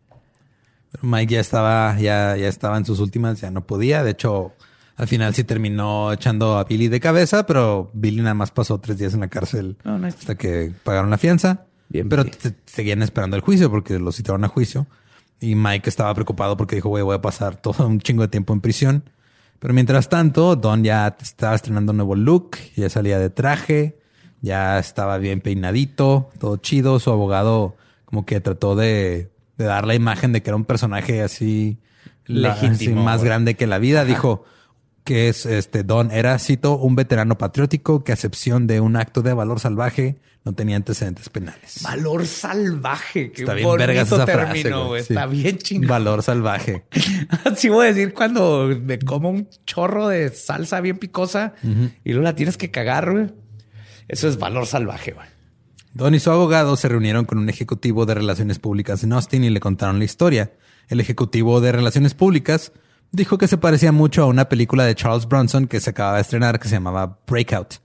Pero 0.91 1.03
Mike 1.03 1.34
ya 1.34 1.39
estaba, 1.41 1.99
ya, 1.99 2.38
ya 2.38 2.47
estaba 2.47 2.78
en 2.78 2.86
sus 2.86 2.99
últimas, 2.99 3.41
ya 3.41 3.51
no 3.51 3.65
podía. 3.65 4.03
De 4.03 4.11
hecho, 4.11 4.53
al 4.97 5.07
final 5.07 5.33
sí 5.33 5.43
terminó 5.43 6.13
echando 6.13 6.57
a 6.57 6.63
Billy 6.63 6.87
de 6.87 6.99
cabeza, 6.99 7.45
pero 7.45 7.91
Billy 7.93 8.21
nada 8.21 8.33
más 8.33 8.51
pasó 8.51 8.79
tres 8.79 8.97
días 8.97 9.13
en 9.13 9.19
la 9.19 9.27
cárcel 9.27 9.77
hasta 9.83 10.35
que 10.35 10.71
pagaron 10.83 11.09
la 11.09 11.17
fianza. 11.17 11.65
Bien, 11.89 12.09
pero 12.09 12.23
seguían 12.65 13.01
esperando 13.03 13.35
el 13.35 13.41
juicio 13.41 13.69
porque 13.69 13.99
lo 13.99 14.11
citaron 14.11 14.43
a 14.43 14.47
juicio. 14.47 14.87
Y 15.39 15.55
Mike 15.55 15.89
estaba 15.89 16.13
preocupado 16.13 16.55
porque 16.55 16.77
dijo, 16.77 16.89
güey, 16.89 17.03
voy 17.03 17.15
a 17.15 17.21
pasar 17.21 17.55
todo 17.61 17.87
un 17.87 17.99
chingo 17.99 18.21
de 18.21 18.29
tiempo 18.29 18.53
en 18.53 18.61
prisión. 18.61 19.09
Pero 19.59 19.73
mientras 19.73 20.09
tanto, 20.09 20.55
Don 20.55 20.83
ya 20.83 21.15
estaba 21.21 21.55
estrenando 21.55 21.91
un 21.91 21.97
nuevo 21.97 22.15
look, 22.15 22.57
ya 22.75 22.89
salía 22.89 23.19
de 23.19 23.29
traje, 23.29 23.99
ya 24.41 24.79
estaba 24.79 25.17
bien 25.17 25.41
peinadito, 25.41 26.29
todo 26.39 26.57
chido. 26.57 26.99
Su 26.99 27.11
abogado 27.11 27.75
como 28.05 28.25
que 28.25 28.39
trató 28.39 28.75
de, 28.75 29.31
dar 29.57 29.85
la 29.85 29.95
imagen 29.95 30.31
de 30.31 30.41
que 30.41 30.49
era 30.49 30.57
un 30.57 30.65
personaje 30.65 31.21
así, 31.21 31.79
legítimo, 32.25 33.03
más 33.03 33.23
grande 33.23 33.55
que 33.55 33.67
la 33.67 33.79
vida. 33.79 34.05
Dijo, 34.05 34.45
que 35.05 35.29
es 35.29 35.45
este 35.45 35.83
Don 35.83 36.11
era, 36.11 36.37
cito, 36.39 36.77
un 36.77 36.95
veterano 36.95 37.37
patriótico 37.37 38.03
que 38.03 38.11
a 38.11 38.15
excepción 38.15 38.67
de 38.67 38.81
un 38.81 38.97
acto 38.97 39.21
de 39.21 39.33
valor 39.33 39.59
salvaje 39.59 40.17
no 40.43 40.53
tenía 40.53 40.75
antecedentes 40.75 41.29
penales. 41.29 41.81
Valor 41.83 42.25
salvaje, 42.25 43.31
qué 43.31 43.43
Está 43.43 43.53
bien 43.53 43.77
vergas 43.77 44.11
esa 44.11 44.25
término, 44.25 44.95
Está 44.95 45.27
bien 45.27 45.59
chingón. 45.59 45.87
Valor 45.87 46.23
salvaje. 46.23 46.85
Así 47.45 47.69
voy 47.69 47.85
a 47.85 47.93
decir 47.93 48.13
cuando 48.13 48.67
me 48.81 48.97
como 48.99 49.29
un 49.29 49.47
chorro 49.65 50.07
de 50.07 50.29
salsa 50.29 50.81
bien 50.81 50.97
picosa 50.97 51.53
y 52.03 52.11
luego 52.11 52.23
la 52.23 52.35
tienes 52.35 52.57
que 52.57 52.71
cagar, 52.71 53.11
güey. 53.11 53.27
Eso 54.07 54.27
es 54.27 54.37
valor 54.37 54.65
salvaje, 54.65 55.11
güey. 55.13 55.27
Don 55.93 56.13
y 56.15 56.19
su 56.19 56.31
abogado 56.31 56.75
se 56.77 56.89
reunieron 56.89 57.25
con 57.25 57.37
un 57.37 57.49
ejecutivo 57.49 58.05
de 58.05 58.15
relaciones 58.15 58.59
públicas 58.59 59.03
en 59.03 59.13
Austin 59.13 59.43
y 59.43 59.49
le 59.51 59.59
contaron 59.59 59.99
la 59.99 60.05
historia. 60.05 60.51
El 60.89 60.99
ejecutivo 60.99 61.61
de 61.61 61.71
relaciones 61.71 62.15
públicas 62.15 62.71
dijo 63.16 63.38
que 63.38 63.47
se 63.47 63.57
parecía 63.57 63.91
mucho 63.91 64.24
a 64.24 64.26
una 64.28 64.49
película 64.49 64.86
de 64.86 64.95
Charles 64.95 65.28
Bronson 65.28 65.68
que 65.68 65.80
se 65.80 65.89
acaba 65.91 66.16
de 66.16 66.22
estrenar 66.22 66.59
que 66.59 66.68
se 66.68 66.76
llamaba 66.76 67.20
Breakout. 67.28 67.76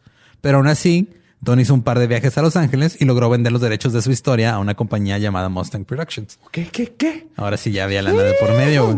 Pero 0.41 0.59
aún 0.59 0.67
así, 0.67 1.09
Don 1.41 1.59
hizo 1.61 1.73
un 1.73 1.83
par 1.83 1.99
de 1.99 2.07
viajes 2.07 2.37
a 2.37 2.43
Los 2.43 2.57
Ángeles 2.57 2.97
y 3.01 3.05
logró 3.05 3.31
vender 3.31 3.53
los 3.53 3.61
derechos 3.61 3.93
de 3.93 4.03
su 4.03 4.11
historia 4.11 4.55
a 4.55 4.59
una 4.59 4.75
compañía 4.75 5.19
llamada 5.19 5.49
Mustang 5.49 5.85
Productions. 5.85 6.39
¿Qué, 6.51 6.69
qué, 6.69 6.93
qué? 6.95 7.29
Ahora 7.37 7.57
sí 7.57 7.73
ya 7.73 7.85
había 7.85 8.03
lana 8.03 8.23
de 8.23 8.35
por 8.35 8.51
medio. 8.51 8.95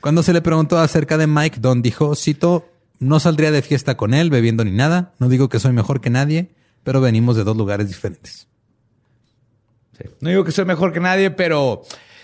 Cuando 0.00 0.22
se 0.22 0.32
le 0.32 0.40
preguntó 0.40 0.78
acerca 0.78 1.18
de 1.18 1.26
Mike, 1.26 1.58
Don 1.60 1.82
dijo, 1.82 2.14
cito, 2.14 2.68
no 2.98 3.20
saldría 3.20 3.50
de 3.50 3.62
fiesta 3.62 3.96
con 3.96 4.14
él 4.14 4.30
bebiendo 4.30 4.64
ni 4.64 4.70
nada. 4.70 5.12
No 5.18 5.28
digo 5.28 5.48
que 5.48 5.58
soy 5.58 5.72
mejor 5.72 6.00
que 6.00 6.10
nadie, 6.10 6.50
pero 6.82 7.00
venimos 7.00 7.36
de 7.36 7.44
dos 7.44 7.56
lugares 7.56 7.88
diferentes. 7.88 8.48
No 10.20 10.30
digo 10.30 10.44
que 10.44 10.52
soy 10.52 10.64
mejor 10.64 10.92
que 10.92 11.00
nadie, 11.00 11.30
pero 11.30 11.82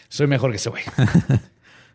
soy 0.08 0.26
mejor 0.26 0.50
que 0.50 0.56
ese 0.56 0.70
güey. 0.70 0.82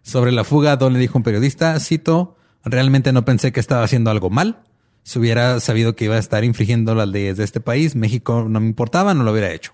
Sobre 0.05 0.31
la 0.31 0.43
fuga, 0.43 0.77
Don 0.77 0.93
le 0.93 0.99
dijo 0.99 1.17
a 1.17 1.17
un 1.17 1.23
periodista, 1.23 1.79
cito, 1.79 2.37
realmente 2.63 3.11
no 3.11 3.25
pensé 3.25 3.51
que 3.51 3.59
estaba 3.59 3.83
haciendo 3.83 4.11
algo 4.11 4.29
mal. 4.29 4.59
Si 5.01 5.17
hubiera 5.17 5.59
sabido 5.59 5.95
que 5.95 6.05
iba 6.05 6.15
a 6.15 6.19
estar 6.19 6.43
infringiendo 6.43 6.93
las 6.93 7.07
leyes 7.07 7.37
de 7.37 7.43
este 7.43 7.59
país, 7.59 7.95
México 7.95 8.45
no 8.47 8.59
me 8.59 8.67
importaba, 8.67 9.15
no 9.15 9.23
lo 9.23 9.31
hubiera 9.31 9.51
hecho. 9.51 9.73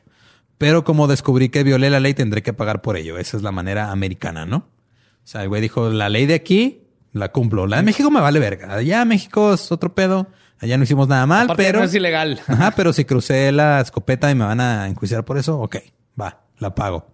Pero 0.57 0.85
como 0.85 1.07
descubrí 1.07 1.49
que 1.49 1.63
violé 1.63 1.89
la 1.89 1.99
ley, 1.99 2.13
tendré 2.13 2.41
que 2.43 2.53
pagar 2.53 2.81
por 2.81 2.95
ello. 2.95 3.17
Esa 3.17 3.35
es 3.35 3.43
la 3.43 3.51
manera 3.51 3.91
americana, 3.91 4.45
¿no? 4.45 4.57
O 4.57 5.25
sea, 5.25 5.43
el 5.43 5.49
güey 5.49 5.61
dijo, 5.61 5.89
la 5.89 6.07
ley 6.07 6.25
de 6.27 6.35
aquí 6.35 6.87
la 7.11 7.33
cumplo. 7.33 7.67
La 7.67 7.77
de 7.77 7.83
México 7.83 8.09
me 8.09 8.21
vale 8.21 8.39
verga. 8.39 8.73
Allá 8.73 9.03
México 9.03 9.53
es 9.53 9.69
otro 9.69 9.93
pedo. 9.93 10.27
Allá 10.59 10.77
no 10.77 10.85
hicimos 10.85 11.09
nada 11.09 11.25
mal, 11.25 11.51
pero... 11.57 11.79
No 11.79 11.85
es 11.85 11.93
ilegal. 11.93 12.39
Ajá, 12.47 12.71
pero 12.71 12.93
si 12.93 13.03
crucé 13.03 13.51
la 13.51 13.81
escopeta 13.81 14.31
y 14.31 14.35
me 14.35 14.45
van 14.45 14.61
a 14.61 14.87
enjuiciar 14.87 15.25
por 15.25 15.37
eso, 15.37 15.59
ok, 15.59 15.75
va, 16.19 16.45
la 16.57 16.73
pago. 16.73 17.11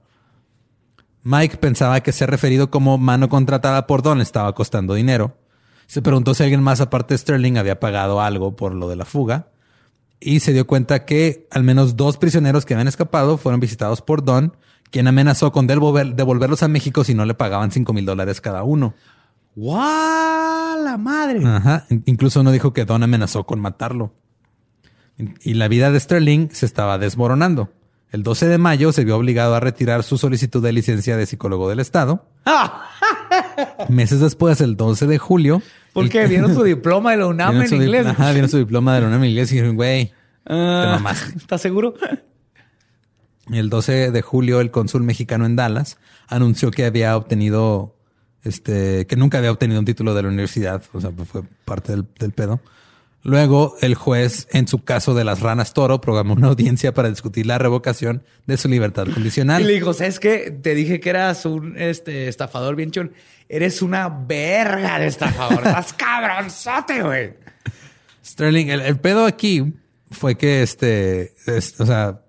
Mike 1.24 1.58
pensaba 1.58 2.02
que 2.02 2.12
ser 2.12 2.30
referido 2.30 2.70
como 2.70 2.98
mano 2.98 3.30
contratada 3.30 3.88
por 3.88 4.02
Don 4.02 4.22
estaba 4.22 4.54
costando 4.54 4.94
dinero. 4.94 5.38
Se 5.88 6.02
preguntó 6.02 6.34
si 6.34 6.44
alguien 6.44 6.64
más 6.64 6.82
aparte 6.82 7.14
de 7.14 7.18
Sterling 7.18 7.58
había 7.58 7.80
pagado 7.80 8.22
algo 8.22 8.56
por 8.56 8.74
lo 8.74 8.90
de 8.90 8.96
la 8.96 9.06
fuga 9.06 9.48
y 10.20 10.40
se 10.40 10.54
dio 10.54 10.68
cuenta 10.68 11.06
que 11.06 11.48
al 11.52 11.64
menos 11.64 11.96
dos 11.96 12.18
prisioneros 12.18 12.66
que 12.66 12.74
habían 12.74 12.88
escapado 12.88 13.38
fueron 13.38 13.60
visitados 13.60 14.02
por 14.02 14.24
Don, 14.24 14.56
quien 14.90 15.08
amenazó 15.08 15.52
con 15.52 15.68
devolverlos 15.68 16.64
a 16.64 16.68
México 16.68 17.04
si 17.04 17.14
no 17.14 17.26
le 17.26 17.34
pagaban 17.34 17.72
5 17.72 17.94
mil 17.94 18.06
dólares 18.06 18.42
cada 18.42 18.64
uno. 18.64 18.96
¡Guau! 19.56 20.84
¡La 20.84 20.98
madre! 20.98 21.46
Ajá. 21.46 21.86
Incluso 22.06 22.42
uno 22.42 22.52
dijo 22.52 22.74
que 22.74 22.86
Don 22.86 23.04
amenazó 23.04 23.46
con 23.46 23.60
matarlo. 23.60 24.14
Y 25.42 25.56
la 25.56 25.68
vida 25.68 25.92
de 25.92 26.00
Sterling 26.00 26.50
se 26.52 26.66
estaba 26.66 26.98
desmoronando. 26.98 27.72
El 28.12 28.24
12 28.24 28.48
de 28.48 28.58
mayo 28.58 28.92
se 28.94 29.04
vio 29.04 29.18
obligado 29.18 29.56
a 29.56 29.60
retirar 29.60 30.04
su 30.04 30.18
solicitud 30.18 30.64
de 30.64 30.72
licencia 30.72 31.18
de 31.18 31.26
psicólogo 31.26 31.70
del 31.70 31.80
Estado. 31.80 32.26
Meses 33.90 34.22
después, 34.22 34.62
el 34.62 34.78
12 34.78 35.08
de 35.08 35.18
julio. 35.18 35.62
¿Por 35.92 36.08
qué? 36.10 36.26
¿Vieron 36.28 36.54
su 36.54 36.64
diploma 36.64 37.12
de 37.12 37.18
la 37.18 37.28
UNAM 37.28 37.62
en 37.62 37.74
inglés? 37.74 38.06
Ajá, 38.06 38.32
vieron 38.32 38.50
su 38.50 38.58
diploma 38.58 38.96
de 38.96 39.02
la 39.02 39.08
UNAM 39.08 39.24
en 39.24 39.30
inglés 39.32 39.52
y 39.52 39.56
dijeron, 39.56 39.76
güey, 39.76 40.14
uh, 40.50 41.06
¿Estás 41.36 41.62
seguro? 41.62 41.96
El 43.52 43.70
12 43.70 44.12
de 44.12 44.22
julio, 44.22 44.62
el 44.62 44.72
cónsul 44.72 45.04
mexicano 45.04 45.46
en 45.46 45.58
Dallas 45.58 45.98
anunció 46.28 46.72
que 46.72 46.86
había 46.86 47.16
obtenido, 47.18 47.96
este, 48.44 49.06
que 49.08 49.18
nunca 49.18 49.38
había 49.38 49.52
obtenido 49.52 49.80
un 49.80 49.86
título 49.86 50.14
de 50.14 50.22
la 50.24 50.30
universidad. 50.30 50.82
O 50.94 51.02
sea, 51.02 51.12
fue 51.12 51.44
parte 51.66 51.92
del, 51.92 52.06
del 52.20 52.32
pedo. 52.32 52.62
Luego, 53.24 53.76
el 53.82 53.96
juez, 53.96 54.48
en 54.52 54.68
su 54.68 54.84
caso 54.84 55.14
de 55.14 55.24
las 55.24 55.42
ranas 55.42 55.74
toro, 55.74 56.00
programó 56.00 56.34
una 56.34 56.48
audiencia 56.48 56.94
para 56.94 57.10
discutir 57.10 57.46
la 57.46 57.58
revocación 57.58 58.24
de 58.46 58.58
su 58.58 58.70
libertad 58.70 59.06
condicional. 59.14 59.62
Y 59.62 59.66
le 59.66 59.74
dijo, 59.74 59.94
¿sabes 59.94 60.20
qué? 60.20 60.52
Te 60.62 60.76
dije 60.76 61.00
que 61.00 61.10
eras 61.10 61.46
un 61.46 61.78
este, 61.78 62.30
estafador 62.30 62.76
bien 62.76 62.92
chon. 62.92 63.12
Eres 63.50 63.82
una 63.82 64.08
verga 64.08 65.00
de 65.00 65.08
estafador. 65.08 65.58
Estás 65.66 65.94
cabronzote, 65.94 67.02
güey. 67.02 67.34
Sterling, 68.24 68.68
el, 68.68 68.98
pedo 69.00 69.26
aquí 69.26 69.74
fue 70.12 70.38
que, 70.38 70.62
este, 70.62 71.34
o 71.80 71.86
sea, 71.86 72.22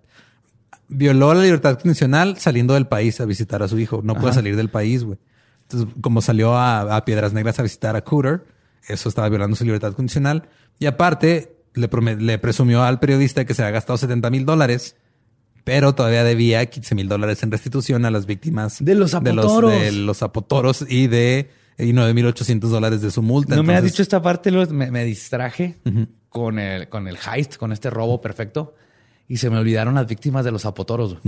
violó 0.89 1.35
la 1.35 1.43
libertad 1.43 1.79
condicional 1.79 2.39
saliendo 2.39 2.75
del 2.75 2.87
país 2.87 3.21
a 3.21 3.25
visitar 3.25 3.63
a 3.63 3.69
su 3.69 3.79
hijo. 3.79 4.01
No 4.03 4.15
puede 4.15 4.35
salir 4.35 4.57
del 4.57 4.71
país, 4.71 5.05
güey. 5.05 5.19
Entonces, 5.63 5.89
como 6.01 6.23
salió 6.23 6.57
a, 6.57 6.97
a 6.97 7.05
Piedras 7.05 7.33
Negras 7.33 7.59
a 7.59 7.63
visitar 7.63 7.95
a 7.95 8.01
Cooter, 8.01 8.43
eso 8.89 9.09
estaba 9.09 9.29
violando 9.29 9.57
su 9.57 9.65
libertad 9.65 9.93
condicional. 9.93 10.49
Y 10.79 10.87
aparte, 10.87 11.57
le, 11.75 11.89
le 12.17 12.39
presumió 12.39 12.83
al 12.83 12.99
periodista 12.99 13.45
que 13.45 13.55
se 13.55 13.63
había 13.63 13.73
gastado 13.73 13.97
70 13.97 14.31
mil 14.31 14.45
dólares, 14.45 14.97
pero 15.65 15.95
todavía 15.95 16.25
debía 16.25 16.65
15 16.67 16.95
mil 16.95 17.09
dólares 17.09 17.43
en 17.43 17.51
restitución 17.51 18.05
a 18.05 18.11
las 18.11 18.27
víctimas 18.27 18.83
de 18.85 18.95
los 18.95 19.15
apotoros, 19.15 19.71
de 19.71 19.93
los, 19.93 20.23
apotoros 20.23 20.85
y 20.89 21.07
de 21.07 21.51
y 21.79 21.93
9.800 21.93 22.61
dólares 22.61 23.03
de 23.03 23.11
su 23.11 23.23
multa. 23.23 23.55
No 23.55 23.63
me 23.63 23.77
ha 23.77 23.81
dicho 23.81 24.03
esta 24.03 24.21
parte, 24.21 24.51
me, 24.51 25.05
distraje 25.05 25.77
con, 26.29 26.59
el, 26.59 26.89
con 26.89 27.07
el 27.07 27.17
heist, 27.17 27.57
con 27.57 27.73
este 27.73 27.91
robo 27.91 28.21
perfecto. 28.21 28.75
Y 29.29 29.37
se 29.37 29.51
me 29.51 29.59
olvidaron 29.59 29.95
las 29.95 30.07
víctimas 30.07 30.45
de 30.45 30.51
los 30.51 30.65
apotoros. 30.65 31.19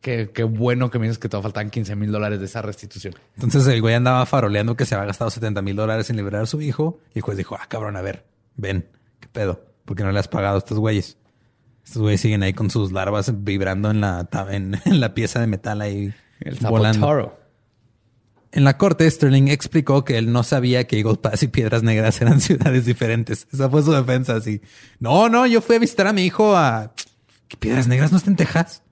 Qué, 0.00 0.30
qué 0.32 0.44
bueno 0.44 0.90
que 0.90 0.98
me 0.98 1.06
dices 1.06 1.18
que 1.18 1.28
te 1.28 1.40
faltan 1.40 1.70
15 1.70 1.96
mil 1.96 2.12
dólares 2.12 2.40
de 2.40 2.46
esa 2.46 2.62
restitución. 2.62 3.14
Entonces 3.34 3.66
el 3.66 3.80
güey 3.80 3.94
andaba 3.94 4.24
faroleando 4.26 4.76
que 4.76 4.86
se 4.86 4.94
había 4.94 5.06
gastado 5.06 5.30
70 5.30 5.62
mil 5.62 5.76
dólares 5.76 6.10
en 6.10 6.16
liberar 6.16 6.42
a 6.42 6.46
su 6.46 6.60
hijo. 6.60 7.00
Y 7.14 7.18
el 7.18 7.22
juez 7.22 7.36
dijo, 7.36 7.56
ah, 7.58 7.66
cabrón, 7.68 7.96
a 7.96 8.02
ver, 8.02 8.24
ven, 8.56 8.88
¿qué 9.20 9.28
pedo? 9.28 9.64
¿Por 9.84 9.96
qué 9.96 10.04
no 10.04 10.12
le 10.12 10.18
has 10.18 10.28
pagado 10.28 10.56
a 10.56 10.58
estos 10.58 10.78
güeyes? 10.78 11.18
Estos 11.84 12.02
güeyes 12.02 12.20
siguen 12.20 12.42
ahí 12.42 12.54
con 12.54 12.70
sus 12.70 12.92
larvas 12.92 13.44
vibrando 13.44 13.90
en 13.90 14.00
la, 14.00 14.28
en, 14.50 14.80
en 14.84 15.00
la 15.00 15.14
pieza 15.14 15.40
de 15.40 15.46
metal 15.46 15.80
ahí 15.80 16.14
El 16.40 16.56
volando. 16.56 17.38
En 18.52 18.62
la 18.62 18.78
corte, 18.78 19.10
Sterling 19.10 19.48
explicó 19.48 20.04
que 20.04 20.16
él 20.16 20.30
no 20.30 20.44
sabía 20.44 20.86
que 20.86 20.98
Eagle 20.98 21.16
Pass 21.16 21.42
y 21.42 21.48
Piedras 21.48 21.82
Negras 21.82 22.20
eran 22.22 22.40
ciudades 22.42 22.86
diferentes. 22.86 23.48
Esa 23.52 23.68
fue 23.68 23.82
su 23.82 23.90
defensa, 23.90 24.36
así. 24.36 24.60
No, 25.00 25.28
no, 25.28 25.44
yo 25.44 25.60
fui 25.60 25.76
a 25.76 25.80
visitar 25.80 26.06
a 26.06 26.12
mi 26.12 26.22
hijo 26.22 26.56
a... 26.56 26.92
¿Qué 27.48 27.56
Piedras 27.56 27.88
Negras 27.88 28.12
no 28.12 28.18
está 28.18 28.30
en 28.30 28.36
Texas? 28.36 28.82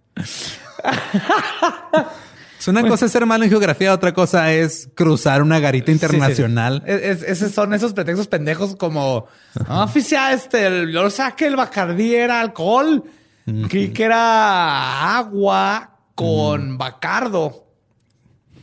Es 2.59 2.69
una 2.69 2.87
cosa 2.87 3.07
es 3.07 3.13
ser 3.13 3.27
malo 3.27 3.45
en 3.45 3.51
geografía, 3.51 3.93
otra 3.93 4.13
cosa 4.13 4.53
es 4.53 4.89
cruzar 4.95 5.43
una 5.43 5.59
garita 5.61 5.91
internacional. 5.91 6.83
Sí, 6.87 6.93
sí. 6.93 6.99
Es- 7.05 7.23
es- 7.23 7.29
esos 7.43 7.53
son 7.53 7.75
esos 7.75 7.93
pretextos 7.93 8.29
pendejos 8.29 8.77
como, 8.77 9.27
oficial, 9.69 10.35
este, 10.35 10.91
yo 10.93 11.11
saqué 11.11 11.47
el 11.47 11.57
bacardí 11.57 12.15
era 12.15 12.41
alcohol. 12.41 13.03
Creí 13.69 13.89
que 13.93 14.05
era 14.05 15.17
agua 15.19 15.99
con 16.15 16.79
bacardo, 16.79 17.67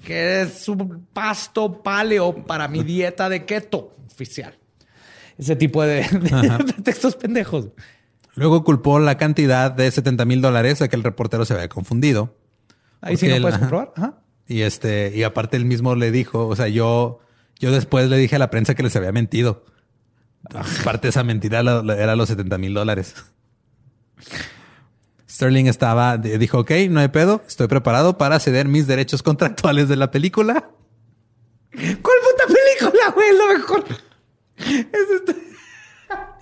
que 0.05 0.41
es 0.43 0.69
un 0.69 1.05
pasto 1.11 1.83
paleo 1.83 2.45
para 2.45 2.69
mi 2.69 2.81
dieta 2.83 3.27
de 3.27 3.43
keto 3.45 3.93
oficial. 4.09 4.57
Ese 5.37 5.57
tipo 5.57 5.83
de, 5.83 6.03
de 6.03 6.63
pretextos 6.65 7.15
pendejos. 7.17 7.67
Luego 8.39 8.63
culpó 8.63 8.99
la 8.99 9.17
cantidad 9.17 9.71
de 9.71 9.89
70 9.91 10.25
mil 10.25 10.41
dólares 10.41 10.81
a 10.81 10.87
que 10.87 10.95
el 10.95 11.03
reportero 11.03 11.45
se 11.45 11.53
había 11.53 11.69
confundido. 11.69 12.35
Ahí 13.01 13.17
sí 13.17 13.27
no 13.27 13.35
él- 13.35 13.41
puedes 13.41 13.55
ajá. 13.55 13.61
comprobar. 13.69 13.93
Ajá. 13.95 14.19
Y 14.47 14.61
este, 14.61 15.11
y 15.15 15.23
aparte 15.23 15.57
él 15.57 15.65
mismo 15.65 15.95
le 15.95 16.11
dijo, 16.11 16.47
o 16.47 16.55
sea, 16.55 16.67
yo, 16.67 17.19
yo 17.59 17.71
después 17.71 18.09
le 18.09 18.17
dije 18.17 18.35
a 18.35 18.39
la 18.39 18.49
prensa 18.49 18.73
que 18.75 18.81
les 18.83 18.95
había 18.95 19.11
mentido. 19.11 19.63
Entonces, 20.49 20.83
parte 20.83 21.07
de 21.07 21.09
esa 21.09 21.23
mentira 21.23 21.59
era 21.59 22.15
los 22.15 22.29
70 22.29 22.57
mil 22.57 22.73
dólares. 22.73 23.13
Sterling 25.29 25.65
estaba, 25.67 26.17
di- 26.17 26.37
dijo, 26.37 26.59
ok, 26.59 26.71
no 26.89 26.99
hay 26.99 27.09
pedo, 27.09 27.43
estoy 27.47 27.67
preparado 27.67 28.17
para 28.17 28.39
ceder 28.39 28.67
mis 28.67 28.87
derechos 28.87 29.21
contractuales 29.21 29.87
de 29.87 29.95
la 29.95 30.09
película. 30.11 30.69
¿Cuál 31.71 31.91
puta 31.93 32.43
película, 32.47 33.11
güey? 33.13 33.37
Lo 33.37 33.47
mejor. 33.59 33.85
Es 34.57 35.09
esto. 35.15 35.33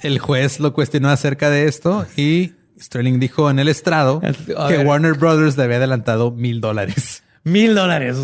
El 0.02 0.20
juez 0.20 0.60
lo 0.60 0.74
cuestionó 0.74 1.10
acerca 1.10 1.50
de 1.50 1.68
esto 1.68 2.06
y 2.16 2.54
Sterling 2.80 3.20
dijo 3.20 3.50
en 3.50 3.60
el 3.60 3.68
estrado 3.68 4.22
A 4.58 4.68
que 4.68 4.78
ver. 4.78 4.86
Warner 4.86 5.14
Brothers 5.14 5.58
le 5.58 5.64
había 5.64 5.78
adelantado 5.78 6.32
mil 6.32 6.62
dólares. 6.62 7.24
Mil 7.44 7.76
dólares. 7.76 8.18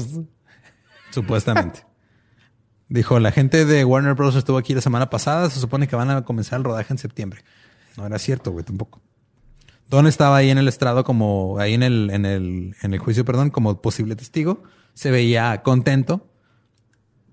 Supuestamente. 1.12 1.86
Dijo, 2.90 3.20
la 3.20 3.32
gente 3.32 3.66
de 3.66 3.86
Warner 3.86 4.16
Bros. 4.16 4.36
estuvo 4.36 4.58
aquí 4.58 4.74
la 4.74 4.82
semana 4.82 5.10
pasada. 5.10 5.50
Se 5.50 5.62
supone 5.62 5.88
que 5.88 5.96
van 5.96 6.10
a 6.10 6.26
comenzar 6.26 6.58
el 6.60 6.66
rodaje 6.66 6.94
en 6.94 6.98
septiembre. 6.98 7.42
No 7.96 8.06
era 8.06 8.20
cierto, 8.20 8.52
güey, 8.52 8.66
tampoco. 8.66 9.02
Don 9.88 10.08
estaba 10.08 10.38
ahí 10.38 10.50
en 10.50 10.58
el 10.58 10.68
estrado 10.68 11.04
como, 11.06 11.58
ahí 11.60 11.74
en 11.74 11.84
el, 11.84 12.10
en 12.10 12.26
el, 12.26 12.76
en 12.82 12.94
el 12.94 13.00
juicio, 13.00 13.24
perdón, 13.24 13.50
como 13.50 13.82
posible 13.82 14.16
testigo. 14.16 14.64
Se 14.94 15.10
veía 15.10 15.62
contento. 15.64 16.30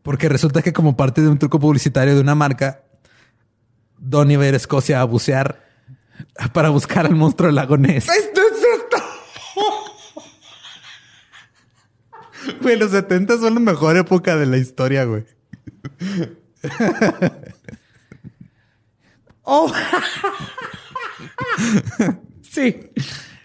Porque 0.02 0.28
resulta 0.28 0.62
que 0.62 0.72
como 0.72 0.96
parte 0.96 1.22
de 1.22 1.28
un 1.28 1.38
truco 1.38 1.58
publicitario 1.58 2.14
de 2.14 2.20
una 2.20 2.34
marca, 2.34 2.84
Don 4.00 4.30
iba 4.30 4.44
a 4.44 4.48
ir 4.48 4.54
a 4.54 4.56
Escocia 4.56 5.00
a 5.00 5.04
bucear 5.04 5.68
para 6.52 6.70
buscar 6.70 7.06
al 7.06 7.14
monstruo 7.14 7.46
del 7.48 7.56
lago 7.56 7.76
Ness. 7.76 8.08
¡Esto 8.08 8.40
es 8.40 8.58
esto! 8.80 8.96
Güey, 12.62 12.76
los 12.76 12.90
70 12.90 13.38
son 13.38 13.54
la 13.54 13.60
mejor 13.60 13.96
época 13.96 14.36
de 14.36 14.46
la 14.46 14.56
historia, 14.56 15.04
güey. 15.04 15.24
Oh. 19.42 19.72
sí. 22.42 22.90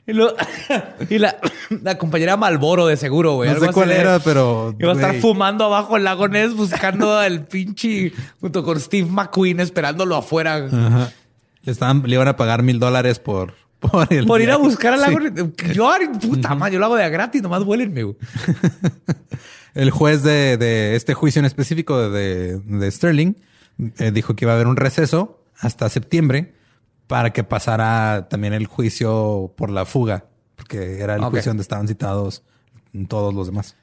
Y, 0.08 0.14
lo- 0.14 0.36
y 1.10 1.18
la, 1.18 1.38
la 1.82 1.98
compañera 1.98 2.38
Malboro 2.38 2.86
de 2.88 2.96
seguro, 2.98 3.36
güey. 3.36 3.52
No 3.52 3.60
sé 3.60 3.72
cuál 3.72 3.90
de- 3.90 3.98
era, 3.98 4.20
pero. 4.20 4.76
Iba 4.80 4.92
a 4.92 4.96
estar 4.96 5.16
fumando 5.16 5.64
abajo 5.66 5.98
el 5.98 6.04
lago 6.04 6.28
Ness 6.28 6.54
buscando 6.54 7.18
al 7.18 7.46
pinche 7.48 8.12
junto 8.40 8.64
con 8.64 8.80
Steve 8.80 9.10
McQueen 9.10 9.60
esperándolo 9.60 10.16
afuera. 10.16 10.56
Ajá. 10.72 11.12
Le, 11.64 11.72
estaban, 11.72 12.04
le 12.06 12.14
iban 12.16 12.28
a 12.28 12.36
pagar 12.38 12.62
mil 12.62 12.78
dólares 12.80 13.18
por, 13.18 13.56
por, 13.80 14.12
el 14.14 14.28
Por 14.28 14.42
ir 14.42 14.52
a 14.52 14.58
buscar 14.58 14.94
al 14.94 15.02
lago 15.02 15.18
Sí. 15.20 15.30
Ness. 15.32 15.76
Yo, 15.76 15.90
puta 16.22 16.54
madre, 16.54 16.74
yo 16.74 16.80
lo 16.80 16.86
hago 16.86 16.96
de 16.96 17.04
a 17.04 17.10
gratis, 17.10 17.42
nomás 17.42 17.64
vuélenme, 17.64 18.04
güey. 18.04 18.16
El 19.74 19.92
juez 19.92 20.24
de, 20.24 20.58
de 20.58 20.96
este 20.96 21.14
juicio 21.14 21.40
en 21.40 21.46
específico 21.46 22.10
de, 22.10 22.60
de 22.60 22.92
Sterling 22.92 23.34
eh, 24.00 24.12
dijo 24.12 24.36
que 24.36 24.46
iba 24.46 24.54
a 24.54 24.56
haber 24.56 24.68
un 24.68 24.78
receso 24.78 25.42
hasta 25.60 25.90
septiembre 25.90 26.54
para 27.08 27.32
que 27.34 27.44
pasara 27.44 28.28
también 28.30 28.54
el 28.54 28.68
juicio 28.68 29.54
por 29.56 29.70
la 29.70 29.86
fuga, 29.86 30.26
porque 30.56 31.00
era 31.00 31.16
el 31.16 31.24
juicio 31.24 31.52
donde 31.52 31.62
estaban 31.62 31.88
citados 31.88 32.44
todos 33.08 33.34
los 33.34 33.48
demás. 33.48 33.76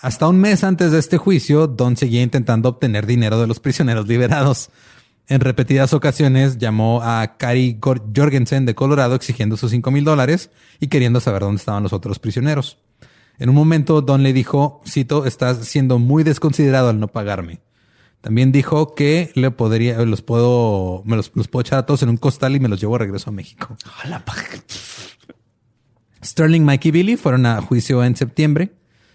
Hasta 0.00 0.28
un 0.28 0.40
mes 0.40 0.64
antes 0.64 0.90
de 0.90 0.98
este 0.98 1.16
juicio, 1.16 1.66
Don 1.66 1.96
seguía 1.96 2.22
intentando 2.22 2.68
obtener 2.68 3.06
dinero 3.06 3.40
de 3.40 3.46
los 3.46 3.60
prisioneros 3.60 4.08
liberados. 4.08 4.70
En 5.28 5.40
repetidas 5.40 5.92
ocasiones 5.92 6.58
llamó 6.58 7.00
a 7.02 7.36
Cary 7.36 7.78
Jorgensen 7.80 8.66
de 8.66 8.74
Colorado 8.74 9.14
exigiendo 9.14 9.56
sus 9.56 9.70
5 9.70 9.90
mil 9.92 10.04
dólares 10.04 10.50
y 10.80 10.88
queriendo 10.88 11.20
saber 11.20 11.42
dónde 11.42 11.60
estaban 11.60 11.84
los 11.84 11.92
otros 11.92 12.18
prisioneros. 12.18 12.78
En 13.38 13.48
un 13.48 13.54
momento, 13.54 14.02
Don 14.02 14.22
le 14.22 14.32
dijo, 14.32 14.82
cito, 14.86 15.24
estás 15.24 15.58
siendo 15.64 15.98
muy 15.98 16.24
desconsiderado 16.24 16.90
al 16.90 16.98
no 16.98 17.08
pagarme. 17.08 17.60
También 18.22 18.52
dijo 18.52 18.94
que 18.94 19.30
le 19.34 19.50
podría, 19.50 19.98
los 20.04 20.22
puedo, 20.22 21.02
me 21.04 21.16
los, 21.16 21.30
los 21.34 21.48
puedo 21.48 21.60
echar 21.62 21.78
a 21.80 21.86
todos 21.86 22.02
en 22.02 22.08
un 22.08 22.16
costal 22.16 22.56
y 22.56 22.60
me 22.60 22.68
los 22.68 22.80
llevo 22.80 22.94
a 22.96 22.98
regreso 22.98 23.28
a 23.30 23.32
México. 23.32 23.76
Sterling, 26.24 26.62
Mike 26.64 26.88
y 26.88 26.90
Billy 26.92 27.16
fueron 27.16 27.46
a 27.46 27.60
juicio 27.60 28.04
en 28.04 28.14
septiembre. 28.16 28.72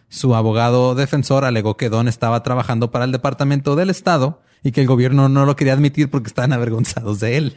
Su 0.10 0.36
abogado 0.36 0.94
defensor 0.96 1.46
alegó 1.46 1.78
que 1.78 1.90
Don 1.90 2.08
estaba 2.08 2.44
trabajando 2.44 2.92
para 2.92 3.06
el 3.06 3.12
Departamento 3.12 3.76
del 3.76 3.90
Estado 3.90 4.42
y 4.64 4.72
que 4.72 4.82
el 4.82 4.88
gobierno 4.88 5.30
no 5.30 5.46
lo 5.46 5.56
quería 5.56 5.74
admitir 5.74 6.10
porque 6.10 6.28
estaban 6.28 6.52
avergonzados 6.54 7.20
de 7.20 7.38
él. 7.38 7.56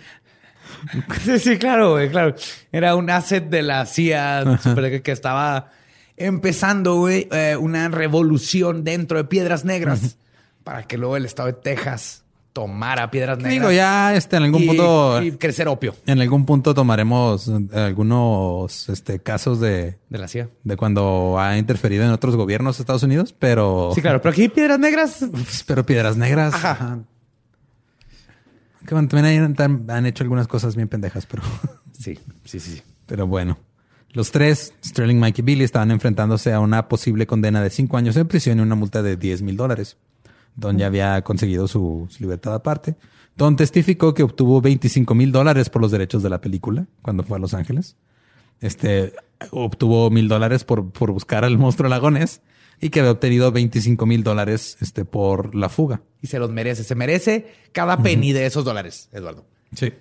Sí, 1.25 1.39
sí, 1.41 1.59
claro, 1.59 1.91
güey, 1.93 2.11
claro. 2.11 2.35
Era 2.73 2.95
un 2.95 3.11
asset 3.11 3.49
de 3.51 3.63
la 3.63 3.87
CIA 3.87 4.61
que- 4.75 5.03
que 5.03 5.13
estaba 5.13 5.71
empezando, 6.17 6.95
güey, 6.97 7.29
eh, 7.33 7.57
una 7.59 7.89
revolución 7.89 8.85
dentro 8.85 9.19
de 9.19 9.25
Piedras 9.25 9.65
Negras 9.65 10.17
para 10.71 10.85
que 10.85 10.97
luego 10.97 11.17
el 11.17 11.25
estado 11.25 11.49
de 11.49 11.55
Texas 11.55 12.23
tomara 12.53 13.11
Piedras 13.11 13.39
Negras. 13.39 13.53
Digo, 13.55 13.73
ya 13.73 14.15
este, 14.15 14.37
en 14.37 14.45
algún 14.45 14.63
y, 14.63 14.67
punto, 14.69 15.21
y 15.21 15.33
crecer 15.33 15.67
opio 15.67 15.97
en 16.07 16.21
algún 16.21 16.47
punto 16.47 16.75
tomaremos 16.75 17.49
eh, 17.49 17.61
algunos 17.75 18.89
este, 18.89 19.19
casos 19.19 19.59
de, 19.59 19.99
de 20.09 20.19
la 20.19 20.29
CIA. 20.29 20.49
de 20.63 20.77
cuando 20.77 21.41
ha 21.41 21.59
interferido 21.59 22.05
en 22.05 22.11
otros 22.13 22.37
gobiernos 22.37 22.77
de 22.79 22.83
Estados 22.83 23.03
Unidos, 23.03 23.35
pero, 23.37 23.91
Sí, 23.97 24.01
claro, 24.01 24.21
pero 24.23 24.31
aquí 24.33 24.49
Piedras 24.49 24.79
Negras. 24.79 25.25
pero 25.67 25.85
Piedras 25.85 26.17
Negras. 26.17 26.55
Ajá. 26.55 26.71
ajá. 26.71 26.99
Que 28.87 28.95
bueno, 28.95 29.09
también 29.09 29.57
han, 29.59 29.91
han- 29.91 30.07
hecho 30.07 30.23
algunas 30.23 30.47
cosas 30.47 30.77
bien 30.77 30.87
pendejas, 30.89 31.27
pero, 31.27 31.43
Sí, 31.99 32.17
sí, 32.45 32.61
sí. 32.61 32.77
sí. 32.77 32.83
pero 33.07 33.27
bueno. 33.27 33.59
Los 34.13 34.31
tres, 34.33 34.73
Sterling, 34.85 35.19
Mike 35.21 35.41
y 35.41 35.45
Billy, 35.45 35.65
estaban 35.65 35.91
enfrentándose 35.93 36.53
a 36.53 36.59
una 36.61 36.89
posible 36.89 37.27
condena 37.27 37.61
de 37.63 37.71
cinco 37.71 37.97
años 37.97 38.17
en 38.17 38.27
prisión 38.27 38.59
y 38.59 38.63
una 38.63 38.75
multa 38.75 39.03
de 39.03 39.17
10 39.17 39.43
mil 39.43 39.57
dólares. 39.57 39.97
Don 40.57 40.79
ya 40.79 40.87
había 40.87 41.23
conseguido 41.23 41.69
su, 41.69 42.07
su 42.11 42.23
libertad 42.23 42.55
aparte. 42.55 42.97
Don 43.37 43.57
testificó 43.57 44.13
que 44.15 44.23
obtuvo 44.23 44.61
25 44.61 45.15
mil 45.15 45.33
dólares 45.33 45.71
por 45.71 45.81
los 45.83 45.91
derechos 45.91 46.23
de 46.23 46.31
la 46.31 46.41
película 46.41 46.87
cuando 47.03 47.23
fue 47.23 47.37
a 47.37 47.41
Los 47.41 47.55
Ángeles. 47.55 47.97
Este 48.61 49.15
obtuvo 49.51 50.11
mil 50.11 50.29
dólares 50.29 50.65
por, 50.65 50.91
por 50.91 51.13
buscar 51.13 51.45
al 51.45 51.57
monstruo 51.57 51.89
lagones 51.89 52.43
y 52.81 52.91
que 52.91 53.01
había 53.01 53.13
obtenido 53.13 53.53
25 53.53 54.07
mil 54.07 54.23
dólares 54.23 54.77
este, 54.81 55.05
por 55.05 55.55
la 55.55 55.69
fuga. 55.69 56.03
Y 56.23 56.29
se 56.29 56.39
los 56.39 56.51
merece. 56.51 56.85
Se 56.85 56.95
merece 56.95 57.53
cada 57.73 58.03
penny 58.03 58.33
de 58.33 58.47
esos 58.47 58.65
dólares, 58.65 59.09
Eduardo. 59.13 59.45
Sí. 59.75 59.93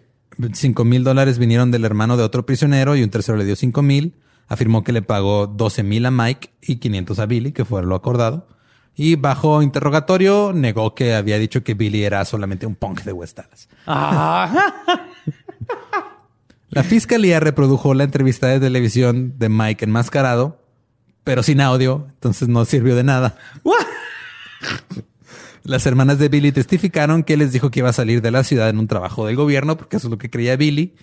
5 0.54 0.86
mil 0.86 1.04
dólares 1.04 1.38
vinieron 1.38 1.72
del 1.72 1.84
hermano 1.84 2.16
de 2.16 2.24
otro 2.24 2.46
prisionero 2.46 2.96
y 2.96 3.04
un 3.04 3.10
tercero 3.10 3.38
le 3.38 3.46
dio 3.46 3.56
5 3.56 3.82
mil. 3.82 4.16
Afirmó 4.48 4.84
que 4.84 4.94
le 4.94 5.02
pagó 5.02 5.48
12 5.48 5.84
mil 5.84 6.06
a 6.06 6.12
Mike 6.12 6.52
y 6.62 6.78
500 6.78 7.20
a 7.20 7.26
Billy, 7.26 7.52
que 7.52 7.66
fue 7.66 7.84
lo 7.84 7.96
acordado. 7.96 8.48
Y 9.02 9.16
bajo 9.16 9.62
interrogatorio 9.62 10.52
negó 10.54 10.94
que 10.94 11.16
había 11.16 11.40
dicho 11.40 11.64
que 11.64 11.74
Billy 11.74 12.04
era 12.04 12.26
solamente 12.26 12.66
un 12.66 12.76
punk 12.76 13.04
de 13.04 13.14
West 13.14 13.38
Dallas. 13.38 13.70
Ah. 13.88 15.08
La 16.70 16.84
fiscalía 16.84 17.40
reprodujo 17.40 17.94
la 17.94 18.04
entrevista 18.04 18.48
de 18.48 18.60
televisión 18.60 19.36
de 19.40 19.48
Mike 19.48 19.86
enmascarado, 19.86 20.62
pero 21.24 21.44
sin 21.44 21.62
audio, 21.62 22.08
entonces 22.10 22.50
no 22.50 22.66
sirvió 22.66 22.94
de 22.98 23.06
nada. 23.06 23.38
Las 25.64 25.86
hermanas 25.86 26.20
de 26.20 26.28
Billy 26.28 26.52
testificaron 26.52 27.24
que 27.24 27.38
les 27.38 27.54
dijo 27.54 27.72
que 27.72 27.80
iba 27.80 27.88
a 27.88 27.94
salir 27.94 28.22
de 28.22 28.32
la 28.32 28.44
ciudad 28.44 28.68
en 28.68 28.80
un 28.80 28.88
trabajo 28.88 29.26
del 29.26 29.38
gobierno, 29.38 29.78
porque 29.78 29.96
eso 29.96 30.08
es 30.08 30.12
lo 30.12 30.18
que 30.18 30.30
creía 30.30 30.58
Billy. 30.58 30.94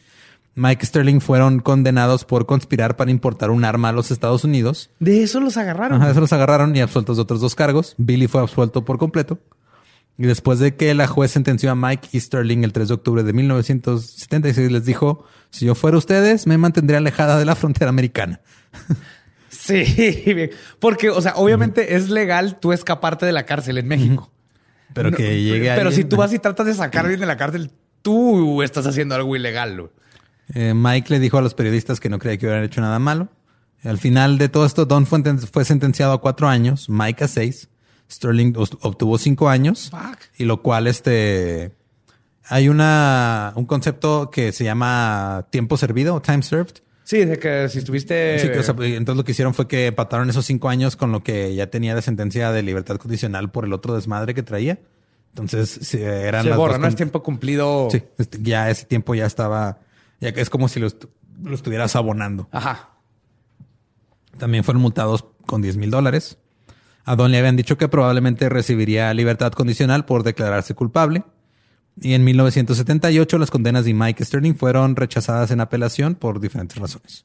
Mike 0.57 0.87
Sterling 0.87 1.21
fueron 1.21 1.61
condenados 1.61 2.25
por 2.25 2.47
conspirar 2.47 2.97
para 2.97 3.11
importar 3.11 3.51
un 3.51 3.65
arma 3.65 3.91
a 3.91 3.93
los 3.93 4.11
Estados 4.11 4.43
Unidos. 4.43 4.91
De 5.01 5.23
eso 5.23 5.39
los 5.39 5.59
agarraron. 5.59 6.01
Ajá, 6.01 6.11
eso 6.11 6.21
los 6.21 6.33
agarraron 6.33 6.75
y 6.75 6.81
absueltos 6.81 7.19
de 7.19 7.23
otros 7.23 7.43
dos 7.43 7.55
cargos. 7.55 7.95
Billy 7.99 8.27
fue 8.27 8.41
absuelto 8.41 8.83
por 8.83 8.97
completo. 8.97 9.39
Y 10.17 10.25
después 10.25 10.59
de 10.59 10.75
que 10.75 10.95
la 10.95 11.07
juez 11.09 11.31
sentenció 11.31 11.71
a 11.71 11.75
Mike 11.75 12.09
y 12.13 12.21
Sterling 12.21 12.65
el 12.65 12.73
3 12.73 12.89
de 12.89 12.95
octubre 12.95 13.23
de 13.23 13.35
1976, 13.35 14.73
les 14.73 14.87
dijo, 14.87 15.27
si 15.51 15.67
yo 15.67 15.75
fuera 15.75 15.99
ustedes, 15.99 16.47
me 16.47 16.57
mantendría 16.57 16.99
alejada 16.99 17.39
de 17.39 17.45
la 17.45 17.55
frontera 17.55 17.91
americana. 17.91 18.41
Sí, 19.49 20.23
bien. 20.27 20.51
porque, 20.79 21.11
o 21.11 21.21
sea, 21.21 21.35
obviamente 21.37 21.97
es 21.97 22.09
legal 22.09 22.61
tú 22.61 22.73
escaparte 22.73 23.27
de 23.27 23.33
la 23.33 23.47
cárcel 23.47 23.79
en 23.79 23.89
México. 23.89 24.31
Pero 24.93 25.11
No, 25.11 25.17
que 25.17 25.43
llegue 25.43 25.75
Pero 25.75 25.91
si 25.91 26.05
tú 26.05 26.17
vas 26.17 26.33
y 26.33 26.39
tratas 26.39 26.67
de 26.67 26.75
sacar 26.75 27.01
a 27.01 27.09
alguien 27.09 27.21
de 27.21 27.27
la 27.27 27.37
cárcel, 27.37 27.73
tú 28.03 28.63
estás 28.63 28.87
haciendo 28.87 29.17
algo 29.17 29.35
ilegal. 29.35 29.91
Eh, 30.55 30.75
Mike 30.75 31.13
le 31.13 31.19
dijo 31.21 31.39
a 31.39 31.43
los 31.43 31.55
periodistas 31.55 32.01
que 32.01 32.09
no 32.09 32.19
creía 32.19 32.39
que 32.39 32.47
hubieran 32.47 32.65
hecho 32.65 32.81
nada 32.81 32.99
malo. 32.99 33.29
Al 33.85 33.99
final 33.99 34.39
de 34.39 34.49
todo 34.49 34.65
esto, 34.67 34.85
Don 34.87 35.07
fue, 35.07 35.19
enten- 35.21 35.39
fue 35.51 35.65
sentenciado 35.65 36.13
a 36.13 36.21
cuatro 36.21 36.49
años, 36.49 36.89
Mike 36.89 37.25
a 37.25 37.29
seis, 37.29 37.69
Sterling 38.11 38.55
obtuvo 38.57 39.19
cinco 39.19 39.49
años, 39.49 39.91
y 40.37 40.45
lo 40.45 40.63
cual 40.63 40.87
este 40.87 41.73
hay 42.49 42.69
una 42.69 43.53
un 43.57 43.67
concepto 43.67 44.31
que 44.31 44.53
se 44.53 44.63
llama 44.65 45.47
tiempo 45.51 45.77
servido 45.77 46.15
o 46.15 46.23
time 46.23 46.43
served. 46.43 46.75
Sí, 47.05 47.25
de 47.25 47.39
que 47.39 47.69
si 47.69 47.79
estuviste. 47.79 48.39
Sí, 48.41 48.49
que, 48.49 48.59
o 48.59 48.63
sea, 48.63 48.75
entonces 48.79 49.17
lo 49.17 49.25
que 49.25 49.33
hicieron 49.33 49.55
fue 49.55 49.69
que 49.69 49.87
empataron 49.89 50.29
esos 50.31 50.45
cinco 50.45 50.69
años 50.69 50.97
con 50.97 51.13
lo 51.13 51.23
que 51.23 51.55
ya 51.55 51.69
tenía 51.69 51.95
de 51.95 52.03
sentencia 52.03 52.51
de 52.53 52.63
libertad 52.63 52.97
condicional 52.97 53.51
por 53.51 53.65
el 53.65 53.73
otro 53.73 53.95
desmadre 53.95 54.35
que 54.35 54.43
traía. 54.43 54.79
Entonces 55.31 55.95
eran 55.95 56.45
se 56.45 56.49
las 56.51 56.59
borra, 56.59 56.73
dos 56.75 56.81
no 56.81 56.89
es 56.89 56.97
tiempo 56.97 57.23
cumplido. 57.23 57.89
Sí, 57.91 58.03
este, 58.19 58.39
ya 58.43 58.71
ese 58.71 58.87
tiempo 58.87 59.15
ya 59.15 59.27
estaba, 59.27 59.79
ya 60.21 60.33
que 60.33 60.41
es 60.41 60.51
como 60.51 60.69
si 60.69 60.81
lo, 60.81 60.87
estu- 60.89 61.09
lo 61.43 61.55
estuvieras 61.55 61.97
abonando. 61.97 62.49
Ajá. 62.53 62.91
También 64.39 64.65
fueron 64.65 64.83
multados 64.83 65.25
con 65.47 65.63
10 65.63 65.77
mil 65.77 65.91
dólares. 65.91 66.39
A 67.05 67.17
Don 67.17 67.31
le 67.31 67.39
habían 67.39 67.57
dicho 67.57 67.79
que 67.79 67.89
probablemente 67.89 68.49
recibiría 68.49 69.13
libertad 69.15 69.53
condicional 69.53 70.05
por 70.05 70.23
declararse 70.25 70.75
culpable. 70.75 71.23
Y 72.01 72.13
en 72.15 72.25
1978 72.25 73.39
las 73.39 73.51
condenas 73.51 73.85
de 73.87 73.95
Mike 73.95 74.25
Sterling 74.25 74.55
fueron 74.57 74.97
rechazadas 74.97 75.51
en 75.51 75.61
apelación 75.61 76.15
por 76.15 76.41
diferentes 76.41 76.77
razones. 76.79 77.25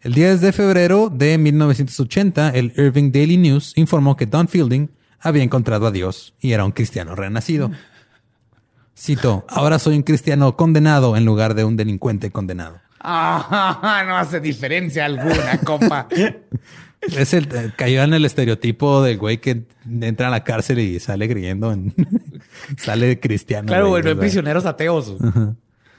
El 0.00 0.14
10 0.14 0.40
de 0.42 0.52
febrero 0.52 1.10
de 1.12 1.38
1980, 1.38 2.50
el 2.50 2.72
Irving 2.76 3.10
Daily 3.10 3.36
News 3.36 3.72
informó 3.76 4.16
que 4.16 4.26
Don 4.26 4.46
Fielding 4.48 4.90
había 5.20 5.42
encontrado 5.42 5.86
a 5.86 5.90
Dios 5.90 6.34
y 6.40 6.52
era 6.52 6.64
un 6.64 6.72
cristiano 6.72 7.14
renacido. 7.14 7.70
Cito, 8.98 9.46
ahora 9.48 9.78
soy 9.78 9.94
un 9.96 10.02
cristiano 10.02 10.56
condenado 10.56 11.16
en 11.16 11.24
lugar 11.24 11.54
de 11.54 11.64
un 11.64 11.76
delincuente 11.76 12.32
condenado. 12.32 12.80
Ah, 13.00 14.02
no 14.06 14.16
hace 14.16 14.40
diferencia 14.40 15.04
alguna, 15.04 15.58
compa. 15.64 16.08
Es 17.00 17.32
el, 17.32 17.46
cayó 17.76 18.02
en 18.02 18.12
el 18.12 18.24
estereotipo 18.24 19.04
del 19.04 19.18
güey 19.18 19.38
que 19.38 19.62
entra 20.00 20.26
a 20.26 20.30
la 20.32 20.42
cárcel 20.42 20.80
y 20.80 20.98
sale 20.98 21.28
creyendo 21.28 21.70
en... 21.70 21.94
sale 22.76 23.20
cristiano. 23.20 23.68
claro, 23.68 23.90
güey, 23.90 24.02
no 24.02 24.08
hay 24.08 24.14
o 24.14 24.16
sea. 24.16 24.20
prisioneros 24.20 24.66
ateos. 24.66 25.14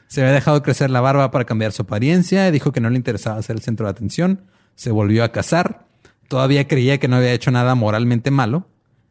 Se 0.07 0.19
había 0.19 0.33
dejado 0.33 0.61
crecer 0.61 0.89
la 0.89 0.99
barba 0.99 1.31
para 1.31 1.45
cambiar 1.45 1.71
su 1.71 1.83
apariencia 1.83 2.49
y 2.49 2.51
dijo 2.51 2.73
que 2.73 2.81
no 2.81 2.89
le 2.89 2.97
interesaba 2.97 3.41
ser 3.41 3.55
el 3.55 3.61
centro 3.61 3.85
de 3.85 3.91
atención. 3.91 4.41
Se 4.75 4.91
volvió 4.91 5.23
a 5.23 5.31
casar. 5.31 5.85
Todavía 6.27 6.67
creía 6.67 6.97
que 6.97 7.07
no 7.07 7.15
había 7.15 7.31
hecho 7.31 7.49
nada 7.49 7.75
moralmente 7.75 8.29
malo 8.29 8.67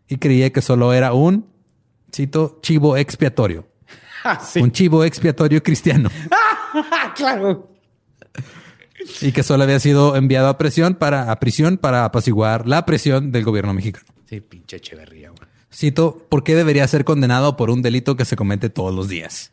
y 0.09 0.19
creía 0.19 0.53
que 0.53 0.61
solo 0.61 0.93
era 0.93 1.15
un, 1.15 1.47
cito, 2.13 2.59
chivo 2.61 2.99
expiatorio. 2.99 3.67
Ah, 4.25 4.41
sí. 4.41 4.61
Un 4.61 4.73
chivo 4.73 5.05
expiatorio 5.05 5.63
cristiano. 5.63 6.11
Ah, 6.93 7.15
claro. 7.17 7.71
y 9.23 9.33
que 9.33 9.43
solo 9.43 9.65
había 9.65 9.81
sido 9.81 10.17
enviado 10.17 10.49
a 10.49 10.59
prisión 10.59 10.95
para, 10.95 11.33
a 11.33 11.41
prisión 11.41 11.79
para 11.79 12.05
apaciguar 12.05 12.69
la 12.69 12.85
presión 12.85 13.33
del 13.33 13.45
gobierno 13.45 13.73
mexicano. 13.73 14.07
Sí, 14.29 14.41
pinche 14.43 14.77
Echeverría, 14.77 15.31
güey. 15.31 15.49
Cito, 15.73 16.27
¿por 16.29 16.45
qué 16.45 16.55
debería 16.55 16.87
ser 16.87 17.05
condenado 17.05 17.57
por 17.57 17.71
un 17.71 17.81
delito 17.81 18.17
que 18.17 18.27
se 18.27 18.37
comete 18.37 18.69
todos 18.69 18.95
los 18.95 19.09
días? 19.09 19.51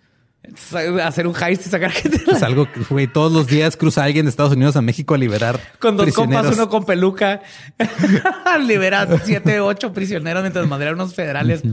Hacer 1.03 1.25
un 1.25 1.33
heist 1.41 1.65
y 1.65 1.69
sacar 1.69 1.89
gente 1.91 2.21
Es 2.27 2.43
algo 2.43 2.71
que, 2.71 2.81
güey, 2.81 3.07
todos 3.07 3.31
los 3.31 3.47
días 3.47 3.77
cruza 3.77 4.03
alguien 4.03 4.25
de 4.25 4.29
Estados 4.29 4.53
Unidos 4.53 4.75
a 4.75 4.81
México 4.81 5.15
a 5.15 5.17
liberar 5.17 5.59
Con 5.79 5.95
dos 5.97 6.05
compas, 6.13 6.41
prisioneros. 6.41 6.57
uno 6.57 6.69
con 6.69 6.85
peluca. 6.85 7.41
Liberar 8.67 9.21
siete, 9.23 9.59
ocho 9.61 9.93
prisioneros 9.93 10.43
mientras 10.43 10.67
madrear 10.67 10.93
unos 10.95 11.15
federales. 11.15 11.63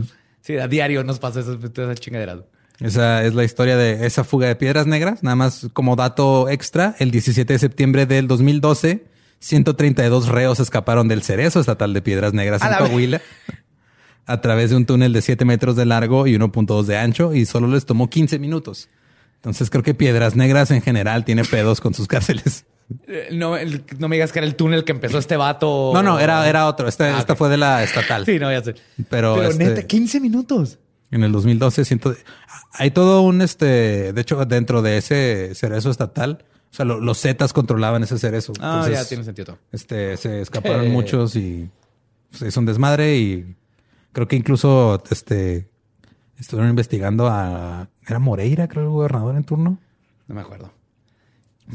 Sí, 0.41 0.57
a 0.57 0.67
diario 0.67 1.03
nos 1.03 1.19
pasa 1.19 1.41
eso, 1.41 1.59
esa 1.61 1.95
chingadera. 1.95 2.39
Esa 2.79 3.23
es 3.23 3.33
la 3.33 3.43
historia 3.43 3.77
de 3.77 4.05
esa 4.05 4.23
fuga 4.23 4.47
de 4.47 4.55
piedras 4.55 4.87
negras. 4.87 5.23
Nada 5.23 5.35
más 5.35 5.67
como 5.73 5.95
dato 5.95 6.49
extra, 6.49 6.95
el 6.99 7.11
17 7.11 7.53
de 7.53 7.59
septiembre 7.59 8.05
del 8.05 8.27
2012, 8.27 9.05
132 9.39 10.27
reos 10.27 10.59
escaparon 10.59 11.07
del 11.07 11.21
cerezo 11.21 11.59
estatal 11.59 11.93
de 11.93 12.01
piedras 12.01 12.33
negras 12.33 12.61
A 12.61 12.65
en 12.65 12.71
la 12.71 12.77
Coahuila 12.79 13.21
a 14.25 14.41
través 14.41 14.69
de 14.69 14.77
un 14.77 14.85
túnel 14.85 15.13
de 15.13 15.21
7 15.21 15.43
metros 15.45 15.75
de 15.75 15.85
largo 15.85 16.27
y 16.27 16.35
1.2 16.35 16.83
de 16.85 16.97
ancho 16.97 17.33
y 17.33 17.45
solo 17.45 17.67
les 17.67 17.85
tomó 17.85 18.09
15 18.09 18.39
minutos. 18.39 18.89
Entonces 19.35 19.69
creo 19.69 19.83
que 19.83 19.93
Piedras 19.93 20.35
Negras 20.37 20.71
en 20.71 20.81
general 20.81 21.25
tiene 21.25 21.43
pedos 21.43 21.81
con 21.81 21.93
sus 21.93 22.07
cárceles. 22.07 22.65
Eh, 23.07 23.29
No, 23.33 23.55
no 23.99 24.07
me 24.07 24.15
digas 24.15 24.31
que 24.31 24.39
era 24.39 24.47
el 24.47 24.55
túnel 24.55 24.85
que 24.85 24.93
empezó 24.93 25.17
este 25.17 25.35
vato. 25.35 25.91
No, 25.93 26.01
no, 26.01 26.19
era, 26.19 26.47
era 26.47 26.67
otro. 26.67 26.87
Esta, 26.87 27.15
Ah, 27.15 27.19
esta 27.19 27.35
fue 27.35 27.49
de 27.49 27.57
la 27.57 27.83
estatal. 27.83 28.25
Sí, 28.25 28.39
no, 28.39 28.49
ya 28.51 28.63
sé. 28.63 28.75
Pero, 29.09 29.35
Pero 29.35 29.49
este, 29.49 29.63
neta, 29.65 29.83
15 29.83 30.19
minutos. 30.21 30.79
En 31.13 31.23
el 31.23 31.31
2012, 31.31 31.85
ciento... 31.85 32.15
hay 32.73 32.91
todo 32.91 33.21
un, 33.21 33.41
este, 33.41 34.13
de 34.13 34.21
hecho, 34.21 34.43
dentro 34.45 34.81
de 34.81 34.97
ese 34.97 35.53
cerezo 35.55 35.89
estatal, 35.91 36.43
o 36.71 36.75
sea, 36.75 36.85
lo- 36.85 36.99
los 36.99 37.21
Zetas 37.21 37.53
controlaban 37.53 38.01
ese 38.03 38.17
cerezo. 38.17 38.53
Ah, 38.59 38.79
Entonces, 38.79 38.93
ya 39.03 39.07
tiene 39.07 39.23
sentido. 39.23 39.45
todo. 39.45 39.57
Este, 39.71 40.17
se 40.17 40.41
escaparon 40.41 40.89
muchos 40.91 41.35
y 41.35 41.69
se 42.31 42.47
hizo 42.47 42.59
un 42.59 42.65
desmadre 42.65 43.15
y 43.17 43.55
creo 44.11 44.27
que 44.27 44.35
incluso, 44.35 45.03
este, 45.11 45.69
estuvieron 46.39 46.71
investigando 46.71 47.27
a, 47.27 47.87
era 48.07 48.19
Moreira, 48.19 48.67
creo, 48.67 48.83
el 48.83 48.89
gobernador 48.89 49.35
en 49.35 49.43
turno. 49.43 49.77
No 50.27 50.35
me 50.35 50.41
acuerdo. 50.41 50.73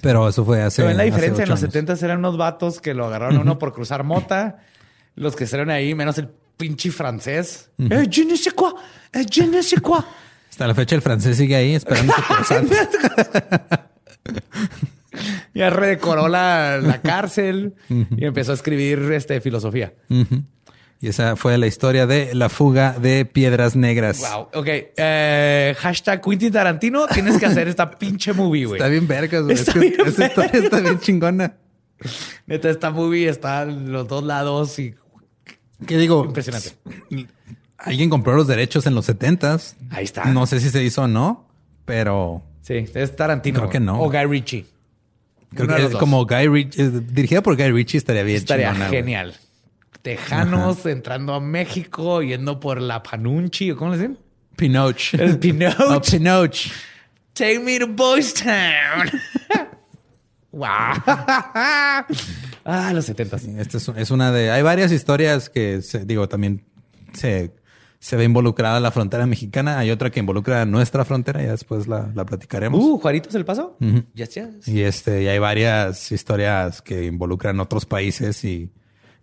Pero 0.03 0.29
eso 0.29 0.45
fue 0.45 0.63
hace. 0.63 0.83
Pero 0.83 0.91
en 0.91 0.97
la 0.99 1.05
diferencia, 1.05 1.45
en 1.45 1.49
los 1.49 1.61
años. 1.63 1.73
70 1.73 2.05
eran 2.05 2.19
unos 2.19 2.37
vatos 2.37 2.81
que 2.81 2.93
lo 2.93 3.07
agarraron 3.07 3.37
a 3.39 3.41
uno 3.41 3.59
por 3.59 3.73
cruzar 3.73 4.05
mota. 4.05 4.59
Los 5.15 5.35
que 5.37 5.47
salieron 5.47 5.71
ahí, 5.71 5.95
menos 5.95 6.19
el 6.19 6.29
pinche 6.59 6.91
francés. 6.91 7.71
Eh, 7.79 8.07
je 8.11 8.25
ne 8.25 8.37
sais 8.37 8.53
quoi. 8.53 8.75
Eh, 9.15 9.25
je 9.31 9.45
ne 9.45 9.63
sais 9.63 9.81
quoi. 9.81 10.05
Hasta 10.51 10.67
la 10.67 10.75
fecha 10.75 10.97
el 10.97 11.03
francés 11.03 11.37
sigue 11.39 11.57
ahí 11.57 11.75
esperando. 11.75 12.13
Ya 15.55 15.71
redecoró 15.71 16.29
la, 16.29 16.79
la 16.81 17.01
cárcel 17.01 17.75
y 17.89 18.25
empezó 18.25 18.53
a 18.53 18.55
escribir 18.55 19.11
este, 19.13 19.41
filosofía. 19.41 19.93
Y 21.01 21.09
esa 21.09 21.35
fue 21.35 21.59
la 21.59 21.67
historia 21.67 22.07
de 22.07 22.35
la 22.35 22.49
fuga 22.49 22.93
de 23.01 23.25
piedras 23.25 23.75
negras. 23.75 24.21
Wow. 24.21 24.49
Ok. 24.55 24.69
Eh, 24.97 25.75
hashtag 25.79 26.21
Quentin 26.23 26.53
Tarantino. 26.53 27.09
Tienes 27.09 27.39
que 27.39 27.47
hacer 27.47 27.67
esta 27.67 27.91
pinche 27.91 28.33
movie, 28.33 28.67
güey. 28.67 28.79
Está 28.79 28.89
bien 28.89 29.09
vergas, 29.09 29.43
güey. 29.43 29.55
Está 29.55 29.71
Es 29.71 29.75
que 29.75 29.81
bien 29.81 29.95
esa 30.07 30.27
historia 30.27 30.51
está 30.53 30.81
bien 30.81 31.01
chingona. 31.01 31.57
Neta, 32.47 32.71
esta 32.71 32.91
movie 32.91 33.29
está 33.29 33.63
en 33.63 33.91
los 33.91 34.07
dos 34.07 34.23
lados 34.23 34.79
y 34.79 34.95
¿Qué 35.87 35.97
digo? 35.97 36.25
impresionante. 36.25 36.73
Alguien 37.79 38.11
compró 38.11 38.35
los 38.35 38.47
derechos 38.47 38.87
en 38.87 38.95
los 38.95 39.07
setentas. 39.07 39.77
Ahí 39.91 40.05
está. 40.05 40.25
No 40.27 40.47
sé 40.47 40.61
si 40.61 40.71
se 40.71 40.83
hizo 40.83 41.03
o 41.03 41.09
no, 41.09 41.47
pero 41.85 42.43
Sí, 42.63 42.85
es 42.95 43.17
Tarantino. 43.17 43.61
Creo 43.61 43.71
que 43.71 43.81
no. 43.81 44.01
O 44.03 44.11
Guy 44.11 44.25
Ritchie. 44.27 44.67
creo 45.55 45.67
Uno 45.67 45.77
que 45.77 45.83
dos. 45.85 45.97
como 45.97 46.27
Guy 46.27 46.49
Ritchie, 46.49 46.91
dirigida 46.91 47.43
por 47.43 47.57
Guy 47.57 47.71
Ritchie 47.71 47.99
estaría 47.99 48.23
bien 48.25 48.39
Estaría 48.39 48.69
chingona, 48.73 48.89
güey. 48.89 48.99
genial. 49.01 49.35
Tejanos 50.03 50.85
entrando 50.87 51.35
a 51.35 51.41
México, 51.41 52.23
yendo 52.23 52.59
por 52.61 52.81
la 52.81 53.03
Panunchi, 53.03 53.71
¿o 53.73 53.77
¿cómo 53.77 53.93
le 53.93 53.97
dicen? 53.99 54.19
Pinoch. 54.57 55.15
El 55.15 55.39
Pinoch. 55.39 55.75
Oh, 55.81 56.01
Pinoch. 56.01 56.71
Take 57.35 57.61
me 57.61 57.79
to 57.79 57.87
Boys 57.87 58.35
Town. 58.35 59.09
wow. 60.51 60.67
ah, 62.69 62.93
los 62.93 63.07
setentas. 63.07 63.45
Esta 63.45 63.79
es, 63.79 63.89
es 63.89 64.11
una 64.11 64.31
de. 64.31 64.51
Hay 64.51 64.63
varias 64.63 64.93
historias 64.93 65.49
que 65.51 65.83
se- 65.83 66.05
digo 66.05 66.29
también 66.29 66.65
se, 67.13 67.53
se 67.99 68.17
ve 68.17 68.25
involucrada 68.25 68.79
la 68.81 68.91
frontera 68.93 69.27
mexicana. 69.27 69.79
Hay 69.79 69.91
otra 69.91 70.11
que 70.11 70.21
involucra 70.21 70.65
nuestra 70.67 71.05
frontera. 71.05 71.43
Ya 71.43 71.51
después 71.53 71.89
la, 71.89 72.11
la 72.15 72.25
platicaremos. 72.25 72.81
Uh, 72.81 72.99
Juaritos 72.99 73.35
el 73.35 73.45
paso. 73.45 73.77
Yes, 74.15 74.35
yes. 74.35 74.69
Y 74.69 74.83
este, 74.83 75.23
y 75.25 75.29
hay 75.29 75.39
varias 75.39 76.13
historias 76.13 76.83
que 76.83 77.07
involucran 77.07 77.59
otros 77.61 77.87
países 77.87 78.45
y 78.45 78.71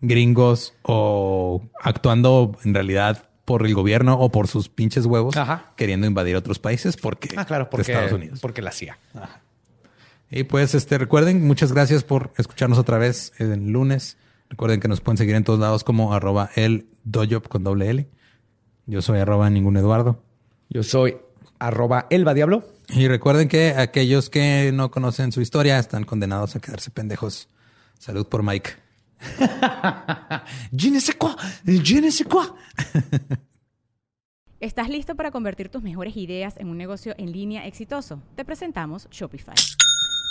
gringos 0.01 0.73
o 0.83 1.61
actuando 1.81 2.57
en 2.65 2.73
realidad 2.73 3.29
por 3.45 3.65
el 3.65 3.73
gobierno 3.75 4.19
o 4.19 4.31
por 4.31 4.47
sus 4.47 4.69
pinches 4.69 5.05
huevos 5.05 5.37
Ajá. 5.37 5.71
queriendo 5.77 6.07
invadir 6.07 6.35
otros 6.35 6.57
países 6.59 6.97
porque 6.97 7.29
Ah, 7.37 7.45
claro, 7.45 7.65
de 7.65 7.69
porque, 7.69 7.91
Estados 7.91 8.11
Unidos. 8.11 8.39
porque 8.41 8.61
la 8.61 8.69
hacía. 8.71 8.97
Y 10.29 10.43
pues 10.43 10.75
este 10.75 10.97
recuerden, 10.97 11.45
muchas 11.45 11.71
gracias 11.71 12.03
por 12.03 12.33
escucharnos 12.37 12.79
otra 12.79 12.97
vez 12.97 13.33
el 13.37 13.71
lunes. 13.71 14.17
Recuerden 14.49 14.79
que 14.79 14.87
nos 14.87 15.01
pueden 15.01 15.17
seguir 15.17 15.35
en 15.35 15.43
todos 15.43 15.59
lados 15.59 15.83
como 15.83 16.13
arroba 16.13 16.49
el 16.55 16.87
dojo 17.03 17.41
con 17.43 17.63
doble 17.63 17.89
L. 17.89 18.07
Yo 18.85 19.01
soy 19.01 19.19
arroba 19.19 19.49
ningún 19.49 19.77
Eduardo. 19.77 20.23
Yo 20.69 20.83
soy 20.83 21.17
arroba 21.59 22.07
Elba 22.09 22.33
Diablo. 22.33 22.65
Y 22.89 23.07
recuerden 23.07 23.47
que 23.47 23.69
aquellos 23.69 24.29
que 24.29 24.71
no 24.73 24.91
conocen 24.91 25.31
su 25.31 25.41
historia 25.41 25.79
están 25.79 26.03
condenados 26.03 26.55
a 26.55 26.59
quedarse 26.59 26.91
pendejos. 26.91 27.49
Salud 27.97 28.27
por 28.27 28.43
Mike. 28.43 28.71
¿Estás 34.59 34.89
listo 34.89 35.15
para 35.15 35.31
convertir 35.31 35.69
tus 35.69 35.81
mejores 35.83 36.15
ideas 36.17 36.55
en 36.57 36.69
un 36.69 36.77
negocio 36.77 37.15
en 37.17 37.31
línea 37.31 37.65
exitoso? 37.65 38.21
Te 38.35 38.45
presentamos 38.45 39.07
Shopify. 39.09 39.55